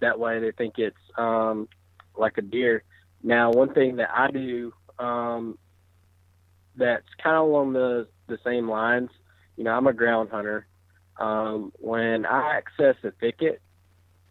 That 0.00 0.18
way, 0.18 0.40
they 0.40 0.52
think 0.52 0.78
it's 0.78 0.96
um, 1.18 1.68
like 2.16 2.38
a 2.38 2.42
deer. 2.42 2.84
Now, 3.22 3.50
one 3.50 3.74
thing 3.74 3.96
that 3.96 4.08
I 4.10 4.30
do 4.30 4.72
um, 4.98 5.58
that's 6.80 7.06
kind 7.22 7.36
of 7.36 7.44
along 7.44 7.74
the 7.74 8.08
the 8.26 8.38
same 8.44 8.68
lines. 8.68 9.10
You 9.56 9.64
know, 9.64 9.72
I'm 9.72 9.86
a 9.86 9.92
ground 9.92 10.30
hunter. 10.30 10.66
Um, 11.18 11.72
when 11.76 12.24
I 12.24 12.56
access 12.56 12.96
a 13.04 13.10
thicket, 13.12 13.60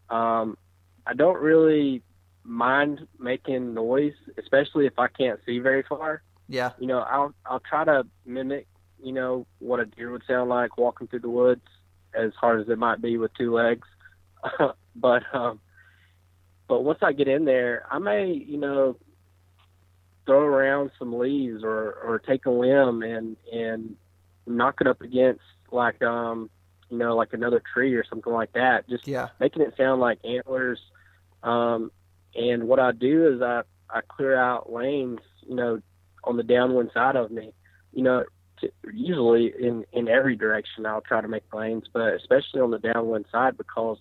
um, 0.10 0.58
I 1.06 1.14
don't 1.14 1.40
really 1.40 2.02
mind 2.44 3.08
making 3.20 3.76
noise, 3.76 4.16
especially 4.38 4.88
if 4.88 4.98
I 4.98 5.08
can't 5.08 5.40
see 5.46 5.60
very 5.60 5.84
far. 5.84 6.24
Yeah. 6.48 6.72
You 6.80 6.88
know, 6.88 7.00
I'll 7.00 7.34
I'll 7.46 7.62
try 7.62 7.86
to 7.86 8.06
mimic, 8.26 8.68
you 9.02 9.14
know, 9.14 9.46
what 9.60 9.80
a 9.80 9.86
deer 9.86 10.12
would 10.12 10.24
sound 10.28 10.50
like 10.50 10.78
walking 10.78 11.08
through 11.08 11.20
the 11.20 11.30
woods, 11.30 11.66
as 12.14 12.32
hard 12.34 12.60
as 12.62 12.68
it 12.68 12.80
might 12.80 13.02
be 13.02 13.18
with 13.18 13.32
two 13.36 13.54
legs. 13.54 13.88
but 14.96 15.24
um, 15.32 15.60
but 16.68 16.84
once 16.84 17.00
I 17.04 17.14
get 17.14 17.28
in 17.28 17.46
there, 17.46 17.86
I 17.92 18.00
may, 18.00 18.32
you 18.32 18.58
know, 18.58 18.98
throw 20.30 20.42
around 20.42 20.92
some 21.00 21.18
leaves 21.18 21.64
or 21.64 21.94
or 21.94 22.20
take 22.20 22.46
a 22.46 22.52
limb 22.52 23.02
and 23.02 23.36
and 23.52 23.96
knock 24.46 24.80
it 24.82 24.88
up 24.88 25.02
against 25.02 25.42
like 25.72 26.02
um 26.02 26.50
you 26.90 26.98
know 26.98 27.16
like 27.16 27.34
another 27.34 27.62
tree 27.74 27.94
or 27.96 28.04
something 28.06 28.34
like 28.34 28.52
that 28.54 28.88
just 28.90 29.08
yeah. 29.08 29.30
making 29.40 29.62
it 29.62 29.74
sound 29.78 30.02
like 30.02 30.20
antlers 30.24 30.80
um 31.44 31.92
and 32.36 32.64
what 32.64 32.80
I 32.80 32.92
do 32.92 33.34
is 33.34 33.42
I 33.42 33.62
I 33.90 34.02
clear 34.02 34.36
out 34.36 34.72
lanes 34.72 35.20
you 35.48 35.56
know 35.56 35.82
on 36.24 36.38
the 36.38 36.44
downwind 36.44 36.92
side 36.94 37.16
of 37.16 37.32
me. 37.32 37.54
You 37.94 38.04
know, 38.04 38.24
t- 38.60 38.72
usually 38.92 39.54
in 39.60 39.86
in 39.92 40.08
every 40.08 40.36
direction 40.36 40.86
I'll 40.86 41.02
try 41.02 41.22
to 41.22 41.28
make 41.28 41.52
lanes, 41.54 41.86
but 41.92 42.14
especially 42.14 42.62
on 42.62 42.72
the 42.72 42.80
downwind 42.80 43.26
side 43.32 43.58
because 43.58 43.98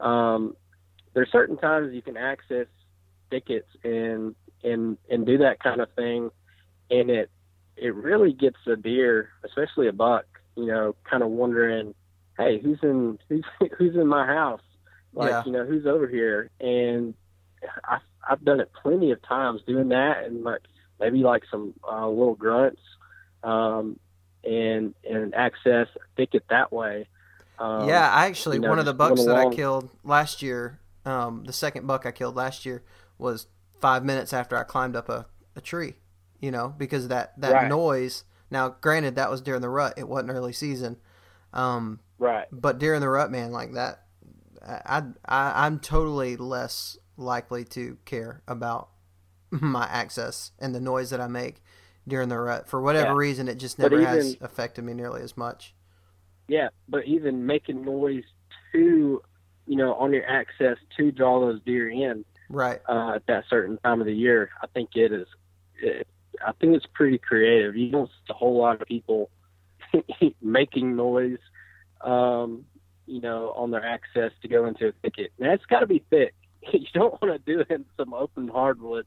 um, 0.00 0.56
there's 1.14 1.30
certain 1.30 1.56
times 1.56 1.94
you 1.94 2.02
can 2.02 2.16
access 2.16 2.66
thickets 3.30 3.68
and 3.82 4.34
and 4.64 4.98
and 5.08 5.26
do 5.26 5.38
that 5.38 5.62
kind 5.62 5.80
of 5.80 5.92
thing, 5.92 6.30
and 6.90 7.10
it 7.10 7.30
it 7.76 7.94
really 7.94 8.32
gets 8.32 8.56
a 8.66 8.76
deer, 8.76 9.30
especially 9.44 9.88
a 9.88 9.92
buck, 9.92 10.26
you 10.56 10.66
know, 10.66 10.94
kind 11.08 11.22
of 11.22 11.30
wondering, 11.30 11.94
hey, 12.38 12.60
who's 12.60 12.78
in 12.82 13.18
who's 13.28 13.44
who's 13.78 13.94
in 13.94 14.06
my 14.06 14.26
house? 14.26 14.62
Like, 15.12 15.30
yeah. 15.30 15.42
you 15.46 15.52
know, 15.52 15.64
who's 15.64 15.86
over 15.86 16.08
here? 16.08 16.50
And 16.60 17.14
I 17.84 17.98
I've 18.28 18.44
done 18.44 18.60
it 18.60 18.70
plenty 18.82 19.10
of 19.10 19.22
times 19.22 19.60
doing 19.66 19.88
that, 19.88 20.24
and 20.24 20.44
like 20.44 20.62
maybe 21.00 21.18
like 21.18 21.42
some 21.50 21.74
uh, 21.88 22.08
little 22.08 22.34
grunts, 22.34 22.80
um, 23.42 23.98
and 24.44 24.94
and 25.08 25.34
access 25.34 25.88
thicket 26.16 26.44
that 26.50 26.72
way. 26.72 27.06
Um, 27.58 27.88
yeah, 27.88 28.10
I 28.10 28.26
actually 28.26 28.56
you 28.56 28.62
know, 28.62 28.70
one 28.70 28.78
of 28.78 28.84
the 28.84 28.94
bucks 28.94 29.24
that 29.24 29.36
I 29.36 29.54
killed 29.54 29.90
last 30.02 30.42
year, 30.42 30.80
Um, 31.04 31.44
the 31.44 31.52
second 31.52 31.86
buck 31.86 32.06
I 32.06 32.10
killed 32.10 32.34
last 32.34 32.66
year 32.66 32.82
was 33.18 33.46
five 33.80 34.04
minutes 34.04 34.32
after 34.32 34.56
I 34.56 34.62
climbed 34.64 34.96
up 34.96 35.08
a, 35.08 35.26
a 35.56 35.60
tree, 35.60 35.94
you 36.40 36.50
know, 36.50 36.74
because 36.76 37.08
that, 37.08 37.38
that 37.40 37.52
Right. 37.52 37.68
noise. 37.68 38.24
Now, 38.50 38.76
granted, 38.80 39.16
that 39.16 39.30
was 39.30 39.40
during 39.40 39.60
the 39.62 39.68
rut. 39.68 39.94
It 39.96 40.08
wasn't 40.08 40.30
early 40.30 40.52
season. 40.52 40.96
Um, 41.52 42.00
Right. 42.18 42.46
but 42.52 42.78
during 42.78 43.00
the 43.00 43.08
rut, 43.08 43.30
man, 43.30 43.50
like 43.52 43.72
that, 43.74 44.00
I, 44.62 45.02
I 45.26 45.66
I'm 45.66 45.78
totally 45.78 46.36
less 46.36 46.96
likely 47.16 47.64
to 47.66 47.98
care 48.04 48.42
about 48.48 48.88
my 49.50 49.84
access 49.84 50.52
and 50.58 50.74
the 50.74 50.80
noise 50.80 51.10
that 51.10 51.20
I 51.20 51.26
make 51.28 51.62
during 52.08 52.28
the 52.28 52.38
rut. 52.38 52.68
For 52.68 52.80
whatever 52.80 53.10
Yeah. 53.12 53.16
reason, 53.18 53.48
it 53.48 53.56
just 53.56 53.78
never 53.78 54.00
has 54.04 54.34
even- 54.34 54.44
affected 54.44 54.84
me 54.84 54.94
nearly 54.94 55.22
as 55.22 55.36
much. 55.36 55.74
Yeah, 56.48 56.68
but 56.88 57.04
even 57.06 57.46
making 57.46 57.84
noise 57.84 58.24
to, 58.72 59.22
you 59.66 59.76
know, 59.76 59.94
on 59.94 60.12
your 60.12 60.26
access 60.28 60.76
to 60.98 61.10
draw 61.10 61.40
those 61.40 61.60
deer 61.62 61.88
in 61.90 62.24
Right. 62.48 62.80
uh, 62.88 63.14
at 63.16 63.26
that 63.26 63.44
certain 63.48 63.78
time 63.78 64.00
of 64.00 64.06
the 64.06 64.14
year, 64.14 64.50
I 64.62 64.66
think 64.66 64.90
it 64.94 65.12
is. 65.12 65.26
It, 65.80 66.06
I 66.44 66.52
think 66.52 66.76
it's 66.76 66.86
pretty 66.92 67.18
creative. 67.18 67.76
You 67.76 67.90
don't 67.90 68.08
see 68.08 68.30
a 68.30 68.34
whole 68.34 68.58
lot 68.58 68.80
of 68.80 68.88
people 68.88 69.30
making 70.42 70.96
noise, 70.96 71.38
um, 72.00 72.64
you 73.06 73.20
know, 73.20 73.52
on 73.56 73.70
their 73.70 73.84
access 73.84 74.32
to 74.42 74.48
go 74.48 74.66
into 74.66 74.88
a 74.88 74.92
thicket. 75.02 75.32
And 75.38 75.48
that's 75.48 75.64
got 75.66 75.80
to 75.80 75.86
be 75.86 76.04
thick. 76.10 76.34
You 76.72 76.86
don't 76.94 77.20
want 77.20 77.34
to 77.34 77.52
do 77.52 77.60
it 77.60 77.70
in 77.70 77.84
some 77.98 78.14
open 78.14 78.48
hardwood. 78.48 79.04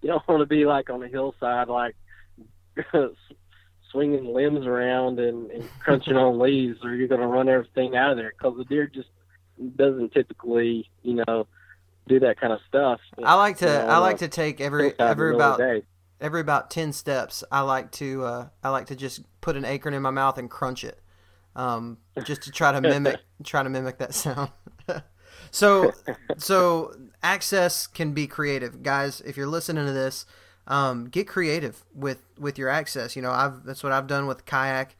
You 0.00 0.08
don't 0.08 0.26
want 0.26 0.40
to 0.40 0.46
be 0.46 0.64
like 0.64 0.88
on 0.88 1.02
a 1.02 1.08
hillside, 1.08 1.68
like 1.68 1.96
swinging 3.92 4.32
limbs 4.32 4.66
around 4.66 5.18
and, 5.20 5.50
and 5.50 5.68
crunching 5.80 6.16
on 6.16 6.38
leaves, 6.38 6.78
or 6.82 6.94
you're 6.94 7.08
going 7.08 7.20
to 7.20 7.26
run 7.26 7.50
everything 7.50 7.94
out 7.94 8.12
of 8.12 8.16
there 8.16 8.32
because 8.36 8.56
the 8.56 8.64
deer 8.64 8.86
just 8.86 9.10
doesn't 9.76 10.12
typically, 10.12 10.90
you 11.02 11.22
know, 11.26 11.46
do 12.08 12.20
that 12.20 12.40
kind 12.40 12.52
of 12.52 12.60
stuff. 12.68 13.00
I 13.22 13.34
like 13.34 13.58
to 13.58 13.66
you 13.66 13.72
know, 13.72 13.86
I 13.86 13.98
like 13.98 14.16
a 14.16 14.18
to 14.20 14.28
take 14.28 14.60
every 14.60 14.84
hillside 14.84 15.00
in 15.00 15.06
the 15.06 15.10
every 15.10 15.34
about 15.34 15.60
every 16.20 16.40
about 16.40 16.70
10 16.70 16.92
steps. 16.92 17.44
I 17.50 17.60
like 17.60 17.90
to 17.92 18.24
uh, 18.24 18.48
i 18.62 18.68
like 18.70 18.86
to 18.86 18.96
just 18.96 19.22
put 19.40 19.56
an 19.56 19.64
acorn 19.64 19.94
in 19.94 20.02
my 20.02 20.10
mouth 20.10 20.38
and 20.38 20.50
crunch 20.50 20.84
it 20.84 21.00
um, 21.56 21.98
just 22.24 22.42
to 22.42 22.50
try 22.50 22.72
to 22.72 22.80
mimic 22.80 23.20
try 23.44 23.62
to 23.62 23.68
mimic 23.68 23.98
that 23.98 24.14
sound. 24.14 24.50
So 25.50 25.92
so 26.36 26.94
access 27.22 27.86
can 27.86 28.12
be 28.12 28.26
creative. 28.26 28.82
Guys 28.82 29.20
if 29.20 29.36
you're 29.36 29.46
listening 29.46 29.86
to 29.86 29.92
this 29.92 30.26
um, 30.66 31.08
get 31.08 31.28
creative 31.28 31.84
with 31.94 32.24
with 32.38 32.58
your 32.58 32.68
access. 32.68 33.14
You 33.14 33.22
know 33.22 33.30
i've 33.30 33.64
that's 33.64 33.82
what 33.82 33.92
i've 33.92 34.06
done 34.06 34.26
with 34.26 34.46
kayak 34.46 34.96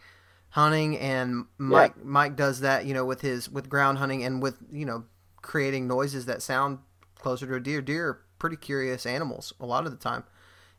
hunting 0.51 0.97
and 0.99 1.47
mike 1.59 2.05
mike 2.05 2.37
does 2.37 2.61
that 2.61 2.85
you 2.87 2.95
know 2.95 3.05
with 3.05 3.21
his 3.23 3.51
with 3.51 3.69
ground 3.69 3.99
hunting 3.99 4.23
and 4.23 4.41
with 4.41 4.57
you 4.71 4.87
know 4.87 5.05
creating 5.43 5.89
noises 5.89 6.27
that 6.27 6.41
sound 6.43 6.79
closer 7.25 7.47
to 7.47 7.55
a 7.55 7.61
deer. 7.61 7.81
Deer 7.81 8.09
are 8.09 8.21
pretty 8.39 8.57
curious 8.57 9.07
animals 9.07 9.55
a 9.59 9.65
lot 9.65 9.87
of 9.87 9.91
the 9.91 9.97
time. 9.97 10.23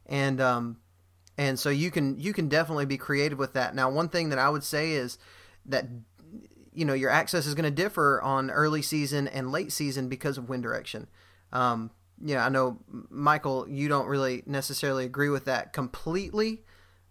And 0.05 0.39
um 0.39 0.77
and 1.37 1.59
so 1.59 1.69
you 1.69 1.89
can 1.89 2.19
you 2.19 2.33
can 2.33 2.47
definitely 2.47 2.85
be 2.85 2.97
creative 2.97 3.39
with 3.39 3.53
that. 3.53 3.73
Now 3.73 3.89
one 3.89 4.09
thing 4.09 4.29
that 4.29 4.37
i 4.39 4.47
would 4.47 4.63
say 4.63 4.91
is 4.91 5.17
that 5.65 5.87
you 6.71 6.85
know 6.85 6.93
your 6.93 7.09
access 7.09 7.47
is 7.47 7.55
going 7.55 7.65
to 7.65 7.83
differ 7.83 8.21
on 8.21 8.51
early 8.51 8.83
season 8.83 9.27
and 9.27 9.51
late 9.51 9.71
season 9.71 10.07
because 10.07 10.37
of 10.37 10.47
wind 10.47 10.61
direction. 10.61 11.07
Um 11.51 11.89
yeah 12.23 12.45
i 12.45 12.47
know 12.47 12.79
michael 13.09 13.67
you 13.67 13.89
don't 13.89 14.07
really 14.07 14.41
necessarily 14.45 15.03
agree 15.03 15.29
with 15.29 15.45
that 15.45 15.73
completely. 15.73 16.61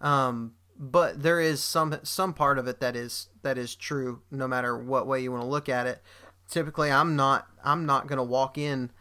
Um 0.01 0.55
but 0.79 1.23
there 1.25 1.41
is 1.41 1.61
some 1.61 1.99
some 2.05 2.33
part 2.33 2.57
of 2.57 2.69
it 2.69 2.79
that 2.79 2.95
is 2.95 3.29
that 3.43 3.59
is 3.59 3.75
true 3.75 4.23
no 4.31 4.47
matter 4.47 4.79
what 4.79 5.09
way 5.09 5.21
you 5.21 5.33
want 5.33 5.43
to 5.43 5.49
look 5.49 5.69
at 5.69 5.89
it. 5.89 6.01
Typically 6.49 6.93
i'm 6.93 7.17
not 7.17 7.49
i'm 7.65 7.85
not 7.85 8.07
going 8.07 8.19
to 8.19 8.23
walk 8.39 8.57
in 8.57 8.93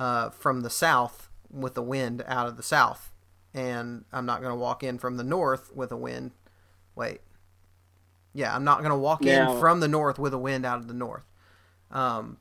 uh, 0.00 0.30
from 0.30 0.62
the 0.62 0.70
south 0.70 1.28
with 1.50 1.74
the 1.74 1.82
wind 1.82 2.24
out 2.26 2.46
of 2.46 2.56
the 2.56 2.62
south 2.62 3.12
and 3.52 4.04
i'm 4.12 4.24
not 4.24 4.40
going 4.40 4.52
to 4.52 4.56
walk 4.56 4.82
in 4.82 4.98
from 4.98 5.16
the 5.16 5.24
north 5.24 5.70
with 5.74 5.90
a 5.92 5.96
wind 5.96 6.30
wait 6.94 7.20
yeah 8.32 8.54
i'm 8.54 8.64
not 8.64 8.78
going 8.78 8.90
to 8.90 8.96
walk 8.96 9.20
Now- 9.20 9.52
in 9.54 9.60
from 9.60 9.80
the 9.80 9.88
north 9.88 10.18
with 10.18 10.32
a 10.32 10.38
wind 10.38 10.64
out 10.64 10.78
of 10.78 10.88
the 10.88 10.94
north 10.94 11.26
um, 11.90 12.38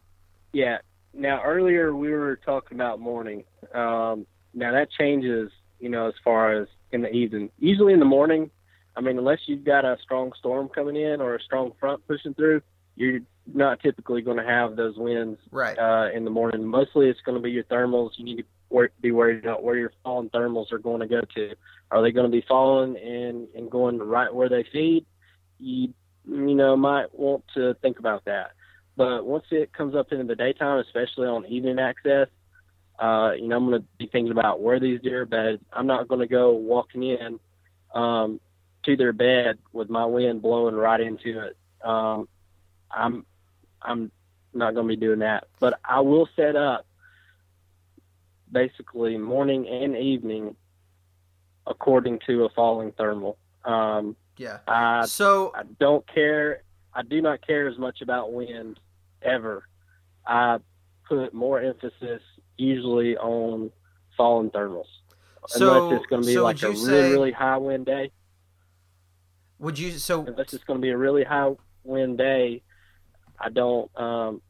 Yeah. 0.53 0.77
Now 1.13 1.41
earlier 1.43 1.95
we 1.95 2.11
were 2.11 2.35
talking 2.35 2.77
about 2.77 2.99
morning. 2.99 3.43
Um, 3.73 4.27
now 4.53 4.71
that 4.73 4.89
changes, 4.91 5.51
you 5.79 5.89
know, 5.89 6.07
as 6.07 6.13
far 6.23 6.53
as 6.53 6.67
in 6.91 7.01
the 7.01 7.09
evening. 7.11 7.49
Usually 7.57 7.93
in 7.93 7.99
the 7.99 8.05
morning, 8.05 8.51
I 8.95 9.01
mean, 9.01 9.17
unless 9.17 9.39
you've 9.47 9.63
got 9.63 9.85
a 9.85 9.97
strong 10.03 10.33
storm 10.37 10.69
coming 10.69 10.95
in 10.95 11.19
or 11.19 11.33
a 11.35 11.41
strong 11.41 11.71
front 11.79 12.05
pushing 12.07 12.35
through, 12.35 12.61
you're 12.95 13.21
not 13.53 13.79
typically 13.79 14.21
going 14.21 14.37
to 14.37 14.43
have 14.43 14.75
those 14.75 14.97
winds 14.97 15.39
right 15.51 15.77
uh, 15.77 16.09
in 16.13 16.23
the 16.23 16.31
morning. 16.31 16.65
Mostly 16.65 17.07
it's 17.07 17.21
going 17.21 17.37
to 17.37 17.41
be 17.41 17.51
your 17.51 17.63
thermals. 17.65 18.11
You 18.17 18.25
need 18.25 18.37
to 18.37 18.43
wor- 18.69 18.91
be 19.01 19.11
worried 19.11 19.43
about 19.43 19.63
where 19.63 19.75
your 19.75 19.91
falling 20.03 20.29
thermals 20.29 20.71
are 20.71 20.79
going 20.79 21.01
to 21.01 21.07
go 21.07 21.21
to. 21.35 21.55
Are 21.91 22.01
they 22.01 22.11
going 22.11 22.29
to 22.29 22.31
be 22.31 22.45
falling 22.47 22.97
and, 22.97 23.47
and 23.55 23.69
going 23.69 23.97
right 23.99 24.33
where 24.33 24.49
they 24.49 24.65
feed? 24.71 25.05
You, 25.59 25.93
you 26.25 26.55
know, 26.55 26.75
might 26.77 27.13
want 27.17 27.43
to 27.55 27.73
think 27.75 27.99
about 27.99 28.25
that. 28.25 28.51
But 28.95 29.25
once 29.25 29.45
it 29.51 29.73
comes 29.73 29.95
up 29.95 30.11
into 30.11 30.25
the 30.25 30.35
daytime, 30.35 30.79
especially 30.79 31.27
on 31.27 31.45
evening 31.45 31.79
access, 31.79 32.27
uh, 32.99 33.31
you 33.31 33.47
know, 33.47 33.55
I'm 33.55 33.69
going 33.69 33.81
to 33.81 33.87
be 33.97 34.07
thinking 34.07 34.31
about 34.31 34.61
where 34.61 34.79
these 34.79 35.01
deer 35.01 35.21
are 35.21 35.25
bedded. 35.25 35.61
I'm 35.71 35.87
not 35.87 36.07
going 36.07 36.19
to 36.19 36.27
go 36.27 36.51
walking 36.51 37.03
in 37.03 37.39
um, 37.93 38.41
to 38.83 38.97
their 38.97 39.13
bed 39.13 39.57
with 39.71 39.89
my 39.89 40.05
wind 40.05 40.41
blowing 40.41 40.75
right 40.75 40.99
into 40.99 41.45
it. 41.45 41.57
Um, 41.81 42.27
I'm 42.91 43.25
I'm 43.81 44.11
not 44.53 44.73
going 44.73 44.87
to 44.87 44.95
be 44.95 44.99
doing 44.99 45.19
that, 45.19 45.47
but 45.59 45.79
I 45.83 45.99
will 46.01 46.27
set 46.35 46.55
up 46.55 46.85
basically 48.51 49.17
morning 49.17 49.67
and 49.67 49.95
evening 49.95 50.55
according 51.67 52.19
to 52.27 52.45
a 52.45 52.49
falling 52.49 52.91
thermal. 52.93 53.37
Um, 53.65 54.15
yeah 54.37 54.59
I 54.67 55.05
so 55.05 55.51
I 55.53 55.63
don't 55.79 56.05
care. 56.11 56.63
I 56.93 57.03
do 57.03 57.21
not 57.21 57.45
care 57.45 57.67
as 57.67 57.77
much 57.77 58.01
about 58.01 58.33
wind 58.33 58.79
ever. 59.21 59.67
I 60.25 60.57
put 61.07 61.33
more 61.33 61.61
emphasis 61.61 62.21
usually 62.57 63.17
on 63.17 63.71
falling 64.17 64.49
thermals. 64.49 64.85
So- 65.47 65.87
unless 65.87 65.99
it's 65.99 66.09
going 66.09 66.21
to 66.23 66.27
be 66.27 66.33
so 66.33 66.43
like 66.43 66.63
a 66.63 66.67
you 66.67 66.71
really, 66.71 66.85
say- 66.85 67.11
really 67.11 67.31
high 67.31 67.57
wind 67.57 67.85
day. 67.85 68.11
would 69.59 69.77
you 69.77 69.91
so 69.91 70.25
Unless 70.25 70.53
it's 70.53 70.63
going 70.63 70.79
to 70.79 70.81
be 70.81 70.89
a 70.91 70.97
really 70.97 71.23
high 71.23 71.51
wind 71.83 72.17
day, 72.17 72.61
I 73.39 73.49
don't. 73.49 73.89
Um, 73.97 74.41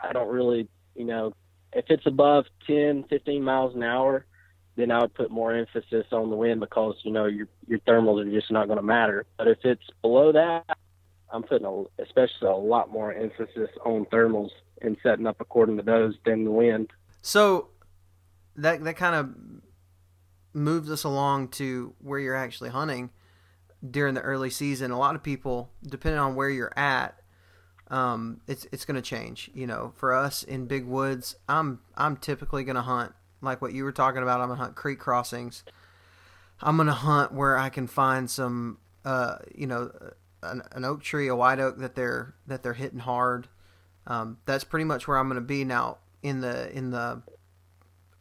I 0.00 0.12
don't 0.12 0.28
really, 0.28 0.68
you 0.94 1.04
know, 1.04 1.32
if 1.72 1.86
it's 1.88 2.06
above 2.06 2.44
10, 2.66 3.04
15 3.08 3.42
miles 3.42 3.74
an 3.74 3.82
hour, 3.82 4.26
then 4.76 4.90
I 4.90 5.00
would 5.00 5.14
put 5.14 5.30
more 5.30 5.52
emphasis 5.52 6.06
on 6.12 6.30
the 6.30 6.36
wind 6.36 6.60
because 6.60 6.96
you 7.02 7.12
know 7.12 7.26
your 7.26 7.48
your 7.66 7.78
thermals 7.80 8.26
are 8.26 8.30
just 8.30 8.50
not 8.50 8.66
going 8.66 8.78
to 8.78 8.82
matter. 8.82 9.24
But 9.36 9.48
if 9.48 9.58
it's 9.64 9.84
below 10.02 10.32
that, 10.32 10.76
I'm 11.32 11.42
putting 11.42 11.66
a, 11.66 12.02
especially 12.02 12.48
a 12.48 12.52
lot 12.52 12.90
more 12.90 13.12
emphasis 13.12 13.70
on 13.84 14.06
thermals 14.06 14.50
and 14.82 14.96
setting 15.02 15.26
up 15.26 15.40
according 15.40 15.76
to 15.76 15.82
those 15.82 16.14
than 16.24 16.44
the 16.44 16.50
wind. 16.50 16.90
So 17.22 17.68
that 18.56 18.82
that 18.84 18.96
kind 18.96 19.14
of 19.14 19.34
moves 20.52 20.90
us 20.90 21.04
along 21.04 21.48
to 21.48 21.94
where 21.98 22.18
you're 22.18 22.36
actually 22.36 22.70
hunting 22.70 23.10
during 23.88 24.14
the 24.14 24.20
early 24.20 24.50
season. 24.50 24.90
A 24.90 24.98
lot 24.98 25.14
of 25.14 25.22
people, 25.22 25.70
depending 25.82 26.20
on 26.20 26.34
where 26.34 26.48
you're 26.48 26.76
at, 26.76 27.16
um, 27.88 28.40
it's 28.46 28.66
it's 28.72 28.84
going 28.84 28.96
to 28.96 29.02
change. 29.02 29.50
You 29.54 29.66
know, 29.66 29.92
for 29.96 30.14
us 30.14 30.42
in 30.42 30.66
big 30.66 30.86
woods, 30.86 31.36
I'm 31.48 31.80
I'm 31.96 32.16
typically 32.16 32.64
going 32.64 32.76
to 32.76 32.82
hunt 32.82 33.12
like 33.40 33.60
what 33.60 33.72
you 33.72 33.84
were 33.84 33.92
talking 33.92 34.22
about. 34.22 34.40
I'm 34.40 34.48
going 34.48 34.58
to 34.58 34.64
hunt 34.64 34.76
creek 34.76 34.98
crossings. 34.98 35.64
I'm 36.60 36.76
going 36.76 36.86
to 36.86 36.92
hunt 36.92 37.32
where 37.32 37.58
I 37.58 37.68
can 37.68 37.86
find 37.86 38.30
some, 38.30 38.78
uh, 39.04 39.36
you 39.54 39.66
know, 39.66 39.90
an, 40.42 40.62
an 40.72 40.84
oak 40.84 41.02
tree, 41.02 41.28
a 41.28 41.36
white 41.36 41.58
oak 41.58 41.78
that 41.78 41.94
they're 41.94 42.34
that 42.46 42.62
they're 42.62 42.74
hitting 42.74 43.00
hard. 43.00 43.48
Um, 44.06 44.38
that's 44.46 44.64
pretty 44.64 44.84
much 44.84 45.08
where 45.08 45.18
I'm 45.18 45.28
going 45.28 45.40
to 45.40 45.46
be 45.46 45.64
now 45.64 45.98
in 46.22 46.40
the 46.40 46.70
in 46.76 46.90
the 46.90 47.22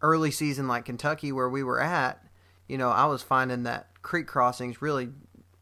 early 0.01 0.31
season, 0.31 0.67
like 0.67 0.85
Kentucky, 0.85 1.31
where 1.31 1.49
we 1.49 1.63
were 1.63 1.81
at. 1.81 2.23
You 2.67 2.77
know, 2.77 2.89
I 2.89 3.05
was 3.05 3.21
finding 3.21 3.63
that 3.63 4.01
creek 4.01 4.27
crossings 4.27 4.81
really 4.81 5.09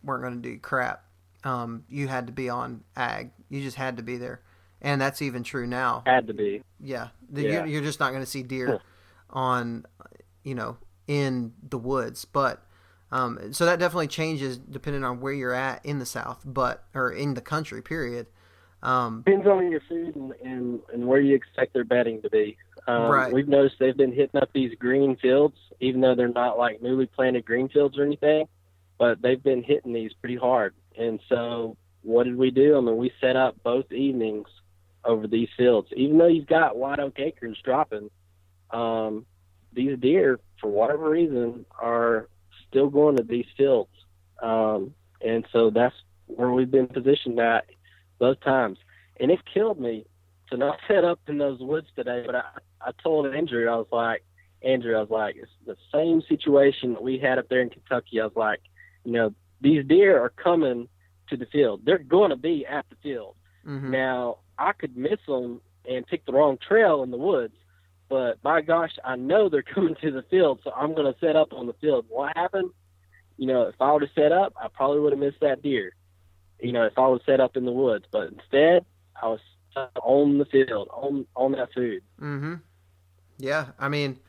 weren't 0.03 0.23
going 0.23 0.41
to 0.41 0.49
do 0.49 0.57
crap. 0.57 1.03
Um, 1.44 1.86
you 1.90 2.07
had 2.07 2.28
to 2.28 2.34
be 2.34 2.49
on 2.49 2.84
ag. 2.95 3.32
You 3.52 3.61
just 3.61 3.76
had 3.76 3.98
to 3.98 4.03
be 4.03 4.15
there, 4.15 4.41
and 4.82 5.02
that's 5.02 5.22
even 5.22 5.44
true 5.44 5.68
now. 5.68 6.03
Had 6.06 6.28
to 6.28 6.34
be. 6.34 6.64
Yeah, 6.80 7.10
Yeah. 7.32 7.41
You're, 7.44 7.65
you're 7.65 7.82
just 7.82 7.99
not 7.99 8.11
going 8.11 8.23
to 8.23 8.30
see 8.30 8.44
deer 8.44 8.80
on, 9.30 9.86
you 10.44 10.56
know, 10.56 10.78
in 11.06 11.52
the 11.61 11.78
woods. 11.78 12.23
But 12.23 12.64
um, 13.11 13.52
so 13.52 13.65
that 13.65 13.78
definitely 13.78 14.07
changes 14.07 14.57
depending 14.57 15.03
on 15.03 15.19
where 15.19 15.34
you're 15.34 15.53
at 15.53 15.86
in 15.86 15.99
the 15.99 16.06
South, 16.06 16.41
but 16.45 16.86
or 16.95 17.11
in 17.11 17.34
the 17.34 17.41
country. 17.41 17.82
Period. 17.82 18.28
Um, 18.82 19.23
Depends 19.26 19.45
on 19.45 19.69
your 19.69 19.82
food 19.82 20.15
and, 20.15 20.32
and, 20.44 20.80
and 20.91 21.06
where 21.06 21.19
you 21.19 21.36
expect 21.36 21.73
their 21.73 21.84
bedding 21.84 22.22
to 22.22 22.30
be. 22.30 22.57
Um, 22.88 23.11
Right. 23.11 23.34
We've 23.34 23.49
noticed 23.49 23.76
they've 23.80 23.95
been 23.95 24.14
hitting 24.14 24.41
up 24.41 24.49
these 24.53 24.73
green 24.80 25.18
fields, 25.18 25.57
even 25.82 25.99
though 26.02 26.15
they're 26.15 26.30
not 26.30 26.57
like 26.57 26.82
newly 26.82 27.06
planted 27.06 27.45
green 27.45 27.69
fields 27.69 27.98
or 27.99 28.03
anything, 28.03 28.48
but 28.98 29.22
they've 29.22 29.44
been 29.44 29.61
hitting 29.61 29.94
these 29.94 30.14
pretty 30.14 30.38
hard. 30.38 30.73
And 30.98 31.19
so 31.30 31.78
what 32.03 32.23
did 32.23 32.38
we 32.38 32.52
do? 32.52 32.78
I 32.78 32.82
mean, 32.82 32.98
we 32.98 33.11
set 33.22 33.36
up 33.36 33.56
both 33.64 33.91
evenings 33.91 34.48
over 35.06 35.28
these 35.28 35.49
fields. 35.57 35.90
Even 35.95 36.18
though 36.18 36.28
you've 36.28 36.48
got 36.48 36.78
white 36.78 36.99
oak 36.99 37.19
acres 37.19 37.57
dropping, 37.64 38.10
um, 38.72 39.26
these 39.73 39.98
deer, 39.99 40.40
for 40.60 40.69
whatever 40.69 41.10
reason, 41.10 41.65
are 41.80 42.28
still 42.68 42.90
going 42.90 43.18
to 43.18 43.23
these 43.23 43.45
fields. 43.57 43.91
Um, 44.41 44.94
and 45.22 45.45
so 45.52 45.69
that's 45.69 45.95
where 46.28 46.52
we've 46.52 46.72
been 46.72 46.88
positioned 46.88 47.40
at 47.40 47.65
both 48.19 48.40
times. 48.41 48.78
And 49.19 49.32
it 49.32 49.40
killed 49.53 49.80
me 49.80 50.06
to 50.49 50.57
not 50.57 50.78
set 50.88 51.03
up 51.03 51.19
in 51.28 51.38
those 51.38 51.60
woods 51.60 51.88
today. 51.95 52.23
But 52.26 52.36
I, 52.36 52.44
I 52.82 52.91
told 53.03 53.34
Andrew, 53.34 53.69
I 53.69 53.76
was 53.76 53.88
like, 53.91 54.23
Andrew, 54.64 54.95
I 54.95 55.02
was 55.02 55.10
like, 55.10 55.36
it's 55.38 55.52
the 55.65 55.76
same 55.91 56.22
situation 56.28 56.94
that 56.94 57.02
we 57.02 57.18
had 57.18 57.40
up 57.40 57.49
there 57.49 57.61
in 57.61 57.69
Kentucky. 57.69 58.22
I 58.22 58.26
was 58.26 58.36
like, 58.36 58.60
you 59.03 59.11
know, 59.11 59.34
these 59.60 59.86
deer 59.86 60.19
are 60.23 60.30
coming 60.30 60.88
to 61.32 61.38
the 61.38 61.48
field. 61.48 61.82
They're 61.84 61.98
going 61.98 62.30
to 62.30 62.36
be 62.36 62.66
at 62.66 62.86
the 62.90 62.95
field. 63.02 63.36
Mm-hmm. 63.68 63.91
Now, 63.91 64.38
I 64.58 64.74
could 64.74 64.95
miss 64.95 65.20
them 65.28 65.62
and 65.90 66.06
pick 66.06 66.26
the 66.26 66.34
wrong 66.34 66.58
trail 66.66 67.03
in 67.03 67.12
the 67.12 67.18
woods, 67.18 67.56
but 68.10 68.41
by 68.41 68.62
gosh, 68.62 68.91
I 69.03 69.16
know 69.16 69.49
they're 69.49 69.64
coming 69.76 69.95
to 70.02 70.12
the 70.12 70.24
field, 70.30 70.60
so 70.64 70.72
I'm 70.72 70.94
going 70.94 71.12
to 71.12 71.20
set 71.20 71.36
up 71.36 71.53
on 71.53 71.68
the 71.68 71.74
field. 71.74 72.06
What 72.08 72.36
happened? 72.36 72.72
You 73.38 73.48
know, 73.48 73.64
if 73.64 73.76
I 73.80 73.91
would 73.91 74.03
have 74.03 74.12
set 74.14 74.32
up, 74.32 74.53
I 74.62 74.68
probably 74.68 74.99
would 74.99 75.14
have 75.14 75.20
missed 75.20 75.40
that 75.41 75.64
deer. 75.64 75.95
You 76.60 76.72
know, 76.72 76.86
if 76.86 76.98
I 76.98 77.08
was 77.08 77.22
set 77.26 77.40
up 77.40 77.58
in 77.58 77.66
the 77.66 77.72
woods, 77.72 78.06
but 78.12 78.28
instead, 78.28 78.86
I 79.20 79.28
was 79.28 79.40
on 80.03 80.38
the 80.38 80.45
field, 80.45 80.90
on 80.91 81.26
on 81.36 81.53
that 81.53 81.74
food. 81.74 82.03
Mm-hmm. 82.22 82.56
Yeah, 83.40 83.68
I 83.80 83.90
mean, 83.90 84.20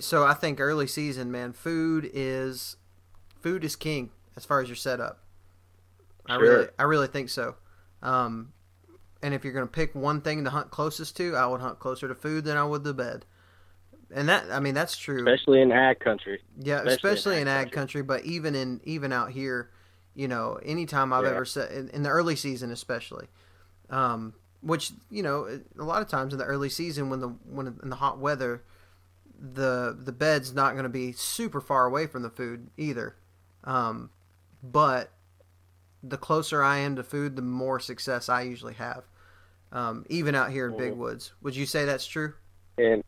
so 0.00 0.24
I 0.24 0.34
think 0.34 0.60
early 0.60 0.86
season, 0.86 1.32
man, 1.32 1.52
food 1.52 2.10
is 2.12 2.76
food 3.40 3.64
is 3.64 3.74
king 3.74 4.10
as 4.36 4.44
far 4.44 4.60
as 4.60 4.68
your 4.68 4.76
setup. 4.76 5.24
I 6.26 6.34
Sure. 6.36 6.40
really, 6.40 6.68
I 6.78 6.82
really 6.84 7.06
think 7.08 7.28
so. 7.28 7.56
Um, 8.02 8.52
and 9.22 9.34
if 9.34 9.44
you're 9.44 9.52
going 9.52 9.66
to 9.66 9.72
pick 9.72 9.94
one 9.94 10.20
thing 10.20 10.44
to 10.44 10.50
hunt 10.50 10.70
closest 10.70 11.16
to, 11.18 11.36
I 11.36 11.46
would 11.46 11.60
hunt 11.60 11.78
closer 11.78 12.08
to 12.08 12.14
food 12.14 12.44
than 12.44 12.56
I 12.56 12.64
would 12.64 12.84
the 12.84 12.94
bed. 12.94 13.24
And 14.14 14.28
that, 14.28 14.50
I 14.50 14.60
mean, 14.60 14.74
that's 14.74 14.96
true. 14.96 15.18
Especially 15.20 15.62
in 15.62 15.72
ag 15.72 16.00
country. 16.00 16.40
Yeah, 16.58 16.82
especially 16.82 17.10
especially, 17.10 17.36
in 17.36 17.42
in 17.42 17.48
ag 17.48 17.66
ag 17.68 17.72
country, 17.72 18.02
but 18.02 18.24
even 18.24 18.54
in 18.54 18.80
even 18.84 19.12
out 19.12 19.30
here, 19.30 19.70
you 20.14 20.28
know, 20.28 20.58
anytime 20.62 21.12
I've 21.12 21.24
Yeah. 21.24 21.30
ever 21.30 21.44
said 21.44 21.72
in, 21.72 21.88
in 21.90 22.02
the 22.02 22.10
early 22.10 22.36
season, 22.36 22.70
especially, 22.70 23.28
um, 23.88 24.34
which 24.60 24.90
you 25.10 25.22
know, 25.22 25.60
a 25.78 25.84
lot 25.84 26.02
of 26.02 26.08
times 26.08 26.32
in 26.34 26.38
the 26.38 26.44
early 26.44 26.68
season 26.68 27.08
when 27.08 27.20
the 27.20 27.28
when 27.28 27.78
in 27.82 27.88
the 27.88 27.96
hot 27.96 28.18
weather, 28.18 28.62
the 29.40 29.96
the 29.98 30.12
bed's 30.12 30.52
not 30.52 30.72
going 30.72 30.84
to 30.84 30.90
be 30.90 31.12
super 31.12 31.60
far 31.60 31.86
away 31.86 32.06
from 32.06 32.22
the 32.22 32.30
food 32.30 32.68
either, 32.76 33.16
um, 33.64 34.10
but 34.62 35.10
the 36.02 36.18
closer 36.18 36.62
I 36.62 36.78
am 36.78 36.96
to 36.96 37.02
food, 37.02 37.36
the 37.36 37.42
more 37.42 37.78
success 37.78 38.28
I 38.28 38.42
usually 38.42 38.74
have, 38.74 39.04
um, 39.70 40.04
even 40.08 40.34
out 40.34 40.50
here 40.50 40.66
in 40.66 40.76
big 40.76 40.92
Mhm. 40.92 40.96
woods. 40.96 41.32
Would 41.42 41.56
you 41.56 41.66
say 41.66 41.84
that's 41.84 42.06
true? 42.06 42.34
And 42.78 43.04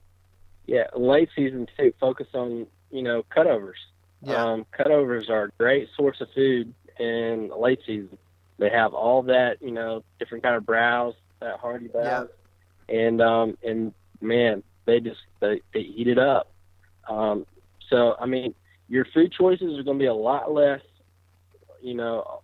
yeah, 0.66 0.88
late 0.94 1.28
season 1.34 1.66
too. 1.76 1.92
Focus 2.00 2.28
on 2.34 2.66
you 2.90 3.02
know 3.02 3.22
cutovers. 3.24 3.78
Yeah. 4.22 4.42
Um, 4.42 4.66
cutovers 4.78 5.28
are 5.28 5.44
a 5.44 5.50
great 5.58 5.88
source 5.96 6.20
of 6.20 6.30
food 6.32 6.72
in 6.98 7.48
late 7.48 7.80
season. 7.84 8.16
They 8.58 8.70
have 8.70 8.94
all 8.94 9.22
that, 9.24 9.60
you 9.60 9.72
know, 9.72 10.04
different 10.18 10.44
kind 10.44 10.54
of 10.54 10.64
browse, 10.64 11.14
that 11.40 11.58
hardy 11.58 11.88
browse, 11.88 12.28
and 12.88 13.20
um, 13.20 13.58
and 13.64 13.92
man, 14.20 14.62
they 14.86 15.00
just 15.00 15.20
they, 15.40 15.60
they 15.72 15.80
eat 15.80 16.06
it 16.06 16.18
up. 16.18 16.50
Um, 17.08 17.46
so 17.90 18.16
I 18.18 18.26
mean, 18.26 18.54
your 18.88 19.04
food 19.06 19.32
choices 19.32 19.78
are 19.78 19.82
going 19.82 19.98
to 19.98 20.02
be 20.02 20.06
a 20.06 20.14
lot 20.14 20.52
less, 20.52 20.80
you 21.82 21.94
know, 21.94 22.42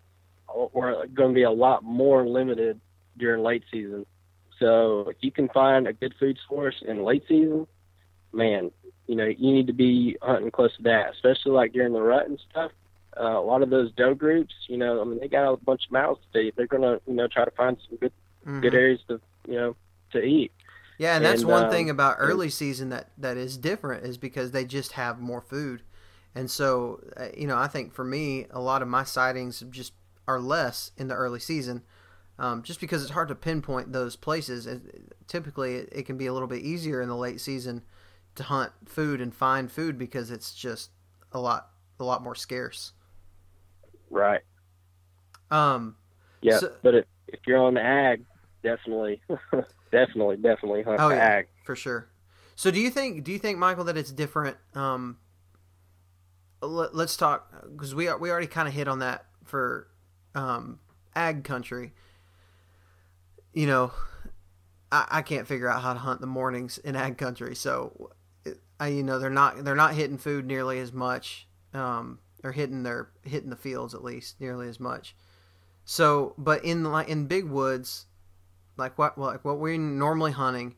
or, 0.54 1.06
going 1.14 1.30
to 1.30 1.34
be 1.34 1.42
a 1.42 1.50
lot 1.50 1.82
more 1.82 2.26
limited 2.26 2.80
during 3.16 3.42
late 3.42 3.64
season. 3.70 4.06
So 4.58 5.08
if 5.08 5.16
you 5.20 5.30
can 5.30 5.48
find 5.48 5.86
a 5.86 5.92
good 5.92 6.14
food 6.18 6.38
source 6.48 6.82
in 6.86 7.02
late 7.02 7.24
season, 7.28 7.66
man, 8.32 8.70
you 9.06 9.16
know, 9.16 9.24
you 9.24 9.52
need 9.52 9.66
to 9.66 9.72
be 9.72 10.16
hunting 10.22 10.50
close 10.50 10.76
to 10.76 10.82
that, 10.84 11.12
especially 11.14 11.52
like 11.52 11.72
during 11.72 11.92
the 11.92 12.02
rut 12.02 12.28
and 12.28 12.40
stuff. 12.50 12.72
Uh, 13.18 13.38
a 13.38 13.42
lot 13.42 13.62
of 13.62 13.70
those 13.70 13.90
doe 13.92 14.14
groups, 14.14 14.54
you 14.68 14.76
know, 14.76 15.00
I 15.00 15.04
mean, 15.04 15.18
they 15.18 15.28
got 15.28 15.52
a 15.52 15.56
bunch 15.56 15.86
of 15.86 15.92
mouths 15.92 16.20
to 16.32 16.38
feed. 16.38 16.54
They're 16.56 16.66
gonna, 16.66 17.00
you 17.06 17.14
know, 17.14 17.26
try 17.26 17.44
to 17.44 17.50
find 17.52 17.76
some 17.88 17.98
good, 17.98 18.12
Mhm. 18.46 18.62
good 18.62 18.74
areas 18.74 19.00
to, 19.08 19.20
you 19.48 19.54
know, 19.54 19.76
to 20.12 20.22
eat. 20.22 20.52
Yeah, 20.98 21.16
and 21.16 21.24
that's 21.24 21.42
And, 21.42 21.50
one 21.50 21.64
um, 21.64 21.70
thing 21.70 21.90
about 21.90 22.16
early 22.18 22.50
season 22.50 22.90
that 22.90 23.10
that 23.16 23.36
is 23.36 23.56
different 23.56 24.04
is 24.04 24.18
because 24.18 24.50
they 24.52 24.64
just 24.64 24.92
have 24.92 25.18
more 25.18 25.40
food, 25.40 25.82
and 26.34 26.50
so 26.50 27.02
uh, 27.16 27.28
you 27.34 27.46
know 27.46 27.56
I 27.56 27.68
think 27.68 27.94
for 27.94 28.04
me 28.04 28.46
a 28.50 28.60
lot 28.60 28.82
of 28.82 28.88
my 28.88 29.04
sightings 29.04 29.60
have 29.60 29.70
just 29.70 29.94
are 30.30 30.40
less 30.40 30.92
in 30.96 31.08
the 31.08 31.14
early 31.14 31.40
season, 31.40 31.82
um, 32.38 32.62
just 32.62 32.80
because 32.80 33.02
it's 33.02 33.10
hard 33.12 33.28
to 33.28 33.34
pinpoint 33.34 33.92
those 33.92 34.14
places. 34.16 34.66
And 34.66 35.12
typically, 35.26 35.74
it, 35.76 35.88
it 35.92 36.02
can 36.06 36.16
be 36.16 36.26
a 36.26 36.32
little 36.32 36.48
bit 36.48 36.62
easier 36.62 37.02
in 37.02 37.08
the 37.08 37.16
late 37.16 37.40
season 37.40 37.82
to 38.36 38.44
hunt 38.44 38.72
food 38.86 39.20
and 39.20 39.34
find 39.34 39.70
food 39.70 39.98
because 39.98 40.30
it's 40.30 40.54
just 40.54 40.90
a 41.32 41.40
lot 41.40 41.68
a 41.98 42.04
lot 42.04 42.22
more 42.22 42.34
scarce. 42.34 42.92
Right. 44.08 44.40
Um, 45.50 45.96
Yeah. 46.40 46.58
So- 46.58 46.72
but 46.82 46.94
if 46.94 47.04
if 47.28 47.40
you're 47.46 47.58
on 47.58 47.74
the 47.74 47.82
ag, 47.82 48.24
definitely, 48.62 49.20
definitely, 49.92 50.36
definitely 50.36 50.82
hunt 50.82 51.00
Oh, 51.00 51.08
the 51.10 51.16
yeah. 51.16 51.24
ag. 51.38 51.48
for 51.64 51.76
sure. 51.76 52.08
So 52.56 52.70
do 52.70 52.80
you 52.80 52.90
think 52.90 53.24
do 53.24 53.32
you 53.32 53.38
think 53.38 53.58
Michael 53.58 53.84
that 53.84 53.96
it's 53.96 54.12
different? 54.12 54.56
Um, 54.74 55.18
let, 56.62 56.92
us 56.94 57.16
talk 57.16 57.50
because 57.72 57.94
we 57.94 58.06
are 58.08 58.18
we 58.18 58.30
already 58.30 58.46
kind 58.46 58.68
of 58.68 58.74
hit 58.74 58.86
on 58.88 58.98
that 59.00 59.24
for 59.44 59.88
um, 60.34 60.78
ag 61.14 61.44
country. 61.44 61.92
You 63.52 63.66
know, 63.66 63.92
I, 64.92 65.06
I 65.10 65.22
can't 65.22 65.46
figure 65.46 65.68
out 65.68 65.82
how 65.82 65.92
to 65.92 65.98
hunt 65.98 66.20
the 66.20 66.26
mornings 66.26 66.78
in 66.78 66.96
ag 66.96 67.18
country, 67.18 67.54
so 67.54 68.10
I 68.78 68.88
you 68.88 69.02
know 69.02 69.18
they're 69.18 69.30
not 69.30 69.64
they're 69.64 69.74
not 69.74 69.94
hitting 69.94 70.18
food 70.18 70.46
nearly 70.46 70.78
as 70.78 70.92
much. 70.92 71.46
Um, 71.74 72.18
they're 72.42 72.52
hitting 72.52 72.82
their 72.82 73.10
hitting 73.22 73.50
the 73.50 73.56
fields 73.56 73.94
at 73.94 74.04
least 74.04 74.40
nearly 74.40 74.68
as 74.68 74.80
much. 74.80 75.14
So, 75.84 76.34
but 76.38 76.64
in 76.64 76.84
like 76.84 77.08
in 77.08 77.26
big 77.26 77.44
woods, 77.44 78.06
like 78.76 78.98
what 78.98 79.18
like 79.18 79.44
what 79.44 79.58
we're 79.58 79.78
normally 79.78 80.32
hunting, 80.32 80.76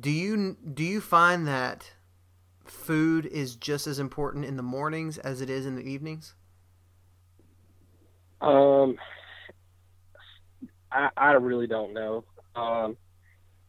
do 0.00 0.10
you 0.10 0.56
do 0.72 0.84
you 0.84 1.00
find 1.00 1.46
that 1.48 1.90
food 2.64 3.26
is 3.26 3.56
just 3.56 3.86
as 3.86 3.98
important 3.98 4.44
in 4.44 4.56
the 4.56 4.62
mornings 4.62 5.18
as 5.18 5.40
it 5.40 5.50
is 5.50 5.66
in 5.66 5.76
the 5.76 5.82
evenings? 5.82 6.34
Um, 8.40 8.96
I 10.90 11.10
I 11.16 11.32
really 11.32 11.66
don't 11.66 11.92
know. 11.92 12.24
Um, 12.54 12.96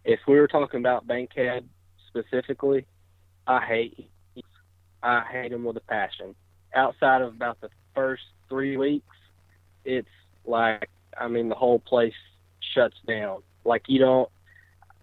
if 0.04 0.20
we 0.28 0.40
were 0.40 0.48
talking 0.48 0.80
about 0.80 1.08
Bankhead 1.08 1.68
specifically, 2.08 2.86
I 3.48 3.66
hate 3.66 4.10
I 5.02 5.24
hate 5.32 5.52
him 5.52 5.64
with 5.64 5.78
a 5.78 5.82
passion. 5.82 6.36
Outside 6.74 7.22
of 7.22 7.34
about 7.34 7.62
the 7.62 7.70
first 7.94 8.24
three 8.50 8.78
weeks, 8.78 9.16
it's 9.84 10.08
like 10.46 10.90
I 11.18 11.28
mean 11.28 11.50
the 11.50 11.56
whole 11.56 11.80
place 11.80 12.14
shuts 12.74 12.98
down. 13.08 13.42
Like 13.64 13.84
you 13.88 14.00
don't. 14.00 14.30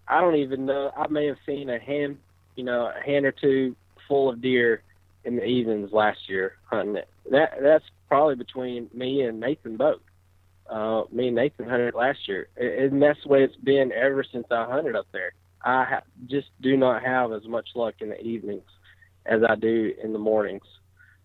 I 0.07 0.19
don't 0.19 0.35
even 0.35 0.65
know. 0.65 0.91
I 0.97 1.07
may 1.07 1.27
have 1.27 1.37
seen 1.45 1.69
a 1.69 1.79
hand, 1.79 2.17
you 2.57 2.63
know, 2.65 2.91
a 2.93 3.05
hand 3.05 3.25
or 3.25 3.31
two 3.31 3.75
full 4.07 4.29
of 4.29 4.41
deer 4.41 4.83
in 5.23 5.37
the 5.37 5.45
evenings 5.45 5.91
last 5.93 6.27
year 6.27 6.57
hunting 6.65 6.97
it. 6.97 7.07
That 7.31 7.53
that's 7.61 7.85
probably 8.13 8.35
between 8.35 8.87
me 8.93 9.23
and 9.23 9.39
Nathan 9.39 9.75
both. 9.75 9.99
Uh, 10.69 11.01
me 11.11 11.29
and 11.29 11.35
Nathan 11.35 11.67
hunted 11.67 11.95
last 11.95 12.19
year, 12.27 12.47
and 12.55 13.01
that's 13.01 13.17
the 13.23 13.27
way 13.27 13.43
it's 13.43 13.55
been 13.55 13.91
ever 13.91 14.23
since 14.31 14.45
I 14.51 14.65
hunted 14.65 14.95
up 14.95 15.07
there. 15.11 15.33
I 15.65 15.83
ha- 15.83 16.03
just 16.27 16.49
do 16.61 16.77
not 16.77 17.03
have 17.03 17.31
as 17.33 17.43
much 17.47 17.69
luck 17.73 17.95
in 18.01 18.09
the 18.09 18.21
evenings 18.21 18.69
as 19.25 19.41
I 19.49 19.55
do 19.55 19.95
in 20.03 20.13
the 20.13 20.19
mornings. 20.19 20.61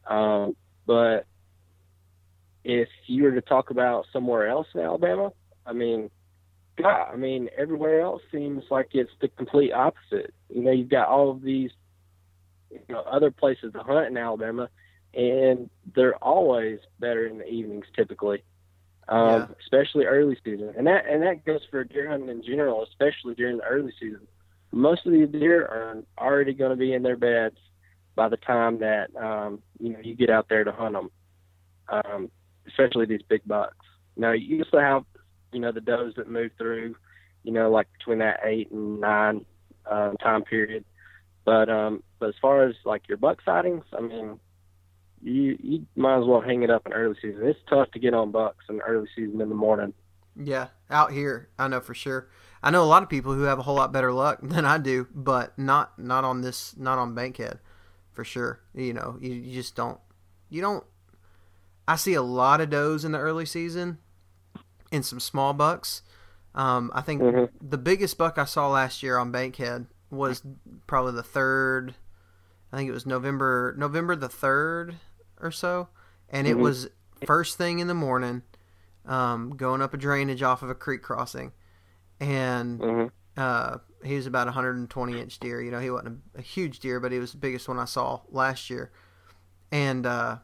Um, 0.08 0.56
but 0.86 1.26
if 2.64 2.88
you 3.06 3.24
were 3.24 3.32
to 3.32 3.42
talk 3.42 3.68
about 3.68 4.06
somewhere 4.10 4.48
else 4.48 4.68
in 4.74 4.80
Alabama, 4.80 5.32
I 5.66 5.74
mean, 5.74 6.08
God, 6.80 7.10
I 7.12 7.16
mean, 7.16 7.50
everywhere 7.54 8.00
else 8.00 8.22
seems 8.32 8.64
like 8.70 8.88
it's 8.92 9.12
the 9.20 9.28
complete 9.28 9.72
opposite. 9.72 10.32
You 10.48 10.62
know, 10.62 10.72
you've 10.72 10.88
got 10.88 11.08
all 11.08 11.32
of 11.32 11.42
these, 11.42 11.70
you 12.70 12.80
know, 12.88 13.00
other 13.00 13.30
places 13.30 13.74
to 13.74 13.80
hunt 13.80 14.06
in 14.06 14.16
Alabama, 14.16 14.70
and 15.14 15.68
they're 15.94 16.16
always 16.16 16.80
better 16.98 17.26
in 17.26 17.38
the 17.38 17.46
evenings 17.48 17.86
typically, 17.94 18.42
um, 19.08 19.18
Yeah. 19.26 19.46
especially 19.60 20.04
early 20.04 20.36
season. 20.44 20.72
And 20.76 20.86
that 20.86 21.06
and 21.06 21.22
that 21.22 21.44
goes 21.44 21.60
for 21.70 21.84
deer 21.84 22.08
hunting 22.08 22.28
in 22.28 22.42
general, 22.42 22.82
especially 22.84 23.34
during 23.34 23.58
the 23.58 23.64
early 23.64 23.92
season. 23.98 24.26
Most 24.72 25.06
of 25.06 25.12
these 25.12 25.28
deer 25.28 25.62
are 25.64 26.02
already 26.18 26.52
going 26.52 26.70
to 26.70 26.76
be 26.76 26.92
in 26.92 27.02
their 27.02 27.16
beds 27.16 27.56
by 28.14 28.28
the 28.28 28.36
time 28.36 28.78
that 28.80 29.14
um, 29.16 29.62
you 29.80 29.92
know 29.92 30.00
you 30.02 30.14
get 30.14 30.30
out 30.30 30.48
there 30.48 30.64
to 30.64 30.72
hunt 30.72 30.94
them, 30.94 31.10
um, 31.88 32.30
especially 32.66 33.06
these 33.06 33.22
big 33.28 33.42
bucks. 33.46 33.86
Now 34.16 34.32
you 34.32 34.62
also 34.64 34.78
have 34.78 35.04
you 35.52 35.60
know 35.60 35.72
the 35.72 35.80
does 35.80 36.14
that 36.16 36.28
move 36.28 36.50
through, 36.58 36.96
you 37.44 37.52
know, 37.52 37.70
like 37.70 37.86
between 37.98 38.18
that 38.18 38.40
eight 38.44 38.70
and 38.70 39.00
nine 39.00 39.44
um, 39.90 40.16
time 40.18 40.42
period. 40.44 40.84
But 41.44 41.70
um, 41.70 42.02
but 42.18 42.28
as 42.28 42.34
far 42.42 42.64
as 42.66 42.74
like 42.84 43.08
your 43.08 43.16
buck 43.16 43.40
sightings, 43.44 43.84
I 43.96 44.00
mean, 44.02 44.38
you 45.22 45.56
you 45.60 45.86
might 45.96 46.18
as 46.18 46.26
well 46.26 46.40
hang 46.40 46.62
it 46.62 46.70
up 46.70 46.86
in 46.86 46.92
early 46.92 47.16
season. 47.20 47.46
It's 47.46 47.58
tough 47.68 47.90
to 47.92 47.98
get 47.98 48.14
on 48.14 48.30
bucks 48.30 48.64
in 48.68 48.80
early 48.80 49.08
season 49.14 49.40
in 49.40 49.48
the 49.48 49.54
morning. 49.54 49.92
Yeah, 50.40 50.68
out 50.90 51.12
here, 51.12 51.48
I 51.58 51.66
know 51.68 51.80
for 51.80 51.94
sure. 51.94 52.28
I 52.62 52.70
know 52.70 52.82
a 52.82 52.86
lot 52.86 53.02
of 53.02 53.08
people 53.08 53.34
who 53.34 53.42
have 53.42 53.58
a 53.58 53.62
whole 53.62 53.76
lot 53.76 53.92
better 53.92 54.12
luck 54.12 54.38
than 54.42 54.64
I 54.64 54.78
do, 54.78 55.06
but 55.14 55.58
not 55.58 55.98
not 55.98 56.24
on 56.24 56.40
this, 56.42 56.76
not 56.76 56.98
on 56.98 57.14
Bankhead, 57.14 57.58
for 58.12 58.24
sure. 58.24 58.60
You 58.74 58.92
know, 58.94 59.18
you, 59.20 59.32
you 59.34 59.54
just 59.54 59.74
don't, 59.74 59.98
you 60.48 60.60
don't. 60.60 60.84
I 61.86 61.96
see 61.96 62.14
a 62.14 62.22
lot 62.22 62.60
of 62.60 62.70
does 62.70 63.04
in 63.04 63.12
the 63.12 63.18
early 63.18 63.46
season, 63.46 63.98
and 64.92 65.04
some 65.04 65.20
small 65.20 65.52
bucks. 65.54 66.02
Um, 66.54 66.90
I 66.94 67.00
think 67.02 67.22
Mhm. 67.22 67.48
the 67.60 67.78
biggest 67.78 68.18
buck 68.18 68.38
I 68.38 68.44
saw 68.44 68.68
last 68.68 69.02
year 69.02 69.18
on 69.18 69.30
Bankhead 69.30 69.86
was 70.10 70.42
probably 70.86 71.12
the 71.12 71.22
third. 71.22 71.94
I 72.72 72.76
think 72.76 72.88
it 72.88 72.92
was 72.92 73.06
November 73.06 73.74
November 73.78 74.14
the 74.16 74.28
third 74.28 74.96
or 75.40 75.50
so, 75.50 75.88
and 76.28 76.46
it 76.46 76.54
Mhm. 76.54 76.58
was 76.58 76.88
first 77.26 77.58
thing 77.58 77.78
in 77.78 77.86
the 77.88 77.94
morning, 77.94 78.42
um, 79.06 79.50
going 79.56 79.82
up 79.82 79.94
a 79.94 79.96
drainage 79.98 80.42
off 80.42 80.62
of 80.62 80.70
a 80.70 80.74
creek 80.74 81.02
crossing, 81.02 81.52
and 82.20 82.82
hmm 82.82 83.08
uh, 83.36 83.78
he 84.04 84.16
was 84.16 84.26
about 84.26 84.48
a 84.48 84.52
120 84.52 85.20
inch 85.20 85.38
deer. 85.38 85.62
You 85.62 85.70
know, 85.70 85.80
he 85.80 85.90
wasn't 85.90 86.20
a, 86.36 86.38
a 86.38 86.42
huge 86.42 86.80
deer, 86.80 87.00
but 87.00 87.12
he 87.12 87.18
was 87.18 87.32
the 87.32 87.38
biggest 87.38 87.68
one 87.68 87.78
I 87.78 87.86
saw 87.86 88.20
last 88.30 88.70
year, 88.70 88.92
and 89.72 90.06
uh, 90.06 90.38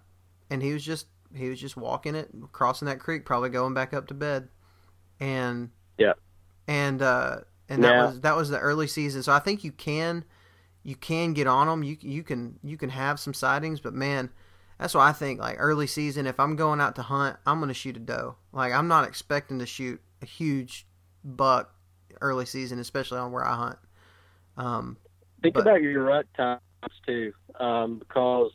and 0.50 0.62
he 0.62 0.72
was 0.72 0.84
just 0.84 1.06
he 1.34 1.48
was 1.50 1.60
just 1.60 1.76
walking 1.76 2.14
it, 2.14 2.30
crossing 2.52 2.86
that 2.86 3.00
creek, 3.00 3.24
probably 3.24 3.50
going 3.50 3.74
back 3.74 3.94
up 3.94 4.08
to 4.08 4.14
bed, 4.14 4.48
and 5.20 5.70
Yeah. 5.98 6.14
and 6.66 7.02
uh, 7.02 7.38
and 7.68 7.84
that 7.84 7.96
Yeah. 7.96 7.96
was 7.96 8.20
that 8.20 8.36
was 8.36 8.50
the 8.50 8.58
early 8.58 8.86
season. 8.86 9.22
So 9.22 9.32
I 9.32 9.38
think 9.38 9.64
you 9.64 9.72
can 9.72 10.24
you 10.82 10.96
can 10.96 11.32
get 11.34 11.46
on 11.46 11.66
them. 11.68 11.82
You 11.82 11.96
you 12.00 12.22
can 12.22 12.58
you 12.62 12.76
can 12.76 12.90
have 12.90 13.20
some 13.20 13.34
sightings, 13.34 13.80
but 13.80 13.94
man. 13.94 14.30
That's 14.78 14.94
why 14.94 15.08
I 15.08 15.12
think 15.12 15.40
like 15.40 15.56
early 15.58 15.86
season. 15.86 16.26
If 16.26 16.40
I'm 16.40 16.56
going 16.56 16.80
out 16.80 16.96
to 16.96 17.02
hunt, 17.02 17.36
I'm 17.46 17.58
going 17.58 17.68
to 17.68 17.74
shoot 17.74 17.96
a 17.96 18.00
doe. 18.00 18.36
Like 18.52 18.72
I'm 18.72 18.88
not 18.88 19.06
expecting 19.06 19.58
to 19.60 19.66
shoot 19.66 20.00
a 20.22 20.26
huge 20.26 20.86
buck 21.24 21.74
early 22.20 22.46
season, 22.46 22.78
especially 22.78 23.18
on 23.18 23.32
where 23.32 23.44
I 23.46 23.54
hunt. 23.54 23.78
Um, 24.56 24.96
Think 25.42 25.54
But- 25.54 25.62
about 25.62 25.82
your 25.82 26.02
rut 26.04 26.26
times 26.36 26.60
too, 27.06 27.32
um, 27.60 27.98
because 27.98 28.50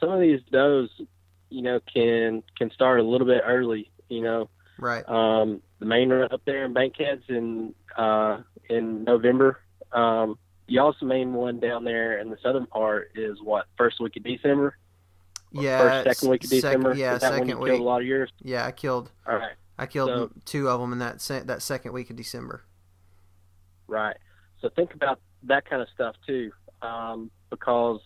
some 0.00 0.10
of 0.10 0.20
these 0.20 0.40
does, 0.50 0.88
you 1.50 1.62
know, 1.62 1.80
can 1.92 2.42
can 2.56 2.70
start 2.70 3.00
a 3.00 3.02
little 3.02 3.26
bit 3.26 3.42
early. 3.46 3.90
You 4.08 4.22
know, 4.22 4.50
right. 4.78 5.06
um, 5.08 5.62
the 5.78 5.86
main 5.86 6.10
rut 6.10 6.32
up 6.32 6.42
there 6.44 6.64
in 6.64 6.72
Bankheads 6.74 7.28
in 7.28 7.74
uh, 7.96 8.40
in 8.68 9.04
November. 9.04 9.60
Um, 9.92 10.38
Y'all's 10.68 10.96
main 11.02 11.34
one 11.34 11.60
down 11.60 11.84
there 11.84 12.18
in 12.18 12.30
the 12.30 12.38
southern 12.42 12.66
part 12.66 13.10
is 13.14 13.36
what 13.42 13.66
first 13.76 14.00
week 14.00 14.16
of 14.16 14.22
December. 14.22 14.76
Yeah. 15.52 15.78
first 16.02 16.18
second 16.18 16.30
week 16.30 16.44
of 16.44 16.50
sec- 16.50 16.56
December. 16.62 16.94
yeah, 16.94 17.18
second 17.18 17.58
week. 17.58 17.78
a 17.78 17.82
lot 17.82 18.00
of 18.00 18.06
yours. 18.06 18.30
Yeah, 18.42 18.64
I 18.66 18.72
killed. 18.72 19.10
All 19.26 19.36
right. 19.36 19.52
I 19.78 19.86
killed 19.86 20.08
So- 20.08 20.30
two 20.44 20.68
of 20.68 20.80
them 20.80 20.92
in 20.92 20.98
that 21.00 21.20
se- 21.20 21.44
that 21.46 21.62
second 21.62 21.92
week 21.92 22.10
of 22.10 22.16
December. 22.16 22.64
Right. 23.88 24.16
So 24.60 24.68
think 24.70 24.94
about 24.94 25.20
that 25.44 25.68
kind 25.68 25.82
of 25.82 25.88
stuff 25.94 26.14
too, 26.26 26.52
um, 26.82 27.30
because 27.50 28.00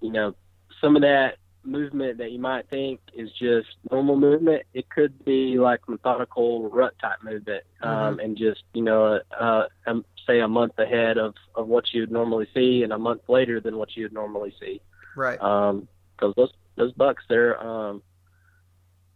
you 0.00 0.12
know 0.12 0.34
some 0.80 0.96
of 0.96 1.02
that 1.02 1.38
movement 1.64 2.18
that 2.18 2.30
you 2.30 2.38
might 2.38 2.68
think 2.68 3.00
is 3.12 3.32
just 3.32 3.66
normal 3.90 4.16
movement, 4.16 4.62
it 4.74 4.88
could 4.90 5.24
be 5.24 5.58
like 5.58 5.80
methodical 5.88 6.68
rut 6.70 6.94
type 7.00 7.22
movement, 7.24 7.64
um, 7.82 8.20
and 8.20 8.36
just 8.36 8.62
you 8.74 8.82
know, 8.82 9.18
uh, 9.40 9.64
um, 9.86 10.04
say 10.26 10.40
a 10.40 10.48
month 10.48 10.78
ahead 10.78 11.16
of 11.18 11.34
of 11.54 11.66
what 11.68 11.92
you'd 11.94 12.12
normally 12.12 12.46
see, 12.54 12.82
and 12.82 12.92
a 12.92 12.98
month 12.98 13.22
later 13.28 13.60
than 13.60 13.78
what 13.78 13.96
you'd 13.96 14.12
normally 14.12 14.54
see. 14.60 14.80
Right. 15.16 15.40
Um, 15.40 15.88
because 16.16 16.34
those 16.36 16.52
those 16.76 16.92
bucks, 16.92 17.24
they're 17.28 17.60
um, 17.62 18.02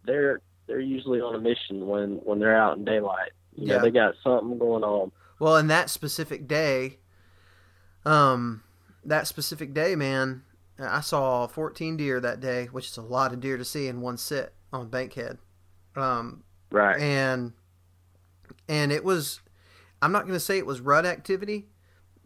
they're 0.05 0.40
they're 0.66 0.81
usually 0.81 1.20
on 1.20 1.35
a 1.35 1.40
mission 1.40 1.86
when 1.86 2.16
when 2.24 2.39
they're 2.39 2.56
out 2.56 2.77
in 2.78 2.85
daylight. 2.85 3.32
You 3.55 3.66
Yeah. 3.68 3.77
know, 3.77 3.82
they 3.82 3.90
got 3.90 4.14
something 4.22 4.59
going 4.59 4.85
on. 4.85 5.10
Well, 5.39 5.56
in 5.56 5.66
that 5.68 5.90
specific 5.90 6.47
day, 6.47 6.98
um, 8.05 8.62
that 9.05 9.27
specific 9.27 9.72
day, 9.74 9.97
man, 9.97 10.43
I 10.78 11.01
saw 11.01 11.47
14 11.47 11.97
deer 11.97 12.20
that 12.20 12.40
day, 12.40 12.66
which 12.66 12.86
is 12.86 12.97
a 12.97 13.02
lot 13.02 13.32
of 13.32 13.40
deer 13.40 13.56
to 13.56 13.64
see 13.64 13.89
in 13.89 14.01
one 14.01 14.16
sit 14.16 14.55
on 14.72 14.89
Bankhead. 14.89 15.39
Um, 15.97 16.44
Right. 16.70 17.01
and 17.01 17.52
and 18.68 18.93
it 18.93 19.02
was 19.05 19.40
I'm 20.02 20.12
not 20.12 20.22
going 20.22 20.35
to 20.35 20.40
say 20.40 20.56
it 20.59 20.66
was 20.66 20.81
rut 20.81 21.05
activity, 21.05 21.68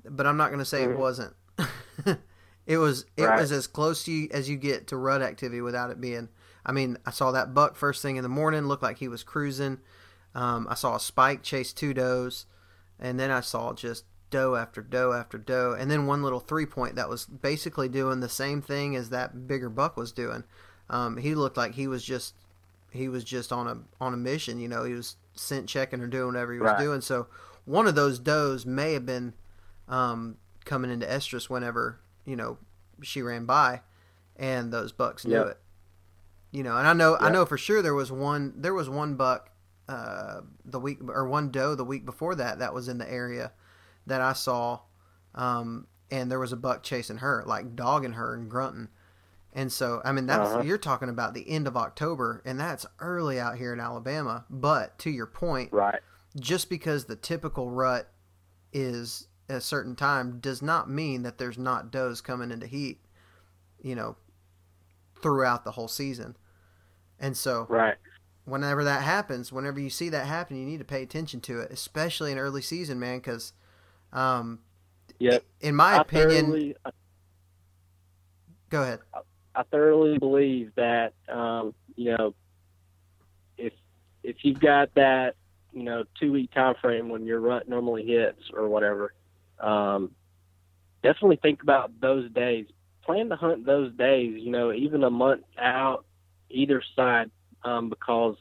but 0.05 0.26
I'm 0.26 0.36
not 0.36 0.48
going 0.48 0.59
to 0.60 0.64
say 0.64 0.84
it 0.84 0.90
Mhm. 0.90 0.96
wasn't. 0.98 1.34
it 2.66 2.78
was 2.78 3.05
it 3.16 3.24
Right. 3.24 3.41
was 3.41 3.53
as 3.53 3.66
close 3.66 4.05
to 4.05 4.12
you 4.12 4.28
as 4.32 4.49
you 4.49 4.57
get 4.57 4.86
to 4.89 4.97
rut 4.97 5.23
activity 5.23 5.61
without 5.61 5.91
it 5.91 6.01
being. 6.01 6.28
I 6.66 6.73
mean, 6.73 6.97
I 7.05 7.11
saw 7.11 7.31
that 7.32 7.53
buck 7.53 7.77
first 7.77 8.01
thing 8.03 8.16
in 8.16 8.23
the 8.23 8.28
morning, 8.28 8.62
looked 8.66 8.82
like 8.82 8.99
he 8.99 9.09
was 9.09 9.23
cruising. 9.23 9.81
Um, 10.35 10.66
I 10.70 10.74
saw 10.74 10.97
a 10.97 11.01
spike 11.01 11.43
chase 11.43 11.73
two 11.73 11.93
does, 11.95 12.47
and 12.99 13.20
then 13.20 13.31
I 13.31 13.41
saw 13.41 13.73
just 13.74 14.05
doe 14.31 14.57
after 14.57 14.81
doe 14.82 15.12
after 15.12 15.39
doe, 15.39 15.77
and 15.78 15.91
then 15.91 16.07
one 16.07 16.23
little 16.23 16.41
three 16.41 16.66
point 16.66 16.97
that 16.97 17.09
was 17.09 17.27
basically 17.27 17.89
doing 17.89 18.20
the 18.20 18.28
same 18.28 18.61
thing 18.62 18.97
as 18.97 19.11
that 19.11 19.47
bigger 19.47 19.69
buck 19.69 19.97
was 19.97 20.11
doing. 20.11 20.43
Um, 20.91 21.19
he 21.19 21.35
looked 21.35 21.57
like 21.57 21.74
he 21.74 21.86
was 21.86 22.03
just 22.03 22.35
he 22.91 23.09
was 23.09 23.24
just 23.24 23.53
on 23.53 23.66
a 23.69 23.78
on 24.03 24.15
a 24.15 24.16
mission. 24.16 24.59
You 24.59 24.69
know, 24.69 24.85
he 24.85 24.95
was 24.95 25.16
scent 25.35 25.69
checking 25.69 26.01
or 26.01 26.07
doing 26.07 26.28
whatever 26.28 26.53
he 26.53 26.59
was 26.61 26.70
Right. 26.73 26.78
doing. 26.78 27.01
So 27.01 27.27
one 27.65 27.86
of 27.86 27.95
those 27.95 28.19
does 28.19 28.65
may 28.66 28.93
have 28.95 29.05
been 29.07 29.35
um, 29.89 30.36
coming 30.65 30.91
into 30.91 31.07
estrus 31.07 31.49
whenever 31.51 31.99
you 32.24 32.36
know 32.36 32.59
she 33.02 33.22
ran 33.22 33.44
by, 33.46 33.80
and 34.36 34.72
those 34.72 34.92
bucks 34.92 35.24
knew 35.24 35.34
Yep. 35.34 35.46
it. 35.46 35.59
You 36.52 36.62
know, 36.62 36.76
and 36.76 36.86
I 36.86 36.92
know 36.92 37.16
I 37.20 37.30
know 37.30 37.44
for 37.46 37.59
sure 37.59 37.82
there 37.82 37.94
was 37.94 38.12
one 38.12 38.55
there 38.56 38.74
was 38.74 38.88
one 38.88 39.16
buck 39.16 39.51
uh, 39.88 40.40
the 40.64 40.78
week 40.80 40.98
or 41.09 41.26
one 41.28 41.51
doe 41.51 41.74
the 41.74 41.84
week 41.84 42.05
before 42.06 42.34
that 42.36 42.60
that 42.60 42.72
was 42.72 42.88
in 42.88 42.98
the 42.98 43.10
area 43.10 43.52
that 44.06 44.20
I 44.20 44.32
saw, 44.34 44.80
um, 45.34 45.86
and 46.10 46.30
there 46.30 46.38
was 46.38 46.52
a 46.52 46.56
buck 46.56 46.82
chasing 46.82 47.18
her, 47.18 47.42
like 47.46 47.74
dogging 47.74 48.12
her 48.12 48.34
and 48.34 48.48
grunting. 48.51 48.88
And 49.52 49.72
so, 49.72 50.01
I 50.05 50.10
mean, 50.12 50.26
that's 50.26 50.51
Uh-huh. 50.51 50.62
you're 50.62 50.78
talking 50.78 51.09
about 51.09 51.32
the 51.34 51.48
end 51.48 51.66
of 51.68 51.76
October, 51.76 52.42
and 52.44 52.59
that's 52.59 52.86
early 52.98 53.38
out 53.40 53.56
here 53.56 53.72
in 53.72 53.78
Alabama. 53.80 54.44
But 54.51 54.98
to 55.01 55.10
your 55.10 55.26
point, 55.26 55.72
Right. 55.72 56.01
just 56.38 56.68
because 56.68 57.05
the 57.05 57.14
typical 57.16 57.70
rut 57.70 58.10
is 58.72 59.28
a 59.49 59.61
certain 59.61 59.95
time 59.97 60.41
does 60.41 60.62
not 60.62 60.89
mean 60.89 61.23
that 61.23 61.39
there's 61.39 61.59
not 61.59 61.91
does 61.91 62.21
coming 62.21 62.51
into 62.51 62.66
heat, 62.66 63.01
you 63.83 63.95
know, 63.95 64.16
throughout 65.21 65.65
the 65.65 65.73
whole 65.73 65.89
season. 65.89 66.37
And 67.19 67.37
so, 67.37 67.66
Right. 67.69 67.97
whenever 68.45 68.85
that 68.85 69.03
happens, 69.03 69.53
whenever 69.53 69.81
you 69.81 69.91
see 69.91 70.09
that 70.11 70.27
happen, 70.27 70.57
you 70.57 70.66
need 70.66 70.79
to 70.79 70.85
pay 70.85 71.03
attention 71.03 71.41
to 71.43 71.61
it, 71.61 71.71
especially 71.71 72.33
in 72.33 72.39
early 72.39 72.62
season, 72.62 72.99
man, 72.99 73.19
because, 73.19 73.53
um, 74.12 74.61
Yep. 75.19 75.45
in 75.61 75.75
my 75.75 75.95
I 75.97 76.03
opinion, 76.03 76.47
thoroughly, 76.47 76.77
go 78.69 78.83
ahead. 78.83 79.01
I 79.55 79.62
thoroughly 79.71 80.19
believe 80.19 80.73
that 80.77 81.15
um, 81.29 81.75
you 81.97 82.16
know 82.16 82.35
if 83.57 83.73
if 84.23 84.37
you've 84.43 84.59
got 84.61 84.93
that 84.95 85.37
you 85.73 85.85
know 85.85 86.05
two 86.19 86.33
week 86.33 86.51
time 86.53 86.75
frame 86.81 87.09
when 87.09 87.25
your 87.25 87.41
rut 87.41 87.69
normally 87.69 88.05
hits 88.05 88.43
or 88.53 88.69
whatever, 88.69 89.15
um, 89.65 90.12
definitely 91.03 91.36
think 91.36 91.62
about 91.62 92.01
those 92.01 92.31
days. 92.32 92.66
Plan 93.05 93.28
to 93.31 93.36
hunt 93.36 93.66
those 93.66 93.93
days. 93.95 94.41
You 94.41 94.51
know, 94.51 94.73
even 94.73 95.05
a 95.05 95.11
month 95.11 95.45
out 95.59 96.05
either 96.51 96.82
side, 96.97 97.31
um, 97.65 97.89
because 97.89 98.36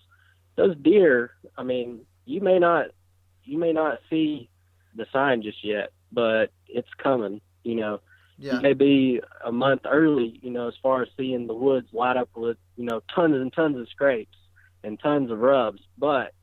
those 0.56 0.76
deer. 0.78 1.32
I 1.58 1.64
mean, 1.64 2.06
you 2.26 2.42
may 2.42 2.60
not 2.60 2.88
you 3.44 3.58
may 3.58 3.74
not 3.74 4.00
see 4.10 4.50
the 4.96 5.06
sign 5.12 5.42
just 5.42 5.64
yet, 5.64 5.92
but 6.12 6.52
it's 6.68 6.90
coming. 7.02 7.42
You 7.64 7.76
know 7.76 8.02
Yeah, 8.38 8.56
you 8.56 8.60
may 8.62 8.74
be 8.74 9.22
a 9.46 9.52
month 9.52 9.82
early, 9.86 10.40
you 10.42 10.50
know, 10.52 10.68
as 10.68 10.76
far 10.82 11.04
as 11.04 11.10
seeing 11.18 11.48
the 11.48 11.54
woods 11.54 11.88
light 11.94 12.18
up 12.18 12.30
with, 12.36 12.58
you 12.76 12.86
know, 12.86 13.02
tons 13.14 13.36
and 13.36 13.54
tons 13.54 13.78
of 13.78 13.88
scrapes 13.90 14.38
and 14.84 15.00
tons 15.00 15.32
of 15.32 15.40
rubs. 15.40 15.82
But, 15.98 16.34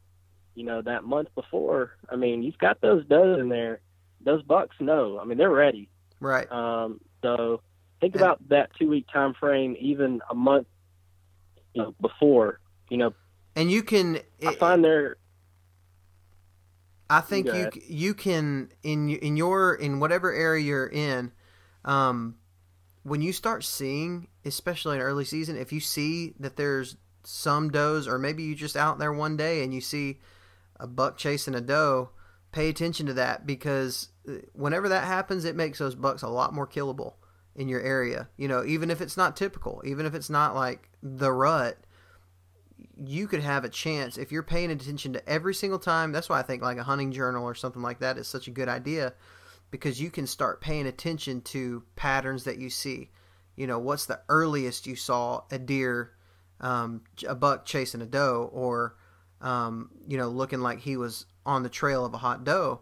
you 0.55 0.65
know, 0.65 0.83
that 0.83 1.05
month 1.05 1.29
before, 1.35 1.93
I 2.11 2.17
mean, 2.17 2.43
you've 2.43 2.59
got 2.59 2.81
those 2.81 3.05
does 3.07 3.39
in 3.39 3.49
there. 3.49 3.81
Those 4.25 4.43
bucks 4.43 4.77
know. 4.81 5.19
I 5.19 5.25
mean, 5.25 5.39
they're 5.39 5.51
ready. 5.51 5.89
right. 6.21 6.51
Um, 6.53 7.01
so 7.23 7.63
think 8.01 8.15
And- 8.15 8.23
about 8.23 8.49
that 8.49 8.71
two 8.79 8.89
week 8.89 9.07
time 9.13 9.35
frame, 9.35 9.77
even 9.81 10.21
a 10.31 10.35
month, 10.35 10.67
you 11.75 11.83
know, 11.83 11.95
before. 12.01 12.61
You 12.91 12.99
know, 12.99 13.15
And 13.57 13.71
you 13.71 13.83
can. 13.83 14.21
I 14.47 14.55
find 14.57 14.85
there. 14.85 15.17
I 17.09 17.21
think 17.21 17.47
you 17.47 17.71
you 17.89 18.15
can 18.15 18.71
in 18.83 19.09
in 19.11 19.37
your 19.37 19.75
in 19.75 19.99
whatever 19.99 20.33
area 20.33 20.63
you're 20.65 20.87
in, 20.87 21.33
um, 21.85 22.37
when 23.03 23.21
you 23.21 23.33
start 23.33 23.65
seeing, 23.65 24.29
especially 24.45 24.97
in 24.97 25.03
early 25.03 25.25
season, 25.25 25.57
if 25.57 25.73
you 25.73 25.81
see 25.81 26.35
that 26.39 26.57
there's 26.57 26.97
some 27.25 27.71
does, 27.71 28.07
or 28.07 28.17
maybe 28.19 28.45
you 28.45 28.55
just 28.55 28.77
out 28.77 28.99
there 28.99 29.13
one 29.13 29.37
day 29.37 29.65
and 29.65 29.75
you 29.75 29.81
see 29.81 30.21
a 30.79 30.87
buck 30.87 31.17
chasing 31.19 31.55
a 31.55 31.61
doe, 31.61 32.11
pay 32.53 32.69
attention 32.69 33.07
to 33.07 33.15
that 33.15 33.45
because 33.45 34.10
whenever 34.53 34.89
that 34.89 35.05
happens, 35.05 35.45
it 35.45 35.57
makes 35.57 35.79
those 35.79 35.95
bucks 35.95 36.23
a 36.23 36.29
lot 36.29 36.55
more 36.55 36.67
killable 36.67 37.15
in 37.55 37.69
your 37.69 37.81
area. 37.81 38.29
You 38.37 38.49
know, 38.49 38.65
even 38.65 38.91
if 38.91 39.01
it's 39.01 39.17
not 39.17 39.37
typical, 39.37 39.83
even 39.85 40.07
if 40.07 40.15
it's 40.15 40.31
not 40.31 40.55
like 40.55 40.89
the 41.03 41.33
rut, 41.33 41.79
you 42.97 43.27
could 43.27 43.43
have 43.43 43.65
a 43.65 43.69
chance 43.69 44.19
if 44.19 44.31
you're 44.31 44.43
paying 44.43 44.71
attention 44.71 45.13
to 45.15 45.29
every 45.29 45.55
single 45.55 45.79
time. 45.79 46.13
That's 46.13 46.29
why 46.29 46.39
I 46.39 46.43
think 46.43 46.63
like 46.63 46.79
a 46.79 46.85
hunting 46.85 47.13
journal 47.13 47.45
or 47.45 47.55
something 47.55 47.83
like 47.83 48.01
that 48.01 48.19
is 48.19 48.29
such 48.29 48.47
a 48.47 48.53
good 48.53 48.69
idea 48.69 49.15
because 49.71 50.01
you 50.01 50.11
can 50.11 50.27
start 50.27 50.61
paying 50.61 50.87
attention 50.87 51.41
to 51.43 51.85
patterns 51.97 52.45
that 52.45 52.59
you 52.59 52.71
see. 52.71 53.11
You 53.57 53.67
know, 53.67 53.79
what's 53.79 54.07
the 54.07 54.21
earliest 54.29 54.87
you 54.87 54.97
saw 54.97 55.43
a 55.51 55.59
deer, 55.59 56.13
um, 56.61 57.03
a 57.27 57.35
buck 57.35 57.65
chasing 57.67 58.01
a 58.01 58.07
doe, 58.07 58.51
or 58.53 58.97
um, 59.41 59.91
you 60.07 60.17
know, 60.19 60.29
looking 60.29 60.61
like 60.61 60.81
he 60.81 60.97
was 60.97 61.27
on 61.47 61.63
the 61.63 61.69
trail 61.69 62.05
of 62.05 62.15
a 62.15 62.19
hot 62.19 62.45
doe. 62.45 62.81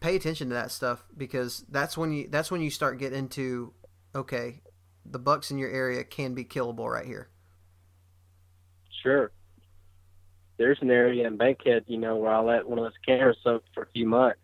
Pay 0.00 0.16
attention 0.16 0.48
to 0.48 0.54
that 0.54 0.70
stuff 0.70 1.04
because 1.16 1.64
that's 1.68 1.96
when 1.96 2.12
you 2.12 2.28
that's 2.28 2.50
when 2.50 2.60
you 2.60 2.70
start 2.70 2.98
getting 2.98 3.18
into 3.18 3.74
okay, 4.14 4.62
the 5.04 5.18
bucks 5.18 5.50
in 5.50 5.58
your 5.58 5.70
area 5.70 6.04
can 6.04 6.34
be 6.34 6.44
killable 6.44 6.88
right 6.88 7.06
here. 7.06 7.28
Sure. 9.02 9.32
There's 10.58 10.78
an 10.80 10.90
area 10.90 11.26
in 11.26 11.36
Bankhead, 11.36 11.84
you 11.88 11.98
know, 11.98 12.16
where 12.16 12.32
I 12.32 12.40
let 12.40 12.68
one 12.68 12.78
of 12.78 12.84
those 12.84 12.92
cameras 13.04 13.36
soak 13.42 13.64
for 13.74 13.82
a 13.82 13.86
few 13.92 14.06
months. 14.06 14.38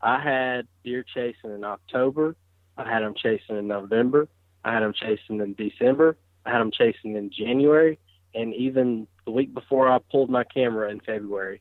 I 0.00 0.20
had 0.20 0.68
deer 0.84 1.04
chasing 1.14 1.50
in 1.50 1.64
October. 1.64 2.36
I 2.76 2.88
had 2.88 3.02
them 3.02 3.14
chasing 3.20 3.56
in 3.56 3.66
November. 3.66 4.28
I 4.64 4.72
had 4.72 4.82
them 4.82 4.92
chasing 4.92 5.40
in 5.40 5.54
December. 5.54 6.16
I 6.46 6.52
had 6.52 6.60
them 6.60 6.70
chasing 6.70 7.16
in 7.16 7.30
January, 7.30 7.98
and 8.34 8.54
even 8.54 9.08
the 9.24 9.32
week 9.32 9.52
before 9.52 9.90
I 9.90 9.98
pulled 9.98 10.30
my 10.30 10.44
camera 10.44 10.90
in 10.90 11.00
February. 11.00 11.60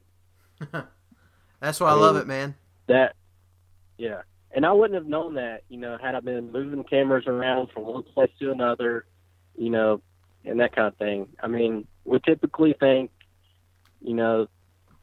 That's 1.60 1.80
why 1.80 1.90
I, 1.90 1.92
I 1.92 1.96
love 1.96 2.18
it, 2.18 2.28
man. 2.28 2.56
That, 2.88 3.16
yeah, 3.98 4.22
and 4.52 4.66
I 4.66 4.72
wouldn't 4.72 4.96
have 4.96 5.08
known 5.08 5.36
that, 5.36 5.64
you 5.70 5.78
know, 5.78 5.98
had 6.02 6.16
I 6.16 6.20
been 6.20 6.52
moving 6.52 6.84
cameras 6.84 7.26
around 7.28 7.70
from 7.72 7.84
one 7.84 8.04
place 8.04 8.32
to 8.40 8.52
another, 8.52 9.06
you 9.58 9.70
know, 9.70 10.02
and 10.46 10.60
that 10.60 10.76
kind 10.76 10.88
of 10.88 10.96
thing. 10.98 11.28
I 11.42 11.48
mean, 11.48 11.88
we 12.06 12.20
typically 12.20 12.74
think, 12.80 13.12
you 14.02 14.14
know, 14.14 14.48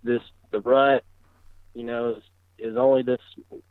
this 0.03 0.23
the 0.51 0.61
rut, 0.61 1.05
you 1.75 1.85
know, 1.85 2.17
is, 2.17 2.23
is 2.59 2.77
only 2.77 3.03
this, 3.03 3.21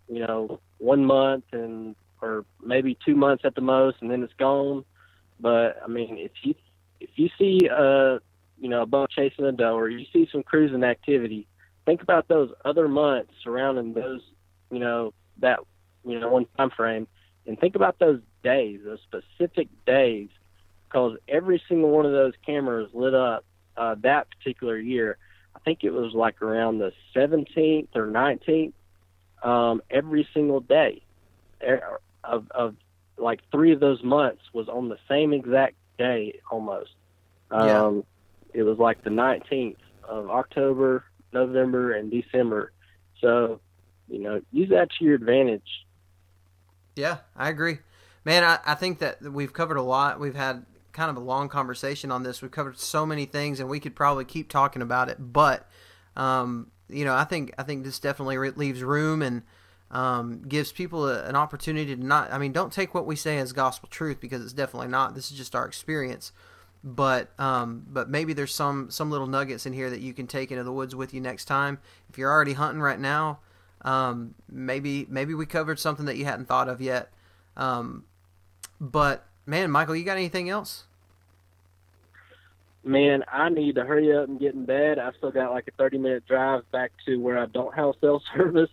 you 0.07 0.19
know, 0.19 0.59
one 0.77 1.05
month 1.05 1.45
and 1.51 1.95
or 2.21 2.45
maybe 2.63 2.97
two 3.05 3.15
months 3.15 3.43
at 3.45 3.55
the 3.55 3.61
most, 3.61 3.97
and 4.01 4.09
then 4.09 4.23
it's 4.23 4.33
gone. 4.33 4.85
But 5.39 5.77
I 5.83 5.87
mean, 5.87 6.17
if 6.17 6.31
you 6.43 6.55
if 6.99 7.09
you 7.15 7.29
see 7.37 7.67
a 7.67 8.19
you 8.59 8.69
know 8.69 8.83
a 8.83 8.85
buck 8.85 9.09
chasing 9.11 9.45
a 9.45 9.51
doe, 9.51 9.75
or 9.75 9.89
you 9.89 10.05
see 10.13 10.27
some 10.31 10.43
cruising 10.43 10.83
activity, 10.83 11.47
think 11.85 12.01
about 12.01 12.27
those 12.27 12.51
other 12.63 12.87
months 12.87 13.31
surrounding 13.43 13.93
those, 13.93 14.21
you 14.71 14.79
know, 14.79 15.13
that 15.39 15.59
you 16.05 16.19
know 16.19 16.29
one 16.29 16.45
time 16.57 16.69
frame, 16.69 17.07
and 17.45 17.59
think 17.59 17.75
about 17.75 17.99
those 17.99 18.19
days, 18.43 18.81
those 18.83 18.99
specific 19.03 19.67
days 19.85 20.29
because 20.93 21.17
every 21.27 21.61
single 21.67 21.89
one 21.89 22.05
of 22.05 22.11
those 22.11 22.33
cameras 22.45 22.89
lit 22.93 23.15
up 23.15 23.43
uh, 23.75 23.95
that 24.01 24.27
particular 24.29 24.77
year. 24.77 25.17
I 25.55 25.59
think 25.59 25.79
it 25.83 25.91
was 25.91 26.13
like 26.13 26.41
around 26.41 26.79
the 26.79 26.93
17th 27.15 27.87
or 27.95 28.07
19th, 28.07 28.73
um, 29.41 29.81
every 29.89 30.27
single 30.33 30.59
day 30.59 31.01
of, 32.23 32.49
of 32.51 32.75
like 33.17 33.41
three 33.51 33.71
of 33.73 33.79
those 33.79 34.03
months 34.03 34.41
was 34.53 34.67
on 34.69 34.89
the 34.89 34.97
same 35.09 35.33
exact 35.33 35.75
day 35.97 36.39
almost. 36.51 36.91
Um, 37.49 37.67
yeah. 38.53 38.61
It 38.61 38.63
was 38.63 38.77
like 38.77 39.03
the 39.03 39.09
19th 39.09 39.77
of 40.03 40.29
October, 40.29 41.03
November, 41.33 41.93
and 41.93 42.11
December. 42.11 42.71
So, 43.21 43.59
you 44.07 44.19
know, 44.19 44.41
use 44.51 44.69
that 44.69 44.89
to 44.99 45.05
your 45.05 45.15
advantage. 45.15 45.85
Yeah, 46.95 47.17
I 47.35 47.49
agree. 47.49 47.79
Man, 48.25 48.43
I, 48.43 48.59
I 48.65 48.75
think 48.75 48.99
that 48.99 49.21
we've 49.21 49.53
covered 49.53 49.77
a 49.77 49.81
lot. 49.81 50.19
We've 50.19 50.35
had 50.35 50.65
kind 50.93 51.09
of 51.09 51.17
a 51.17 51.19
long 51.19 51.49
conversation 51.49 52.11
on 52.11 52.23
this. 52.23 52.41
We've 52.41 52.51
covered 52.51 52.77
so 52.77 53.05
many 53.05 53.25
things, 53.25 53.59
and 53.59 53.69
we 53.69 53.79
could 53.79 53.95
probably 53.95 54.25
keep 54.25 54.49
talking 54.49 54.81
about 54.81 55.09
it. 55.09 55.17
But 55.19 55.67
um, 56.15 56.71
you 56.89 57.05
know, 57.05 57.15
I 57.15 57.23
think 57.23 57.53
I 57.57 57.63
think 57.63 57.83
this 57.83 57.99
definitely 57.99 58.37
leaves 58.51 58.83
room 58.83 59.21
and 59.21 59.41
um, 59.91 60.43
gives 60.47 60.71
people 60.71 61.07
a, 61.09 61.23
an 61.25 61.35
opportunity 61.35 61.95
to 61.95 62.03
not. 62.03 62.31
I 62.31 62.37
mean, 62.37 62.51
don't 62.51 62.71
take 62.71 62.93
what 62.93 63.05
we 63.05 63.15
say 63.15 63.37
as 63.39 63.51
gospel 63.53 63.89
truth 63.89 64.19
because 64.19 64.43
it's 64.43 64.53
definitely 64.53 64.87
not. 64.87 65.15
This 65.15 65.31
is 65.31 65.37
just 65.37 65.55
our 65.55 65.65
experience. 65.65 66.31
But 66.83 67.31
um, 67.39 67.85
but 67.87 68.09
maybe 68.09 68.33
there's 68.33 68.53
some 68.53 68.91
some 68.91 69.09
little 69.09 69.27
nuggets 69.27 69.65
in 69.65 69.73
here 69.73 69.89
that 69.89 70.01
you 70.01 70.13
can 70.13 70.27
take 70.27 70.51
into 70.51 70.63
the 70.63 70.71
woods 70.73 70.95
with 70.95 71.13
you 71.13 71.21
next 71.21 71.45
time. 71.45 71.79
If 72.09 72.17
you're 72.17 72.31
already 72.31 72.53
hunting 72.53 72.81
right 72.81 72.99
now, 72.99 73.39
um, 73.83 74.35
maybe 74.51 75.07
maybe 75.09 75.33
we 75.33 75.45
covered 75.45 75.79
something 75.79 76.05
that 76.07 76.17
you 76.17 76.25
hadn't 76.25 76.47
thought 76.47 76.67
of 76.67 76.81
yet. 76.81 77.11
Um, 77.55 78.03
but 78.81 79.25
Man, 79.45 79.71
Michael, 79.71 79.95
you 79.95 80.05
got 80.05 80.17
anything 80.17 80.49
else? 80.49 80.85
Man, 82.85 83.23
I 83.31 83.49
need 83.49 83.75
to 83.75 83.83
hurry 83.83 84.15
up 84.15 84.27
and 84.27 84.39
get 84.39 84.53
in 84.53 84.65
bed. 84.65 84.99
I've 84.99 85.15
still 85.15 85.31
got 85.31 85.51
like 85.51 85.67
a 85.67 85.71
30 85.71 85.97
minute 85.97 86.25
drive 86.27 86.69
back 86.71 86.91
to 87.05 87.17
where 87.17 87.37
I 87.37 87.45
don't 87.47 87.73
have 87.75 87.95
cell 88.01 88.21
service, 88.35 88.69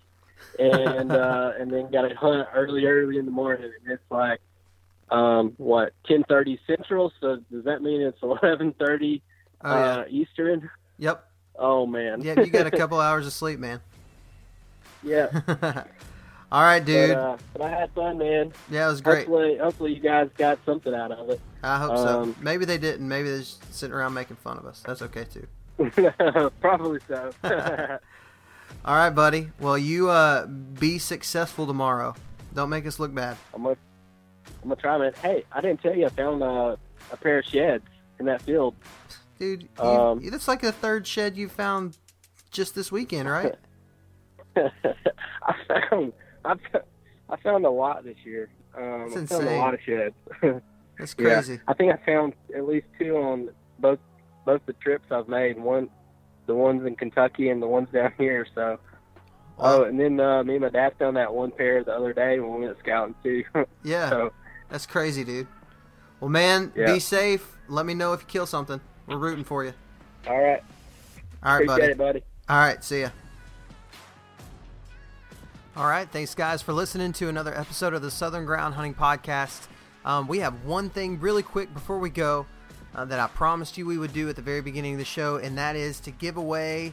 and 0.59 1.13
uh, 1.13 1.53
and 1.59 1.73
then 1.73 1.91
got 1.91 2.03
to 2.03 2.15
hunt 2.15 2.49
early, 2.55 2.87
early 2.87 3.19
in 3.19 3.25
the 3.25 3.33
morning. 3.33 3.71
And 3.83 3.93
it's 3.93 4.03
like, 4.11 4.41
um, 5.11 5.55
what 5.57 5.93
10:30 6.09 6.59
Central. 6.67 7.13
So 7.21 7.37
does 7.51 7.65
that 7.65 7.83
mean 7.83 8.01
it's 8.01 8.21
11:30 8.23 9.23
oh, 9.63 9.75
yeah. 9.75 9.97
uh, 9.97 10.05
Eastern? 10.09 10.71
Yep. 10.99 11.25
Oh 11.59 11.87
man. 11.87 12.23
yeah, 12.23 12.41
you 12.41 12.47
got 12.47 12.67
a 12.67 12.71
couple 12.77 13.01
hours 13.01 13.27
of 13.27 13.33
sleep, 13.33 13.59
man. 13.59 13.81
Yeah. 15.03 15.29
All 16.53 16.63
right, 16.63 16.85
dude. 16.85 17.11
But, 17.11 17.17
uh, 17.17 17.37
but, 17.53 17.63
I 17.63 17.69
had 17.69 17.91
fun, 17.93 18.19
man. 18.19 18.53
Yeah, 18.71 18.89
it 18.89 18.91
was 18.91 19.01
great. 19.01 19.19
Hopefully, 19.19 19.59
hopefully 19.59 19.95
you 19.95 20.01
guys 20.01 20.29
got 20.37 20.59
something 20.67 20.93
out 20.93 21.13
of 21.13 21.31
it. 21.31 21.41
I 21.63 21.79
hope 21.79 21.93
um, 21.93 22.35
so. 22.35 22.41
Maybe 22.43 22.65
they 22.65 22.79
didn't. 22.79 23.07
Maybe 23.07 23.29
they're 23.29 23.39
just 23.39 23.73
sitting 23.73 23.95
around 23.95 24.15
making 24.15 24.37
fun 24.37 24.59
of 24.59 24.67
us. 24.67 24.83
That's 24.85 25.01
okay 25.03 25.25
too. 25.25 25.47
Probably 26.61 26.99
so. 27.07 27.31
All 28.85 28.97
right, 28.97 29.11
buddy. 29.11 29.51
Well, 29.61 29.79
you 29.79 30.09
uh, 30.09 30.47
be 30.47 30.99
successful 30.99 31.67
tomorrow. 31.67 32.15
Don't 32.55 32.71
make 32.71 32.87
us 32.87 32.99
look 32.99 33.15
bad. 33.15 33.37
I'm 33.55 33.63
gonna, 33.63 33.77
I'm 34.63 34.69
gonna 34.69 34.81
try, 34.81 34.99
man. 34.99 35.13
Hey, 35.23 35.45
I 35.53 35.61
didn't 35.61 35.83
tell 35.83 35.95
you 35.95 36.07
I 36.07 36.11
found 36.11 36.43
uh, 36.43 36.77
a 37.13 37.17
pair 37.17 37.39
of 37.39 37.45
sheds 37.45 37.85
in 38.19 38.27
that 38.27 38.43
field. 38.43 38.75
Dude, 39.39 39.69
um, 39.79 40.21
that's 40.31 40.49
like 40.49 40.61
the 40.61 40.73
third 40.73 41.07
shed 41.07 41.37
you 41.37 41.49
found 41.49 41.97
just 42.51 42.75
this 42.75 42.93
weekend, 42.93 43.29
right? 43.29 43.55
I 44.57 45.55
found 45.89 46.13
I 46.45 46.55
I 47.29 47.37
found 47.43 47.65
a 47.65 47.71
lot 47.71 48.05
this 48.05 48.17
year. 48.25 48.51
Um, 48.77 49.05
That's 49.05 49.17
insane. 49.17 49.41
I 49.41 49.45
found 49.45 49.57
a 49.57 49.59
lot 49.59 49.75
of 49.75 49.81
sheds. 49.81 50.15
That's 50.99 51.15
crazy. 51.15 51.55
Yeah, 51.55 51.59
I 51.69 51.75
think 51.75 51.93
I 51.93 52.05
found 52.05 52.35
at 52.55 52.67
least 52.67 52.87
two 52.99 53.17
on 53.17 53.51
both 53.79 53.99
both 54.45 54.61
the 54.67 54.73
trips 54.75 55.07
I've 55.11 55.29
made. 55.29 55.59
One, 55.59 55.89
the 56.47 56.55
ones 56.55 56.85
in 56.87 56.97
Kentucky 56.97 57.49
and 57.49 57.63
the 57.63 57.67
ones 57.67 57.89
down 57.93 58.13
here. 58.19 58.47
So. 58.55 58.79
Oh, 59.63 59.85
and 59.85 60.01
then 60.01 60.19
uh, 60.19 60.43
me 60.43 60.55
and 60.55 60.63
my 60.63 60.71
dad 60.71 60.95
found 60.99 61.19
that 61.19 61.35
one 61.35 61.51
pair 61.51 61.85
the 61.85 61.93
other 61.93 62.15
day 62.15 62.41
when 62.41 62.61
we 62.61 62.67
went 62.67 62.79
scouting 62.79 63.15
too. 63.23 63.45
yeah, 63.85 64.09
so, 64.09 64.33
that's 64.71 64.87
crazy, 64.87 65.25
dude. 65.25 65.47
Well, 66.21 66.31
man, 66.31 66.73
yeah. 66.77 66.93
be 66.93 67.01
safe. 67.01 67.59
Let 67.69 67.87
me 67.87 67.95
know 67.95 68.13
if 68.13 68.21
you 68.21 68.27
kill 68.27 68.47
something. 68.47 68.81
We're 69.07 69.17
rooting 69.17 69.45
for 69.45 69.65
you. 69.65 69.73
All 70.27 70.39
right. 70.39 70.63
All 71.43 71.59
right, 71.59 71.67
buddy. 71.67 71.83
It, 71.85 71.99
buddy. 71.99 72.23
All 72.49 72.59
right, 72.59 72.83
see 72.85 73.03
ya. 73.03 73.11
All 75.77 75.87
right, 75.87 76.09
thanks 76.11 76.35
guys 76.35 76.63
for 76.63 76.73
listening 76.73 77.13
to 77.15 77.29
another 77.29 77.57
episode 77.57 77.95
of 77.95 78.03
the 78.03 78.11
Southern 78.11 78.45
Ground 78.45 78.75
Hunting 78.75 78.95
Podcast. 78.95 79.69
Um, 80.05 80.27
we 80.27 80.41
have 80.41 80.65
one 80.65 80.91
thing 80.91 81.21
really 81.21 81.43
quick 81.43 81.73
before 81.73 81.99
we 81.99 82.11
go 82.11 82.47
uh, 82.95 83.05
that 83.05 83.21
I 83.21 83.29
promised 83.29 83.79
you 83.79 83.87
we 83.87 83.97
would 83.97 84.13
do 84.13 84.29
at 84.29 84.37
the 84.37 84.43
very 84.43 84.61
beginning 84.61 84.95
of 84.95 84.99
the 84.99 85.05
show, 85.05 85.37
and 85.37 85.57
that 85.59 85.77
is 85.77 86.01
to 86.01 86.11
give 86.11 86.37
away 86.37 86.93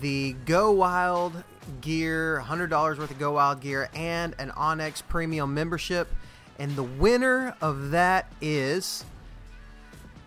the 0.00 0.34
Go 0.44 0.72
Wild 0.72 1.34
gear, 1.80 2.42
$100 2.44 2.98
worth 2.98 3.10
of 3.10 3.18
Go 3.18 3.32
Wild 3.32 3.60
gear, 3.60 3.90
and 3.94 4.34
an 4.38 4.50
onX 4.50 5.02
Premium 5.06 5.54
membership. 5.54 6.08
And 6.58 6.74
the 6.74 6.82
winner 6.82 7.54
of 7.60 7.90
that 7.90 8.32
is 8.40 9.04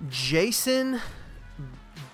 Jason 0.09 1.01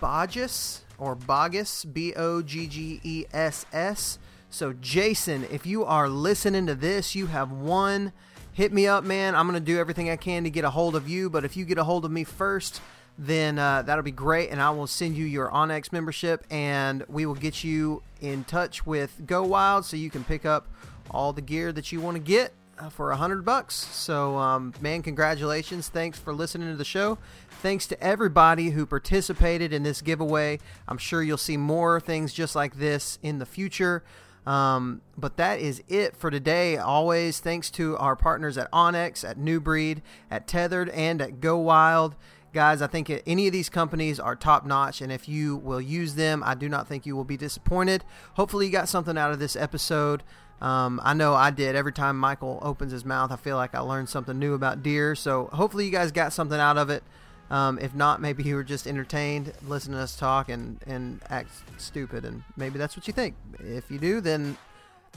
Bogges 0.01 0.81
or 0.97 1.15
Boggess, 1.15 1.91
B 1.91 2.13
O 2.13 2.41
G 2.41 2.67
G 2.67 3.01
E 3.03 3.25
S 3.33 3.65
S. 3.73 4.19
So, 4.49 4.73
Jason, 4.73 5.45
if 5.51 5.65
you 5.65 5.83
are 5.83 6.07
listening 6.07 6.65
to 6.67 6.75
this, 6.75 7.15
you 7.15 7.27
have 7.27 7.51
won. 7.51 8.13
Hit 8.53 8.71
me 8.71 8.87
up, 8.87 9.03
man. 9.03 9.35
I'm 9.35 9.49
going 9.49 9.59
to 9.59 9.65
do 9.65 9.77
everything 9.77 10.09
I 10.09 10.15
can 10.15 10.45
to 10.45 10.49
get 10.49 10.63
a 10.63 10.69
hold 10.69 10.95
of 10.95 11.09
you. 11.09 11.29
But 11.29 11.43
if 11.43 11.57
you 11.57 11.65
get 11.65 11.77
a 11.77 11.83
hold 11.83 12.05
of 12.05 12.11
me 12.11 12.23
first, 12.23 12.79
then 13.17 13.59
uh, 13.59 13.81
that'll 13.81 14.03
be 14.03 14.11
great. 14.11 14.49
And 14.49 14.61
I 14.61 14.69
will 14.69 14.87
send 14.87 15.17
you 15.17 15.25
your 15.25 15.49
onX 15.49 15.91
membership 15.91 16.45
and 16.49 17.03
we 17.09 17.25
will 17.25 17.35
get 17.35 17.65
you 17.65 18.01
in 18.21 18.45
touch 18.45 18.85
with 18.85 19.25
Go 19.25 19.43
Wild 19.43 19.83
so 19.83 19.97
you 19.97 20.09
can 20.09 20.23
pick 20.23 20.45
up 20.45 20.67
all 21.11 21.33
the 21.33 21.41
gear 21.41 21.73
that 21.73 21.91
you 21.91 21.99
want 21.99 22.15
to 22.15 22.23
get 22.23 22.53
for 22.91 23.11
a 23.11 23.15
hundred 23.15 23.45
bucks. 23.45 23.76
So, 23.76 24.38
um, 24.38 24.73
man, 24.81 25.02
congratulations! 25.02 25.89
Thanks 25.89 26.19
for 26.19 26.34
listening 26.34 26.69
to 26.69 26.76
the 26.76 26.85
show. 26.85 27.18
Thanks 27.61 27.88
to 27.88 28.03
everybody 28.03 28.69
who 28.72 28.85
participated 28.85 29.73
in 29.73 29.84
this 29.84 30.02
giveaway. 30.02 30.60
I'm 30.88 30.97
sure 30.97 31.23
you'll 31.23 31.38
see 31.38 31.57
more 31.57 31.99
things 31.99 32.34
just 32.34 32.56
like 32.56 32.76
this 32.77 33.18
in 33.23 33.39
the 33.39 33.45
future. 33.45 34.03
Um, 34.45 35.02
but 35.18 35.38
that 35.38 35.60
is 35.60 35.81
it 35.88 36.15
for 36.15 36.30
today. 36.30 36.77
Always 36.77 37.39
thanks 37.39 37.72
to 37.72 37.97
our 37.97 38.15
partners 38.15 38.57
at 38.57 38.72
onX, 38.72 39.27
at 39.27 39.38
New 39.38 39.60
Breed, 39.60 40.03
at 40.30 40.47
Tethered, 40.47 40.89
and 40.89 41.22
at 41.22 41.39
Go 41.41 41.57
Wild. 41.57 42.15
Guys, 42.53 42.81
I 42.81 42.88
think 42.88 43.11
any 43.27 43.47
of 43.47 43.53
these 43.53 43.68
companies 43.68 44.18
are 44.19 44.35
top 44.35 44.65
notch, 44.65 45.02
and 45.02 45.11
if 45.11 45.27
you 45.27 45.57
will 45.57 45.81
use 45.81 46.15
them, 46.15 46.41
I 46.45 46.56
do 46.56 46.69
not 46.69 46.88
think 46.88 47.06
you 47.06 47.15
will 47.15 47.26
be 47.26 47.35
disappointed. 47.35 48.06
Hopefully, 48.35 48.68
you 48.68 48.72
got 48.72 48.88
something 48.88 49.18
out 49.18 49.31
of 49.31 49.39
this 49.39 49.57
episode. 49.57 50.23
Um, 50.61 51.02
I 51.03 51.14
know 51.14 51.34
I 51.34 51.52
did. 51.52 51.76
Every 51.76 51.94
time 51.94 52.18
Michael 52.18 52.60
opens 52.61 52.91
his 52.91 53.06
mouth, 53.06 53.32
I 53.32 53.36
feel 53.36 53.57
like 53.57 53.76
I 53.76 53.80
learned 53.80 54.10
something 54.10 54.38
new 54.40 54.53
about 54.53 54.84
deer. 54.84 55.15
So 55.15 55.49
hopefully, 55.53 55.86
you 55.86 55.91
guys 55.91 56.11
got 56.11 56.34
something 56.34 56.60
out 56.60 56.77
of 56.77 56.90
it. 56.90 57.03
Um, 57.52 57.77
if 57.77 57.94
not, 57.94 58.22
maybe 58.22 58.44
you 58.44 58.56
were 58.56 58.64
just 58.64 58.88
entertained 58.88 59.53
listening 59.68 59.98
to 59.98 60.03
us 60.03 60.15
talk 60.15 60.49
and, 60.49 60.82
and 60.88 61.22
act 61.30 61.52
stupid, 61.77 62.26
and 62.26 62.44
maybe 62.57 62.80
that's 62.80 62.98
what 62.98 63.07
you 63.07 63.14
think. 63.14 63.36
If 63.60 63.91
you 63.91 63.99
do, 63.99 64.19
then 64.19 64.57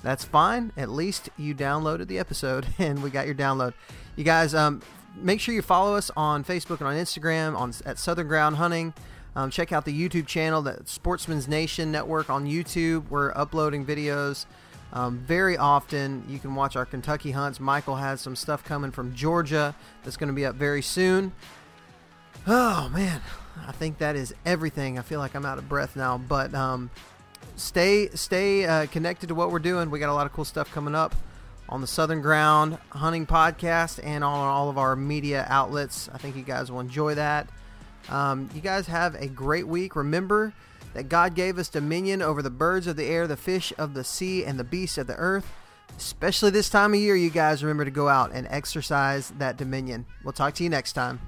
that's 0.03 0.25
fine. 0.25 0.73
At 0.77 0.91
least 0.91 1.31
you 1.37 1.55
downloaded 1.55 2.09
the 2.09 2.19
episode 2.19 2.67
and 2.79 3.03
we 3.03 3.11
got 3.11 3.27
your 3.27 3.35
download. 3.35 3.75
You 4.17 4.25
guys, 4.25 4.55
um, 4.55 4.83
make 5.17 5.41
sure 5.41 5.55
you 5.55 5.63
follow 5.63 5.95
us 5.95 6.11
on 6.17 6.45
Facebook 6.45 6.81
and 6.81 6.89
on 6.89 6.95
Instagram 6.95 7.57
on 7.57 7.73
at 7.87 7.99
Southern 7.99 8.29
Ground 8.29 8.57
Hunting. 8.57 8.93
Um, 9.37 9.51
check 9.51 9.73
out 9.73 9.85
the 9.85 10.09
YouTube 10.09 10.27
channel, 10.27 10.63
the 10.63 10.83
Sportsman's 10.85 11.47
Nation 11.47 11.93
Network 11.93 12.29
on 12.29 12.47
YouTube. 12.47 13.09
We're 13.09 13.33
uploading 13.37 13.87
videos 13.87 14.47
um, 14.93 15.19
very 15.19 15.57
often. 15.57 16.25
You 16.29 16.39
can 16.39 16.55
watch 16.55 16.77
our 16.77 16.87
Kentucky 16.87 17.31
hunts. 17.31 17.61
Michael 17.61 17.97
has 17.97 18.21
some 18.21 18.37
stuff 18.37 18.65
coming 18.65 18.91
from 18.91 19.15
Georgia 19.15 19.75
that's 20.03 20.17
going 20.17 20.29
to 20.29 20.35
be 20.35 20.47
up 20.47 20.55
very 20.55 20.83
soon. 20.83 21.33
Oh 22.47 22.89
man, 22.95 23.21
I 23.67 23.73
think 23.73 23.99
that 23.99 24.17
is 24.17 24.35
everything. 24.47 24.99
I 24.99 25.03
feel 25.03 25.21
like 25.21 25.35
I'm 25.35 25.45
out 25.45 25.59
of 25.59 25.69
breath 25.69 25.97
now, 25.97 26.17
but 26.17 26.55
um, 26.55 26.91
stay 27.57 28.09
stay 28.11 28.65
uh, 28.65 28.87
connected 28.87 29.29
to 29.29 29.35
what 29.35 29.51
we're 29.51 29.59
doing. 29.59 29.91
We 29.91 29.99
got 29.99 30.09
a 30.09 30.15
lot 30.15 30.27
of 30.27 30.33
cool 30.33 30.45
stuff 30.45 30.73
coming 30.73 30.95
up 30.95 31.15
on 31.69 31.81
the 31.81 31.87
Southern 31.87 32.23
Ground 32.23 32.79
Hunting 32.91 33.27
Podcast 33.27 34.01
and 34.03 34.25
on 34.25 34.49
all 34.49 34.71
of 34.71 34.79
our 34.79 34.97
media 34.97 35.45
outlets. 35.49 36.09
I 36.13 36.19
think 36.19 36.37
you 36.37 36.43
guys 36.43 36.71
will 36.73 36.81
enjoy 36.81 37.15
that. 37.17 37.49
Um, 38.09 38.49
you 38.55 38.63
guys 38.63 38.87
have 38.87 39.15
a 39.17 39.27
great 39.27 39.69
week. 39.69 39.95
Remember 39.95 40.55
that 40.99 41.09
God 41.09 41.37
gave 41.37 41.59
us 41.59 41.69
dominion 41.69 42.21
over 42.23 42.43
the 42.43 42.51
birds 42.51 42.89
of 42.89 42.97
the 42.97 43.05
air, 43.05 43.29
the 43.29 43.37
fish 43.37 43.73
of 43.79 43.95
the 43.95 44.03
sea, 44.03 44.45
and 44.45 44.59
the 44.59 44.65
beasts 44.65 44.99
of 44.99 45.07
the 45.07 45.15
earth. 45.15 45.49
Especially 45.97 46.51
this 46.51 46.69
time 46.69 46.93
of 46.93 46.99
year, 46.99 47.15
you 47.15 47.31
guys 47.31 47.63
remember 47.63 47.85
to 47.85 47.91
go 47.93 48.09
out 48.09 48.33
and 48.33 48.49
exercise 48.51 49.33
that 49.39 49.57
dominion. 49.57 50.05
We'll 50.25 50.33
talk 50.33 50.55
to 50.55 50.65
you 50.65 50.69
next 50.69 50.95
time. 50.95 51.21